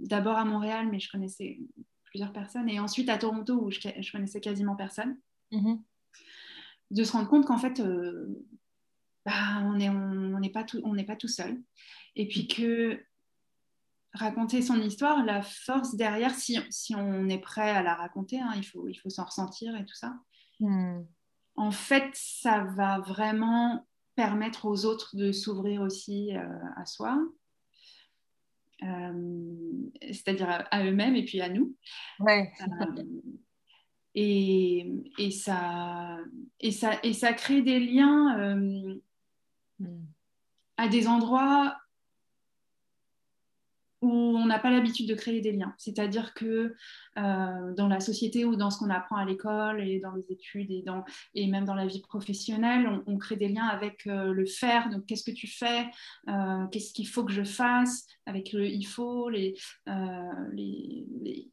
d'abord 0.02 0.38
à 0.38 0.46
Montréal, 0.46 0.88
mais 0.92 1.00
je 1.00 1.10
connaissais 1.12 1.60
plusieurs 2.06 2.34
personnes, 2.34 2.70
et 2.70 2.80
ensuite 2.80 3.10
à 3.10 3.18
Toronto, 3.18 3.62
où 3.62 3.72
je, 3.72 3.80
je 4.00 4.12
connaissais 4.12 4.42
quasiment 4.42 4.76
personne. 4.76 5.18
Mm-hmm. 5.52 5.82
De 6.92 7.04
se 7.04 7.12
rendre 7.12 7.28
compte 7.28 7.46
qu'en 7.46 7.58
fait, 7.58 7.82
bah, 9.28 9.60
on 9.62 9.74
n'est 9.74 9.90
on, 9.90 10.42
pas 10.54 10.64
tout, 10.64 10.80
on 10.86 10.96
pas 11.04 11.18
tout 11.18 11.28
seul. 11.28 11.62
Et 12.16 12.30
puis 12.30 12.48
que 12.48 13.04
raconter 14.14 14.62
son 14.62 14.82
histoire, 14.82 15.26
la 15.26 15.42
force 15.42 15.96
derrière, 15.96 16.34
si, 16.34 16.58
si 16.70 16.96
on 16.96 17.28
est 17.28 17.38
prêt 17.38 17.70
à 17.70 17.84
la 17.84 17.94
raconter, 17.94 18.40
hein, 18.40 18.54
il 18.56 18.64
faut, 18.64 18.88
il 18.88 18.96
faut 18.96 19.10
s'en 19.10 19.26
ressentir 19.26 19.76
et 19.76 19.84
tout 19.84 19.96
ça. 19.96 20.16
Hmm. 20.62 21.02
En 21.58 21.72
fait, 21.72 22.10
ça 22.14 22.64
va 22.64 23.00
vraiment 23.00 23.86
permettre 24.16 24.66
aux 24.66 24.86
autres 24.86 25.18
de 25.18 25.34
s'ouvrir 25.34 25.82
aussi 25.82 26.34
euh, 26.34 26.48
à 26.78 26.86
soi, 26.86 27.20
euh, 28.84 29.90
c'est-à-dire 30.04 30.66
à, 30.72 30.86
eux-mêmes 30.86 31.18
et 31.18 31.26
puis 31.26 31.42
à 31.42 31.50
nous. 31.50 31.76
Ouais. 32.20 32.50
Euh, 32.62 33.04
Et, 34.16 34.90
et, 35.20 35.32
ça, 35.32 36.18
et, 36.60 36.72
ça, 36.72 36.98
et 37.04 37.14
ça 37.14 37.34
crée 37.34 37.62
des 37.62 37.80
liens 37.80 38.58
à 40.78 40.88
des 40.88 41.08
endroits 41.08 41.78
où 44.02 44.10
on 44.10 44.46
n'a 44.46 44.60
pas 44.60 44.70
l'habitude 44.70 45.10
de 45.10 45.16
créer 45.16 45.42
des 45.42 45.52
liens. 45.52 45.74
C'est-à-dire 45.78 46.34
que 46.34 46.76
euh, 47.18 47.74
dans 47.74 47.88
la 47.88 48.00
société 48.00 48.46
ou 48.46 48.56
dans 48.56 48.70
ce 48.70 48.78
qu'on 48.78 48.92
apprend 48.92 49.16
à 49.16 49.26
l'école 49.26 49.82
et 49.82 50.00
dans 50.00 50.12
les 50.12 50.32
études 50.32 50.70
et, 51.34 51.48
même 51.48 51.66
dans 51.66 51.74
la 51.74 51.88
vie 51.88 52.02
professionnelle, 52.02 53.02
on, 53.08 53.18
crée 53.18 53.38
des 53.38 53.50
liens 53.50 53.66
avec 53.66 54.06
euh, 54.06 54.34
le 54.34 54.46
faire. 54.46 54.90
Donc, 54.90 55.06
qu'est-ce 55.08 55.24
que 55.24 55.36
tu 55.36 55.48
fais 55.48 55.90
euh, 56.30 56.68
Qu'est-ce 56.72 56.94
qu'il 56.94 57.08
faut 57.08 57.26
que 57.26 57.32
je 57.32 57.44
fasse 57.44 58.06
Avec 58.28 58.54
le 58.54 58.68
il 58.68 58.86
faut, 58.86 59.32
il 59.32 59.56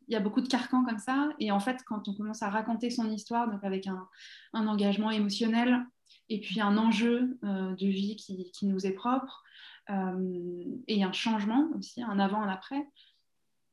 y 0.08 0.14
a 0.14 0.20
beaucoup 0.20 0.42
de 0.42 0.48
carcans 0.48 0.84
comme 0.84 0.98
ça. 0.98 1.30
Et 1.38 1.50
en 1.50 1.60
fait, 1.60 1.78
quand 1.86 2.08
on 2.08 2.14
commence 2.14 2.42
à 2.42 2.50
raconter 2.50 2.90
son 2.90 3.10
histoire, 3.10 3.50
donc 3.50 3.64
avec 3.64 3.86
un 3.86 4.66
engagement 4.66 5.10
émotionnel 5.10 5.86
et 6.28 6.40
puis 6.40 6.60
un 6.60 6.78
enjeu 6.78 7.38
de 7.42 7.86
vie 7.86 8.16
qui, 8.16 8.50
qui 8.52 8.66
nous 8.66 8.86
est 8.86 8.92
propre, 8.92 9.44
euh, 9.90 10.64
et 10.88 11.02
un 11.02 11.12
changement 11.12 11.68
aussi, 11.76 12.02
un 12.02 12.18
avant, 12.18 12.42
un 12.42 12.48
après, 12.48 12.86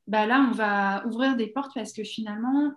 bah 0.06 0.26
là, 0.26 0.46
on 0.50 0.52
va 0.52 1.06
ouvrir 1.06 1.36
des 1.36 1.46
portes 1.46 1.72
parce 1.74 1.92
que 1.92 2.04
finalement, 2.04 2.72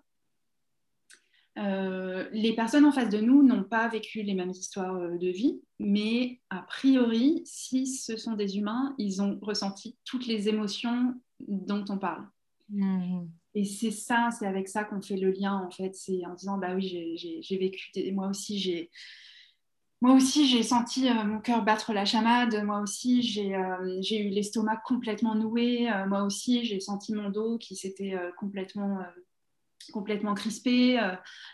euh, 1.58 2.30
les 2.32 2.54
personnes 2.54 2.86
en 2.86 2.92
face 2.92 3.10
de 3.10 3.20
nous 3.20 3.44
n'ont 3.44 3.64
pas 3.64 3.88
vécu 3.88 4.22
les 4.24 4.34
mêmes 4.34 4.52
histoires 4.52 4.96
euh, 4.96 5.18
de 5.18 5.30
vie, 5.30 5.62
mais 5.80 6.40
a 6.50 6.62
priori, 6.62 7.42
si 7.46 7.88
ce 7.88 8.18
sont 8.18 8.34
des 8.34 8.58
humains, 8.58 8.94
ils 8.98 9.22
ont 9.22 9.40
ressenti 9.42 9.98
toutes 10.06 10.28
les 10.28 10.48
émotions 10.48 11.14
dont 11.40 11.84
on 11.90 11.98
parle. 11.98 12.26
Mmh. 12.70 13.26
Et 13.54 13.64
c'est 13.64 13.92
ça, 13.92 14.30
c'est 14.38 14.48
avec 14.48 14.68
ça 14.68 14.84
qu'on 14.84 15.02
fait 15.02 15.18
le 15.18 15.32
lien, 15.32 15.56
en 15.66 15.72
fait. 15.72 15.96
C'est 15.96 16.26
en 16.26 16.34
disant, 16.34 16.58
bah 16.58 16.76
oui, 16.76 17.18
j'ai 17.42 17.58
vécu, 17.58 17.92
moi 18.12 18.28
aussi, 18.28 18.60
j'ai 18.60 18.92
moi 20.02 20.14
aussi, 20.14 20.48
j'ai 20.48 20.64
senti 20.64 21.10
euh, 21.10 21.24
mon 21.24 21.40
cœur 21.40 21.64
battre 21.64 21.94
la 21.94 22.06
chamade. 22.06 22.64
Moi 22.64 22.80
aussi, 22.82 23.22
j'ai 23.22 23.56
euh, 23.56 24.02
eu 24.12 24.30
l'estomac 24.30 24.78
complètement 24.86 25.36
noué. 25.36 25.90
Euh, 25.90 26.06
moi 26.06 26.24
aussi, 26.24 26.66
j'ai 26.66 26.80
senti 26.80 27.14
mon 27.14 27.30
dos 27.30 27.58
qui 27.58 27.76
s'était 27.76 28.16
complètement, 28.38 29.00
complètement 29.94 30.34
crispé. 30.34 31.00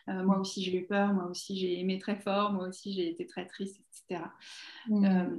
moi 0.07 0.39
aussi, 0.39 0.63
j'ai 0.63 0.75
eu 0.75 0.85
peur. 0.85 1.13
Moi 1.13 1.25
aussi, 1.27 1.57
j'ai 1.57 1.79
aimé 1.79 1.99
très 1.99 2.15
fort. 2.17 2.51
Moi 2.51 2.67
aussi, 2.67 2.93
j'ai 2.93 3.09
été 3.09 3.25
très 3.25 3.45
triste, 3.45 3.79
etc. 3.79 4.23
Mmh. 4.87 5.29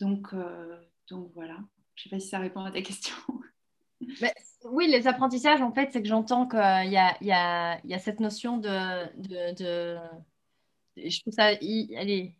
donc, 0.00 0.34
donc 1.10 1.30
voilà. 1.34 1.56
Je 1.96 2.08
ne 2.08 2.10
sais 2.10 2.16
pas 2.16 2.20
si 2.20 2.28
ça 2.28 2.38
répond 2.38 2.64
à 2.64 2.70
ta 2.70 2.82
question. 2.82 3.16
oui, 4.70 4.86
les 4.86 5.08
apprentissages, 5.08 5.62
en 5.62 5.72
fait, 5.72 5.90
c'est 5.92 6.02
que 6.02 6.08
j'entends 6.08 6.46
qu'il 6.46 6.58
y 6.58 6.96
a, 6.96 7.22
y, 7.22 7.32
a, 7.32 7.80
y 7.84 7.94
a, 7.94 7.98
cette 7.98 8.20
notion 8.20 8.58
de, 8.58 9.52
de 9.54 9.98
je 10.96 11.20
trouve 11.20 11.32
ça, 11.32 11.46
allez, 11.46 12.34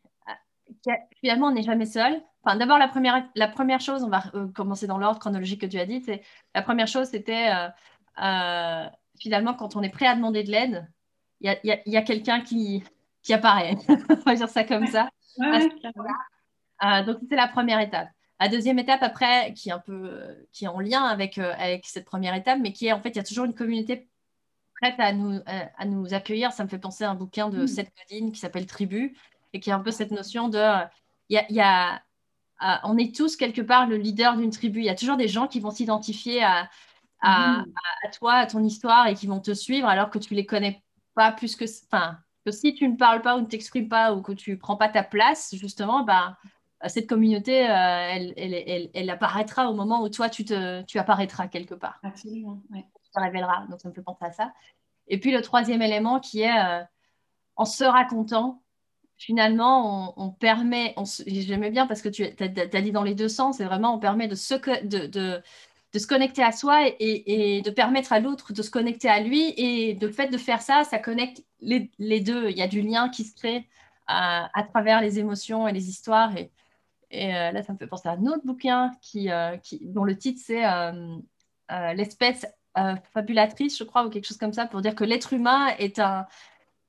finalement, 1.21 1.49
on 1.49 1.53
n'est 1.53 1.63
jamais 1.63 1.87
seul. 1.87 2.21
Enfin, 2.43 2.57
d'abord, 2.57 2.79
la 2.79 2.89
première, 2.89 3.29
la 3.35 3.49
première 3.49 3.81
chose, 3.81 4.03
on 4.03 4.09
va 4.09 4.25
euh, 4.35 4.47
commencer 4.49 4.87
dans 4.87 4.99
l'ordre 4.99 5.19
chronologique 5.19 5.61
que 5.61 5.67
tu 5.67 5.79
as 5.79 5.87
dit, 5.87 6.01
c'est 6.01 6.23
la 6.55 6.63
première 6.63 6.87
chose, 6.87 7.09
c'était 7.09 7.51
euh, 7.53 7.69
euh, 8.23 8.89
finalement 9.19 9.55
quand 9.55 9.77
on 9.77 9.83
est 9.83 9.91
prêt 9.91 10.07
à 10.07 10.15
demander 10.15 10.45
de 10.45 10.51
l'aide, 10.51 10.87
il 11.41 11.55
y 11.63 11.97
a, 11.97 12.03
quelqu'un 12.03 12.41
qui, 12.41 12.83
qui 13.23 13.35
apparaît. 13.35 13.77
on 13.89 14.15
va 14.25 14.35
dire 14.35 14.49
ça 14.49 14.65
comme 14.65 14.87
ça. 14.87 15.09
donc, 15.39 17.19
c'était 17.21 17.37
la 17.37 17.49
première 17.49 17.81
étape. 17.81 18.09
La 18.41 18.49
deuxième 18.49 18.79
étape, 18.79 19.03
après, 19.03 19.53
qui 19.55 19.69
est 19.71 19.73
un 19.73 19.79
peu 19.79 20.47
qui 20.53 20.65
est 20.65 20.69
en 20.69 20.81
lien 20.81 21.05
avec, 21.05 21.39
avec 21.39 21.85
cette 21.87 22.05
première 22.05 22.35
étape, 22.35 22.59
mais 22.61 22.73
qui 22.73 22.87
est 22.87 22.93
en 22.93 23.01
fait, 23.01 23.11
il 23.11 23.17
y 23.17 23.21
a 23.21 23.25
toujours 23.25 23.45
une 23.45 23.55
communauté 23.55 24.09
prête 24.81 24.99
à 24.99 25.13
nous, 25.13 25.41
à 25.47 25.85
nous 25.85 26.15
accueillir. 26.15 26.53
Ça 26.53 26.65
me 26.65 26.69
fait 26.69 26.79
penser 26.79 27.05
à 27.05 27.11
un 27.11 27.15
bouquin 27.15 27.49
de 27.49 27.63
mm. 27.63 27.67
Seth 27.67 27.93
Godin 28.11 28.31
qui 28.31 28.39
s'appelle 28.39 28.67
Tribu 28.67 29.17
et 29.53 29.61
qui 29.61 29.71
est 29.71 29.73
un 29.73 29.81
peu 29.81 29.91
cette 29.91 30.11
notion 30.11 30.49
de. 30.49 30.59
Il 31.29 31.45
y 31.51 31.61
a, 31.61 32.03
euh, 32.63 32.75
on 32.85 32.97
est 32.97 33.15
tous 33.15 33.37
quelque 33.37 33.61
part 33.61 33.87
le 33.87 33.97
leader 33.97 34.37
d'une 34.37 34.51
tribu. 34.51 34.81
Il 34.81 34.85
y 34.85 34.91
a 34.91 34.95
toujours 34.95 35.17
des 35.17 35.29
gens 35.29 35.47
qui 35.49 35.61
vont 35.61 35.71
s'identifier 35.71 36.43
à, 36.43 36.69
à, 37.21 37.63
mm. 37.63 37.73
toi, 38.19 38.35
à 38.35 38.47
ton 38.47 38.63
histoire 38.63 39.07
et 39.09 39.15
qui 39.15 39.27
vont 39.27 39.41
te 39.41 39.55
suivre 39.55 39.89
alors 39.89 40.11
que 40.11 40.19
tu 40.19 40.35
les 40.35 40.47
connais 40.47 40.83
pas 41.15 41.33
plus 41.33 41.57
que. 41.57 41.65
Enfin, 41.87 42.19
que 42.45 42.53
si 42.53 42.75
tu 42.75 42.89
ne 42.89 42.97
parles 42.97 43.23
pas 43.23 43.37
ou 43.37 43.41
ne 43.41 43.47
t'exprimes 43.47 43.89
pas 43.89 44.15
ou 44.15 44.23
que 44.23 44.33
tu 44.33 44.57
prends 44.57 44.77
pas 44.77 44.89
ta 44.89 45.03
place, 45.03 45.53
justement, 45.57 46.05
bah, 46.05 46.39
cette 46.87 47.09
communauté, 47.09 47.69
euh, 47.69 48.09
elle, 48.11 48.35
elle, 48.37 48.91
elle, 48.95 49.11
apparaîtra 49.11 49.69
au 49.69 49.75
moment 49.75 50.03
où 50.03 50.09
toi, 50.09 50.29
tu, 50.29 50.45
te, 50.45 50.83
tu 50.83 50.99
apparaîtras 50.99 51.49
quelque 51.49 51.75
part. 51.75 51.99
Absolument, 52.05 52.63
ouais 52.71 52.87
révélera. 53.21 53.67
Donc, 53.71 53.81
ça 53.81 53.89
me 53.89 53.95
fait 53.95 54.03
penser 54.03 54.25
à 54.25 54.33
ça. 54.33 54.53
Et 55.09 55.19
puis, 55.19 55.33
le 55.33 55.43
troisième 55.43 55.83
élément 55.83 56.21
qui 56.21 56.43
est 56.43 56.59
euh, 56.59 56.83
en 57.57 57.65
se 57.65 57.85
racontant, 57.85 58.63
finalement, 59.17 60.15
on, 60.21 60.31
permet, 60.31 60.95
j'aimais 61.27 61.71
bien 61.71 61.87
parce 61.87 62.03
que 62.03 62.09
tu 62.09 62.25
as, 62.25 62.83
dit 62.83 62.93
dans 62.93 63.03
les 63.03 63.15
deux 63.15 63.29
sens, 63.29 63.59
c'est 63.59 63.65
vraiment, 63.65 63.95
on 63.95 63.99
permet 63.99 64.29
de 64.29 64.35
se, 64.35 64.55
de, 64.85 65.07
de, 65.07 65.43
de 65.93 65.99
se 65.99 66.07
connecter 66.07 66.43
à 66.43 66.53
soi 66.53 66.89
et, 67.01 67.63
de 67.63 67.71
permettre 67.71 68.13
à 68.13 68.21
l'autre 68.21 68.53
de 68.53 68.63
se 68.63 68.71
connecter 68.71 69.09
à 69.09 69.21
lui. 69.21 69.55
Et 69.57 69.95
le 69.95 70.11
fait 70.11 70.29
de 70.29 70.37
faire 70.39 70.61
ça, 70.61 70.85
ça 70.85 70.99
connecte 70.99 71.43
les, 71.61 72.21
deux. 72.21 72.51
Il 72.51 72.57
y 72.57 72.63
a 72.63 72.69
du 72.69 72.83
lien 72.83 73.09
qui 73.09 73.25
se 73.25 73.35
crée 73.35 73.67
à, 74.07 74.45
euh, 74.45 74.49
à 74.55 74.63
travers 74.65 75.01
les 75.01 75.19
émotions 75.19 75.67
et 75.67 75.73
les 75.73 75.89
histoires. 75.89 76.37
Et, 76.37 76.51
euh, 77.15 77.53
là, 77.53 77.63
ça 77.63 77.73
me 77.73 77.79
fait 77.79 77.87
penser 77.87 78.09
à 78.09 78.13
un 78.13 78.27
autre 78.27 78.45
bouquin 78.45 78.91
qui, 79.01 79.31
qui 79.63 79.81
dont 79.87 80.05
le 80.05 80.19
titre, 80.19 80.41
c'est 80.45 80.65
L'espèce 81.69 82.45
euh, 82.45 82.49
fabulatrice, 83.13 83.79
je 83.79 83.85
crois, 83.85 84.07
ou 84.07 84.11
quelque 84.11 84.27
chose 84.27 84.37
comme 84.37 84.53
ça, 84.53 84.67
pour 84.67 84.81
dire 84.81 84.95
que 84.95 85.05
l'être 85.05 85.33
humain 85.33 85.69
est 85.79 85.99
un, 85.99 86.27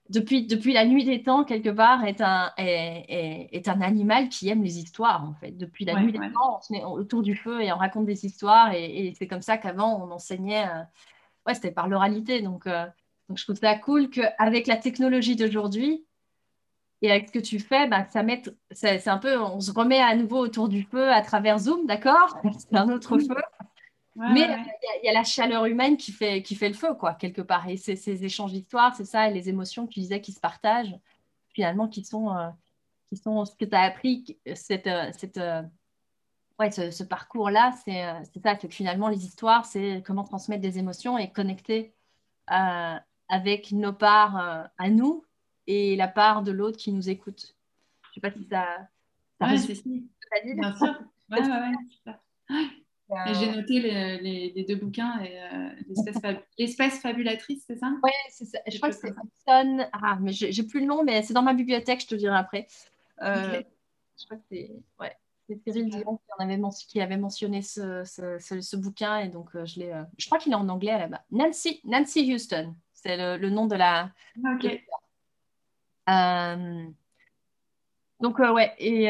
depuis, 0.10 0.46
depuis 0.46 0.74
la 0.74 0.86
nuit 0.86 1.04
des 1.04 1.24
temps, 1.24 1.44
quelque 1.44 1.70
part, 1.70 2.06
est 2.06 2.22
un, 2.22 2.52
est, 2.58 3.50
est, 3.52 3.68
un 3.68 3.82
animal 3.82 4.30
qui 4.30 4.50
aime 4.50 4.64
les 4.64 4.80
histoires, 4.80 5.24
en 5.26 5.34
fait. 5.34 5.52
Depuis 5.52 5.86
la 5.86 6.00
nuit 6.00 6.12
des 6.12 6.20
temps, 6.20 6.58
on 6.58 6.62
se 6.62 6.74
met 6.74 6.84
autour 6.84 7.22
du 7.22 7.36
feu 7.36 7.62
et 7.62 7.72
on 7.72 7.78
raconte 7.78 8.06
des 8.06 8.26
histoires, 8.26 8.74
et, 8.74 9.14
c'est 9.18 9.28
comme 9.28 9.42
ça 9.42 9.58
qu'avant, 9.58 10.02
on 10.02 10.12
enseignait, 10.12 10.66
euh, 10.68 10.84
ouais, 11.46 11.54
c'était 11.54 11.72
par 11.72 11.88
l'oralité. 11.88 12.42
Donc, 12.42 12.68
euh, 12.68 12.86
donc, 13.28 13.38
je 13.38 13.44
trouve 13.44 13.58
ça 13.58 13.76
cool 13.76 14.10
qu'avec 14.10 14.68
la 14.68 14.78
technologie 14.78 15.36
d'aujourd'hui, 15.36 16.06
et 17.02 17.12
avec 17.12 17.28
ce 17.28 17.32
que 17.34 17.40
tu 17.40 17.60
fais, 17.60 17.88
bah, 17.88 18.06
ça 18.10 18.24
met, 18.24 18.42
c'est 18.72 19.08
un 19.08 19.18
peu, 19.18 19.40
on 19.40 19.60
se 19.60 19.72
remet 19.72 20.02
à 20.02 20.16
nouveau 20.16 20.40
autour 20.40 20.68
du 20.68 20.84
feu 20.84 21.12
à 21.12 21.22
travers 21.22 21.60
Zoom, 21.60 21.86
d'accord? 21.86 22.38
C'est 22.58 22.76
un 22.76 22.90
autre 22.90 23.20
feu. 23.20 23.36
Mais 24.18 24.50
il 25.02 25.06
y, 25.06 25.10
a 25.10 25.14
la 25.14 25.24
chaleur 25.24 25.66
humaine 25.66 25.96
qui 25.96 26.12
fait, 26.12 26.42
qui 26.42 26.56
fait 26.56 26.70
le 26.70 26.74
feu, 26.74 26.96
quoi, 26.96 27.14
quelque 27.14 27.42
part. 27.42 27.70
Et 27.70 27.78
c'est 27.78 27.96
ces 27.96 28.26
échanges 28.26 28.52
d'histoires, 28.52 28.96
c'est 28.96 29.06
ça, 29.06 29.30
et 29.30 29.34
les 29.34 29.48
émotions 29.48 29.86
que 29.86 29.94
tu 29.94 30.00
disais 30.00 30.22
qui 30.22 30.32
se 30.32 30.40
partagent, 30.40 30.96
finalement, 31.50 31.88
qui 31.88 32.04
sont, 32.04 32.36
euh, 32.36 32.50
qui 33.08 33.18
sont 33.18 33.46
ce 33.46 33.56
que 33.56 33.66
tu 33.66 33.76
as 33.76 33.82
appris, 33.82 34.40
cette, 34.56 34.88
euh, 34.88 35.12
cette, 35.16 35.38
euh, 35.38 35.62
ouais, 36.60 36.72
ce, 36.72 37.04
parcours-là, 37.04 37.74
c'est 37.86 38.42
ça, 38.42 38.56
que 38.56 38.68
finalement, 38.68 39.08
les 39.08 39.24
histoires, 39.24 39.66
c'est 39.66 40.02
comment 40.06 40.24
transmettre 40.24 40.62
des 40.62 40.80
émotions 40.80 41.18
et 41.18 41.32
connecter 41.32 41.94
avec 42.48 43.72
nos 43.72 43.94
parts 43.94 44.70
à 44.78 44.90
nous 44.90 45.26
et 45.68 45.96
la 45.96 46.08
part 46.08 46.42
de 46.42 46.52
l'autre 46.52 46.78
qui 46.78 46.92
nous 46.92 47.10
écoute. 47.10 47.56
Je 48.02 48.10
ne 48.10 48.14
sais 48.14 48.22
pas 48.22 48.32
si 48.32 48.48
ça, 48.48 48.88
ça 49.40 49.48
ouais, 49.48 49.58
c'est 49.58 50.56
Bien 50.56 50.76
sûr. 50.76 51.02
Ouais, 51.30 51.42
ouais, 51.42 51.74
ouais. 52.08 52.14
J'ai 53.34 53.52
noté 53.52 53.80
les, 53.80 54.52
les, 54.52 54.64
deux 54.64 54.76
bouquins, 54.76 55.20
euh, 55.22 55.70
L'espèce 56.58 57.00
fabulatrice, 57.00 57.64
c'est 57.66 57.78
ça? 57.78 57.92
Oui, 58.04 58.12
c'est 58.30 58.46
ça. 58.46 58.60
Je 58.68 58.78
crois 58.78 58.90
que 58.90 58.96
c'est 58.96 59.14
Son. 59.48 59.88
Ah, 59.94 60.18
mais 60.22 60.32
j'ai 60.34 60.64
plus 60.64 60.82
le 60.82 60.86
nom, 60.86 61.04
mais 61.04 61.22
c'est 61.24 61.34
dans 61.34 61.42
ma 61.42 61.54
bibliothèque, 61.54 62.02
je 62.02 62.08
te 62.08 62.16
dirai 62.16 62.36
après. 62.36 62.68
Euh, 63.22 63.62
je 64.20 64.26
crois 64.26 64.38
que 64.38 64.44
c'est 64.52 64.72
ouais, 65.00 65.16
Cyril 65.64 65.90
Dion 65.90 66.18
qui, 66.18 66.44
avait, 66.44 66.60
qui 66.88 67.02
avait 67.02 67.18
mentionné 67.18 67.62
ce, 67.62 68.04
ce, 68.04 68.40
ce, 68.40 68.76
bouquin, 68.76 69.20
et 69.20 69.30
donc 69.30 69.56
euh, 69.56 69.66
je 69.66 69.80
l'ai. 69.80 70.04
je 70.18 70.26
crois 70.26 70.38
qu'il 70.38 70.52
est 70.52 70.56
en 70.56 70.70
anglais 70.70 70.98
là-bas. 70.98 71.24
Nancy, 71.32 71.82
Nancy 71.84 72.34
Houston, 72.34 72.76
c'est 72.94 73.18
le, 73.18 73.38
le, 73.38 73.50
nom 73.50 73.66
de 73.66 73.76
la. 73.76 74.12
Ok. 74.54 74.84
donc, 78.20 78.40
ouais, 78.40 78.74
et. 78.80 79.10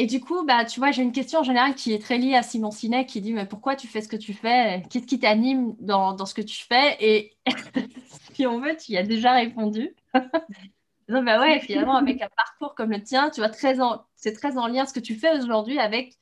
Et 0.00 0.06
du 0.06 0.20
coup, 0.20 0.44
bah, 0.46 0.64
tu 0.64 0.78
vois, 0.78 0.92
j'ai 0.92 1.02
une 1.02 1.10
question 1.10 1.40
en 1.40 1.42
général 1.42 1.74
qui 1.74 1.92
est 1.92 1.98
très 1.98 2.18
liée 2.18 2.36
à 2.36 2.44
Simon 2.44 2.70
Sinek 2.70 3.08
qui 3.08 3.20
dit 3.20 3.32
Mais 3.32 3.46
pourquoi 3.46 3.74
tu 3.74 3.88
fais 3.88 4.00
ce 4.00 4.06
que 4.06 4.16
tu 4.16 4.32
fais? 4.32 4.84
Qu'est-ce 4.88 5.08
qui 5.08 5.18
t'anime 5.18 5.74
dans, 5.80 6.12
dans, 6.12 6.24
ce 6.24 6.34
que 6.34 6.40
tu 6.40 6.64
fais? 6.64 6.96
Et 7.00 7.36
si 8.32 8.46
on 8.46 8.60
veut, 8.60 8.76
tu 8.76 8.92
y 8.92 8.96
as 8.96 9.02
déjà 9.02 9.32
répondu. 9.32 9.96
Donc, 11.08 11.24
bah 11.24 11.40
ouais, 11.40 11.58
finalement, 11.58 11.96
avec 11.96 12.22
un 12.22 12.28
parcours 12.36 12.76
comme 12.76 12.92
le 12.92 13.02
tien, 13.02 13.30
tu 13.30 13.40
vois, 13.40 13.48
très 13.48 13.80
en... 13.80 14.04
c'est 14.14 14.34
très 14.34 14.56
en 14.56 14.68
lien 14.68 14.86
ce 14.86 14.92
que 14.92 15.00
tu 15.00 15.16
fais 15.16 15.36
aujourd'hui 15.36 15.80
avec, 15.80 16.14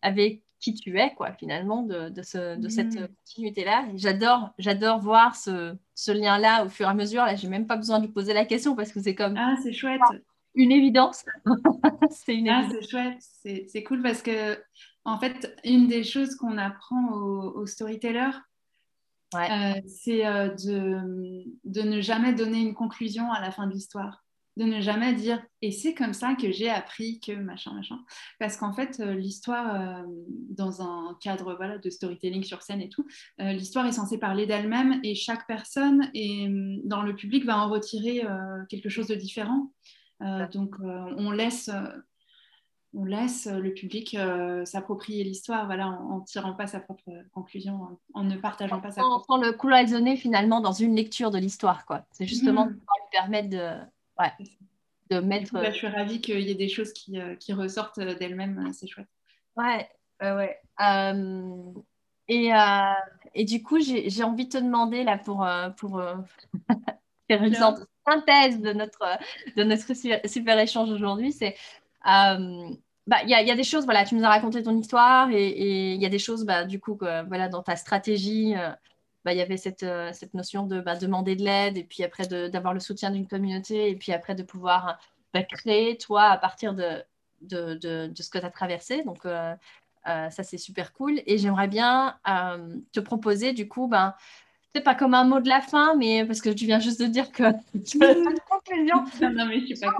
avec 0.00 0.44
qui 0.60 0.74
tu 0.74 0.96
es, 0.96 1.12
quoi, 1.14 1.32
finalement, 1.32 1.82
de, 1.82 2.10
de, 2.10 2.22
ce, 2.22 2.56
de 2.56 2.68
cette 2.68 2.94
mm. 2.94 3.08
continuité-là. 3.24 3.86
J'adore, 3.96 4.50
j'adore 4.58 5.00
voir 5.00 5.34
ce, 5.34 5.74
ce 5.96 6.12
lien-là 6.12 6.64
au 6.64 6.68
fur 6.68 6.86
et 6.86 6.90
à 6.90 6.94
mesure. 6.94 7.24
Là, 7.24 7.34
j'ai 7.34 7.48
même 7.48 7.66
pas 7.66 7.76
besoin 7.76 7.98
de 7.98 8.06
poser 8.06 8.32
la 8.32 8.44
question 8.44 8.76
parce 8.76 8.92
que 8.92 9.00
c'est 9.00 9.16
comme. 9.16 9.36
Ah, 9.36 9.56
c'est 9.60 9.72
chouette 9.72 10.00
une 10.58 10.72
évidence. 10.72 11.24
c'est 12.10 12.34
une 12.34 12.48
ah, 12.50 12.68
C'est 12.70 12.88
chouette, 12.88 13.22
c'est 13.68 13.82
cool 13.84 14.02
parce 14.02 14.20
que, 14.20 14.60
en 15.04 15.18
fait, 15.18 15.56
une 15.64 15.86
des 15.86 16.04
choses 16.04 16.34
qu'on 16.36 16.58
apprend 16.58 17.12
aux, 17.12 17.66
storytellers, 17.66 18.36
c'est 19.86 20.22
de, 20.22 21.44
de 21.64 21.82
ne 21.82 22.00
jamais 22.00 22.34
donner 22.34 22.60
une 22.60 22.74
conclusion 22.74 23.32
à 23.32 23.40
la 23.40 23.50
fin 23.50 23.66
de 23.66 23.72
l'histoire. 23.72 24.24
De 24.58 24.64
ne 24.64 24.80
jamais 24.80 25.12
dire 25.12 25.40
et 25.62 25.70
c'est 25.70 25.94
comme 25.94 26.12
ça 26.12 26.34
que 26.34 26.50
j'ai 26.50 26.68
appris 26.68 27.20
que 27.20 27.30
machin 27.30 27.72
machin 27.74 28.00
parce 28.40 28.56
qu'en 28.56 28.72
fait 28.72 28.98
euh, 28.98 29.14
l'histoire 29.14 29.72
euh, 29.72 30.02
dans 30.50 30.82
un 30.82 31.16
cadre 31.20 31.54
voilà 31.54 31.78
de 31.78 31.88
storytelling 31.90 32.42
sur 32.42 32.62
scène 32.62 32.80
et 32.80 32.88
tout 32.88 33.06
euh, 33.40 33.52
l'histoire 33.52 33.86
est 33.86 33.92
censée 33.92 34.18
parler 34.18 34.46
d'elle-même 34.46 34.98
et 35.04 35.14
chaque 35.14 35.46
personne 35.46 36.10
et 36.12 36.48
dans 36.82 37.02
le 37.02 37.14
public 37.14 37.44
va 37.44 37.58
en 37.58 37.68
retirer 37.68 38.24
quelque 38.68 38.88
chose 38.88 39.06
de 39.06 39.14
différent 39.14 39.72
donc 40.52 40.76
on 40.80 41.30
laisse 41.30 41.70
on 42.94 43.04
laisse 43.04 43.46
le 43.46 43.72
public 43.72 44.16
s'approprier 44.64 45.22
l'histoire 45.22 45.66
voilà 45.66 45.88
en, 45.88 46.16
en, 46.16 46.20
tirant 46.20 46.54
pas 46.54 46.66
sa 46.66 46.80
propre 46.80 47.10
conclusion 47.32 47.98
en, 48.14 48.24
ne 48.24 48.36
partageant 48.36 48.80
pas 48.80 48.90
sa 48.90 49.02
propre 49.02 49.26
sans 49.26 49.36
le 49.36 49.52
cloisonner 49.52 50.16
finalement 50.16 50.60
dans 50.60 50.72
une 50.72 50.96
lecture 50.96 51.30
de 51.30 51.38
l'histoire 51.38 51.86
quoi 51.86 52.04
c'est 52.10 52.26
justement 52.26 52.66
mmh. 52.66 52.76
pour 52.76 52.96
lui 52.96 53.10
permettre 53.12 53.50
de 53.50 53.76
ouais, 54.18 54.32
de 55.10 55.20
mettre. 55.20 55.52
Bah, 55.54 55.70
je 55.70 55.76
suis 55.76 55.86
ravie 55.86 56.20
qu'il 56.20 56.40
y 56.40 56.50
ait 56.50 56.54
des 56.54 56.68
choses 56.68 56.92
qui, 56.92 57.18
euh, 57.18 57.34
qui 57.36 57.52
ressortent 57.52 58.00
d'elles-mêmes, 58.00 58.66
euh, 58.66 58.72
c'est 58.72 58.86
chouette. 58.86 59.08
Ouais, 59.56 59.88
ouais. 60.20 60.58
Euh, 60.80 61.72
et, 62.28 62.50
et, 63.34 63.44
du 63.44 63.62
coup, 63.62 63.78
j'ai 63.80 64.22
envie 64.22 64.44
de 64.44 64.50
te 64.50 64.58
demander 64.58 65.02
là 65.02 65.16
pour, 65.16 65.48
pour 65.78 66.02
faire 67.28 67.42
une 67.42 67.54
sorte 67.54 67.80
de 67.80 67.86
synthèse 68.10 68.60
de 68.60 68.72
notre, 68.72 69.18
de 69.56 69.64
notre 69.64 69.94
super, 70.28 70.58
échange 70.58 70.90
aujourd'hui, 70.90 71.32
c'est 71.32 71.54
bah, 72.04 73.22
il 73.24 73.28
y, 73.28 73.32
y, 73.32 73.50
a 73.50 73.54
des 73.54 73.64
choses, 73.64 73.86
voilà, 73.86 74.04
tu 74.04 74.14
nous 74.14 74.24
as 74.24 74.28
raconté 74.28 74.62
ton 74.62 74.76
histoire 74.76 75.30
et 75.30 75.94
il 75.94 76.00
y 76.00 76.04
a 76.04 76.10
des 76.10 76.18
choses, 76.18 76.44
bah, 76.44 76.64
du 76.64 76.78
coup, 76.78 76.94
que, 76.94 77.26
voilà, 77.26 77.48
dans 77.48 77.62
ta 77.62 77.74
stratégie, 77.74 78.54
bah, 79.28 79.34
il 79.34 79.38
y 79.38 79.42
avait 79.42 79.56
cette, 79.58 79.82
euh, 79.82 80.10
cette 80.14 80.32
notion 80.32 80.66
de 80.66 80.80
bah, 80.80 80.96
demander 80.96 81.36
de 81.36 81.44
l'aide 81.44 81.76
et 81.76 81.84
puis 81.84 82.02
après 82.02 82.26
d'avoir 82.26 82.72
le 82.72 82.80
soutien 82.80 83.10
d'une 83.10 83.26
communauté 83.26 83.90
et 83.90 83.94
puis 83.94 84.12
après 84.12 84.34
de 84.34 84.42
pouvoir 84.42 84.98
bah, 85.34 85.42
créer 85.42 85.98
toi 85.98 86.22
à 86.24 86.38
partir 86.38 86.72
de, 86.72 87.04
de, 87.42 87.74
de, 87.74 88.22
ce 88.22 88.30
que 88.30 88.38
tu 88.38 88.46
as 88.46 88.50
traversé. 88.50 89.02
Donc, 89.02 89.26
euh, 89.26 89.54
euh, 90.06 90.30
ça, 90.30 90.42
c'est 90.42 90.56
super 90.56 90.94
cool. 90.94 91.20
Et 91.26 91.36
j'aimerais 91.36 91.68
bien 91.68 92.18
te 92.92 93.00
proposer, 93.00 93.52
du 93.52 93.68
coup, 93.68 93.86
ben, 93.86 94.14
pas 94.80 94.94
comme 94.94 95.14
un 95.14 95.24
mot 95.24 95.40
de 95.40 95.48
la 95.48 95.60
fin, 95.60 95.94
mais 95.96 96.24
parce 96.24 96.40
que 96.40 96.50
tu 96.50 96.66
viens 96.66 96.78
juste 96.78 97.00
de 97.00 97.06
dire 97.06 97.30
que 97.32 97.44
tu 97.86 98.02
as 98.04 98.12
une 98.12 98.38
conclusion. 98.48 99.04
non, 99.22 99.46
mais 99.46 99.60
je 99.60 99.66
suis 99.66 99.74
pas 99.74 99.92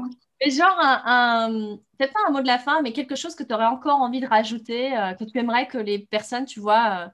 Mais 0.45 0.51
genre, 0.51 0.77
un, 0.81 1.79
peut-être 1.99 2.13
pas 2.13 2.21
un 2.29 2.33
mot 2.33 2.41
de 2.41 2.47
la 2.47 2.59
fin, 2.59 2.83
mais 2.83 2.93
quelque 2.93 3.17
chose 3.17 3.35
que 3.35 3.43
tu 3.43 3.53
aurais 3.53 3.67
encore 3.67 4.01
envie 4.01 4.21
de 4.21 4.27
rajouter, 4.27 4.91
que 5.19 5.25
tu 5.25 5.39
aimerais 5.39 5.67
que 5.67 5.79
les 5.79 5.99
personnes, 5.99 6.45
tu 6.45 6.61
vois, 6.61 7.13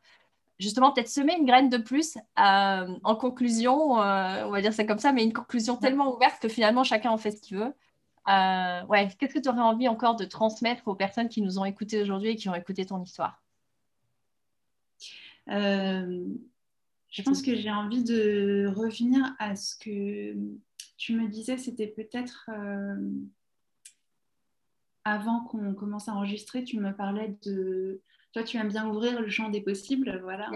justement 0.58 0.92
peut-être 0.92 1.08
semer 1.08 1.36
une 1.38 1.46
graine 1.46 1.68
de 1.68 1.78
plus 1.78 2.16
euh, 2.16 2.98
en 3.02 3.16
conclusion, 3.16 4.00
euh, 4.00 4.44
on 4.46 4.50
va 4.50 4.60
dire 4.60 4.72
ça 4.72 4.84
comme 4.84 4.98
ça, 4.98 5.12
mais 5.12 5.24
une 5.24 5.32
conclusion 5.32 5.76
tellement 5.76 6.14
ouverte 6.14 6.40
que 6.40 6.48
finalement 6.48 6.84
chacun 6.84 7.10
en 7.10 7.18
fait 7.18 7.32
ce 7.32 7.42
qu'il 7.42 7.58
veut. 7.58 7.74
Euh, 8.28 8.84
ouais, 8.86 9.08
qu'est-ce 9.18 9.34
que 9.34 9.38
tu 9.38 9.48
aurais 9.48 9.60
envie 9.60 9.88
encore 9.88 10.16
de 10.16 10.24
transmettre 10.24 10.88
aux 10.88 10.94
personnes 10.94 11.28
qui 11.28 11.42
nous 11.42 11.58
ont 11.58 11.64
écoutés 11.64 12.00
aujourd'hui 12.00 12.30
et 12.30 12.36
qui 12.36 12.48
ont 12.48 12.54
écouté 12.54 12.86
ton 12.86 13.02
histoire? 13.02 13.42
Je 17.14 17.22
pense 17.22 17.42
que 17.42 17.54
j'ai 17.54 17.70
envie 17.70 18.02
de 18.02 18.66
revenir 18.74 19.36
à 19.38 19.54
ce 19.54 19.76
que 19.76 20.36
tu 20.96 21.14
me 21.14 21.28
disais, 21.28 21.56
c'était 21.58 21.86
peut-être 21.86 22.50
avant 25.04 25.44
qu'on 25.44 25.74
commence 25.74 26.08
à 26.08 26.14
enregistrer, 26.14 26.64
tu 26.64 26.80
me 26.80 26.90
parlais 26.90 27.38
de 27.44 28.02
toi, 28.32 28.42
tu 28.42 28.56
aimes 28.56 28.68
bien 28.68 28.88
ouvrir 28.88 29.20
le 29.20 29.28
champ 29.28 29.48
des 29.48 29.60
possibles, 29.60 30.20
voilà, 30.22 30.50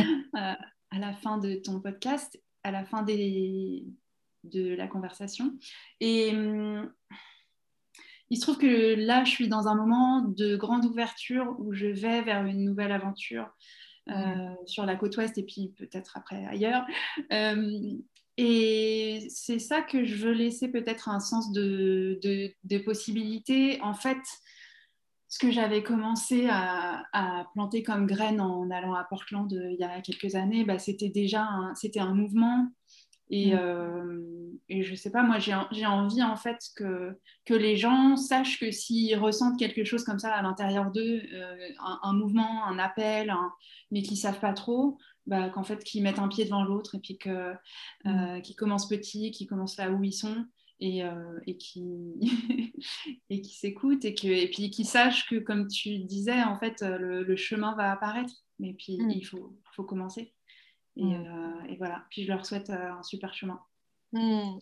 euh, 0.00 0.54
à 0.90 0.98
la 0.98 1.12
fin 1.12 1.36
de 1.36 1.56
ton 1.56 1.78
podcast, 1.78 2.42
à 2.62 2.70
la 2.70 2.86
fin 2.86 3.02
des, 3.02 3.84
de 4.44 4.74
la 4.74 4.88
conversation. 4.88 5.58
Et 6.00 6.30
hum, 6.30 6.90
il 8.30 8.38
se 8.38 8.40
trouve 8.40 8.56
que 8.56 8.94
là, 8.94 9.24
je 9.24 9.30
suis 9.30 9.48
dans 9.48 9.68
un 9.68 9.74
moment 9.74 10.22
de 10.22 10.56
grande 10.56 10.86
ouverture 10.86 11.54
où 11.58 11.74
je 11.74 11.86
vais 11.86 12.22
vers 12.22 12.46
une 12.46 12.64
nouvelle 12.64 12.92
aventure 12.92 13.54
euh, 14.10 14.54
sur 14.66 14.86
la 14.86 14.96
côte 14.96 15.16
ouest 15.16 15.36
et 15.38 15.42
puis 15.44 15.74
peut-être 15.76 16.16
après 16.16 16.44
ailleurs. 16.46 16.84
Hum, 17.30 18.02
et 18.36 19.26
c'est 19.30 19.58
ça 19.58 19.82
que 19.82 20.04
je 20.04 20.14
veux 20.14 20.32
laisser 20.32 20.68
peut-être 20.68 21.08
un 21.08 21.18
sens 21.18 21.52
de, 21.52 22.20
de, 22.22 22.52
de 22.62 22.78
possibilité. 22.78 23.80
En 23.82 23.94
fait, 23.94 24.18
ce 25.28 25.38
que 25.38 25.50
j'avais 25.50 25.82
commencé 25.82 26.46
à, 26.48 27.04
planter 27.54 27.82
comme 27.82 28.06
graine 28.06 28.40
en 28.40 28.70
allant 28.70 28.94
à 28.94 29.04
Portland 29.04 29.52
euh, 29.52 29.72
il 29.72 29.78
y 29.78 29.84
a 29.84 30.00
quelques 30.00 30.34
années, 30.34 30.64
bah, 30.64 30.78
c'était 30.78 31.08
déjà 31.08 31.46
c'était 31.74 32.00
un 32.00 32.14
mouvement. 32.14 32.68
Et, 33.30 33.54
mm. 33.54 33.58
euh, 33.58 34.58
et 34.68 34.82
je 34.82 34.94
sais 34.94 35.10
pas, 35.10 35.22
moi 35.22 35.38
j'ai, 35.38 35.54
envie 35.86 36.22
en 36.22 36.36
fait 36.36 36.58
que, 36.76 37.18
que 37.44 37.54
les 37.54 37.76
gens 37.76 38.16
sachent 38.16 38.58
que 38.58 38.70
s'ils 38.70 39.16
ressentent 39.16 39.58
quelque 39.58 39.84
chose 39.84 40.04
comme 40.04 40.18
ça 40.18 40.32
à 40.32 40.42
l'intérieur 40.42 40.90
d'eux, 40.90 41.22
euh, 41.32 41.68
un, 42.02 42.12
mouvement, 42.12 42.64
un 42.64 42.78
appel, 42.78 43.32
mais 43.90 44.02
qu'ils 44.02 44.16
savent 44.16 44.40
pas 44.40 44.52
trop, 44.52 44.98
bah, 45.26 45.50
qu'en 45.50 45.62
fait 45.62 45.84
qu'ils 45.84 46.02
mettent 46.02 46.18
un 46.18 46.28
pied 46.28 46.44
devant 46.44 46.64
l'autre 46.64 46.94
et 46.94 47.00
puis 47.00 47.18
que, 47.18 47.54
mm. 48.04 48.42
qu'ils 48.42 48.56
commencent 48.56 48.88
petit, 48.88 49.30
qu'ils 49.30 49.46
commencent 49.46 49.76
là 49.76 49.90
où 49.90 50.02
ils 50.02 50.12
sont 50.12 50.46
et, 50.80 51.04
euh, 51.04 51.40
et 51.46 51.56
qui, 51.56 52.20
et 53.30 53.40
qui 53.40 53.54
s'écoute 53.54 54.04
et, 54.04 54.14
que, 54.14 54.28
et 54.28 54.48
puis 54.48 54.70
qui 54.70 54.84
sache 54.84 55.28
que, 55.28 55.36
comme 55.36 55.66
tu 55.66 55.98
disais, 55.98 56.42
en 56.42 56.58
fait, 56.58 56.80
le, 56.82 57.24
le 57.24 57.36
chemin 57.36 57.74
va 57.74 57.92
apparaître, 57.92 58.32
mais 58.58 58.74
puis 58.74 58.98
mm. 58.98 59.10
il 59.10 59.24
faut, 59.24 59.58
faut 59.74 59.84
commencer. 59.84 60.32
Et, 60.98 61.04
mm. 61.04 61.26
euh, 61.26 61.68
et, 61.68 61.76
voilà, 61.76 62.04
puis 62.10 62.24
je 62.24 62.28
leur 62.28 62.44
souhaite 62.44 62.70
euh, 62.70 62.92
un 62.92 63.02
super 63.02 63.32
chemin. 63.32 63.60
Mm. 64.12 64.58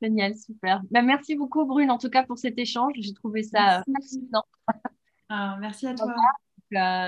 Génial, 0.00 0.36
super. 0.36 0.82
Ben, 0.90 1.02
merci 1.02 1.36
beaucoup, 1.36 1.64
Brune, 1.66 1.90
en 1.90 1.98
tout 1.98 2.10
cas, 2.10 2.24
pour 2.24 2.38
cet 2.38 2.58
échange. 2.58 2.94
J'ai 2.96 3.14
trouvé 3.14 3.42
ça 3.42 3.82
fascinant. 3.94 4.44
Ah, 5.28 5.56
merci 5.58 5.88
à 5.88 5.94
toi. 5.96 6.14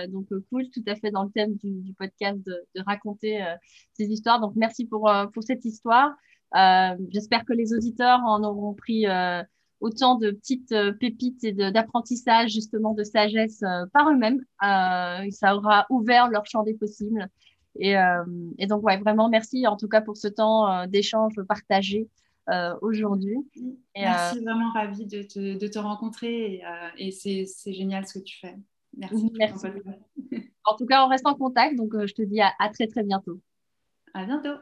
donc, 0.09 0.27
cool, 0.51 0.69
tout 0.71 0.83
à 0.89 0.97
fait 0.97 1.13
dans 1.13 1.23
le 1.23 1.31
thème 1.31 1.55
du, 1.55 1.71
du 1.83 1.95
podcast 1.95 2.37
de, 2.45 2.67
de 2.75 2.83
raconter 2.85 3.41
ces 3.93 4.07
histoires. 4.07 4.41
Donc, 4.41 4.55
merci 4.57 4.87
pour, 4.87 5.09
pour 5.33 5.45
cette 5.45 5.65
histoire. 5.65 6.17
Euh, 6.57 6.97
j'espère 7.11 7.45
que 7.45 7.53
les 7.53 7.75
auditeurs 7.75 8.21
en 8.21 8.43
auront 8.43 8.75
pris 8.75 9.07
euh, 9.07 9.43
autant 9.81 10.17
de 10.17 10.31
petites 10.31 10.73
euh, 10.73 10.93
pépites 10.93 11.45
et 11.45 11.53
d'apprentissage, 11.53 12.51
justement, 12.51 12.95
de 12.95 13.05
sagesse 13.05 13.61
par 13.93 14.11
eux-mêmes. 14.11 14.41
ça 14.61 15.57
aura 15.57 15.87
ouvert 15.91 16.29
leur 16.29 16.47
champ 16.47 16.63
des 16.63 16.75
possibles. 16.75 17.29
Et, 17.79 17.95
et, 18.59 18.67
donc, 18.67 18.83
ouais, 18.83 18.99
vraiment, 18.99 19.29
merci 19.29 19.67
en 19.67 19.77
tout 19.77 19.89
cas 19.89 20.01
pour 20.01 20.17
ce 20.17 20.29
temps 20.29 20.87
d'échange 20.87 21.35
partagé 21.49 22.09
aujourd'hui. 22.81 23.37
Merci, 23.97 24.41
vraiment 24.41 24.71
ravie 24.73 25.07
de 25.07 25.23
te, 25.23 25.59
de 25.59 25.67
te 25.69 25.79
rencontrer 25.79 26.63
et, 26.97 27.11
c'est 27.13 27.47
génial 27.67 28.07
ce 28.07 28.19
que 28.19 28.25
tu 28.25 28.39
fais. 28.39 28.57
Merci. 28.97 29.33
merci. 29.39 29.67
en 30.65 30.77
tout 30.77 30.87
cas, 30.87 31.05
on 31.05 31.09
reste 31.09 31.27
en 31.27 31.35
contact, 31.35 31.77
donc 31.77 31.93
je 31.95 32.15
te 32.15 32.23
dis 32.23 32.41
à, 32.41 32.53
à 32.59 32.69
très 32.69 32.89
très 32.89 33.05
bientôt. 33.05 33.41
À 34.15 34.25
bientôt. 34.25 34.59